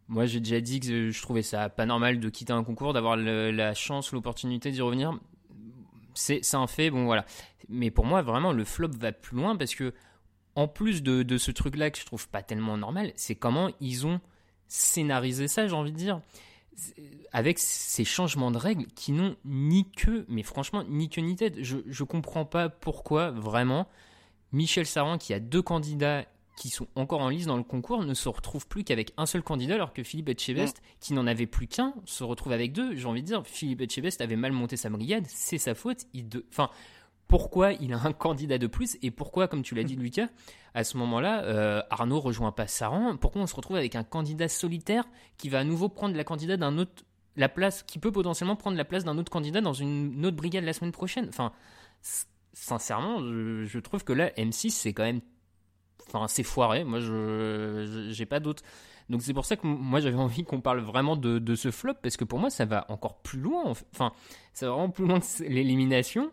Moi, 0.09 0.25
j'ai 0.25 0.39
déjà 0.39 0.61
dit 0.61 0.79
que 0.79 1.09
je 1.09 1.21
trouvais 1.21 1.41
ça 1.41 1.67
pas 1.69 1.85
normal 1.85 2.19
de 2.19 2.29
quitter 2.29 2.53
un 2.53 2.63
concours, 2.63 2.93
d'avoir 2.93 3.17
la 3.17 3.73
chance, 3.73 4.13
l'opportunité 4.13 4.71
d'y 4.71 4.81
revenir 4.81 5.17
c'est 6.17 6.55
un 6.55 6.67
fait, 6.67 6.89
bon 6.89 7.05
voilà. 7.05 7.25
Mais 7.69 7.91
pour 7.91 8.05
moi, 8.05 8.21
vraiment, 8.21 8.51
le 8.51 8.63
flop 8.63 8.91
va 8.97 9.11
plus 9.11 9.37
loin 9.37 9.55
parce 9.55 9.75
que, 9.75 9.93
en 10.55 10.67
plus 10.67 11.03
de, 11.03 11.37
ce 11.37 11.51
truc-là 11.51 11.91
que 11.91 11.99
je 11.99 12.05
trouve 12.05 12.27
pas 12.29 12.41
tellement 12.41 12.77
normal, 12.77 13.11
c'est 13.15 13.35
comment 13.35 13.69
ils 13.79 14.07
ont 14.07 14.19
scénarisé 14.67 15.47
ça, 15.47 15.67
j'ai 15.67 15.73
envie 15.73 15.91
de 15.91 15.97
dire, 15.97 16.21
avec 17.31 17.59
ces 17.59 18.03
changements 18.03 18.51
de 18.51 18.57
règles 18.57 18.85
qui 18.87 19.11
n'ont 19.11 19.35
ni 19.45 19.89
queue, 19.91 20.25
mais 20.27 20.43
franchement, 20.43 20.83
ni 20.87 21.09
queue 21.09 21.21
ni 21.21 21.35
tête. 21.35 21.55
Je, 21.61 21.77
je 21.87 22.03
comprends 22.03 22.45
pas 22.45 22.69
pourquoi, 22.69 23.31
vraiment, 23.31 23.87
Michel 24.51 24.85
Saran, 24.85 25.17
qui 25.17 25.33
a 25.33 25.39
deux 25.39 25.61
candidats 25.61 26.25
qui 26.57 26.69
sont 26.69 26.87
encore 26.95 27.21
en 27.21 27.29
lice 27.29 27.45
dans 27.45 27.55
le 27.55 27.63
concours 27.63 28.03
ne 28.03 28.15
se 28.15 28.27
retrouvent 28.27 28.67
plus 28.67 28.83
qu'avec 28.83 29.13
un 29.15 29.27
seul 29.27 29.43
candidat, 29.43 29.75
alors 29.75 29.93
que 29.93 30.03
Philippe 30.03 30.29
Etchebest, 30.29 30.79
mm. 30.79 30.81
qui 30.99 31.13
n'en 31.13 31.27
avait 31.27 31.45
plus 31.45 31.67
qu'un, 31.67 31.93
se 32.05 32.23
retrouve 32.23 32.51
avec 32.51 32.73
deux. 32.73 32.95
J'ai 32.95 33.05
envie 33.05 33.21
de 33.21 33.27
dire, 33.27 33.45
Philippe 33.45 33.81
Etchebest 33.81 34.19
avait 34.21 34.35
mal 34.35 34.51
monté 34.51 34.75
sa 34.75 34.89
brigade, 34.89 35.23
c'est 35.27 35.59
sa 35.59 35.75
faute. 35.75 36.05
Il 36.13 36.27
de... 36.27 36.43
Enfin, 36.51 36.71
pourquoi 37.27 37.73
il 37.73 37.93
a 37.93 38.01
un 38.03 38.11
candidat 38.11 38.57
de 38.57 38.65
plus 38.65 38.97
et 39.03 39.11
pourquoi, 39.11 39.47
comme 39.47 39.61
tu 39.61 39.75
l'as 39.75 39.83
dit, 39.83 39.95
Lucas, 39.95 40.29
à 40.73 40.83
ce 40.83 40.97
moment-là, 40.97 41.43
euh, 41.43 41.83
Arnaud 41.91 42.19
rejoint 42.19 42.51
pas 42.51 42.65
Saran 42.65 43.17
Pourquoi 43.17 43.43
on 43.43 43.47
se 43.47 43.55
retrouve 43.55 43.77
avec 43.77 43.95
un 43.95 44.03
candidat 44.03 44.47
solitaire 44.47 45.05
qui 45.37 45.49
va 45.49 45.59
à 45.59 45.63
nouveau 45.63 45.89
prendre 45.89 46.15
la 46.15 46.23
candidat 46.23 46.57
d'un 46.57 46.79
autre, 46.79 47.03
la 47.35 47.49
place, 47.49 47.83
qui 47.83 47.99
peut 47.99 48.11
potentiellement 48.11 48.55
prendre 48.55 48.77
la 48.77 48.85
place 48.85 49.03
d'un 49.03 49.19
autre 49.19 49.31
candidat 49.31 49.61
dans 49.61 49.73
une 49.73 50.25
autre 50.25 50.37
brigade 50.37 50.63
la 50.63 50.73
semaine 50.73 50.91
prochaine? 50.91 51.27
Enfin, 51.29 51.51
sincèrement, 52.53 53.19
je 53.19 53.79
trouve 53.79 54.03
que 54.03 54.13
là, 54.13 54.29
M6, 54.37 54.71
c'est 54.71 54.93
quand 54.93 55.03
même 55.03 55.21
enfin 56.07 56.27
c'est 56.27 56.43
foiré. 56.43 56.83
Moi, 56.83 56.99
je 56.99 58.07
j'ai 58.09 58.25
pas 58.25 58.39
d'autre. 58.39 58.63
Donc 59.09 59.21
c'est 59.21 59.33
pour 59.33 59.45
ça 59.45 59.55
que 59.55 59.65
moi 59.65 59.99
j'avais 59.99 60.17
envie 60.17 60.43
qu'on 60.43 60.59
parle 60.59 60.81
vraiment 60.81 61.15
de, 61.15 61.39
de, 61.39 61.55
ce 61.55 61.71
flop 61.71 61.93
parce 62.01 62.17
que 62.17 62.25
pour 62.25 62.39
moi 62.39 62.49
ça 62.49 62.65
va 62.65 62.85
encore 62.89 63.21
plus 63.21 63.39
loin. 63.39 63.63
Enfin, 63.93 64.11
ça 64.53 64.67
va 64.67 64.73
vraiment 64.73 64.89
plus 64.89 65.05
loin 65.05 65.19
que 65.19 65.43
l'élimination. 65.43 66.31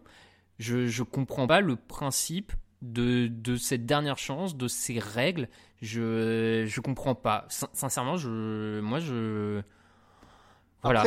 Je 0.59 0.87
je 0.87 1.03
comprends 1.03 1.47
pas 1.47 1.61
le 1.61 1.77
principe 1.77 2.53
de, 2.83 3.29
de 3.29 3.57
cette 3.57 3.87
dernière 3.87 4.19
chance, 4.19 4.57
de 4.57 4.69
ces 4.69 4.99
règles. 4.99 5.49
Je 5.83 6.65
je 6.67 6.81
comprends 6.81 7.15
pas. 7.15 7.47
sincèrement, 7.49 8.17
je 8.17 8.81
moi 8.81 8.99
je 8.99 9.63
voilà 10.83 11.05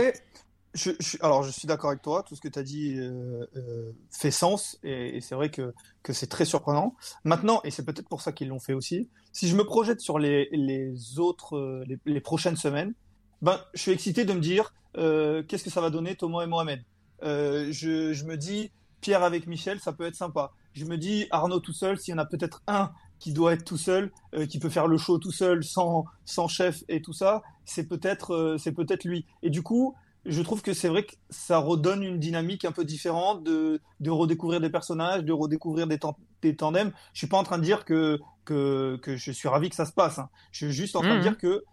alors, 1.21 1.43
je 1.43 1.51
suis 1.51 1.67
d'accord 1.67 1.89
avec 1.89 2.01
toi. 2.01 2.23
Tout 2.23 2.35
ce 2.35 2.41
que 2.41 2.47
tu 2.47 2.59
as 2.59 2.63
dit 2.63 2.95
euh, 2.97 3.45
euh, 3.55 3.91
fait 4.11 4.31
sens 4.31 4.79
et, 4.83 5.21
c'est 5.21 5.35
vrai 5.35 5.49
que, 5.49 5.73
que 6.03 6.13
c'est 6.13 6.27
très 6.27 6.45
surprenant. 6.45 6.95
Maintenant, 7.23 7.61
et 7.63 7.71
c'est 7.71 7.85
peut-être 7.85 8.09
pour 8.09 8.21
ça 8.21 8.31
qu'ils 8.31 8.49
l'ont 8.49 8.59
fait 8.59 8.73
aussi, 8.73 9.09
si 9.31 9.47
je 9.47 9.55
me 9.55 9.63
projette 9.63 10.01
sur 10.01 10.19
les, 10.19 10.49
les 10.51 11.19
autres, 11.19 11.57
euh, 11.57 11.85
les, 12.05 12.21
prochaines 12.21 12.55
semaines, 12.55 12.93
ben, 13.41 13.59
je 13.73 13.81
suis 13.81 13.91
excité 13.91 14.25
de 14.25 14.33
me 14.33 14.39
dire 14.39 14.73
qu'est-ce 14.93 15.63
que 15.63 15.69
ça 15.69 15.79
va 15.79 15.91
donner 15.91 16.15
Thomas 16.15 16.43
et 16.43 16.47
Mohamed? 16.47 16.83
Je, 17.21 18.25
me 18.25 18.35
dis 18.35 18.71
Pierre 18.99 19.23
avec 19.23 19.45
Michel, 19.45 19.79
ça 19.79 19.93
peut 19.93 20.07
être 20.07 20.15
sympa. 20.15 20.51
Je 20.73 20.85
me 20.85 20.97
dis 20.97 21.27
Arnaud 21.29 21.59
tout 21.59 21.73
seul, 21.73 21.99
s'il 21.99 22.13
y 22.13 22.15
en 22.15 22.17
a 22.19 22.25
peut-être 22.25 22.63
un 22.65 22.91
qui 23.19 23.33
doit 23.33 23.53
être 23.53 23.63
tout 23.63 23.77
seul, 23.77 24.11
qui 24.49 24.57
peut 24.57 24.69
faire 24.69 24.87
le 24.87 24.97
show 24.97 25.19
tout 25.19 25.31
seul, 25.31 25.63
sans, 25.63 26.05
sans 26.25 26.47
chef 26.47 26.83
et 26.87 27.03
tout 27.03 27.13
ça, 27.13 27.43
c'est 27.65 27.87
peut-être 27.87 28.57
c'est 28.59 28.71
peut-être 28.71 29.03
lui. 29.05 29.27
Et 29.43 29.51
du 29.51 29.61
coup, 29.61 29.95
je 30.27 30.41
trouve 30.41 30.61
que 30.61 30.73
c'est 30.73 30.87
vrai 30.89 31.03
que 31.05 31.15
ça 31.29 31.57
redonne 31.57 32.03
une 32.03 32.19
dynamique 32.19 32.65
un 32.65 32.71
peu 32.71 32.85
différente 32.85 33.43
de, 33.43 33.81
de 33.99 34.09
redécouvrir 34.11 34.59
des 34.61 34.69
personnages, 34.69 35.23
de 35.23 35.33
redécouvrir 35.33 35.87
des, 35.87 35.99
des 36.41 36.55
tandems. 36.55 36.91
Je 37.13 37.19
suis 37.19 37.27
pas 37.27 37.37
en 37.37 37.43
train 37.43 37.57
de 37.57 37.63
dire 37.63 37.85
que, 37.85 38.19
que, 38.45 38.97
que 39.01 39.15
je 39.17 39.31
suis 39.31 39.47
ravi 39.47 39.69
que 39.69 39.75
ça 39.75 39.85
se 39.85 39.93
passe. 39.93 40.19
Hein. 40.19 40.29
Je 40.51 40.65
suis 40.65 40.73
juste 40.73 40.95
en 40.95 41.01
train 41.01 41.11
de 41.11 41.15
Mhm. 41.15 41.21
dire 41.21 41.37
que 41.37 41.63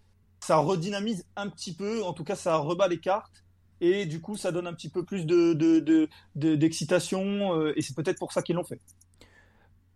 ça 0.40 0.56
redynamise 0.56 1.24
un 1.36 1.48
petit 1.48 1.74
peu, 1.74 2.02
en 2.04 2.12
tout 2.12 2.24
cas 2.24 2.36
ça 2.36 2.56
rebat 2.56 2.88
les 2.88 3.00
cartes. 3.00 3.44
Et 3.80 4.06
du 4.06 4.20
coup, 4.20 4.36
ça 4.36 4.52
donne 4.52 4.66
un 4.66 4.72
petit 4.72 4.88
peu 4.88 5.04
plus 5.04 5.26
de, 5.26 5.52
de, 5.52 5.80
de- 5.80 6.08
de- 6.36 6.54
d'excitation. 6.54 7.54
euh, 7.60 7.72
et 7.76 7.82
c'est 7.82 7.94
peut-être 7.94 8.18
pour 8.18 8.32
ça 8.32 8.42
qu'ils 8.42 8.56
l'ont 8.56 8.64
fait. 8.64 8.80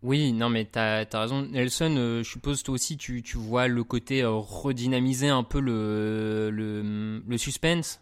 Oui, 0.02 0.32
non, 0.32 0.48
mais 0.48 0.64
t'as 0.64 1.04
as 1.12 1.20
raison. 1.20 1.42
Nelson, 1.42 1.94
euh, 1.96 2.22
je 2.22 2.28
suppose 2.30 2.62
toi 2.62 2.74
aussi, 2.74 2.96
tu, 2.96 3.22
tu 3.22 3.36
vois 3.36 3.66
le 3.66 3.82
côté 3.82 4.22
euh, 4.22 4.30
redynamiser 4.30 5.28
un 5.28 5.42
peu 5.42 5.58
le, 5.60 6.50
le, 6.50 7.22
le 7.26 7.38
suspense? 7.38 8.00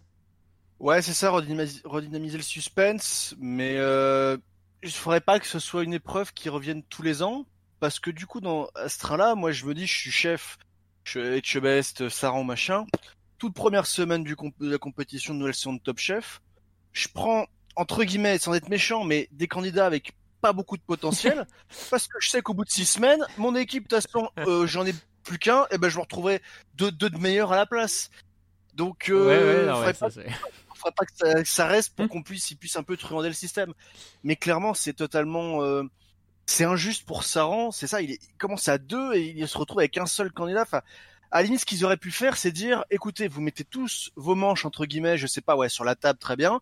Ouais, 0.79 1.01
c'est 1.03 1.15
ça, 1.15 1.31
redynamiser, 1.31 1.81
redynamiser 1.85 2.37
le 2.37 2.43
suspense, 2.43 3.35
mais 3.39 3.77
euh, 3.79 4.37
il 4.83 4.91
faudrait 4.91 5.21
pas 5.23 5.41
que 5.41 5.47
ce 5.47 5.59
soit 5.59 5.83
une 5.85 5.95
épreuve 5.95 6.33
qui 6.35 6.49
revienne 6.49 6.83
tous 6.85 7.03
les 7.03 7.23
ans, 7.23 7.47
parce 7.81 7.99
que 7.99 8.11
du 8.11 8.27
coup, 8.27 8.41
dans 8.41 8.69
à 8.75 8.89
ce 8.89 8.99
train-là, 8.99 9.35
moi, 9.35 9.53
je 9.53 9.65
me 9.65 9.75
dis, 9.75 9.87
je 9.87 9.97
suis 9.99 10.11
chef, 10.11 10.59
je 11.05 11.19
suis 11.19 11.29
Etchebest, 11.39 12.09
Saran, 12.11 12.45
machin. 12.45 12.87
Toute 13.39 13.55
première 13.55 13.87
semaine 13.87 14.23
du 14.23 14.37
comp- 14.37 14.55
de 14.61 14.71
la 14.71 14.79
compétition 14.79 15.33
de 15.35 15.39
nouvelle 15.39 15.55
saison 15.55 15.73
de 15.75 15.79
Top 15.81 15.99
Chef, 15.99 16.41
je 16.93 17.09
prends, 17.09 17.47
entre 17.75 18.05
guillemets, 18.05 18.39
sans 18.39 18.55
être 18.55 18.69
méchant, 18.69 19.05
mais 19.05 19.29
des 19.33 19.49
candidats 19.49 19.87
avec 19.87 20.13
pas 20.43 20.53
beaucoup 20.53 20.77
de 20.77 20.83
potentiel, 20.83 21.47
parce 21.91 22.07
que 22.07 22.19
je 22.21 22.29
sais 22.29 22.43
qu'au 22.43 22.53
bout 22.55 22.65
de 22.67 22.71
six 22.71 22.85
semaines, 22.87 23.25
mon 23.39 23.55
équipe, 23.57 23.89
de 23.89 23.99
euh, 24.47 24.67
j'en 24.67 24.85
ai 24.85 24.95
plus 25.25 25.39
qu'un, 25.39 25.67
et 25.71 25.79
ben 25.79 25.89
je 25.89 25.97
me 25.97 26.03
retrouverai 26.03 26.43
deux, 26.75 26.93
deux 26.93 27.09
de 27.11 27.19
meilleurs 27.19 27.53
à 27.53 27.57
la 27.57 27.65
place. 27.67 28.11
Donc, 28.75 29.09
euh, 29.09 29.27
Ouais, 29.27 29.43
ouais, 29.61 29.67
non, 29.67 29.73
faudrait 29.77 29.87
ouais, 29.87 29.95
pas- 29.95 30.11
ça, 30.11 30.21
faudrait 30.77 30.95
pas 30.97 31.05
que 31.07 31.13
ça, 31.17 31.35
que 31.43 31.49
ça 31.49 31.67
reste 31.67 31.95
pour 31.95 32.09
qu'on 32.09 32.23
puisse, 32.23 32.51
il 32.51 32.57
puisse 32.57 32.77
un 32.77 32.83
peu 32.83 32.97
truander 32.97 33.29
le 33.29 33.35
système. 33.35 33.73
Mais 34.25 34.37
clairement, 34.37 34.75
c'est 34.75 34.93
totalement, 34.95 35.63
euh, 35.63 35.83
c'est 36.47 36.65
injuste 36.65 37.05
pour 37.07 37.25
Saran. 37.25 37.71
C'est 37.73 37.87
ça, 37.87 38.03
il, 38.03 38.13
est- 38.13 38.21
il 38.23 38.37
commence 38.39 38.69
à 38.69 38.79
deux 38.79 39.15
et 39.15 39.35
il 39.37 39.49
se 39.49 39.59
retrouve 39.59 39.81
avec 39.81 39.97
un 39.99 40.07
seul 40.07 40.33
candidat. 40.33 40.63
Enfin, 40.63 40.83
à 41.33 41.39
la 41.39 41.43
limite, 41.45 41.61
ce 41.61 41.67
qu'ils 41.67 41.85
auraient 41.85 41.97
pu 41.97 42.11
faire, 42.13 42.37
c'est 42.37 42.53
dire, 42.53 42.85
écoutez, 42.91 43.29
vous 43.29 43.41
mettez 43.41 43.65
tous 43.65 44.11
vos 44.17 44.35
manches 44.35 44.65
entre 44.65 44.87
guillemets, 44.87 45.19
je 45.19 45.27
sais 45.27 45.41
pas, 45.41 45.57
ouais, 45.57 45.69
sur 45.69 45.85
la 45.85 45.95
table, 45.97 46.19
très 46.19 46.37
bien, 46.37 46.61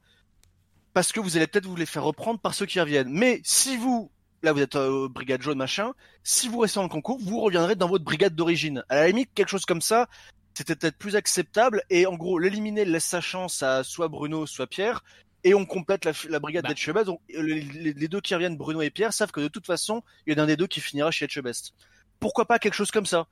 parce 0.92 1.12
que 1.12 1.20
vous 1.20 1.36
allez 1.36 1.46
peut-être 1.46 1.66
vous 1.66 1.76
les 1.76 1.86
faire 1.86 2.04
reprendre 2.04 2.40
par 2.40 2.54
ceux 2.54 2.66
qui 2.66 2.80
reviennent. 2.80 3.10
Mais 3.10 3.40
si 3.44 3.76
vous, 3.76 4.10
là, 4.42 4.52
vous 4.52 4.60
êtes 4.60 4.76
euh, 4.76 5.08
brigade 5.08 5.42
jaune, 5.42 5.58
machin, 5.58 5.92
si 6.22 6.48
vous 6.48 6.58
restez 6.60 6.78
dans 6.78 6.84
le 6.84 6.88
concours, 6.88 7.18
vous 7.20 7.40
reviendrez 7.40 7.74
dans 7.76 7.88
votre 7.88 8.04
brigade 8.04 8.34
d'origine. 8.34 8.84
À 8.88 8.96
la 8.96 9.08
limite, 9.08 9.30
quelque 9.34 9.48
chose 9.48 9.66
comme 9.66 9.82
ça, 9.82 10.08
c'était 10.54 10.76
peut-être 10.76 10.96
plus 10.96 11.16
acceptable. 11.16 11.82
Et 11.90 12.06
en 12.06 12.14
gros, 12.14 12.38
l'éliminer 12.38 12.84
laisse 12.84 13.04
sa 13.04 13.20
chance 13.20 13.62
à 13.62 13.84
soit 13.84 14.08
Bruno, 14.08 14.46
soit 14.46 14.66
Pierre. 14.66 15.04
Et 15.46 15.52
on 15.52 15.66
complète 15.66 16.06
la, 16.06 16.12
la 16.30 16.38
brigade 16.40 16.62
Bah. 16.62 16.70
d'Etchebest. 16.70 17.04
Donc, 17.06 17.20
les, 17.28 17.60
les- 17.60 18.08
deux 18.08 18.20
qui 18.22 18.34
reviennent, 18.34 18.56
Bruno 18.56 18.80
et 18.80 18.88
Pierre, 18.90 19.12
savent 19.12 19.30
que 19.30 19.40
de 19.40 19.48
toute 19.48 19.66
façon, 19.66 20.02
il 20.26 20.32
y 20.32 20.36
en 20.36 20.40
a 20.40 20.44
un 20.44 20.46
des 20.46 20.56
deux 20.56 20.66
qui 20.66 20.80
finira 20.80 21.10
chez 21.10 21.26
Etchebest. 21.26 21.74
Pourquoi 22.18 22.46
pas 22.46 22.58
quelque 22.58 22.74
chose 22.74 22.90
comme 22.90 23.04
ça? 23.04 23.26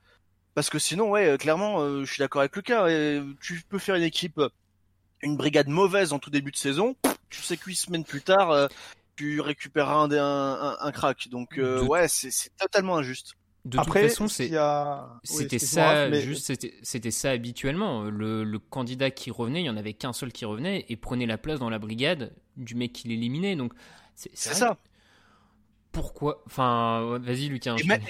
Parce 0.53 0.69
que 0.69 0.77
sinon, 0.77 1.09
ouais, 1.09 1.27
euh, 1.27 1.37
clairement, 1.37 1.81
euh, 1.81 2.05
je 2.05 2.11
suis 2.11 2.19
d'accord 2.19 2.41
avec 2.41 2.55
Lucas. 2.55 2.85
euh, 2.85 3.33
tu 3.41 3.63
peux 3.67 3.79
faire 3.79 3.95
une 3.95 4.03
équipe, 4.03 4.37
euh, 4.37 4.49
une 5.23 5.37
brigade 5.37 5.69
mauvaise 5.69 6.13
en 6.13 6.19
tout 6.19 6.29
début 6.29 6.51
de 6.51 6.57
saison. 6.57 6.95
Tu 7.31 7.41
sais 7.41 7.57
que 7.57 7.65
huit 7.65 7.75
semaines 7.77 8.03
plus 8.03 8.21
tard, 8.21 8.51
euh, 8.51 8.67
tu 9.15 9.41
récupéreras 9.41 9.95
un, 9.95 10.11
un, 10.11 10.17
un, 10.19 10.77
un 10.79 10.91
crack. 10.91 11.29
Donc, 11.29 11.57
euh, 11.57 11.81
De- 11.81 11.87
ouais, 11.87 12.07
c'est 12.07 12.55
totalement 12.57 12.97
injuste. 12.97 13.33
De 13.65 13.77
Après, 13.79 14.09
toute 14.09 14.17
façon, 14.17 14.55
a- 14.57 15.19
oui, 15.29 15.37
c'était 15.37 15.57
ça, 15.59 16.09
mais- 16.09 16.21
juste 16.21 16.51
c'était 16.83 17.11
ça 17.11 17.31
habituellement. 17.31 18.03
Le, 18.03 18.43
le 18.43 18.59
candidat 18.59 19.09
qui 19.09 19.31
revenait, 19.31 19.61
il 19.61 19.65
y 19.65 19.69
en 19.69 19.77
avait 19.77 19.93
qu'un 19.93 20.11
seul 20.11 20.33
qui 20.33 20.43
revenait 20.43 20.85
et 20.89 20.97
prenait 20.97 21.25
la 21.25 21.37
place 21.37 21.59
dans 21.59 21.69
la 21.69 21.79
brigade 21.79 22.33
du 22.57 22.75
mec 22.75 22.91
qui 22.91 23.07
l'éliminait. 23.07 23.55
Donc 23.55 23.71
c'est 24.15 24.35
ça. 24.35 24.77
Pourquoi 25.91 26.43
Enfin, 26.47 27.19
vas-y, 27.21 27.47
Lucas. 27.47 27.75
Mais- 27.87 28.01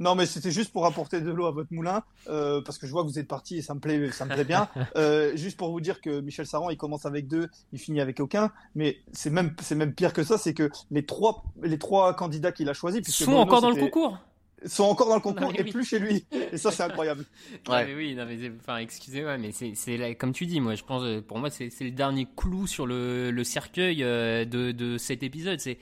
Non, 0.00 0.14
mais 0.16 0.26
c'était 0.26 0.50
juste 0.50 0.72
pour 0.72 0.86
apporter 0.86 1.20
de 1.20 1.30
l'eau 1.30 1.46
à 1.46 1.52
votre 1.52 1.72
moulin, 1.72 2.02
euh, 2.28 2.60
parce 2.62 2.78
que 2.78 2.86
je 2.86 2.92
vois 2.92 3.02
que 3.02 3.08
vous 3.08 3.18
êtes 3.20 3.28
parti 3.28 3.58
et 3.58 3.62
ça 3.62 3.74
me 3.74 3.80
plaît, 3.80 4.10
ça 4.10 4.24
me 4.24 4.34
plaît 4.34 4.44
bien. 4.44 4.68
Euh, 4.96 5.36
juste 5.36 5.56
pour 5.56 5.70
vous 5.70 5.80
dire 5.80 6.00
que 6.00 6.20
Michel 6.20 6.46
Saran, 6.46 6.70
il 6.70 6.76
commence 6.76 7.06
avec 7.06 7.28
deux, 7.28 7.48
il 7.72 7.78
finit 7.78 8.00
avec 8.00 8.18
aucun, 8.20 8.50
mais 8.74 8.98
c'est 9.12 9.30
même, 9.30 9.54
c'est 9.62 9.76
même 9.76 9.94
pire 9.94 10.12
que 10.12 10.24
ça, 10.24 10.36
c'est 10.36 10.52
que 10.54 10.68
les 10.90 11.06
trois, 11.06 11.44
les 11.62 11.78
trois 11.78 12.12
candidats 12.14 12.50
qu'il 12.52 12.68
a 12.68 12.74
choisis, 12.74 13.08
Sont 13.08 13.24
Bruno, 13.26 13.38
encore 13.38 13.60
dans 13.60 13.70
le 13.70 13.76
concours? 13.76 14.18
Sont 14.66 14.84
encore 14.84 15.08
dans 15.08 15.16
le 15.16 15.20
concours 15.20 15.48
Non, 15.48 15.52
et 15.52 15.62
oui. 15.62 15.70
plus 15.72 15.84
chez 15.84 15.98
lui. 15.98 16.24
Et 16.52 16.56
ça, 16.58 16.70
c'est 16.70 16.82
incroyable. 16.84 17.24
Non, 17.68 17.74
mais 17.84 17.94
oui, 17.94 18.14
non, 18.14 18.24
mais 18.26 18.38
c'est- 18.38 18.52
enfin, 18.60 18.78
excusez-moi, 18.78 19.36
mais 19.38 19.52
c'est, 19.52 19.74
c'est 19.74 19.96
là, 19.96 20.14
comme 20.14 20.32
tu 20.32 20.46
dis, 20.46 20.60
moi, 20.60 20.74
je 20.74 20.84
pense, 20.84 21.02
euh, 21.02 21.20
pour 21.20 21.38
moi, 21.38 21.50
c'est, 21.50 21.70
c'est 21.70 21.84
le 21.84 21.90
dernier 21.90 22.26
clou 22.36 22.66
sur 22.66 22.86
le, 22.86 23.30
le 23.30 23.44
cercueil 23.44 24.02
euh, 24.02 24.44
de, 24.44 24.72
de 24.72 24.96
cet 24.98 25.22
épisode. 25.22 25.60
C'est 25.60 25.78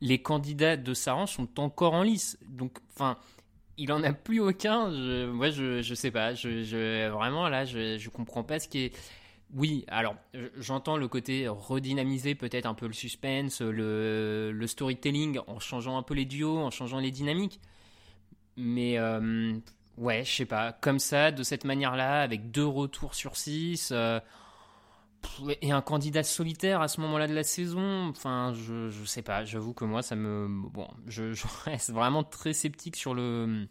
les 0.00 0.20
candidats 0.22 0.76
de 0.76 0.94
Saran 0.94 1.26
sont 1.26 1.60
encore 1.60 1.92
en 1.94 2.02
lice. 2.02 2.38
Donc, 2.48 2.78
enfin, 2.94 3.18
il 3.76 3.92
en 3.92 4.02
a 4.02 4.12
plus 4.12 4.40
aucun. 4.40 4.90
Je, 4.90 5.26
moi, 5.30 5.50
je, 5.50 5.82
je 5.82 5.94
sais 5.94 6.10
pas. 6.10 6.34
Je, 6.34 6.62
je, 6.64 7.08
vraiment, 7.10 7.48
là, 7.48 7.64
je, 7.64 7.98
je 7.98 8.08
comprends 8.10 8.42
pas 8.44 8.58
ce 8.58 8.68
qui 8.68 8.78
est. 8.86 8.92
Oui, 9.52 9.84
alors 9.88 10.14
je- 10.32 10.46
j'entends 10.58 10.96
le 10.96 11.08
côté 11.08 11.48
redynamiser 11.48 12.34
peut-être 12.36 12.66
un 12.66 12.74
peu 12.74 12.86
le 12.86 12.92
suspense, 12.92 13.60
le, 13.60 14.64
storytelling 14.66 15.40
en 15.46 15.58
changeant 15.58 15.96
un 15.98 16.02
peu 16.02 16.14
les 16.14 16.24
duos, 16.24 16.58
en 16.58 16.70
changeant 16.70 16.98
les 17.00 17.10
dynamiques. 17.10 17.60
Mais 18.56 18.98
euh, 18.98 19.54
ouais, 19.96 20.24
je 20.24 20.32
sais 20.32 20.44
pas, 20.46 20.72
comme 20.72 20.98
ça, 20.98 21.32
de 21.32 21.42
cette 21.42 21.64
manière-là, 21.64 22.22
avec 22.22 22.50
deux 22.50 22.66
retours 22.66 23.14
sur 23.14 23.36
six, 23.36 23.90
euh, 23.92 24.20
et 25.60 25.70
un 25.72 25.82
candidat 25.82 26.22
solitaire 26.22 26.80
à 26.80 26.88
ce 26.88 27.00
moment-là 27.02 27.26
de 27.26 27.34
la 27.34 27.42
saison, 27.44 28.08
enfin, 28.08 28.52
je, 28.54 28.88
je 28.88 29.04
sais 29.04 29.22
pas, 29.22 29.44
j'avoue 29.44 29.74
que 29.74 29.84
moi, 29.84 30.02
ça 30.02 30.16
me. 30.16 30.48
Bon, 30.48 30.88
je, 31.06 31.32
je 31.32 31.44
reste 31.64 31.90
vraiment 31.90 32.24
très 32.24 32.52
sceptique 32.52 32.96
sur 32.96 33.14
le 33.14 33.66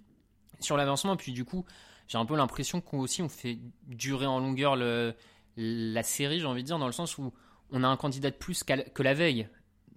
sur 0.59 0.77
l'avancement, 0.77 1.15
puis 1.15 1.31
du 1.31 1.45
coup, 1.45 1.65
j'ai 2.07 2.17
un 2.17 2.25
peu 2.25 2.35
l'impression 2.35 2.81
qu'on 2.81 2.99
aussi 2.99 3.21
on 3.21 3.29
fait 3.29 3.59
durer 3.87 4.25
en 4.25 4.39
longueur 4.39 4.75
le, 4.75 5.15
la 5.61 6.03
série, 6.03 6.39
j'ai 6.39 6.45
envie 6.45 6.61
de 6.63 6.67
dire, 6.67 6.79
dans 6.79 6.87
le 6.87 6.93
sens 6.93 7.17
où 7.17 7.33
on 7.71 7.83
a 7.83 7.87
un 7.87 7.97
candidat 7.97 8.31
de 8.31 8.35
plus 8.35 8.63
que 8.63 9.03
la 9.03 9.13
veille. 9.13 9.47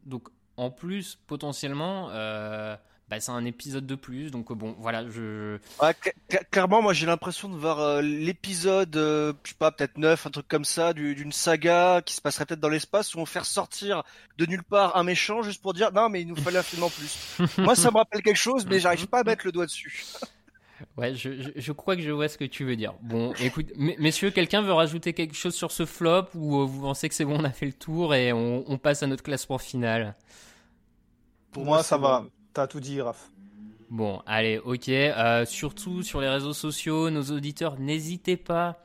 Donc, 0.05 0.29
en 0.57 0.71
plus, 0.71 1.19
potentiellement, 1.27 2.09
euh, 2.11 2.77
bah, 3.09 3.21
c'est 3.21 3.31
un 3.31 3.45
épisode 3.45 3.87
de 3.87 3.95
plus. 3.95 4.31
Donc, 4.31 4.53
bon, 4.53 4.75
voilà, 4.79 5.09
je. 5.09 5.59
Ouais, 5.81 5.95
clairement, 6.51 6.83
moi 6.83 6.93
j'ai 6.93 7.07
l'impression 7.07 7.49
de 7.49 7.57
voir 7.57 7.79
euh, 7.79 8.03
l'épisode, 8.03 8.97
euh, 8.97 9.33
je 9.45 9.51
sais 9.51 9.55
pas, 9.57 9.71
peut-être 9.71 9.97
neuf, 9.99 10.27
un 10.27 10.31
truc 10.31 10.49
comme 10.49 10.65
ça, 10.65 10.93
du- 10.93 11.15
d'une 11.15 11.31
saga 11.33 12.03
qui 12.05 12.15
se 12.15 12.21
passerait 12.21 12.45
peut-être 12.47 12.61
dans 12.61 12.69
l'espace 12.69 13.15
où 13.15 13.19
on 13.21 13.27
fait 13.27 13.45
sortir 13.45 14.03
de 14.39 14.47
nulle 14.47 14.63
part 14.65 14.97
un 14.97 15.05
méchant 15.05 15.43
juste 15.43 15.63
pour 15.63 15.73
dire 15.75 15.93
non 15.93 16.09
mais 16.09 16.23
il 16.23 16.27
nous 16.29 16.37
fallait 16.37 16.59
absolument 16.59 16.91
plus. 16.91 17.37
moi 17.59 17.75
ça 17.77 17.91
me 17.91 17.97
rappelle 17.99 18.23
quelque 18.23 18.37
chose, 18.37 18.67
mais 18.67 18.81
j'arrive 18.81 19.07
pas 19.07 19.21
à 19.21 19.25
mettre 19.25 19.47
le 19.47 19.53
doigt 19.53 19.67
dessus. 19.67 20.05
Ouais, 20.97 21.15
je, 21.15 21.41
je, 21.41 21.51
je 21.55 21.73
crois 21.73 21.97
que 21.97 22.03
je 22.03 22.11
vois 22.11 22.29
ce 22.29 22.37
que 22.39 22.45
tu 22.45 22.65
veux 22.65 22.77
dire. 22.77 22.95
Bon, 23.03 23.33
écoute, 23.41 23.67
messieurs, 23.77 24.31
quelqu'un 24.31 24.63
veut 24.63 24.73
rajouter 24.73 25.13
quelque 25.13 25.35
chose 25.35 25.55
sur 25.55 25.73
ce 25.73 25.87
flop 25.87 26.27
ou 26.35 26.61
euh, 26.61 26.65
vous 26.65 26.83
pensez 26.83 27.09
que 27.09 27.15
c'est 27.15 27.25
bon, 27.25 27.39
on 27.41 27.45
a 27.45 27.51
fait 27.51 27.67
le 27.67 27.73
tour 27.73 28.15
et 28.15 28.33
on, 28.33 28.65
on 28.71 28.79
passe 28.79 29.03
à 29.03 29.07
notre 29.07 29.23
classement 29.23 29.59
final? 29.59 30.15
Pour 31.53 31.65
moi, 31.65 31.83
ça 31.83 31.99
va. 31.99 32.25
T'as 32.53 32.67
tout 32.67 32.81
dit, 32.81 33.01
Raph. 33.01 33.31
Bon, 33.91 34.23
allez, 34.27 34.59
ok. 34.59 34.89
Euh, 34.89 35.45
surtout 35.45 36.03
sur 36.03 36.21
les 36.21 36.29
réseaux 36.29 36.55
sociaux, 36.55 37.11
nos 37.11 37.23
auditeurs, 37.25 37.79
n'hésitez 37.79 38.37
pas 38.39 38.85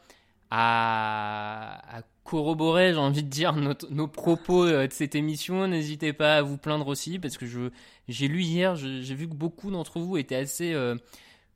à, 0.52 1.80
à 1.98 2.02
corroborer, 2.24 2.91
j'ai 2.93 3.00
envie 3.00 3.24
de 3.24 3.30
dire, 3.30 3.54
notre- 3.54 3.89
nos 3.89 4.08
propos 4.08 4.66
euh, 4.66 4.86
de 4.88 4.91
cette 4.91 5.16
émission. 5.16 5.66
N'hésitez 5.68 6.12
pas 6.12 6.38
à 6.38 6.41
vous 6.41 6.58
plaindre 6.58 6.88
aussi, 6.88 7.20
parce 7.20 7.38
que 7.38 7.45
je 7.45 7.70
j'ai 8.10 8.28
lu 8.28 8.41
hier, 8.41 8.76
j'ai 8.76 9.16
vu 9.16 9.28
que 9.30 9.34
beaucoup 9.34 9.72
d'entre 9.72 10.00
vous 10.00 10.18
étaient 10.18 10.36
assez 10.36 10.74
euh, 10.74 10.95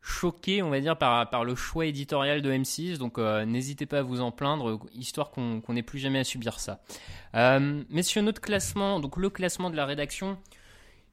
choqués, 0.02 0.62
on 0.62 0.70
va 0.70 0.80
dire, 0.80 0.98
par, 0.98 1.44
le 1.44 1.54
choix 1.54 1.86
éditorial 1.86 2.42
de 2.42 2.52
M6. 2.52 2.98
Donc, 2.98 3.18
euh, 3.18 3.44
n'hésitez 3.44 3.86
pas 3.86 4.00
à 4.00 4.02
vous 4.02 4.20
en 4.20 4.32
plaindre, 4.32 4.80
histoire 4.94 5.30
qu'on 5.30 5.62
n'ait 5.68 5.82
plus 5.82 6.00
jamais 6.00 6.18
à 6.18 6.24
subir 6.24 6.60
ça. 6.60 6.80
Euh, 7.34 7.82
messieurs, 7.88 8.20
notre 8.20 8.40
classement, 8.40 9.00
donc 9.00 9.16
le 9.16 9.30
classement 9.30 9.70
de 9.70 9.76
la 9.76 9.86
rédaction 9.86 10.36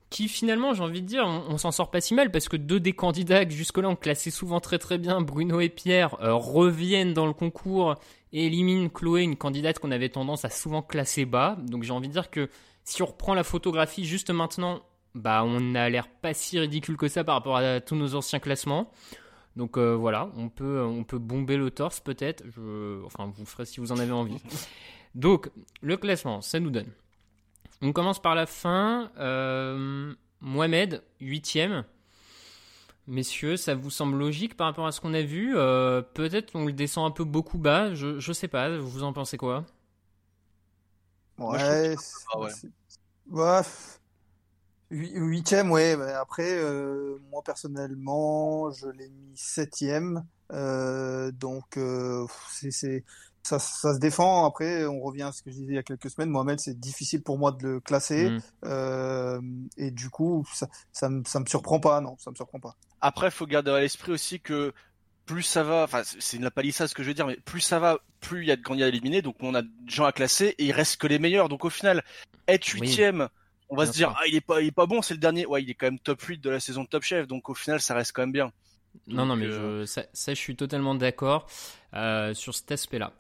qui 0.10 0.28
finalement, 0.28 0.74
j'ai 0.74 0.82
envie 0.82 1.02
de 1.02 1.08
dire, 1.08 1.24
on, 1.26 1.54
on 1.54 1.58
s'en 1.60 1.72
sort 1.72 1.92
pas 1.92 2.02
si 2.02 2.16
mal 2.16 2.32
parce 2.32 2.50
que 2.50 2.58
deux 2.58 2.80
des 2.80 2.94
candidats 2.94 3.46
que 3.46 3.52
jusque-là 3.52 3.88
on 3.90 3.96
classait 3.96 4.32
souvent 4.32 4.60
très 4.60 4.80
très 4.80 4.98
bien, 4.98 5.22
Bruno 5.22 5.60
et 5.60 5.70
Pierre, 5.70 6.20
euh, 6.22 6.34
reviennent 6.34 7.14
dans 7.14 7.28
le 7.28 7.34
concours 7.34 7.96
et 8.34 8.48
éliminent 8.48 8.90
Chloé, 8.90 9.22
une 9.22 9.36
candidate 9.36 9.80
qu'on 9.80 9.92
avait 9.92 10.10
tendance 10.10 10.46
à 10.46 10.50
souvent 10.50 10.82
classer 10.82 11.26
bas. 11.26 11.58
Donc 11.62 11.84
j'ai 11.84 11.92
envie 11.92 12.08
de 12.08 12.14
dire 12.14 12.32
que 12.32 12.50
si 12.84 13.04
on 13.04 13.06
reprend 13.06 13.36
la 13.36 13.44
photographie 13.44 14.06
juste 14.06 14.32
maintenant, 14.32 14.82
bah 15.16 15.44
on 15.46 15.76
a 15.76 15.90
l'air 15.90 16.08
pas 16.08 16.34
si 16.34 16.60
ridicule 16.60 16.98
que 16.98 17.08
ça 17.08 17.24
par 17.24 17.36
rapport 17.36 17.58
à 17.58 17.82
tous 17.82 17.96
nos 17.96 18.16
anciens 18.16 18.40
classements. 18.40 18.92
Donc 19.56 19.78
euh, 19.78 19.96
voilà, 19.96 20.30
on 20.38 20.50
peut, 20.50 20.82
on 20.84 21.04
peut 21.04 21.18
bomber 21.18 21.58
le 21.58 21.72
torse 21.72 22.00
peut-être. 22.00 22.44
Je... 22.50 23.04
Enfin, 23.06 23.32
vous 23.36 23.46
ferez 23.46 23.66
si 23.66 23.80
vous 23.80 23.92
en 23.92 24.00
avez 24.00 24.12
envie. 24.12 24.38
Donc, 25.16 25.50
le 25.82 25.98
classement, 25.98 26.42
ça 26.42 26.60
nous 26.60 26.70
donne. 26.70 26.92
On 27.82 27.94
commence 27.94 28.22
par 28.22 28.36
la 28.36 28.46
fin. 28.46 29.12
Euh, 29.18 30.14
Mohamed, 30.42 31.04
8ème. 31.22 31.84
Messieurs, 33.08 33.58
ça 33.58 33.74
vous 33.74 33.90
semble 33.90 34.18
logique 34.18 34.56
par 34.56 34.68
rapport 34.68 34.86
à 34.86 34.92
ce 34.92 35.02
qu'on 35.02 35.16
a 35.16 35.22
vu? 35.24 35.58
Euh, 35.58 36.02
Peut-être 36.02 36.56
on 36.56 36.66
le 36.66 36.74
descend 36.74 37.08
un 37.08 37.12
peu 37.12 37.24
beaucoup 37.24 37.58
bas, 37.58 37.96
je, 37.96 38.20
je 38.20 38.34
sais 38.34 38.48
pas, 38.48 38.78
vous 38.78 39.02
en 39.04 39.14
pensez 39.14 39.36
quoi? 39.38 39.66
Ouais, 41.40 41.96
ouais. 42.36 42.52
Huitième, 44.92 45.72
ouais. 45.72 45.96
Après, 46.20 46.58
euh, 46.58 47.18
moi 47.32 47.44
personnellement, 47.44 48.72
je 48.72 48.88
l'ai 48.88 49.10
mis 49.10 49.34
septième. 49.36 50.26
Euh, 50.52 51.32
donc, 51.32 51.78
euh, 51.78 52.26
c'est, 52.50 52.72
ça, 53.44 53.60
ça, 53.60 53.94
se 53.94 54.00
défend. 54.00 54.46
Après, 54.46 54.86
on 54.86 55.00
revient 55.00 55.24
à 55.24 55.32
ce 55.32 55.44
que 55.44 55.52
je 55.52 55.58
disais 55.58 55.74
il 55.74 55.76
y 55.76 55.80
a 55.80 55.84
quelques 55.84 56.10
semaines. 56.10 56.30
Mohamed, 56.30 56.60
c'est 56.60 56.80
difficile 56.80 57.22
pour 57.22 57.38
moi 57.38 57.52
de 57.52 57.68
le 57.68 57.80
classer. 57.80 58.32
Mm. 58.32 58.40
Euh, 58.66 59.42
et 59.78 59.92
du 59.92 60.10
coup, 60.10 60.44
ça, 60.54 60.68
ça, 60.92 61.10
me, 61.10 61.24
ça 61.26 61.40
me 61.40 61.46
surprend 61.46 61.80
pas. 61.80 62.02
Non, 62.02 62.16
ça 62.18 62.32
me 62.32 62.36
surprend 62.36 62.60
pas. 62.60 62.76
Après, 63.02 63.28
il 63.28 63.32
faut 63.32 63.46
garder 63.46 63.72
à 63.72 63.80
l'esprit 63.80 64.12
aussi 64.12 64.40
que 64.40 64.74
plus 65.26 65.44
ça 65.44 65.62
va, 65.62 65.84
enfin 65.84 66.02
c'est 66.04 66.38
une 66.38 66.50
palissade 66.50 66.88
ce 66.88 66.96
que 66.96 67.04
je 67.04 67.10
veux 67.10 67.14
dire, 67.14 67.28
mais 67.28 67.38
plus 67.46 67.62
ça 67.62 67.78
va, 67.78 68.00
plus 68.20 68.42
il 68.42 68.48
y 68.48 68.52
a 68.52 68.56
de 68.56 68.64
candidats 68.64 68.88
éliminés, 68.88 69.22
donc 69.22 69.36
on 69.42 69.54
a 69.54 69.62
des 69.62 69.70
gens 69.86 70.06
à 70.06 70.12
classer 70.12 70.56
et 70.58 70.66
il 70.66 70.72
reste 70.72 70.98
que 70.98 71.06
les 71.06 71.20
meilleurs. 71.20 71.50
Donc 71.50 71.66
au 71.66 71.70
final, 71.70 72.04
être 72.48 72.66
huitième, 72.66 73.30
on 73.70 73.76
va 73.76 73.86
se 73.86 73.92
dire 73.92 74.14
ah 74.18 74.28
il 74.28 74.36
est 74.36 74.42
pas, 74.42 74.62
il 74.62 74.68
est 74.68 74.72
pas 74.72 74.86
bon, 74.86 75.02
c'est 75.02 75.14
le 75.14 75.20
dernier. 75.20 75.46
Ouais, 75.46 75.64
il 75.64 75.70
est 75.70 75.74
quand 75.74 75.88
même 75.88 76.00
top 76.00 76.22
8 76.22 76.40
de 76.40 76.50
la 76.50 76.60
saison 76.60 76.84
de 76.84 76.88
Top 76.88 77.04
Chef, 77.04 77.28
donc 77.28 77.50
au 77.50 77.54
final 77.54 77.80
ça 77.80 77.94
reste 77.96 78.14
quand 78.14 78.24
même 78.24 78.32
bien. 78.32 78.52
non 79.08 79.26
non 79.26 79.36
mais 79.36 79.46
euh, 79.46 79.86
ça, 79.86 80.04
ça, 80.14 80.34
je 80.34 80.40
suis 80.40 80.56
totalement 80.56 80.96
d'accord 80.96 81.48
euh, 81.94 82.34
sur 82.34 82.54
cet 82.56 82.72
aspect-là. 82.72 83.14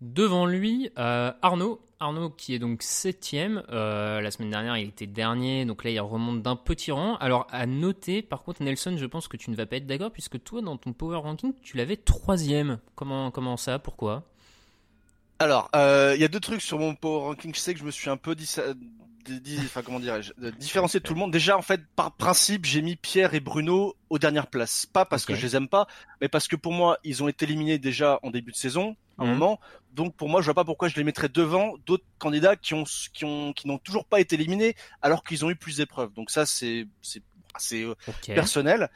Devant 0.00 0.46
lui, 0.46 0.90
euh, 0.98 1.32
Arnaud. 1.42 1.80
Arnaud 2.00 2.28
qui 2.28 2.54
est 2.54 2.58
donc 2.58 2.82
septième. 2.82 3.62
La 3.70 4.30
semaine 4.30 4.50
dernière, 4.50 4.76
il 4.76 4.88
était 4.88 5.06
dernier, 5.06 5.64
donc 5.64 5.84
là, 5.84 5.90
il 5.90 6.00
remonte 6.00 6.42
d'un 6.42 6.56
petit 6.56 6.92
rang. 6.92 7.16
Alors, 7.16 7.46
à 7.50 7.64
noter, 7.64 8.20
par 8.20 8.42
contre, 8.42 8.62
Nelson, 8.62 8.96
je 8.98 9.06
pense 9.06 9.26
que 9.26 9.38
tu 9.38 9.50
ne 9.50 9.56
vas 9.56 9.64
pas 9.64 9.76
être 9.76 9.86
d'accord, 9.86 10.10
puisque 10.10 10.42
toi, 10.42 10.60
dans 10.60 10.76
ton 10.76 10.92
power 10.92 11.18
ranking, 11.18 11.54
tu 11.62 11.78
l'avais 11.78 11.96
troisième. 11.96 12.78
Comment, 12.94 13.30
comment 13.30 13.56
ça 13.56 13.78
Pourquoi? 13.78 14.24
Alors, 15.38 15.68
euh, 15.74 16.12
il 16.14 16.20
y 16.20 16.24
a 16.24 16.28
deux 16.28 16.40
trucs 16.40 16.62
sur 16.62 16.78
mon 16.78 16.94
power 16.94 17.26
ranking. 17.26 17.54
Je 17.54 17.60
sais 17.60 17.74
que 17.74 17.80
je 17.80 17.84
me 17.84 17.90
suis 17.90 18.08
un 18.08 18.16
peu 18.16 18.34
dit, 18.34 18.50
enfin 19.64 19.82
comment 19.82 20.00
dirais-je, 20.00 20.32
différencier 20.58 21.00
tout 21.00 21.14
le 21.14 21.18
monde. 21.18 21.32
Déjà, 21.32 21.56
en 21.56 21.62
fait, 21.62 21.80
par 21.96 22.12
principe, 22.12 22.64
j'ai 22.64 22.82
mis 22.82 22.96
Pierre 22.96 23.34
et 23.34 23.40
Bruno 23.40 23.96
aux 24.10 24.18
dernières 24.18 24.46
places. 24.46 24.86
Pas 24.86 25.04
parce 25.04 25.24
que 25.24 25.34
je 25.34 25.42
les 25.42 25.56
aime 25.56 25.68
pas, 25.68 25.86
mais 26.20 26.28
parce 26.28 26.48
que 26.48 26.56
pour 26.56 26.72
moi, 26.72 26.98
ils 27.04 27.22
ont 27.22 27.28
été 27.28 27.44
éliminés 27.44 27.78
déjà 27.78 28.18
en 28.22 28.30
début 28.30 28.52
de 28.52 28.56
saison, 28.56 28.96
à 29.18 29.22
un 29.22 29.26
mhm. 29.26 29.32
moment. 29.34 29.60
Donc 29.92 30.14
pour 30.16 30.28
moi, 30.28 30.40
je 30.40 30.46
vois 30.46 30.54
pas 30.54 30.64
pourquoi 30.64 30.88
je 30.88 30.96
les 30.96 31.04
mettrais 31.04 31.28
devant 31.28 31.74
d'autres 31.86 32.04
candidats 32.18 32.56
qui 32.56 32.74
ont, 32.74 32.84
qui 33.12 33.24
ont, 33.24 33.52
qui 33.52 33.68
n'ont 33.68 33.78
toujours 33.78 34.04
pas 34.04 34.20
été 34.20 34.34
éliminés 34.34 34.74
alors 35.02 35.22
qu'ils 35.24 35.44
ont 35.44 35.50
eu 35.50 35.56
plus 35.56 35.76
d'épreuves. 35.76 36.12
Donc 36.14 36.30
ça, 36.30 36.46
c'est, 36.46 36.86
c'est, 37.00 37.22
c'est 37.58 37.82
euh, 37.82 37.94
personnel. 38.26 38.90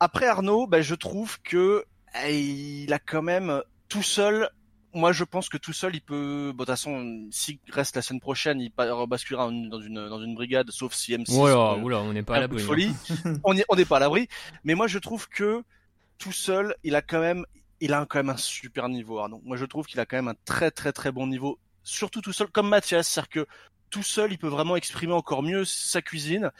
Après 0.00 0.26
Arnaud, 0.26 0.66
ben, 0.66 0.80
je 0.80 0.94
trouve 0.94 1.40
que 1.42 1.84
eh, 2.24 2.40
il 2.84 2.92
a 2.92 2.98
quand 2.98 3.22
même 3.22 3.62
tout 3.88 4.02
seul 4.02 4.50
moi, 4.94 5.12
je 5.12 5.24
pense 5.24 5.48
que 5.48 5.56
tout 5.56 5.72
seul, 5.72 5.94
il 5.94 6.00
peut. 6.00 6.52
Bon, 6.54 6.64
de 6.64 6.66
toute 6.66 6.66
façon, 6.66 7.26
s'il 7.30 7.58
reste 7.70 7.96
la 7.96 8.02
semaine 8.02 8.20
prochaine, 8.20 8.60
il 8.60 8.70
basculera 9.08 9.44
dans 9.46 9.80
une 9.80 10.08
dans 10.08 10.22
une 10.22 10.34
brigade, 10.34 10.70
sauf 10.70 10.92
si 10.92 11.14
M6. 11.14 11.34
Oula, 11.38 11.76
oula, 11.76 12.00
on 12.00 12.12
n'est 12.12 12.22
pas 12.22 12.36
à 12.36 12.40
l'abri. 12.40 12.62
Hein. 12.62 12.66
Folie. 12.66 12.94
on 13.44 13.54
n'est 13.54 13.84
pas 13.84 13.96
à 13.96 14.00
l'abri. 14.00 14.28
Mais 14.64 14.74
moi, 14.74 14.86
je 14.86 14.98
trouve 14.98 15.28
que 15.28 15.62
tout 16.18 16.32
seul, 16.32 16.74
il 16.84 16.94
a 16.94 17.02
quand 17.02 17.20
même, 17.20 17.44
il 17.80 17.94
a 17.94 18.04
quand 18.06 18.18
même 18.18 18.30
un 18.30 18.36
super 18.36 18.88
niveau. 18.88 19.18
Arnaud. 19.18 19.40
Moi, 19.44 19.56
je 19.56 19.64
trouve 19.64 19.86
qu'il 19.86 20.00
a 20.00 20.06
quand 20.06 20.16
même 20.16 20.28
un 20.28 20.36
très 20.44 20.70
très 20.70 20.92
très 20.92 21.10
bon 21.10 21.26
niveau, 21.26 21.58
surtout 21.82 22.20
tout 22.20 22.32
seul, 22.32 22.48
comme 22.48 22.68
Mathias, 22.68 23.08
c'est-à-dire 23.08 23.30
que 23.30 23.46
tout 23.90 24.02
seul, 24.02 24.32
il 24.32 24.38
peut 24.38 24.48
vraiment 24.48 24.76
exprimer 24.76 25.12
encore 25.12 25.42
mieux 25.42 25.64
sa 25.64 26.02
cuisine. 26.02 26.50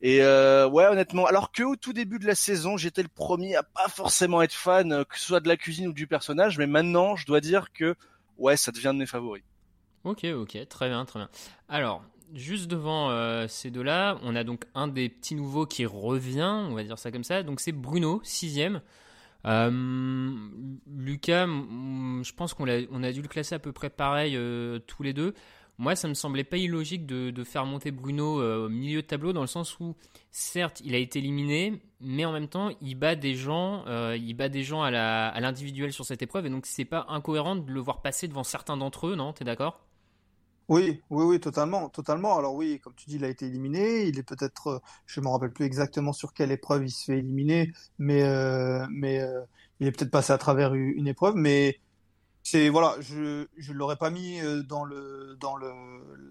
Et 0.00 0.22
euh, 0.22 0.68
ouais, 0.68 0.86
honnêtement, 0.86 1.26
alors 1.26 1.50
que 1.50 1.64
au 1.64 1.74
tout 1.74 1.92
début 1.92 2.20
de 2.20 2.26
la 2.26 2.36
saison, 2.36 2.76
j'étais 2.76 3.02
le 3.02 3.08
premier 3.08 3.56
à 3.56 3.64
pas 3.64 3.88
forcément 3.88 4.42
être 4.42 4.52
fan, 4.52 4.92
euh, 4.92 5.04
que 5.04 5.18
ce 5.18 5.26
soit 5.26 5.40
de 5.40 5.48
la 5.48 5.56
cuisine 5.56 5.88
ou 5.88 5.92
du 5.92 6.06
personnage, 6.06 6.56
mais 6.56 6.68
maintenant, 6.68 7.16
je 7.16 7.26
dois 7.26 7.40
dire 7.40 7.72
que 7.72 7.96
ouais, 8.38 8.56
ça 8.56 8.70
devient 8.70 8.92
de 8.94 8.98
mes 8.98 9.06
favoris. 9.06 9.42
Ok, 10.04 10.24
ok, 10.24 10.56
très 10.68 10.88
bien, 10.88 11.04
très 11.04 11.18
bien. 11.18 11.28
Alors, 11.68 12.04
juste 12.32 12.68
devant 12.68 13.10
euh, 13.10 13.48
ces 13.48 13.72
deux-là, 13.72 14.18
on 14.22 14.36
a 14.36 14.44
donc 14.44 14.66
un 14.74 14.86
des 14.86 15.08
petits 15.08 15.34
nouveaux 15.34 15.66
qui 15.66 15.84
revient, 15.84 16.66
on 16.68 16.74
va 16.74 16.84
dire 16.84 16.98
ça 16.98 17.10
comme 17.10 17.24
ça. 17.24 17.42
Donc 17.42 17.58
c'est 17.58 17.72
Bruno, 17.72 18.20
sixième. 18.22 18.80
Lucas, 19.44 21.46
je 21.46 22.32
pense 22.34 22.54
qu'on 22.54 22.68
a, 22.68 23.12
dû 23.12 23.22
le 23.22 23.28
classer 23.28 23.54
à 23.54 23.58
peu 23.58 23.72
près 23.72 23.90
pareil 23.90 24.38
tous 24.86 25.02
les 25.02 25.12
deux. 25.12 25.34
Moi, 25.78 25.94
ça 25.94 26.08
me 26.08 26.14
semblait 26.14 26.42
pas 26.42 26.56
illogique 26.56 27.06
de, 27.06 27.44
faire 27.44 27.64
monter 27.64 27.92
Bruno 27.92 28.40
euh, 28.40 28.66
au 28.66 28.68
milieu 28.68 29.00
de 29.00 29.06
tableau, 29.06 29.32
dans 29.32 29.42
le 29.42 29.46
sens 29.46 29.78
où, 29.78 29.94
certes, 30.32 30.82
il 30.84 30.92
a 30.96 30.98
été 30.98 31.20
éliminé, 31.20 31.80
mais 32.00 32.24
en 32.24 32.32
même 32.32 32.48
temps, 32.48 32.70
il 32.82 32.96
bat 32.96 33.14
des 33.14 33.36
gens, 33.36 33.84
euh, 33.86 34.16
il 34.16 34.34
bat 34.34 34.48
des 34.48 34.64
gens 34.64 34.82
à 34.82 35.40
l'individuel 35.40 35.92
sur 35.92 36.04
cette 36.04 36.20
épreuve, 36.20 36.46
et 36.46 36.50
donc 36.50 36.66
c'est 36.66 36.84
pas 36.84 37.06
incohérent 37.08 37.54
de 37.54 37.70
le 37.70 37.78
voir 37.78 38.02
passer 38.02 38.26
devant 38.26 38.42
certains 38.42 38.76
d'entre 38.76 39.06
eux, 39.06 39.14
non? 39.14 39.32
T'es 39.32 39.44
d'accord? 39.44 39.86
Oui, 40.68 41.00
oui, 41.10 41.24
oui, 41.24 41.40
totalement, 41.40 41.88
totalement. 41.88 42.36
Alors 42.36 42.54
oui, 42.54 42.80
comme 42.80 42.94
tu 42.94 43.06
dis, 43.08 43.16
il 43.16 43.24
a 43.24 43.28
été 43.28 43.46
éliminé. 43.46 44.06
Il 44.06 44.18
est 44.18 44.22
peut-être, 44.22 44.66
euh, 44.66 44.78
je 45.06 45.20
me 45.20 45.28
rappelle 45.28 45.52
plus 45.52 45.64
exactement 45.64 46.12
sur 46.12 46.34
quelle 46.34 46.50
épreuve 46.50 46.84
il 46.84 46.90
se 46.90 47.04
fait 47.04 47.18
éliminer, 47.18 47.72
mais 47.98 48.22
mais 48.90 49.24
il 49.80 49.86
est 49.86 49.92
peut-être 49.92 50.10
passé 50.10 50.32
à 50.32 50.38
travers 50.38 50.74
une 50.74 51.06
épreuve, 51.06 51.36
mais 51.36 51.78
c'est 52.50 52.70
voilà, 52.70 52.96
je 53.00 53.46
je 53.58 53.72
l'aurais 53.74 53.96
pas 53.96 54.08
mis 54.10 54.40
euh, 54.40 54.62
dans 54.62 54.84
le 54.84 55.36
dans 55.38 55.56
le 55.56 55.70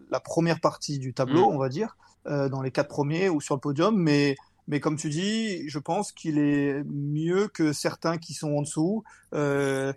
la 0.10 0.20
première 0.20 0.60
partie 0.60 0.98
du 0.98 1.14
tableau, 1.14 1.52
mm. 1.52 1.56
on 1.56 1.58
va 1.60 1.70
dire, 1.70 1.96
euh, 2.26 2.50
dans 2.50 2.62
les 2.62 2.72
quatre 2.72 2.88
premiers 2.88 3.30
ou 3.30 3.40
sur 3.40 3.54
le 3.56 3.62
podium, 3.62 3.96
mais 3.96 4.36
mais 4.68 4.80
comme 4.80 4.96
tu 4.98 5.10
dis, 5.10 5.70
je 5.70 5.78
pense 5.78 6.12
qu'il 6.12 6.40
est 6.40 6.84
mieux 6.86 7.48
que 7.48 7.72
certains 7.72 8.18
qui 8.18 8.34
sont 8.34 8.52
en 8.58 8.62
dessous. 8.64 9.04
Euh, 9.34 9.94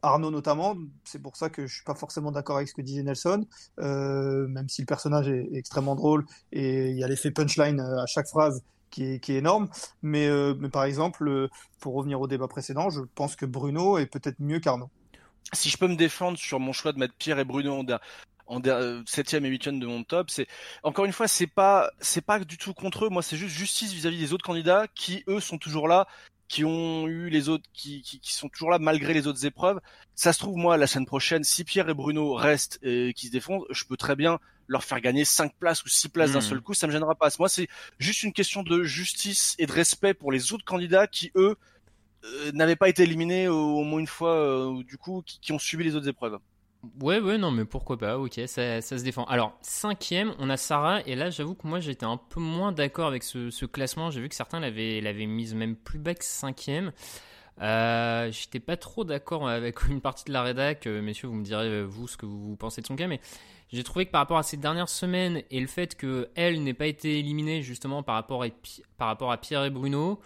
Arnaud 0.00 0.30
notamment, 0.30 0.76
c'est 1.04 1.20
pour 1.20 1.36
ça 1.36 1.50
que 1.50 1.66
je 1.66 1.74
suis 1.74 1.84
pas 1.84 1.94
forcément 1.94 2.30
d'accord 2.30 2.56
avec 2.56 2.68
ce 2.68 2.74
que 2.74 2.82
disait 2.82 3.02
Nelson, 3.02 3.44
même 3.78 4.68
si 4.68 4.80
le 4.82 4.86
personnage 4.86 5.28
est, 5.28 5.48
extrêmement 5.52 5.96
drôle 5.96 6.24
et 6.52 6.90
il 6.90 6.96
y 6.96 7.04
a 7.04 7.08
l'effet 7.08 7.32
punchline 7.32 7.80
à 7.80 8.06
chaque 8.06 8.28
phrase 8.28 8.62
qui 8.90 9.04
est, 9.04 9.18
qui 9.18 9.32
est 9.32 9.38
énorme. 9.38 9.68
Mais, 10.02 10.30
mais 10.54 10.68
par 10.68 10.84
exemple, 10.84 11.48
pour 11.80 11.94
revenir 11.94 12.20
au 12.20 12.28
débat 12.28 12.46
précédent, 12.46 12.90
je 12.90 13.00
pense 13.16 13.34
que 13.34 13.44
Bruno 13.44 13.98
est 13.98 14.06
peut-être 14.06 14.38
mieux 14.38 14.60
qu'Arnaud 14.60 14.90
si 15.52 15.70
je 15.70 15.76
peux 15.76 15.88
me 15.88 15.96
défendre 15.96 16.38
sur 16.38 16.60
mon 16.60 16.72
choix 16.72 16.92
de 16.92 16.98
mettre 16.98 17.14
Pierre 17.14 17.38
et 17.38 17.44
Bruno 17.44 17.74
en, 17.74 17.84
en 18.46 18.60
euh, 18.66 19.02
septième 19.06 19.44
et 19.44 19.48
huitième 19.48 19.78
de 19.78 19.86
mon 19.86 20.04
top, 20.04 20.30
c'est 20.30 20.46
encore 20.82 21.04
une 21.04 21.12
fois, 21.12 21.28
c'est 21.28 21.46
pas, 21.46 21.90
c'est 22.00 22.24
pas 22.24 22.38
du 22.40 22.58
tout 22.58 22.74
contre 22.74 23.06
eux. 23.06 23.08
Moi, 23.08 23.22
c'est 23.22 23.36
juste 23.36 23.56
justice 23.56 23.92
vis-à-vis 23.92 24.18
des 24.18 24.32
autres 24.32 24.44
candidats 24.44 24.86
qui 24.94 25.24
eux 25.28 25.40
sont 25.40 25.58
toujours 25.58 25.88
là, 25.88 26.06
qui 26.48 26.64
ont 26.64 27.06
eu 27.06 27.28
les 27.28 27.48
autres, 27.48 27.64
qui, 27.72 28.02
qui, 28.02 28.20
qui, 28.20 28.32
sont 28.32 28.48
toujours 28.48 28.70
là 28.70 28.78
malgré 28.78 29.12
les 29.12 29.26
autres 29.26 29.44
épreuves. 29.44 29.80
Ça 30.14 30.32
se 30.32 30.38
trouve, 30.38 30.56
moi, 30.56 30.76
la 30.76 30.86
semaine 30.86 31.06
prochaine, 31.06 31.44
si 31.44 31.64
Pierre 31.64 31.88
et 31.88 31.94
Bruno 31.94 32.34
restent 32.34 32.78
et 32.82 33.12
qui 33.14 33.26
se 33.26 33.32
défendent, 33.32 33.64
je 33.70 33.84
peux 33.84 33.96
très 33.96 34.16
bien 34.16 34.38
leur 34.66 34.84
faire 34.84 35.00
gagner 35.00 35.24
cinq 35.24 35.54
places 35.58 35.82
ou 35.84 35.88
six 35.88 36.08
places 36.08 36.32
d'un 36.32 36.38
hmm. 36.38 36.42
seul 36.42 36.60
coup. 36.60 36.74
Ça 36.74 36.86
me 36.86 36.92
gênera 36.92 37.14
pas. 37.14 37.28
Moi, 37.38 37.48
c'est 37.48 37.68
juste 37.98 38.22
une 38.22 38.32
question 38.32 38.62
de 38.62 38.82
justice 38.82 39.54
et 39.58 39.66
de 39.66 39.72
respect 39.72 40.14
pour 40.14 40.32
les 40.32 40.52
autres 40.52 40.64
candidats 40.64 41.06
qui 41.06 41.30
eux 41.36 41.56
n'avaient 42.52 42.76
pas 42.76 42.88
été 42.88 43.02
éliminés 43.02 43.48
au, 43.48 43.82
moins 43.84 44.00
une 44.00 44.06
fois, 44.06 44.34
euh, 44.34 44.82
du 44.82 44.98
coup, 44.98 45.22
qui, 45.24 45.52
ont 45.52 45.58
subi 45.58 45.84
les 45.84 45.94
autres 45.96 46.08
épreuves. 46.08 46.38
Ouais, 47.00 47.18
ouais, 47.18 47.38
non, 47.38 47.50
mais 47.50 47.64
pourquoi 47.64 47.98
pas, 47.98 48.18
ok, 48.18 48.40
ça, 48.46 48.80
ça 48.80 48.98
se 48.98 49.04
défend. 49.04 49.24
Alors, 49.24 49.58
cinquième, 49.62 50.34
on 50.38 50.48
a 50.48 50.56
Sarah, 50.56 51.00
et 51.06 51.16
là, 51.16 51.30
j'avoue 51.30 51.54
que 51.54 51.66
moi, 51.66 51.80
j'étais 51.80 52.06
un 52.06 52.16
peu 52.16 52.40
moins 52.40 52.70
d'accord 52.72 53.08
avec 53.08 53.24
ce, 53.24 53.64
classement. 53.66 54.10
J'ai 54.10 54.20
vu 54.20 54.28
que 54.28 54.34
certains 54.34 54.60
l'avaient, 54.60 55.00
l'avaient 55.00 55.26
mise 55.26 55.54
même 55.54 55.74
plus 55.74 55.98
bas 55.98 56.14
que 56.14 56.24
cinquième. 56.24 56.92
Euh, 57.60 58.30
j'étais 58.30 58.60
pas 58.60 58.76
trop 58.76 59.02
d'accord 59.02 59.48
avec 59.48 59.82
une 59.88 60.00
partie 60.00 60.24
de 60.24 60.32
la 60.32 60.42
rédac, 60.42 60.86
messieurs, 60.86 61.28
vous 61.28 61.34
me 61.34 61.44
direz, 61.44 61.82
vous, 61.84 62.06
ce 62.06 62.16
que 62.16 62.26
vous 62.26 62.56
pensez 62.56 62.80
de 62.80 62.86
son 62.86 62.94
cas, 62.94 63.08
mais 63.08 63.20
j'ai 63.70 63.84
trouvé 63.84 64.06
que 64.06 64.10
par 64.10 64.20
rapport 64.20 64.38
à 64.38 64.42
ces 64.42 64.56
dernières 64.56 64.88
semaines 64.88 65.42
et 65.50 65.60
le 65.60 65.66
fait 65.66 65.94
qu'elle 65.94 66.62
n'ait 66.62 66.74
pas 66.74 66.86
été 66.86 67.18
éliminée 67.18 67.62
justement 67.62 68.02
par 68.02 68.14
rapport, 68.14 68.44
par 68.96 69.08
rapport 69.08 69.30
à 69.30 69.36
Pierre 69.36 69.64
et 69.64 69.70
Bruno, 69.70 70.20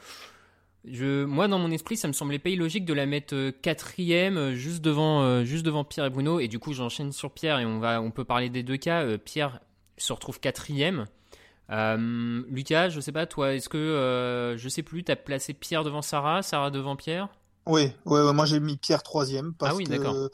je, 0.84 1.24
moi, 1.24 1.46
dans 1.46 1.58
mon 1.58 1.70
esprit, 1.70 1.96
ça 1.96 2.08
me 2.08 2.12
semblait 2.12 2.38
pas 2.38 2.50
illogique 2.50 2.84
de 2.84 2.92
la 2.92 3.06
mettre 3.06 3.34
euh, 3.34 3.52
quatrième, 3.52 4.36
euh, 4.36 4.54
juste 4.54 4.82
devant, 4.82 5.22
euh, 5.22 5.44
juste 5.44 5.64
devant 5.64 5.84
Pierre 5.84 6.06
et 6.06 6.10
Bruno. 6.10 6.40
Et 6.40 6.48
du 6.48 6.58
coup, 6.58 6.72
j'enchaîne 6.72 7.12
sur 7.12 7.30
Pierre 7.30 7.60
et 7.60 7.66
on 7.66 7.78
va, 7.78 8.02
on 8.02 8.10
peut 8.10 8.24
parler 8.24 8.50
des 8.50 8.62
deux 8.62 8.76
cas. 8.76 9.16
Pierre 9.18 9.60
se 9.96 10.12
retrouve 10.12 10.40
quatrième. 10.40 11.06
Lucas, 11.68 12.88
je 12.90 13.00
sais 13.00 13.12
pas, 13.12 13.26
toi, 13.26 13.54
est-ce 13.54 13.68
que, 13.68 14.56
je 14.58 14.68
sais 14.68 14.82
plus, 14.82 15.04
tu 15.04 15.12
as 15.12 15.16
placé 15.16 15.54
Pierre 15.54 15.84
devant 15.84 16.02
Sarah, 16.02 16.42
Sarah 16.42 16.70
devant 16.70 16.96
Pierre? 16.96 17.28
Oui, 17.64 17.92
ouais, 18.06 18.32
moi 18.32 18.44
j'ai 18.44 18.58
mis 18.58 18.76
Pierre 18.76 19.04
troisième 19.04 19.54
parce 19.54 19.74
ah 19.74 19.76
oui, 19.76 19.84
que 19.84 20.30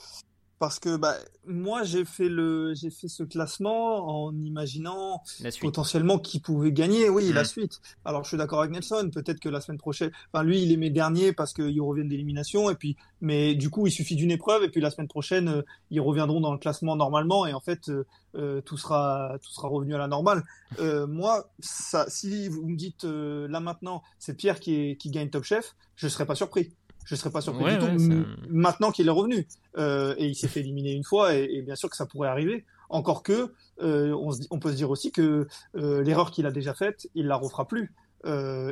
parce 0.59 0.79
que 0.79 0.97
bah, 0.97 1.15
moi 1.47 1.83
j'ai 1.85 2.05
fait 2.05 2.29
le 2.29 2.75
j'ai 2.75 2.91
fait 2.91 3.09
ce 3.09 3.23
classement 3.23 4.27
en 4.27 4.35
imaginant 4.35 5.23
potentiellement 5.61 6.19
qui 6.19 6.41
pouvait 6.41 6.73
gagner. 6.73 7.09
Oui 7.09 7.33
la 7.33 7.43
Mm. 7.43 7.47
suite. 7.47 7.81
Alors 8.05 8.25
je 8.25 8.29
suis 8.29 8.37
d'accord 8.37 8.61
avec 8.61 8.73
Nelson. 8.73 9.11
Peut-être 9.13 9.41
que 9.41 9.49
la 9.49 9.61
semaine 9.61 9.79
prochaine 9.79 10.11
enfin 10.33 10.43
lui 10.45 10.63
il 10.63 10.73
est 10.73 10.77
mes 10.77 10.91
derniers 10.91 11.33
parce 11.33 11.53
qu'ils 11.53 11.81
reviennent 11.81 12.09
d'élimination. 12.09 12.71
Et 12.71 12.75
puis 12.75 12.97
mais 13.21 13.55
du 13.55 13.71
coup 13.71 13.87
il 13.87 13.91
suffit 13.93 14.17
d'une 14.17 14.31
épreuve. 14.31 14.65
Et 14.65 14.69
puis 14.69 14.81
la 14.81 14.91
semaine 14.91 15.09
prochaine 15.09 15.49
euh, 15.49 15.63
ils 15.91 16.01
reviendront 16.01 16.41
dans 16.41 16.53
le 16.53 16.59
classement 16.59 16.97
normalement. 16.97 17.47
Et 17.47 17.53
en 17.55 17.61
fait 17.61 17.89
euh, 17.89 18.05
euh, 18.35 18.61
tout 18.61 18.77
sera 18.77 19.39
tout 19.43 19.51
sera 19.51 19.69
revenu 19.69 19.95
à 19.95 19.99
la 19.99 20.09
normale. 20.09 20.43
Moi 20.81 21.51
ça 21.61 22.07
si 22.09 22.49
vous 22.49 22.67
me 22.69 22.77
dites 22.77 23.05
là 23.05 23.61
maintenant 23.61 24.03
c'est 24.19 24.35
Pierre 24.35 24.61
qui 24.61 24.75
est 24.75 24.97
qui 24.97 25.11
gagne 25.11 25.31
Top 25.31 25.45
Chef 25.45 25.77
je 25.97 26.09
serais 26.09 26.27
pas 26.27 26.35
surpris 26.35 26.73
je 27.09 27.15
serais 27.17 27.31
pas 27.31 27.41
surpris 27.41 27.65
Ouais, 27.65 27.73
du 27.73 27.79
tout 27.79 27.85
ouais, 27.87 27.93
m- 27.93 27.99
ça- 28.37 28.47
maintenant 28.51 28.91
qu'il 28.93 29.07
est 29.09 29.11
revenu. 29.11 29.47
Euh, 29.77 30.15
et 30.19 30.27
il 30.27 30.35
s'est 30.35 30.49
fait 30.49 30.61
éliminer 30.61 30.93
une 30.93 31.05
fois 31.05 31.35
et, 31.35 31.45
et 31.53 31.63
bien 31.63 31.75
sûr 31.75 31.89
que 31.91 31.97
ça 31.97 32.07
pourrait 32.07 32.29
arriver. 32.29 32.65
Encore 32.91 33.23
que 33.23 33.53
euh, 33.83 34.13
on, 34.15 34.31
se 34.33 34.41
dit- 34.41 34.49
on 34.51 34.59
peut 34.59 34.71
se 34.71 34.77
dire 34.77 34.91
aussi 34.91 35.11
que 35.13 35.47
euh, 35.77 36.03
l'erreur 36.03 36.31
qu'il 36.31 36.47
a 36.47 36.51
déjà 36.51 36.75
faite 36.75 37.09
il 37.15 37.27
la 37.27 37.37
refera 37.37 37.67
plus. 37.67 37.93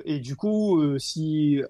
Et 0.05 0.19
du 0.21 0.35
coup 0.37 0.99
si 0.99 1.61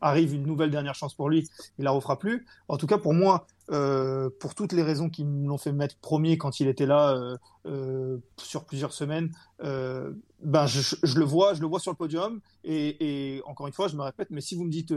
arrive 0.00 0.34
une 0.34 0.44
nouvelle 0.46 0.70
dernière 0.70 0.94
chance 0.94 1.14
pour 1.14 1.28
lui 1.30 1.48
il 1.78 1.84
la 1.84 1.90
refera 1.90 2.18
plus. 2.18 2.46
En 2.68 2.76
tout 2.76 2.86
cas 2.86 2.98
pour 2.98 3.14
moi 3.14 3.46
euh, 3.70 4.28
pour 4.40 4.54
toutes 4.54 4.72
les 4.72 4.82
raisons 4.82 5.08
qui 5.08 5.24
l'ont 5.24 5.56
fait 5.56 5.72
mettre 5.72 5.96
premier 5.96 6.36
quand 6.36 6.60
il 6.60 6.68
était 6.68 6.84
là 6.84 7.14
euh, 7.16 7.36
euh, 7.66 8.18
sur 8.36 8.66
plusieurs 8.66 8.92
semaines 8.92 9.30
ben 9.58 10.66
je, 10.66 11.18
le 11.18 11.24
vois 11.24 11.54
je 11.54 11.62
le 11.62 11.66
vois 11.66 11.80
sur 11.80 11.90
le 11.90 11.96
podium 11.96 12.40
et, 12.64 13.40
encore 13.46 13.66
une 13.66 13.72
fois 13.72 13.88
je 13.88 13.96
me 13.96 14.02
répète 14.02 14.28
mais 14.30 14.42
si 14.42 14.54
vous 14.54 14.64
me 14.64 14.70
dites 14.70 14.92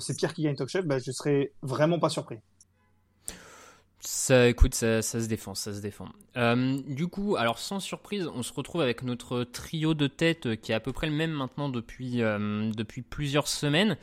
c'est 0.00 0.16
Pierre 0.16 0.34
qui 0.34 0.42
gagne 0.42 0.56
Top 0.56 0.68
Chef 0.68 0.84
ben 0.84 0.98
je 0.98 1.12
serais 1.12 1.52
vraiment 1.62 2.00
pas 2.00 2.08
surpris 2.08 2.40
Ça, 4.00 4.48
écoute, 4.48 4.74
ça, 4.74 5.00
se 5.00 5.28
défend, 5.28 5.54
ça 5.54 5.72
se 5.72 5.80
défend. 5.80 6.08
Du 6.88 7.06
coup, 7.06 7.36
alors 7.36 7.60
sans 7.60 7.78
surprise, 7.78 8.28
on 8.34 8.42
se 8.42 8.52
retrouve 8.52 8.80
avec 8.80 9.04
notre 9.04 9.44
trio 9.44 9.94
de 9.94 10.08
tête 10.08 10.60
qui 10.60 10.72
est 10.72 10.74
à 10.74 10.80
peu 10.80 10.92
près 10.92 11.06
le 11.06 11.14
même 11.14 11.30
maintenant 11.30 11.68
depuis, 11.68 12.16
depuis 12.16 13.02
plusieurs 13.02 13.46
semaines, 13.46 13.96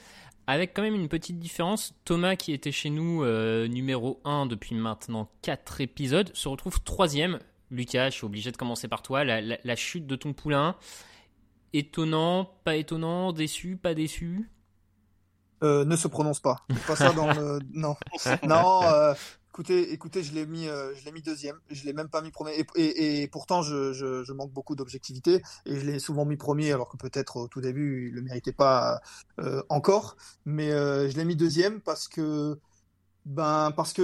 avec 0.51 0.73
quand 0.73 0.81
même 0.81 0.95
une 0.95 1.07
petite 1.09 1.39
différence. 1.39 1.93
Thomas, 2.05 2.35
qui 2.35 2.51
était 2.53 2.71
chez 2.71 2.89
nous 2.89 3.23
euh, 3.23 3.67
numéro 3.67 4.21
1 4.25 4.45
depuis 4.45 4.75
maintenant 4.75 5.29
4 5.41 5.81
épisodes, 5.81 6.29
se 6.33 6.47
retrouve 6.47 6.81
troisième. 6.83 7.39
Lucas, 7.71 8.09
je 8.09 8.15
suis 8.15 8.25
obligé 8.25 8.51
de 8.51 8.57
commencer 8.57 8.87
par 8.87 9.01
toi. 9.01 9.23
La, 9.23 9.39
la- 9.41 9.57
la 9.63 9.75
chute 9.75 10.05
de 10.07 10.15
ton 10.15 10.33
poulain, 10.33 10.75
étonnant, 11.73 12.45
pas 12.63 12.75
étonnant, 12.75 13.31
déçu, 13.31 13.77
pas 13.77 13.93
déçu? 13.93 14.49
Euh, 15.63 15.85
ne 15.85 15.95
se 15.95 16.07
prononce 16.07 16.39
pas. 16.39 16.65
Pas 16.87 16.95
ça 16.95 17.13
dans 17.13 17.31
le. 17.33 17.59
Non. 17.73 17.95
Non. 18.43 18.83
euh, 18.83 19.13
écoutez, 19.51 19.91
écoutez, 19.91 20.23
je 20.23 20.33
l'ai 20.33 20.45
mis, 20.45 20.67
euh, 20.67 20.95
je 20.95 21.03
l'ai 21.03 21.11
mis 21.11 21.21
deuxième. 21.21 21.57
Je 21.69 21.83
l'ai 21.83 21.91
même 21.91 22.07
pas 22.07 22.21
mis 22.21 22.31
premier. 22.31 22.53
Et, 22.75 23.27
pourtant, 23.27 23.61
je, 23.61 24.31
manque 24.31 24.53
beaucoup 24.53 24.75
d'objectivité 24.75 25.41
et 25.65 25.77
je 25.77 25.85
l'ai 25.85 25.99
souvent 25.99 26.25
mis 26.25 26.37
premier, 26.37 26.71
alors 26.71 26.89
que 26.89 26.95
peut-être 26.95 27.37
au 27.37 27.47
tout 27.49 27.59
début, 27.59 28.07
il 28.07 28.15
le 28.15 28.21
méritait 28.21 28.53
pas 28.53 29.01
euh, 29.39 29.61
encore. 29.67 30.15
Mais 30.45 30.71
euh, 30.71 31.09
je 31.09 31.17
l'ai 31.17 31.25
mis 31.25 31.35
deuxième 31.35 31.81
parce 31.81 32.07
que. 32.07 32.59
Ben 33.23 33.71
parce 33.75 33.93
que 33.93 34.01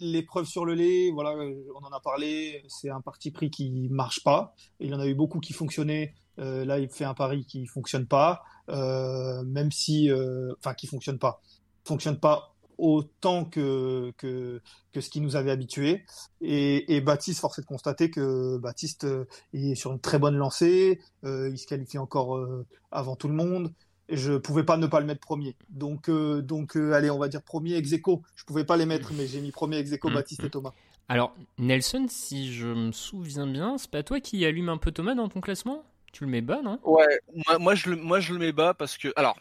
l'épreuve 0.00 0.46
sur 0.46 0.64
le 0.64 0.72
lait, 0.72 1.10
voilà, 1.10 1.32
on 1.74 1.84
en 1.84 1.92
a 1.94 2.00
parlé, 2.00 2.64
c'est 2.68 2.88
un 2.88 3.02
parti 3.02 3.30
pris 3.30 3.50
qui 3.50 3.88
marche 3.90 4.24
pas. 4.24 4.54
Il 4.80 4.88
y 4.88 4.94
en 4.94 5.00
a 5.00 5.06
eu 5.06 5.14
beaucoup 5.14 5.40
qui 5.40 5.52
fonctionnaient. 5.52 6.14
Euh, 6.38 6.64
là, 6.64 6.78
il 6.78 6.88
fait 6.88 7.04
un 7.04 7.12
pari 7.12 7.44
qui 7.44 7.66
fonctionne 7.66 8.06
pas, 8.06 8.44
même 8.68 9.70
si, 9.72 10.10
enfin, 10.58 10.72
qui 10.72 10.86
fonctionne 10.86 11.18
pas, 11.18 11.42
fonctionne 11.84 12.18
pas 12.18 12.55
autant 12.78 13.44
que 13.44 14.12
que 14.18 14.60
que 14.92 15.00
ce 15.00 15.10
qui 15.10 15.20
nous 15.20 15.36
avait 15.36 15.50
habitués. 15.50 16.04
Et, 16.40 16.96
et 16.96 17.00
Baptiste, 17.00 17.40
force 17.40 17.58
est 17.58 17.62
de 17.62 17.66
constater 17.66 18.10
que 18.10 18.58
Baptiste 18.58 19.04
euh, 19.04 19.24
il 19.52 19.70
est 19.72 19.74
sur 19.74 19.92
une 19.92 20.00
très 20.00 20.18
bonne 20.18 20.36
lancée. 20.36 21.00
euh, 21.24 21.48
il 21.50 21.58
se 21.58 21.66
qualifie 21.66 21.98
encore 21.98 22.36
euh, 22.36 22.66
avant 22.90 23.16
tout 23.16 23.28
le 23.28 23.34
monde. 23.34 23.72
Et 24.08 24.16
je 24.16 24.34
pouvais 24.34 24.64
pas 24.64 24.76
ne 24.76 24.86
pas 24.86 25.00
le 25.00 25.06
mettre 25.06 25.20
premier. 25.20 25.56
Donc, 25.68 26.08
euh, 26.08 26.40
donc, 26.40 26.76
euh, 26.76 26.92
allez, 26.92 27.10
on 27.10 27.18
va 27.18 27.28
dire 27.28 27.42
premier 27.42 27.74
ex 27.74 27.92
aequo. 27.92 28.22
Je 28.36 28.44
pouvais 28.44 28.64
pas 28.64 28.76
les 28.76 28.86
mettre, 28.86 29.12
mais 29.14 29.26
j'ai 29.26 29.40
mis 29.40 29.50
premier 29.50 29.78
ex 29.78 29.92
aequo 29.92 30.10
Mm, 30.10 30.14
Baptiste 30.14 30.44
et 30.44 30.50
Thomas. 30.50 30.74
Alors, 31.08 31.36
Nelson, 31.58 32.06
si 32.08 32.52
je 32.52 32.68
me 32.68 32.92
souviens 32.92 33.46
bien, 33.46 33.78
c'est 33.78 33.90
pas 33.90 34.02
toi 34.02 34.20
qui 34.20 34.44
allume 34.44 34.68
un 34.68 34.78
peu 34.78 34.92
Thomas 34.92 35.14
dans 35.14 35.28
ton 35.28 35.40
classement? 35.40 35.84
Tu 36.12 36.24
le 36.24 36.30
mets 36.30 36.40
bas, 36.40 36.62
non? 36.62 36.80
Ouais, 36.84 37.20
moi, 37.34 37.58
moi, 37.58 37.74
je 37.74 37.90
le, 37.90 37.96
moi 37.96 38.20
je 38.20 38.32
le 38.32 38.38
mets 38.38 38.52
bas 38.52 38.74
parce 38.74 38.96
que. 38.96 39.12
Alors, 39.16 39.36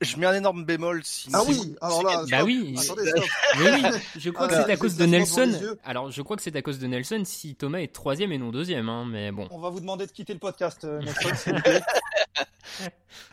je 0.00 0.16
mets 0.16 0.26
un 0.26 0.34
énorme 0.34 0.64
bémol 0.64 1.02
si. 1.04 1.28
Ah 1.32 1.42
oui, 1.46 1.76
alors 1.80 2.02
là, 2.02 2.24
Bah 2.30 2.44
oui. 2.44 2.74
Attendez, 2.78 3.12
oui, 3.58 3.82
je 4.16 4.30
crois 4.30 4.46
Ah 4.46 4.48
que 4.48 4.54
là, 4.54 4.64
c'est 4.66 4.72
à 4.72 4.76
cause 4.76 4.96
de 4.96 5.06
Nelson. 5.06 5.76
Alors, 5.84 6.10
je 6.10 6.22
crois 6.22 6.36
que 6.36 6.42
c'est 6.42 6.56
à 6.56 6.62
cause 6.62 6.78
de 6.78 6.86
Nelson 6.86 7.22
si 7.24 7.54
Thomas 7.54 7.80
est 7.80 7.92
troisième 7.92 8.32
et 8.32 8.38
non 8.38 8.50
deuxième, 8.50 8.88
hein, 8.88 9.04
mais 9.06 9.30
bon. 9.30 9.46
On 9.50 9.60
va 9.60 9.68
vous 9.70 9.80
demander 9.80 10.06
de 10.06 10.12
quitter 10.12 10.32
le 10.32 10.38
podcast, 10.38 10.84
euh, 10.84 11.00
Nelson, 11.02 11.30
s'il 11.36 11.54
vous 11.54 11.60
plaît. 11.62 11.82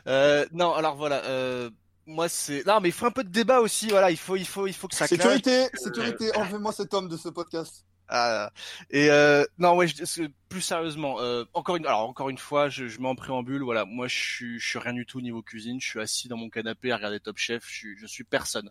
Euh, 0.07 0.45
non, 0.51 0.73
alors 0.73 0.95
voilà. 0.95 1.23
Euh, 1.25 1.69
moi, 2.05 2.27
c'est. 2.27 2.65
Non, 2.65 2.79
mais 2.81 2.89
il 2.89 2.91
faut 2.91 3.05
un 3.05 3.11
peu 3.11 3.23
de 3.23 3.29
débat 3.29 3.59
aussi. 3.61 3.87
Voilà, 3.89 4.09
il 4.09 4.17
faut, 4.17 4.35
il 4.35 4.47
faut, 4.47 4.67
il 4.67 4.73
faut 4.73 4.87
que 4.87 4.95
ça 4.95 5.07
claque. 5.07 5.21
Sécurité, 5.21 5.67
sécurité, 5.73 6.35
enlevez-moi 6.35 6.71
cet 6.71 6.93
homme 6.93 7.07
de 7.07 7.17
ce 7.17 7.29
podcast. 7.29 7.85
Ah, 8.09 8.51
et 8.89 9.09
euh, 9.11 9.43
non 9.57 9.75
ouais 9.75 9.87
je- 9.87 10.29
plus 10.47 10.61
sérieusement 10.61 11.19
euh, 11.19 11.43
encore 11.53 11.75
une 11.75 11.85
alors 11.85 12.07
encore 12.07 12.29
une 12.29 12.37
fois 12.37 12.69
je, 12.69 12.87
je 12.87 13.01
mets 13.01 13.07
en 13.09 13.15
préambule 13.15 13.63
voilà 13.63 13.83
moi 13.83 14.07
je 14.07 14.15
suis 14.15 14.59
je 14.59 14.65
suis 14.65 14.79
rien 14.79 14.93
du 14.93 15.05
tout 15.05 15.19
niveau 15.19 15.41
cuisine 15.41 15.81
je 15.81 15.89
suis 15.89 15.99
assis 15.99 16.29
dans 16.29 16.37
mon 16.37 16.49
canapé 16.49 16.91
à 16.93 16.95
regarder 16.95 17.19
Top 17.19 17.37
Chef 17.37 17.65
je 17.67 17.73
suis 17.75 17.97
je 17.97 18.05
suis 18.05 18.23
personne. 18.23 18.69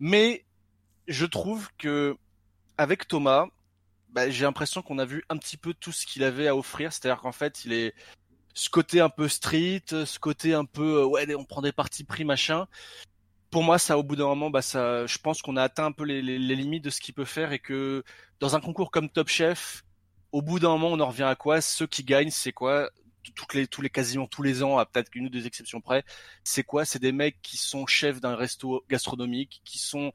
Mais 0.00 0.44
je 1.06 1.26
trouve 1.26 1.68
que 1.78 2.16
avec 2.76 3.06
Thomas 3.06 3.46
bah, 4.08 4.28
j'ai 4.30 4.44
l'impression 4.44 4.82
qu'on 4.82 4.98
a 4.98 5.04
vu 5.04 5.24
un 5.28 5.36
petit 5.36 5.56
peu 5.56 5.74
tout 5.74 5.92
ce 5.92 6.04
qu'il 6.04 6.24
avait 6.24 6.48
à 6.48 6.56
offrir 6.56 6.92
c'est-à-dire 6.92 7.20
qu'en 7.22 7.32
fait 7.32 7.64
il 7.64 7.72
est 7.72 7.94
ce 8.54 8.68
côté 8.68 9.00
un 9.00 9.08
peu 9.10 9.28
street 9.28 9.84
ce 9.90 10.18
côté 10.18 10.54
un 10.54 10.64
peu 10.64 11.02
euh, 11.02 11.06
ouais 11.06 11.32
on 11.36 11.44
prend 11.44 11.62
des 11.62 11.72
parties 11.72 12.04
pris 12.04 12.24
machin 12.24 12.66
pour 13.52 13.62
moi, 13.62 13.78
ça, 13.78 13.98
au 13.98 14.02
bout 14.02 14.16
d'un 14.16 14.26
moment, 14.26 14.50
bah, 14.50 14.62
ça, 14.62 15.06
je 15.06 15.18
pense 15.18 15.42
qu'on 15.42 15.56
a 15.56 15.62
atteint 15.62 15.84
un 15.86 15.92
peu 15.92 16.04
les, 16.04 16.22
limites 16.22 16.84
de 16.84 16.90
ce 16.90 17.00
qu'il 17.00 17.14
peut 17.14 17.26
faire 17.26 17.52
et 17.52 17.58
que 17.58 18.02
dans 18.40 18.56
un 18.56 18.60
concours 18.60 18.90
comme 18.90 19.10
Top 19.10 19.28
Chef, 19.28 19.84
au 20.32 20.42
bout 20.42 20.58
d'un 20.58 20.70
moment, 20.70 20.88
on 20.88 21.00
en 21.00 21.08
revient 21.08 21.24
à 21.24 21.36
quoi? 21.36 21.60
Ceux 21.60 21.86
qui 21.86 22.02
gagnent, 22.02 22.30
c'est 22.30 22.52
quoi? 22.52 22.90
Toutes 23.36 23.54
les, 23.54 23.66
tous 23.68 23.82
les 23.82 23.90
quasiment 23.90 24.26
tous 24.26 24.42
les 24.42 24.62
ans, 24.62 24.78
à 24.78 24.86
peut-être 24.86 25.10
qu'une 25.10 25.26
ou 25.26 25.28
deux 25.28 25.46
exceptions 25.46 25.82
près, 25.82 26.02
c'est 26.44 26.64
quoi? 26.64 26.86
C'est 26.86 26.98
des 26.98 27.12
mecs 27.12 27.40
qui 27.42 27.58
sont 27.58 27.86
chefs 27.86 28.20
d'un 28.22 28.36
resto 28.36 28.84
gastronomique, 28.88 29.60
qui 29.64 29.78
sont 29.78 30.12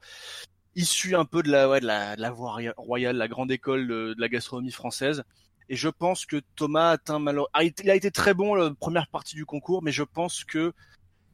issus 0.74 1.14
un 1.16 1.24
peu 1.24 1.42
de 1.44 1.50
la, 1.50 1.68
ouais, 1.68 1.80
de 1.80 1.86
la, 1.86 2.16
de 2.16 2.20
la 2.22 2.30
voie 2.32 2.52
roya- 2.52 2.74
royale, 2.76 3.16
la 3.16 3.28
grande 3.28 3.52
école 3.52 3.86
de, 3.86 4.14
de 4.14 4.20
la 4.20 4.28
gastronomie 4.28 4.72
française. 4.72 5.22
Et 5.68 5.76
je 5.76 5.88
pense 5.88 6.26
que 6.26 6.42
Thomas 6.56 6.88
a 6.88 6.92
atteint 6.92 7.18
malheureusement, 7.20 7.60
il 7.84 7.90
a 7.90 7.94
été 7.94 8.10
très 8.10 8.34
bon 8.34 8.54
la 8.54 8.74
première 8.74 9.08
partie 9.08 9.36
du 9.36 9.46
concours, 9.46 9.82
mais 9.82 9.92
je 9.92 10.02
pense 10.02 10.44
que 10.44 10.72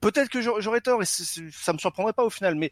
peut-être 0.04 0.28
que 0.28 0.40
j'aurais 0.40 0.80
tort 0.80 1.02
et 1.02 1.06
ça 1.06 1.72
me 1.72 1.78
surprendrait 1.78 2.12
pas 2.12 2.24
au 2.24 2.30
final, 2.30 2.54
mais 2.54 2.70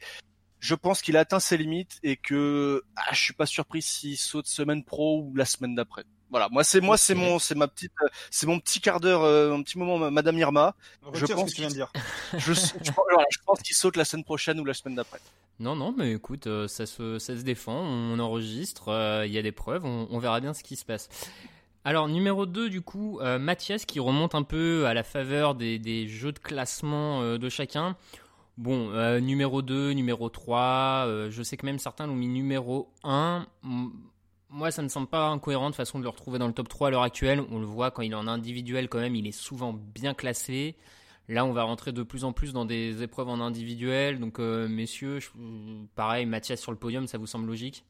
je 0.60 0.74
pense 0.76 1.02
qu'il 1.02 1.16
a 1.16 1.20
atteint 1.20 1.40
ses 1.40 1.56
limites 1.56 1.98
et 2.04 2.16
que 2.16 2.82
ah, 2.94 3.12
je 3.12 3.20
suis 3.20 3.32
pas 3.34 3.46
surpris 3.46 3.82
s'il 3.82 4.16
saute 4.16 4.46
semaine 4.46 4.84
pro 4.84 5.22
ou 5.22 5.34
la 5.34 5.44
semaine 5.44 5.74
d'après. 5.74 6.04
Voilà, 6.30 6.48
moi 6.50 6.64
c'est 6.64 6.80
moi 6.80 6.96
c'est 6.96 7.14
mon 7.14 7.38
c'est 7.38 7.54
ma 7.54 7.68
petite 7.68 7.92
euh, 8.02 8.08
c'est 8.30 8.46
mon 8.46 8.58
petit 8.58 8.80
quart 8.80 9.00
d'heure 9.00 9.22
euh, 9.22 9.52
un 9.52 9.62
petit 9.62 9.76
moment 9.76 9.98
ma- 9.98 10.10
Madame 10.10 10.38
Irma. 10.38 10.74
Retire 11.02 11.38
ce 11.38 11.44
que 11.44 11.50
tu 11.50 11.60
viens 11.60 11.68
de 11.68 11.74
dire. 11.74 11.92
Je, 12.38 12.54
je, 12.54 12.60
je 12.80 13.38
pense 13.44 13.60
qu'il 13.60 13.76
saute 13.76 13.96
la 13.96 14.06
semaine 14.06 14.24
prochaine 14.24 14.58
ou 14.58 14.64
la 14.64 14.72
semaine 14.72 14.94
d'après. 14.94 15.20
Non, 15.58 15.76
non, 15.76 15.94
mais 15.96 16.12
écoute, 16.12 16.46
euh, 16.46 16.66
ça 16.68 16.86
se, 16.86 17.18
ça 17.18 17.36
se 17.36 17.42
défend, 17.42 17.76
on 17.76 18.18
enregistre, 18.18 18.88
euh, 18.88 19.26
il 19.26 19.32
y 19.32 19.38
a 19.38 19.42
des 19.42 19.52
preuves, 19.52 19.84
on, 19.84 20.08
on 20.10 20.18
verra 20.18 20.40
bien 20.40 20.54
ce 20.54 20.62
qui 20.62 20.76
se 20.76 20.84
passe. 20.84 21.08
Alors, 21.84 22.08
numéro 22.08 22.46
2, 22.46 22.70
du 22.70 22.80
coup, 22.80 23.18
euh, 23.20 23.38
Mathias 23.38 23.84
qui 23.86 23.98
remonte 23.98 24.34
un 24.34 24.44
peu 24.44 24.86
à 24.86 24.94
la 24.94 25.02
faveur 25.02 25.54
des, 25.54 26.06
jeux 26.08 26.32
de 26.32 26.38
classement 26.38 27.22
euh, 27.22 27.38
de 27.38 27.48
chacun. 27.48 27.96
Bon, 28.56 28.90
euh, 28.90 29.18
numéro 29.18 29.62
2, 29.62 29.90
numéro 29.92 30.28
3, 30.28 31.04
euh, 31.06 31.30
je 31.30 31.42
sais 31.42 31.56
que 31.56 31.66
même 31.66 31.78
certains 31.80 32.06
l'ont 32.06 32.14
mis 32.14 32.28
numéro 32.28 32.92
1. 33.02 33.46
M- 33.64 33.90
Moi, 34.50 34.70
ça 34.70 34.82
ne 34.82 34.88
semble 34.88 35.08
pas 35.08 35.26
incohérent 35.28 35.70
de 35.70 35.74
façon 35.74 35.98
de 35.98 36.04
le 36.04 36.08
retrouver 36.10 36.38
dans 36.38 36.46
le 36.46 36.52
top 36.52 36.68
3 36.68 36.88
à 36.88 36.90
l'heure 36.92 37.02
actuelle. 37.02 37.42
On 37.50 37.58
le 37.58 37.66
voit 37.66 37.90
quand 37.90 38.02
il 38.02 38.12
est 38.12 38.16
en 38.16 38.28
individuel, 38.28 38.88
quand 38.88 39.00
même, 39.00 39.16
il 39.16 39.26
est 39.26 39.32
souvent 39.32 39.72
bien 39.72 40.14
classé. 40.14 40.76
Là, 41.28 41.44
on 41.44 41.52
va 41.52 41.64
rentrer 41.64 41.90
de 41.92 42.02
plus 42.04 42.24
en 42.24 42.32
plus 42.32 42.52
dans 42.52 42.64
des 42.64 43.02
épreuves 43.02 43.28
en 43.28 43.40
individuel. 43.40 44.20
Donc, 44.20 44.38
messieurs, 44.38 45.18
pareil, 45.96 46.26
Mathias 46.26 46.60
sur 46.60 46.70
le 46.72 46.78
podium, 46.78 47.06
ça 47.08 47.16
vous 47.18 47.26
semble 47.26 47.46
logique? 47.46 47.84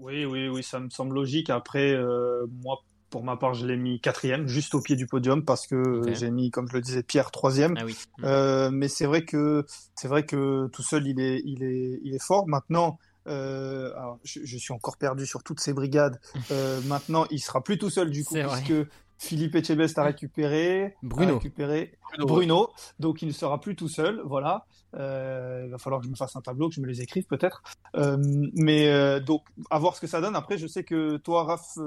Oui, 0.00 0.24
oui, 0.24 0.48
oui, 0.48 0.62
ça 0.62 0.80
me 0.80 0.90
semble 0.90 1.14
logique. 1.14 1.50
Après, 1.50 1.92
euh, 1.92 2.46
moi, 2.62 2.78
pour 3.10 3.24
ma 3.24 3.36
part, 3.36 3.54
je 3.54 3.66
l'ai 3.66 3.76
mis 3.76 4.00
quatrième, 4.00 4.46
juste 4.48 4.74
au 4.74 4.80
pied 4.80 4.96
du 4.96 5.06
podium, 5.06 5.44
parce 5.44 5.66
que 5.66 6.08
Ok. 6.08 6.14
j'ai 6.14 6.30
mis, 6.30 6.50
comme 6.50 6.68
je 6.68 6.74
le 6.74 6.80
disais, 6.80 7.02
Pierre 7.02 7.30
troisième. 7.30 7.74
Ah 7.78 7.84
oui. 7.84 7.96
Euh, 8.24 8.70
mais 8.70 8.88
c'est 8.88 9.06
vrai 9.06 9.24
que 9.24 9.64
c'est 9.94 10.08
vrai 10.08 10.24
que 10.24 10.68
tout 10.68 10.82
seul, 10.82 11.06
il 11.06 11.20
est, 11.20 11.40
il 11.44 11.62
est, 11.62 12.00
il 12.02 12.14
est 12.14 12.22
fort. 12.22 12.46
Maintenant, 12.48 12.98
euh, 13.26 13.92
alors, 13.96 14.18
je, 14.24 14.40
je 14.44 14.56
suis 14.58 14.72
encore 14.72 14.96
perdu 14.96 15.26
sur 15.26 15.42
toutes 15.42 15.60
ces 15.60 15.72
brigades. 15.72 16.20
Euh, 16.50 16.80
maintenant, 16.86 17.26
il 17.30 17.40
sera 17.40 17.62
plus 17.62 17.76
tout 17.78 17.90
seul 17.90 18.10
du 18.10 18.24
coup, 18.24 18.34
puisque 18.34 18.72
Philippe 19.18 19.56
Etchebest 19.56 19.98
a 19.98 20.04
récupéré 20.04 20.94
Bruno. 21.02 21.32
A 21.32 21.34
récupéré 21.34 21.92
Bruno, 22.12 22.26
Bruno, 22.26 22.70
donc 22.98 23.22
il 23.22 23.28
ne 23.28 23.32
sera 23.32 23.60
plus 23.60 23.76
tout 23.76 23.88
seul. 23.88 24.22
Voilà. 24.24 24.64
Euh, 24.94 25.64
il 25.66 25.70
va 25.70 25.78
falloir 25.78 26.00
que 26.00 26.06
je 26.06 26.10
me 26.10 26.16
fasse 26.16 26.34
un 26.36 26.40
tableau, 26.40 26.68
que 26.68 26.74
je 26.74 26.80
me 26.80 26.86
les 26.86 27.02
écrive 27.02 27.26
peut-être. 27.26 27.62
Euh, 27.96 28.16
mais 28.54 28.88
euh, 28.88 29.20
donc, 29.20 29.42
à 29.70 29.78
voir 29.78 29.96
ce 29.96 30.00
que 30.00 30.06
ça 30.06 30.20
donne. 30.20 30.36
Après, 30.36 30.56
je 30.56 30.66
sais 30.66 30.84
que 30.84 31.16
toi, 31.18 31.44
Raph, 31.44 31.78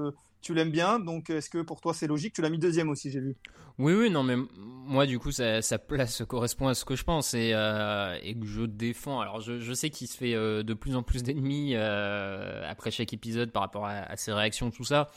tu 0.41 0.53
l'aimes 0.53 0.72
bien. 0.72 0.99
Donc, 0.99 1.30
est-ce 1.30 1.49
que 1.49 1.60
pour 1.60 1.82
toi, 1.82 1.94
c'est 1.94 2.08
logique? 2.08 2.34
Tu 2.34 2.41
l'as 2.41 2.49
mis 2.49 2.60
deuxième 2.60 2.90
aussi, 2.90 3.10
j'ai 3.10 3.22
vu. 3.22 3.36
Oui, 3.80 3.94
oui, 3.94 4.10
non, 4.12 4.24
mais 4.24 4.36
moi, 4.58 5.06
du 5.06 5.18
coup, 5.18 5.32
sa, 5.32 5.62
sa 5.62 5.80
place 5.80 6.24
correspond 6.28 6.68
à 6.68 6.74
ce 6.74 6.86
que 6.86 6.95
je 6.95 7.03
pense 7.03 7.34
et, 7.34 7.52
euh, 7.53 8.16
et 8.22 8.38
que 8.38 8.45
je 8.45 8.64
défends. 8.64 9.22
Alors, 9.22 9.40
je, 9.40 9.60
je 9.60 9.74
sais 9.74 9.90
qu'il 9.90 10.08
se 10.08 10.18
fait 10.18 10.36
euh, 10.36 10.62
de 10.62 10.74
plus 10.74 10.95
en 10.95 11.02
plus 11.02 11.24
d'ennemis 11.24 11.74
euh, 11.76 12.64
après 12.70 12.91
chaque 12.91 13.14
épisode 13.14 13.52
par 13.52 13.64
rapport 13.64 13.86
à, 13.86 13.91
à 13.94 14.18
ses 14.18 14.34
réactions, 14.34 14.70
tout 14.70 14.84
ça. 14.84 15.10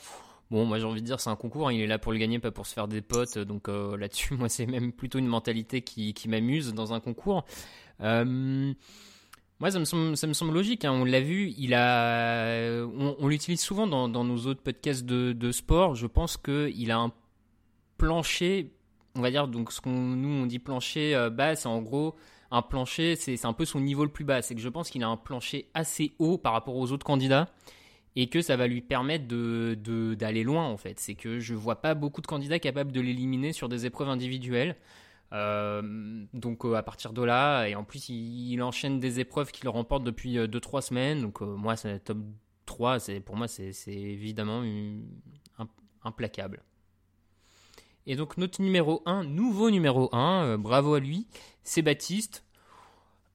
Bon, 0.51 0.65
moi, 0.65 0.77
j'ai 0.77 0.85
envie 0.85 1.01
de 1.01 1.05
dire, 1.05 1.19
c'est 1.19 1.29
un 1.29 1.35
concours. 1.35 1.67
hein, 1.67 1.73
il 1.73 1.81
est 1.81 1.87
là 1.87 1.97
pour 1.97 2.11
le 2.11 2.19
gagner, 2.19 2.39
pas 2.39 2.51
pour 2.51 2.67
se 2.67 2.73
faire 2.73 2.87
des 2.87 3.01
potes. 3.01 3.37
Donc, 3.37 3.67
euh, 3.67 3.97
là-dessus, 3.97 4.35
moi, 4.35 4.49
c'est 4.49 4.65
même 4.65 4.91
plutôt 4.91 5.19
une 5.19 5.27
mentalité 5.27 5.81
qui, 5.81 6.13
qui 6.13 6.29
m'amuse 6.29 6.73
dans 6.73 6.93
un 6.93 6.99
concours. 6.99 7.45
Euh, 8.01 8.73
moi, 9.59 9.71
ça 9.71 9.79
me 9.79 9.85
semble, 9.85 10.17
ça 10.17 10.27
me 10.27 10.33
semble 10.33 10.53
logique. 10.53 10.85
hein. 10.85 10.91
On 10.91 11.05
l'a 11.05 11.21
vu, 11.21 11.53
il 11.57 11.73
a, 11.73 12.83
on, 12.85 13.27
l'utilise 13.27 13.61
souvent 13.61 13.87
dans, 13.87 14.23
nos 14.23 14.37
autres 14.45 14.61
podcasts 14.61 15.05
de, 15.05 15.51
sport. 15.51 15.95
Je 15.95 16.07
pense 16.07 16.37
qu'il 16.37 16.91
a 16.91 16.97
un 16.97 17.11
plancher, 17.97 18.73
on 19.15 19.21
va 19.21 19.31
dire, 19.31 19.47
donc 19.47 19.71
ce 19.71 19.81
qu'on 19.81 19.91
nous 19.91 20.45
dit 20.45 20.59
plancher 20.59 21.15
euh, 21.15 21.29
bas, 21.29 21.55
c'est 21.55 21.67
en 21.67 21.81
gros 21.81 22.15
un 22.51 22.61
plancher, 22.61 23.15
c'est 23.15 23.37
c'est 23.37 23.47
un 23.47 23.53
peu 23.53 23.65
son 23.65 23.79
niveau 23.79 24.03
le 24.03 24.11
plus 24.11 24.25
bas. 24.25 24.41
C'est 24.41 24.55
que 24.55 24.61
je 24.61 24.69
pense 24.69 24.89
qu'il 24.89 25.03
a 25.03 25.07
un 25.07 25.17
plancher 25.17 25.69
assez 25.73 26.13
haut 26.19 26.37
par 26.37 26.53
rapport 26.53 26.75
aux 26.75 26.91
autres 26.91 27.05
candidats 27.05 27.49
et 28.15 28.27
que 28.27 28.41
ça 28.41 28.55
va 28.57 28.67
lui 28.67 28.81
permettre 28.81 29.27
de 29.27 29.77
de- 29.81 30.15
d'aller 30.15 30.43
loin 30.43 30.65
en 30.67 30.77
fait. 30.77 30.99
C'est 30.99 31.15
que 31.15 31.39
je 31.39 31.53
vois 31.53 31.81
pas 31.81 31.93
beaucoup 31.95 32.21
de 32.21 32.27
candidats 32.27 32.59
capables 32.59 32.91
de 32.91 33.01
l'éliminer 33.01 33.53
sur 33.53 33.69
des 33.69 33.85
épreuves 33.85 34.09
individuelles. 34.09 34.75
Euh, 35.33 36.25
donc 36.33 36.65
euh, 36.65 36.75
à 36.75 36.83
partir 36.83 37.11
de 37.11 37.23
là, 37.23 37.65
et 37.67 37.75
en 37.75 37.83
plus 37.83 38.09
il, 38.09 38.61
enchaîne 38.61 38.99
des 38.99 39.19
épreuves 39.19 39.51
qu'il 39.51 39.67
remporte 39.69 40.03
depuis 40.03 40.37
2-3 40.37 40.81
semaines. 40.81 41.21
Donc 41.21 41.41
euh, 41.41 41.45
moi, 41.45 41.75
c'est 41.75 41.99
top 41.99 42.19
3, 42.65 42.99
c'est 42.99 43.19
pour 43.19 43.35
moi 43.35 43.47
c'est 43.47 43.73
évidemment 43.87 44.63
implacable. 46.03 46.63
Et 48.07 48.15
donc 48.15 48.37
notre 48.37 48.61
numéro 48.61 49.01
1, 49.05 49.23
nouveau 49.23 49.71
numéro 49.71 50.13
1, 50.15 50.43
euh, 50.45 50.57
bravo 50.57 50.93
à 50.93 50.99
lui, 50.99 51.27
c'est 51.63 51.81
Baptiste. 51.81 52.44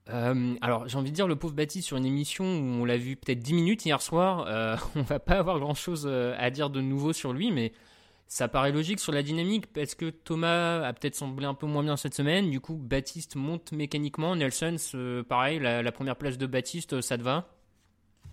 Euh, 0.08 0.54
alors 0.60 0.88
j'ai 0.88 0.96
envie 0.96 1.10
de 1.10 1.14
dire 1.14 1.28
le 1.28 1.36
pauvre 1.36 1.54
Baptiste 1.54 1.86
sur 1.86 1.96
une 1.96 2.06
émission 2.06 2.44
où 2.44 2.82
on 2.82 2.84
l'a 2.84 2.96
vu 2.96 3.16
peut-être 3.16 3.38
10 3.38 3.52
minutes 3.54 3.84
hier 3.86 4.02
soir, 4.02 4.46
euh, 4.48 4.76
on 4.96 5.02
va 5.02 5.20
pas 5.20 5.38
avoir 5.38 5.58
grand 5.60 5.74
chose 5.74 6.06
à 6.06 6.50
dire 6.50 6.70
de 6.70 6.80
nouveau 6.80 7.12
sur 7.12 7.32
lui, 7.32 7.52
mais 7.52 7.72
ça 8.26 8.48
paraît 8.48 8.72
logique 8.72 9.00
sur 9.00 9.12
la 9.12 9.22
dynamique 9.22 9.72
parce 9.72 9.94
que 9.94 10.10
Thomas 10.10 10.82
a 10.86 10.92
peut-être 10.92 11.16
semblé 11.16 11.46
un 11.46 11.54
peu 11.54 11.66
moins 11.66 11.82
bien 11.82 11.96
cette 11.96 12.14
semaine, 12.14 12.50
du 12.50 12.60
coup 12.60 12.74
Baptiste 12.74 13.36
monte 13.36 13.72
mécaniquement, 13.72 14.36
Nelson, 14.36 14.76
pareil, 15.28 15.58
la, 15.58 15.92
première 15.92 16.16
place 16.16 16.38
de 16.38 16.46
Baptiste, 16.46 17.00
ça 17.00 17.18
te 17.18 17.22
va? 17.22 17.48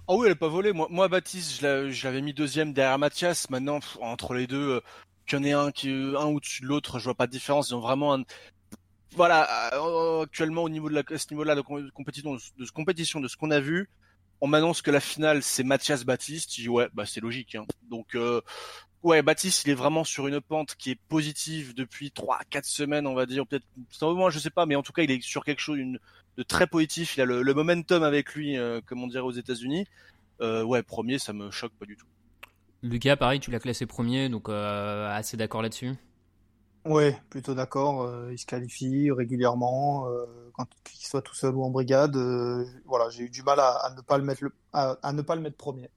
Oh 0.10 0.22
oui, 0.22 0.28
elle 0.28 0.32
est 0.34 0.36
pas 0.36 0.48
volée. 0.48 0.72
Moi, 0.72 1.08
Baptiste, 1.10 1.60
je 1.60 1.68
l'a- 1.68 1.90
je 1.90 2.08
l'avais 2.08 2.22
mis 2.22 2.34
deuxième 2.34 2.72
derrière 2.72 2.98
Mathias. 2.98 3.50
Maintenant, 3.50 3.80
entre 4.00 4.34
les 4.34 4.48
deux, 4.48 4.76
euh, 4.78 4.82
qu'il 5.26 5.40
y 5.40 5.42
en 5.42 5.44
ait 5.44 5.52
un 5.52 5.72
qui 5.72 5.90
un 5.90 6.26
au-dessus 6.28 6.62
de 6.62 6.68
l'autre, 6.68 6.98
je 7.00 7.04
vois 7.04 7.16
pas 7.16 7.28
de 7.28 7.32
différence. 7.32 7.70
Ils 7.70 7.76
ont 7.76 7.82
vraiment 7.82 8.14
un... 8.14 8.24
Voilà, 9.16 9.74
euh, 9.74 10.24
actuellement 10.24 10.64
au 10.64 10.70
niveau 10.70 10.90
de 10.90 10.96
la, 10.96 11.04
à 11.10 11.18
ce 11.18 11.28
niveau-là 11.32 11.56
de 11.56 11.62
com- 11.62 11.90
compétition, 11.94 12.36
de 12.36 12.66
ce 12.66 12.72
compétition, 12.72 13.20
de 13.20 13.28
ce 13.28 13.38
qu'on 13.38 13.52
a 13.52 13.60
vu, 13.60 13.90
on 14.42 14.48
m'annonce 14.48 14.82
que 14.82 14.92
la 14.92 15.00
finale 15.00 15.42
c'est 15.42 15.64
Mathias 15.64 16.04
Baptiste. 16.04 16.56
Je 16.56 16.64
dis 16.64 16.70
ouais, 16.70 16.88
bah 16.94 17.06
c'est 17.06 17.22
logique. 17.22 17.56
Hein. 17.56 17.66
Donc 17.90 18.16
euh, 18.16 18.42
ouais, 19.04 19.22
Baptiste, 19.22 19.66
il 19.66 19.72
est 19.72 19.76
vraiment 19.76 20.04
sur 20.04 20.28
une 20.28 20.42
pente 20.42 20.76
qui 20.76 20.92
est 20.92 21.00
positive 21.08 21.74
depuis 21.74 22.12
trois, 22.12 22.40
quatre 22.50 22.66
semaines, 22.66 23.08
on 23.08 23.14
va 23.14 23.26
dire, 23.26 23.46
peut-être 23.48 23.66
moins, 24.02 24.30
je 24.30 24.40
sais 24.40 24.50
pas, 24.50 24.66
mais 24.66 24.76
en 24.76 24.84
tout 24.84 24.94
cas, 24.94 25.04
il 25.04 25.12
est 25.12 25.22
sur 25.22 25.46
quelque 25.46 25.62
chose 25.62 25.80
de 25.80 26.44
très 26.44 26.68
positif. 26.68 27.16
Il 27.18 27.22
a 27.22 27.26
le, 27.26 27.54
momentum 27.54 28.04
avec 28.04 28.34
lui, 28.36 28.58
euh, 28.58 28.82
comme 28.86 29.04
on 29.04 29.08
dirait 29.08 29.24
aux 29.24 29.32
États-Unis. 29.32 29.86
Euh, 30.42 30.64
ouais, 30.64 30.84
premier, 30.84 31.18
ça 31.20 31.34
me 31.34 31.50
choque 31.52 31.74
pas 31.80 31.86
du 31.86 31.96
tout. 31.96 32.06
Lucas, 32.84 33.16
pareil, 33.16 33.40
tu 33.40 33.50
l'as 33.50 33.60
classé 33.60 33.86
premier, 33.86 34.30
donc 34.30 34.50
euh, 34.50 35.10
assez 35.10 35.36
d'accord 35.36 35.62
là-dessus? 35.62 35.94
Ouais, 36.88 37.18
plutôt 37.30 37.54
d'accord. 37.54 38.04
euh, 38.04 38.30
il 38.32 38.38
se 38.38 38.46
qualifie 38.46 39.12
régulièrement, 39.12 40.08
euh, 40.08 40.26
quand 40.54 40.68
qu'il 40.86 41.06
soit 41.06 41.22
tout 41.22 41.36
seul 41.36 41.54
ou 41.56 41.64
en 41.64 41.70
brigade. 41.70 42.16
euh, 42.16 42.66
voilà, 42.86 43.10
j'ai 43.10 43.24
eu 43.24 43.30
du 43.30 43.44
mal 43.44 43.60
à, 43.60 43.94
ne 43.96 44.02
pas 44.02 44.18
le 44.18 44.24
mettre 44.24 44.46
à, 44.72 45.12
ne 45.12 45.22
pas 45.22 45.36
le 45.36 45.42
mettre 45.42 45.58
premier. 45.58 45.90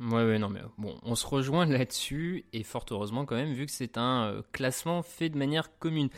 Ouais, 0.00 0.24
ouais, 0.26 0.40
non, 0.40 0.48
mais 0.48 0.60
bon, 0.76 0.98
on 1.04 1.14
se 1.14 1.24
rejoint 1.24 1.66
là-dessus, 1.66 2.44
et 2.52 2.64
fort 2.64 2.84
heureusement 2.90 3.24
quand 3.24 3.36
même, 3.36 3.52
vu 3.52 3.66
que 3.66 3.72
c'est 3.72 3.96
un 3.96 4.42
classement 4.50 5.02
fait 5.04 5.28
de 5.28 5.38
manière 5.38 5.78
commune. 5.78 6.08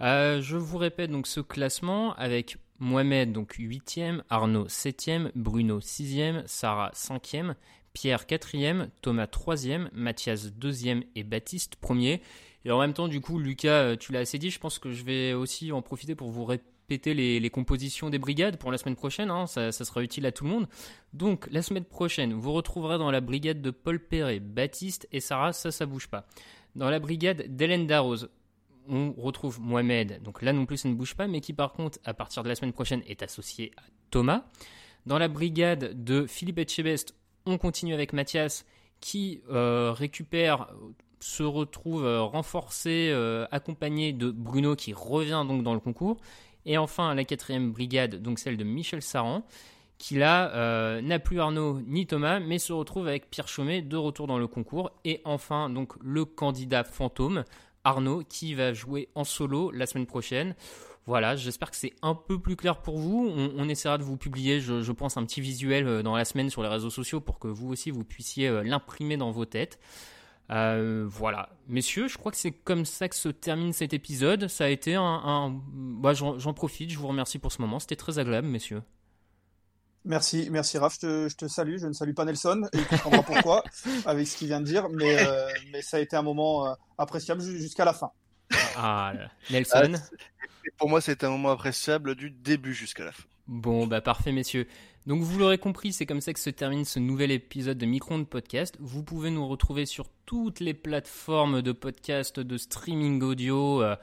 Je 0.00 0.56
vous 0.56 0.78
répète 0.78 1.10
donc 1.10 1.26
ce 1.26 1.40
classement 1.40 2.14
avec 2.14 2.56
Mohamed, 2.78 3.32
donc 3.32 3.56
8e, 3.58 4.22
Arnaud 4.30 4.68
7e, 4.68 5.30
Bruno 5.34 5.80
6e, 5.80 6.44
Sarah 6.46 6.92
5e, 6.94 7.54
Pierre 7.92 8.24
4e, 8.24 8.88
Thomas 9.02 9.26
3e, 9.26 9.88
Mathias 9.92 10.46
2e 10.46 11.04
et 11.14 11.24
Baptiste 11.24 11.76
1er. 11.82 12.20
Et 12.64 12.70
en 12.70 12.78
même 12.78 12.94
temps, 12.94 13.08
du 13.08 13.20
coup, 13.20 13.38
Lucas, 13.38 13.82
euh, 13.82 13.96
tu 13.96 14.12
l'as 14.12 14.20
assez 14.20 14.38
dit, 14.38 14.50
je 14.50 14.58
pense 14.58 14.78
que 14.78 14.90
je 14.90 15.04
vais 15.04 15.34
aussi 15.34 15.72
en 15.72 15.82
profiter 15.82 16.14
pour 16.14 16.30
vous 16.30 16.44
répéter 16.44 17.14
les, 17.14 17.50
compositions 17.50 18.10
des 18.10 18.18
brigades 18.18 18.56
pour 18.56 18.70
la 18.70 18.78
semaine 18.78 18.96
prochaine, 18.96 19.30
hein, 19.30 19.46
ça, 19.46 19.72
ça 19.72 19.84
sera 19.84 20.02
utile 20.02 20.26
à 20.26 20.32
tout 20.32 20.44
le 20.44 20.50
monde. 20.50 20.68
Donc, 21.12 21.46
la 21.50 21.62
semaine 21.62 21.84
prochaine, 21.84 22.32
vous 22.32 22.52
retrouverez 22.52 22.98
dans 22.98 23.10
la 23.10 23.20
brigade 23.20 23.62
de 23.62 23.70
Paul 23.70 23.98
Perret, 23.98 24.40
Baptiste 24.40 25.08
et 25.12 25.20
Sarah, 25.20 25.52
ça, 25.52 25.70
ça 25.70 25.86
bouge 25.86 26.08
pas. 26.08 26.26
Dans 26.74 26.90
la 26.90 26.98
brigade 26.98 27.44
d'Hélène 27.48 27.86
Darroze, 27.86 28.28
on 28.88 29.12
retrouve 29.12 29.60
Mohamed, 29.60 30.22
donc 30.22 30.42
là 30.42 30.52
non 30.52 30.66
plus 30.66 30.76
ça 30.76 30.88
ne 30.88 30.94
bouge 30.94 31.14
pas, 31.14 31.26
mais 31.26 31.40
qui 31.40 31.52
par 31.52 31.72
contre, 31.72 31.98
à 32.04 32.12
partir 32.12 32.42
de 32.42 32.48
la 32.48 32.54
semaine 32.54 32.72
prochaine, 32.72 33.02
est 33.06 33.22
associé 33.22 33.72
à 33.76 33.82
Thomas. 34.10 34.44
Dans 35.06 35.18
la 35.18 35.28
brigade 35.28 36.04
de 36.04 36.26
Philippe 36.26 36.58
Etchebest, 36.58 37.14
on 37.46 37.58
continue 37.58 37.94
avec 37.94 38.12
Mathias, 38.12 38.66
qui 39.00 39.42
euh, 39.50 39.92
récupère, 39.92 40.74
se 41.24 41.42
retrouve 41.42 42.04
euh, 42.04 42.20
renforcé, 42.20 43.08
euh, 43.10 43.46
accompagné 43.50 44.12
de 44.12 44.30
Bruno, 44.30 44.76
qui 44.76 44.92
revient 44.92 45.44
donc 45.48 45.62
dans 45.62 45.72
le 45.72 45.80
concours. 45.80 46.18
Et 46.66 46.76
enfin, 46.76 47.14
la 47.14 47.24
quatrième 47.24 47.72
brigade, 47.72 48.20
donc 48.20 48.38
celle 48.38 48.58
de 48.58 48.64
Michel 48.64 49.00
Saran, 49.00 49.42
qui 49.96 50.16
là 50.16 50.54
euh, 50.54 51.00
n'a 51.00 51.18
plus 51.18 51.40
Arnaud 51.40 51.80
ni 51.86 52.06
Thomas, 52.06 52.40
mais 52.40 52.58
se 52.58 52.74
retrouve 52.74 53.08
avec 53.08 53.30
Pierre 53.30 53.48
Chaumet 53.48 53.80
de 53.80 53.96
retour 53.96 54.26
dans 54.26 54.38
le 54.38 54.46
concours. 54.46 54.90
Et 55.06 55.22
enfin, 55.24 55.70
donc 55.70 55.94
le 56.02 56.26
candidat 56.26 56.84
fantôme, 56.84 57.44
Arnaud, 57.84 58.22
qui 58.28 58.52
va 58.52 58.74
jouer 58.74 59.08
en 59.14 59.24
solo 59.24 59.70
la 59.70 59.86
semaine 59.86 60.06
prochaine. 60.06 60.54
Voilà, 61.06 61.36
j'espère 61.36 61.70
que 61.70 61.76
c'est 61.76 61.94
un 62.02 62.14
peu 62.14 62.38
plus 62.38 62.56
clair 62.56 62.82
pour 62.82 62.98
vous. 62.98 63.30
On, 63.34 63.68
essaiera 63.68 63.96
de 63.96 64.02
vous 64.02 64.16
publier, 64.16 64.60
je, 64.60 64.92
pense, 64.92 65.18
un 65.18 65.24
petit 65.24 65.42
visuel 65.42 66.02
dans 66.02 66.16
la 66.16 66.24
semaine 66.24 66.48
sur 66.48 66.62
les 66.62 66.68
réseaux 66.68 66.88
sociaux 66.88 67.20
pour 67.20 67.38
que 67.38 67.48
vous 67.48 67.68
aussi 67.68 67.90
vous 67.90 68.04
puissiez 68.04 68.62
l'imprimer 68.62 69.18
dans 69.18 69.30
vos 69.30 69.44
têtes. 69.44 69.78
Euh, 70.50 71.06
voilà, 71.08 71.48
messieurs, 71.68 72.08
je 72.08 72.18
crois 72.18 72.30
que 72.30 72.38
c'est 72.38 72.52
comme 72.52 72.84
ça 72.84 73.08
que 73.08 73.16
se 73.16 73.28
termine 73.28 73.72
cet 73.72 73.94
épisode. 73.94 74.48
Ça 74.48 74.64
a 74.64 74.68
été 74.68 74.94
un, 74.94 75.02
un... 75.02 75.62
Bah, 75.72 76.12
j'en 76.14 76.54
profite. 76.54 76.90
Je 76.90 76.98
vous 76.98 77.08
remercie 77.08 77.38
pour 77.38 77.52
ce 77.52 77.62
moment. 77.62 77.78
C'était 77.78 77.96
très 77.96 78.18
agréable, 78.18 78.48
messieurs. 78.48 78.82
Merci, 80.06 80.48
merci 80.50 80.76
Raph, 80.76 80.96
je 80.96 81.00
te, 81.00 81.28
je 81.30 81.36
te, 81.36 81.48
salue. 81.48 81.78
Je 81.78 81.86
ne 81.86 81.94
salue 81.94 82.12
pas 82.12 82.26
Nelson 82.26 82.68
et 82.74 82.78
tu 82.78 82.84
comprendras 82.84 83.22
pourquoi 83.22 83.64
avec 84.04 84.28
ce 84.28 84.36
qu'il 84.36 84.48
vient 84.48 84.60
de 84.60 84.66
dire, 84.66 84.88
mais, 84.90 85.16
euh, 85.26 85.48
mais 85.72 85.80
ça 85.80 85.96
a 85.96 86.00
été 86.00 86.14
un 86.14 86.22
moment 86.22 86.66
euh, 86.66 86.74
appréciable 86.98 87.40
jusqu'à 87.40 87.86
la 87.86 87.94
fin. 87.94 88.10
Ah, 88.76 89.14
Nelson. 89.50 89.94
Ah, 89.94 90.16
pour 90.76 90.90
moi, 90.90 91.00
c'était 91.00 91.24
un 91.24 91.30
moment 91.30 91.52
appréciable 91.52 92.16
du 92.16 92.30
début 92.30 92.74
jusqu'à 92.74 93.04
la 93.04 93.12
fin. 93.12 93.24
Bon, 93.46 93.86
bah 93.86 94.02
parfait, 94.02 94.32
messieurs. 94.32 94.66
Donc, 95.06 95.22
vous 95.22 95.38
l'aurez 95.38 95.58
compris, 95.58 95.92
c'est 95.92 96.06
comme 96.06 96.22
ça 96.22 96.32
que 96.32 96.40
se 96.40 96.48
termine 96.48 96.86
ce 96.86 96.98
nouvel 96.98 97.30
épisode 97.30 97.76
de 97.76 97.84
Micron 97.84 98.24
Podcast. 98.24 98.76
Vous 98.80 99.02
pouvez 99.02 99.30
nous 99.30 99.46
retrouver 99.46 99.84
sur 99.84 100.08
toutes 100.24 100.60
les 100.60 100.72
plateformes 100.72 101.60
de 101.60 101.72
podcast, 101.72 102.40
de 102.40 102.56
streaming 102.56 103.22
audio. 103.22 103.82
Euh, 103.82 103.96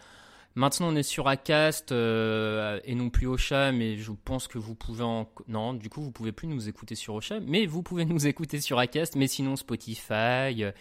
Maintenant, 0.53 0.90
on 0.90 0.95
est 0.98 1.03
sur 1.03 1.30
Acast 1.30 1.94
euh, 1.94 2.82
et 2.84 2.94
non 2.94 3.10
plus 3.10 3.26
Ocha, 3.26 3.72
mais 3.72 3.95
je 3.95 4.11
pense 4.11 4.49
que 4.49 4.57
vous 4.57 4.76
pouvez 4.76 5.02
en... 5.02 5.30
Non, 5.48 5.73
du 5.73 5.90
coup, 5.90 6.02
vous 6.02 6.11
pouvez 6.11 6.34
plus 6.34 6.49
nous 6.49 6.68
écouter 6.68 6.95
sur 6.95 7.15
Ocha, 7.15 7.40
mais 7.40 7.65
vous 7.65 7.82
pouvez 7.82 8.03
nous 8.03 8.28
écouter 8.28 8.60
sur 8.60 8.78
Acast, 8.78 9.15
mais 9.15 9.28
sinon 9.28 9.56
Spotify, 9.56 10.61
euh, 10.61 10.72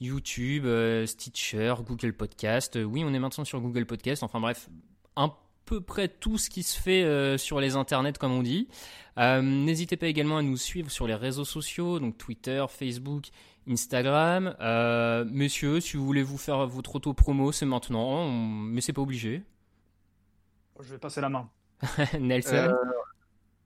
YouTube, 0.00 0.66
Stitcher, 1.06 1.74
Google 1.86 2.14
Podcast. 2.14 2.78
oui, 2.82 3.04
on 3.04 3.12
est 3.12 3.18
maintenant 3.18 3.44
sur 3.44 3.60
Google 3.60 3.84
Podcast. 3.84 4.22
Enfin 4.22 4.40
bref, 4.40 4.70
à 5.14 5.36
peu 5.64 5.80
près 5.80 6.08
tout 6.08 6.38
ce 6.38 6.50
qui 6.50 6.62
se 6.62 6.80
fait 6.80 7.04
euh, 7.04 7.38
sur 7.38 7.60
les 7.60 7.76
internets, 7.76 8.18
comme 8.18 8.32
on 8.32 8.42
dit. 8.42 8.68
Euh, 9.18 9.42
N'hésitez 9.42 9.96
pas 9.96 10.06
également 10.06 10.38
à 10.38 10.42
nous 10.42 10.56
suivre 10.56 10.90
sur 10.90 11.06
les 11.06 11.14
réseaux 11.14 11.44
sociaux, 11.44 11.98
donc 11.98 12.18
Twitter, 12.18 12.64
Facebook, 12.68 13.26
Instagram. 13.68 14.56
Euh, 14.60 15.24
messieurs, 15.28 15.80
si 15.80 15.96
vous 15.96 16.04
voulez 16.04 16.22
vous 16.22 16.38
faire 16.38 16.66
votre 16.66 16.96
auto-promo, 16.96 17.52
c'est 17.52 17.66
maintenant, 17.66 18.28
mais 18.28 18.80
c'est 18.80 18.92
pas 18.92 19.02
obligé. 19.02 19.42
Je 20.80 20.92
vais 20.92 20.98
passer 20.98 21.20
la 21.20 21.28
main. 21.28 21.48
Nelson 22.18 22.54
Euh, 22.54 22.72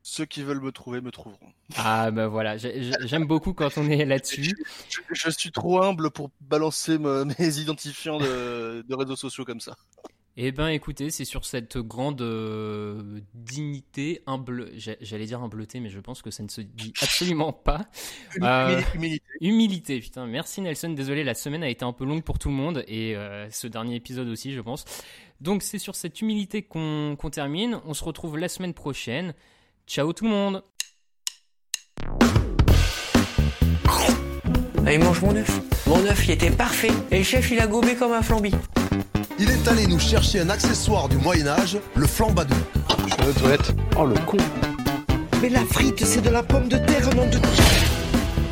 Ceux 0.02 0.26
qui 0.26 0.42
veulent 0.42 0.60
me 0.60 0.72
trouver 0.72 1.00
me 1.00 1.10
trouveront. 1.10 1.52
Ah 1.76 2.10
bah 2.10 2.28
voilà, 2.28 2.56
j'aime 2.56 3.26
beaucoup 3.26 3.54
quand 3.54 3.76
on 3.78 3.88
est 3.88 4.04
là-dessus. 4.04 4.54
Je, 5.12 5.30
suis 5.30 5.50
trop 5.50 5.82
humble 5.82 6.10
pour 6.10 6.30
balancer 6.40 6.98
mes 7.38 7.58
identifiants 7.58 8.18
de, 8.18 8.94
réseaux 8.94 9.16
sociaux 9.16 9.44
comme 9.44 9.60
ça. 9.60 9.76
Eh 10.38 10.52
ben 10.52 10.68
écoutez, 10.68 11.08
c'est 11.08 11.24
sur 11.24 11.46
cette 11.46 11.78
grande 11.78 12.20
euh, 12.20 13.20
dignité, 13.32 14.22
humble, 14.26 14.70
j'allais 14.76 15.24
dire 15.24 15.42
humbleté, 15.42 15.80
mais 15.80 15.88
je 15.88 15.98
pense 15.98 16.20
que 16.20 16.30
ça 16.30 16.42
ne 16.42 16.48
se 16.48 16.60
dit 16.60 16.92
absolument 17.02 17.54
pas. 17.54 17.86
Euh, 18.42 18.82
humilité. 18.94 19.24
humilité, 19.40 20.00
putain, 20.00 20.26
merci 20.26 20.60
Nelson, 20.60 20.90
désolé, 20.90 21.24
la 21.24 21.32
semaine 21.32 21.62
a 21.62 21.70
été 21.70 21.86
un 21.86 21.94
peu 21.94 22.04
longue 22.04 22.22
pour 22.22 22.38
tout 22.38 22.50
le 22.50 22.54
monde, 22.54 22.84
et 22.86 23.16
euh, 23.16 23.50
ce 23.50 23.66
dernier 23.66 23.94
épisode 23.94 24.28
aussi, 24.28 24.52
je 24.52 24.60
pense. 24.60 24.84
Donc 25.40 25.62
c'est 25.62 25.78
sur 25.78 25.94
cette 25.94 26.20
humilité 26.20 26.62
qu'on 26.62 27.16
termine, 27.32 27.80
on 27.86 27.94
se 27.94 28.04
retrouve 28.04 28.36
la 28.36 28.48
semaine 28.48 28.74
prochaine. 28.74 29.32
Ciao 29.86 30.12
tout 30.12 30.24
le 30.24 30.30
monde 30.30 30.62
Allez, 34.84 34.98
mange 34.98 35.22
mon 35.22 35.34
œuf. 35.34 35.60
Mon 35.86 36.04
œuf, 36.04 36.26
il 36.26 36.32
était 36.32 36.50
parfait. 36.50 36.92
Et 37.10 37.18
le 37.18 37.24
chef, 37.24 37.50
il 37.50 37.58
a 37.58 37.66
gobé 37.66 37.96
comme 37.96 38.12
un 38.12 38.22
flambi. 38.22 38.52
Il 39.38 39.50
est 39.50 39.68
allé 39.68 39.86
nous 39.86 39.98
chercher 39.98 40.40
un 40.40 40.48
accessoire 40.50 41.08
du 41.08 41.16
Moyen-Âge, 41.16 41.78
le 41.94 42.06
flambadou. 42.06 42.54
Je 43.06 43.12
suis 43.12 43.30
aux 43.30 43.32
toilettes. 43.32 43.74
Oh 43.98 44.06
le 44.06 44.14
con 44.26 44.38
Mais 45.42 45.48
la 45.48 45.64
frite, 45.64 46.04
c'est 46.04 46.22
de 46.22 46.30
la 46.30 46.42
pomme 46.42 46.68
de 46.68 46.78
terre, 46.78 47.14
nom 47.14 47.26
de... 47.26 47.38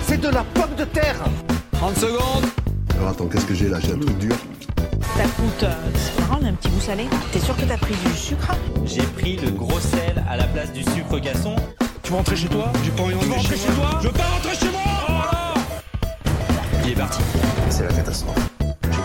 C'est 0.07 0.21
de 0.21 0.29
la 0.29 0.45
pomme 0.45 0.75
de 0.77 0.85
terre 0.85 1.17
30 1.73 1.97
secondes 1.97 2.45
Alors 2.97 3.09
attends, 3.09 3.27
qu'est-ce 3.27 3.47
que 3.47 3.55
j'ai 3.55 3.69
là? 3.69 3.79
J'ai 3.81 3.93
un 3.93 3.99
truc 3.99 4.19
dur. 4.19 4.37
Ça 5.17 5.25
coûte, 5.37 5.63
euh, 5.63 5.75
c'est 5.95 6.23
a 6.23 6.49
un 6.49 6.53
petit 6.55 6.69
goût 6.69 6.81
salé. 6.81 7.05
T'es 7.33 7.39
sûr 7.39 7.57
que 7.57 7.63
t'as 7.63 7.77
pris 7.77 7.95
du 7.95 8.13
sucre? 8.17 8.53
J'ai 8.85 9.03
pris 9.03 9.37
le 9.37 9.51
gros 9.51 9.81
sel 9.81 10.23
à 10.29 10.37
la 10.37 10.45
place 10.45 10.73
du 10.73 10.83
sucre 10.83 11.19
gasson. 11.19 11.57
Tu 12.03 12.11
veux 12.11 12.17
rentrer 12.17 12.37
chez 12.37 12.49
toi? 12.49 12.73
J'ai 12.85 12.91
pas 12.91 13.03
envie 13.03 13.15
de 13.15 13.33
rentrer 13.33 13.57
chez, 13.57 13.67
toi? 13.69 13.99
Je 14.03 14.09
veux 14.09 14.15
pas 14.15 14.25
rentrer 14.25 14.55
chez 14.57 14.71
moi 14.71 15.55
Il 16.85 16.91
est 16.91 16.95
parti. 16.95 17.21
C'est 17.71 17.85
la 17.85 17.93
catastrophe. 17.93 18.54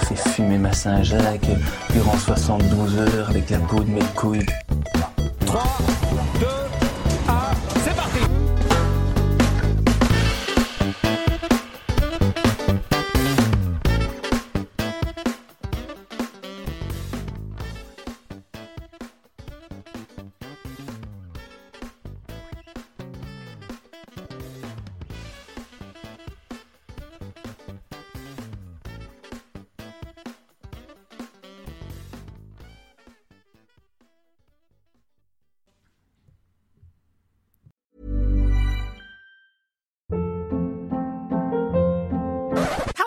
Fait 0.10 0.16
fumer 0.16 0.58
ma 0.58 0.74
Saint-Jacques 0.74 1.52
durant 1.94 2.18
72 2.18 2.98
heures 2.98 3.30
avec 3.30 3.48
la 3.52 3.60
peau 3.60 3.80
de 3.82 3.92
mes 3.92 4.02
couilles. 4.16 4.44
3, 5.46 5.64
2, 6.40 6.46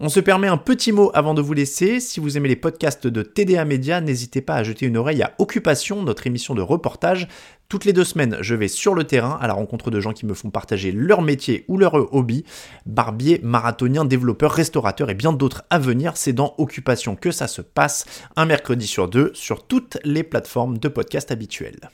On 0.00 0.08
se 0.08 0.18
permet 0.18 0.48
un 0.48 0.56
petit 0.56 0.90
mot 0.90 1.12
avant 1.14 1.34
de 1.34 1.40
vous 1.40 1.52
laisser. 1.52 2.00
Si 2.00 2.18
vous 2.18 2.36
aimez 2.36 2.48
les 2.48 2.56
podcasts 2.56 3.06
de 3.06 3.22
TDA 3.22 3.64
Média, 3.64 4.00
n'hésitez 4.00 4.40
pas 4.40 4.56
à 4.56 4.64
jeter 4.64 4.86
une 4.86 4.96
oreille 4.96 5.22
à 5.22 5.34
Occupation, 5.38 6.02
notre 6.02 6.26
émission 6.26 6.56
de 6.56 6.62
reportage. 6.62 7.28
Toutes 7.68 7.84
les 7.84 7.92
deux 7.92 8.02
semaines, 8.02 8.36
je 8.40 8.56
vais 8.56 8.66
sur 8.66 8.96
le 8.96 9.04
terrain 9.04 9.38
à 9.40 9.46
la 9.46 9.52
rencontre 9.52 9.92
de 9.92 10.00
gens 10.00 10.12
qui 10.12 10.26
me 10.26 10.34
font 10.34 10.50
partager 10.50 10.90
leur 10.90 11.22
métier 11.22 11.64
ou 11.68 11.78
leur 11.78 11.94
hobby. 12.12 12.44
Barbier, 12.86 13.38
marathonien, 13.44 14.04
développeur, 14.04 14.50
restaurateur 14.50 15.10
et 15.10 15.14
bien 15.14 15.32
d'autres 15.32 15.62
à 15.70 15.78
venir. 15.78 16.16
C'est 16.16 16.32
dans 16.32 16.56
Occupation 16.58 17.14
que 17.14 17.30
ça 17.30 17.46
se 17.46 17.62
passe, 17.62 18.04
un 18.34 18.46
mercredi 18.46 18.88
sur 18.88 19.06
deux, 19.06 19.30
sur 19.32 19.64
toutes 19.64 19.98
les 20.02 20.24
plateformes 20.24 20.78
de 20.78 20.88
podcast 20.88 21.30
habituelles. 21.30 21.88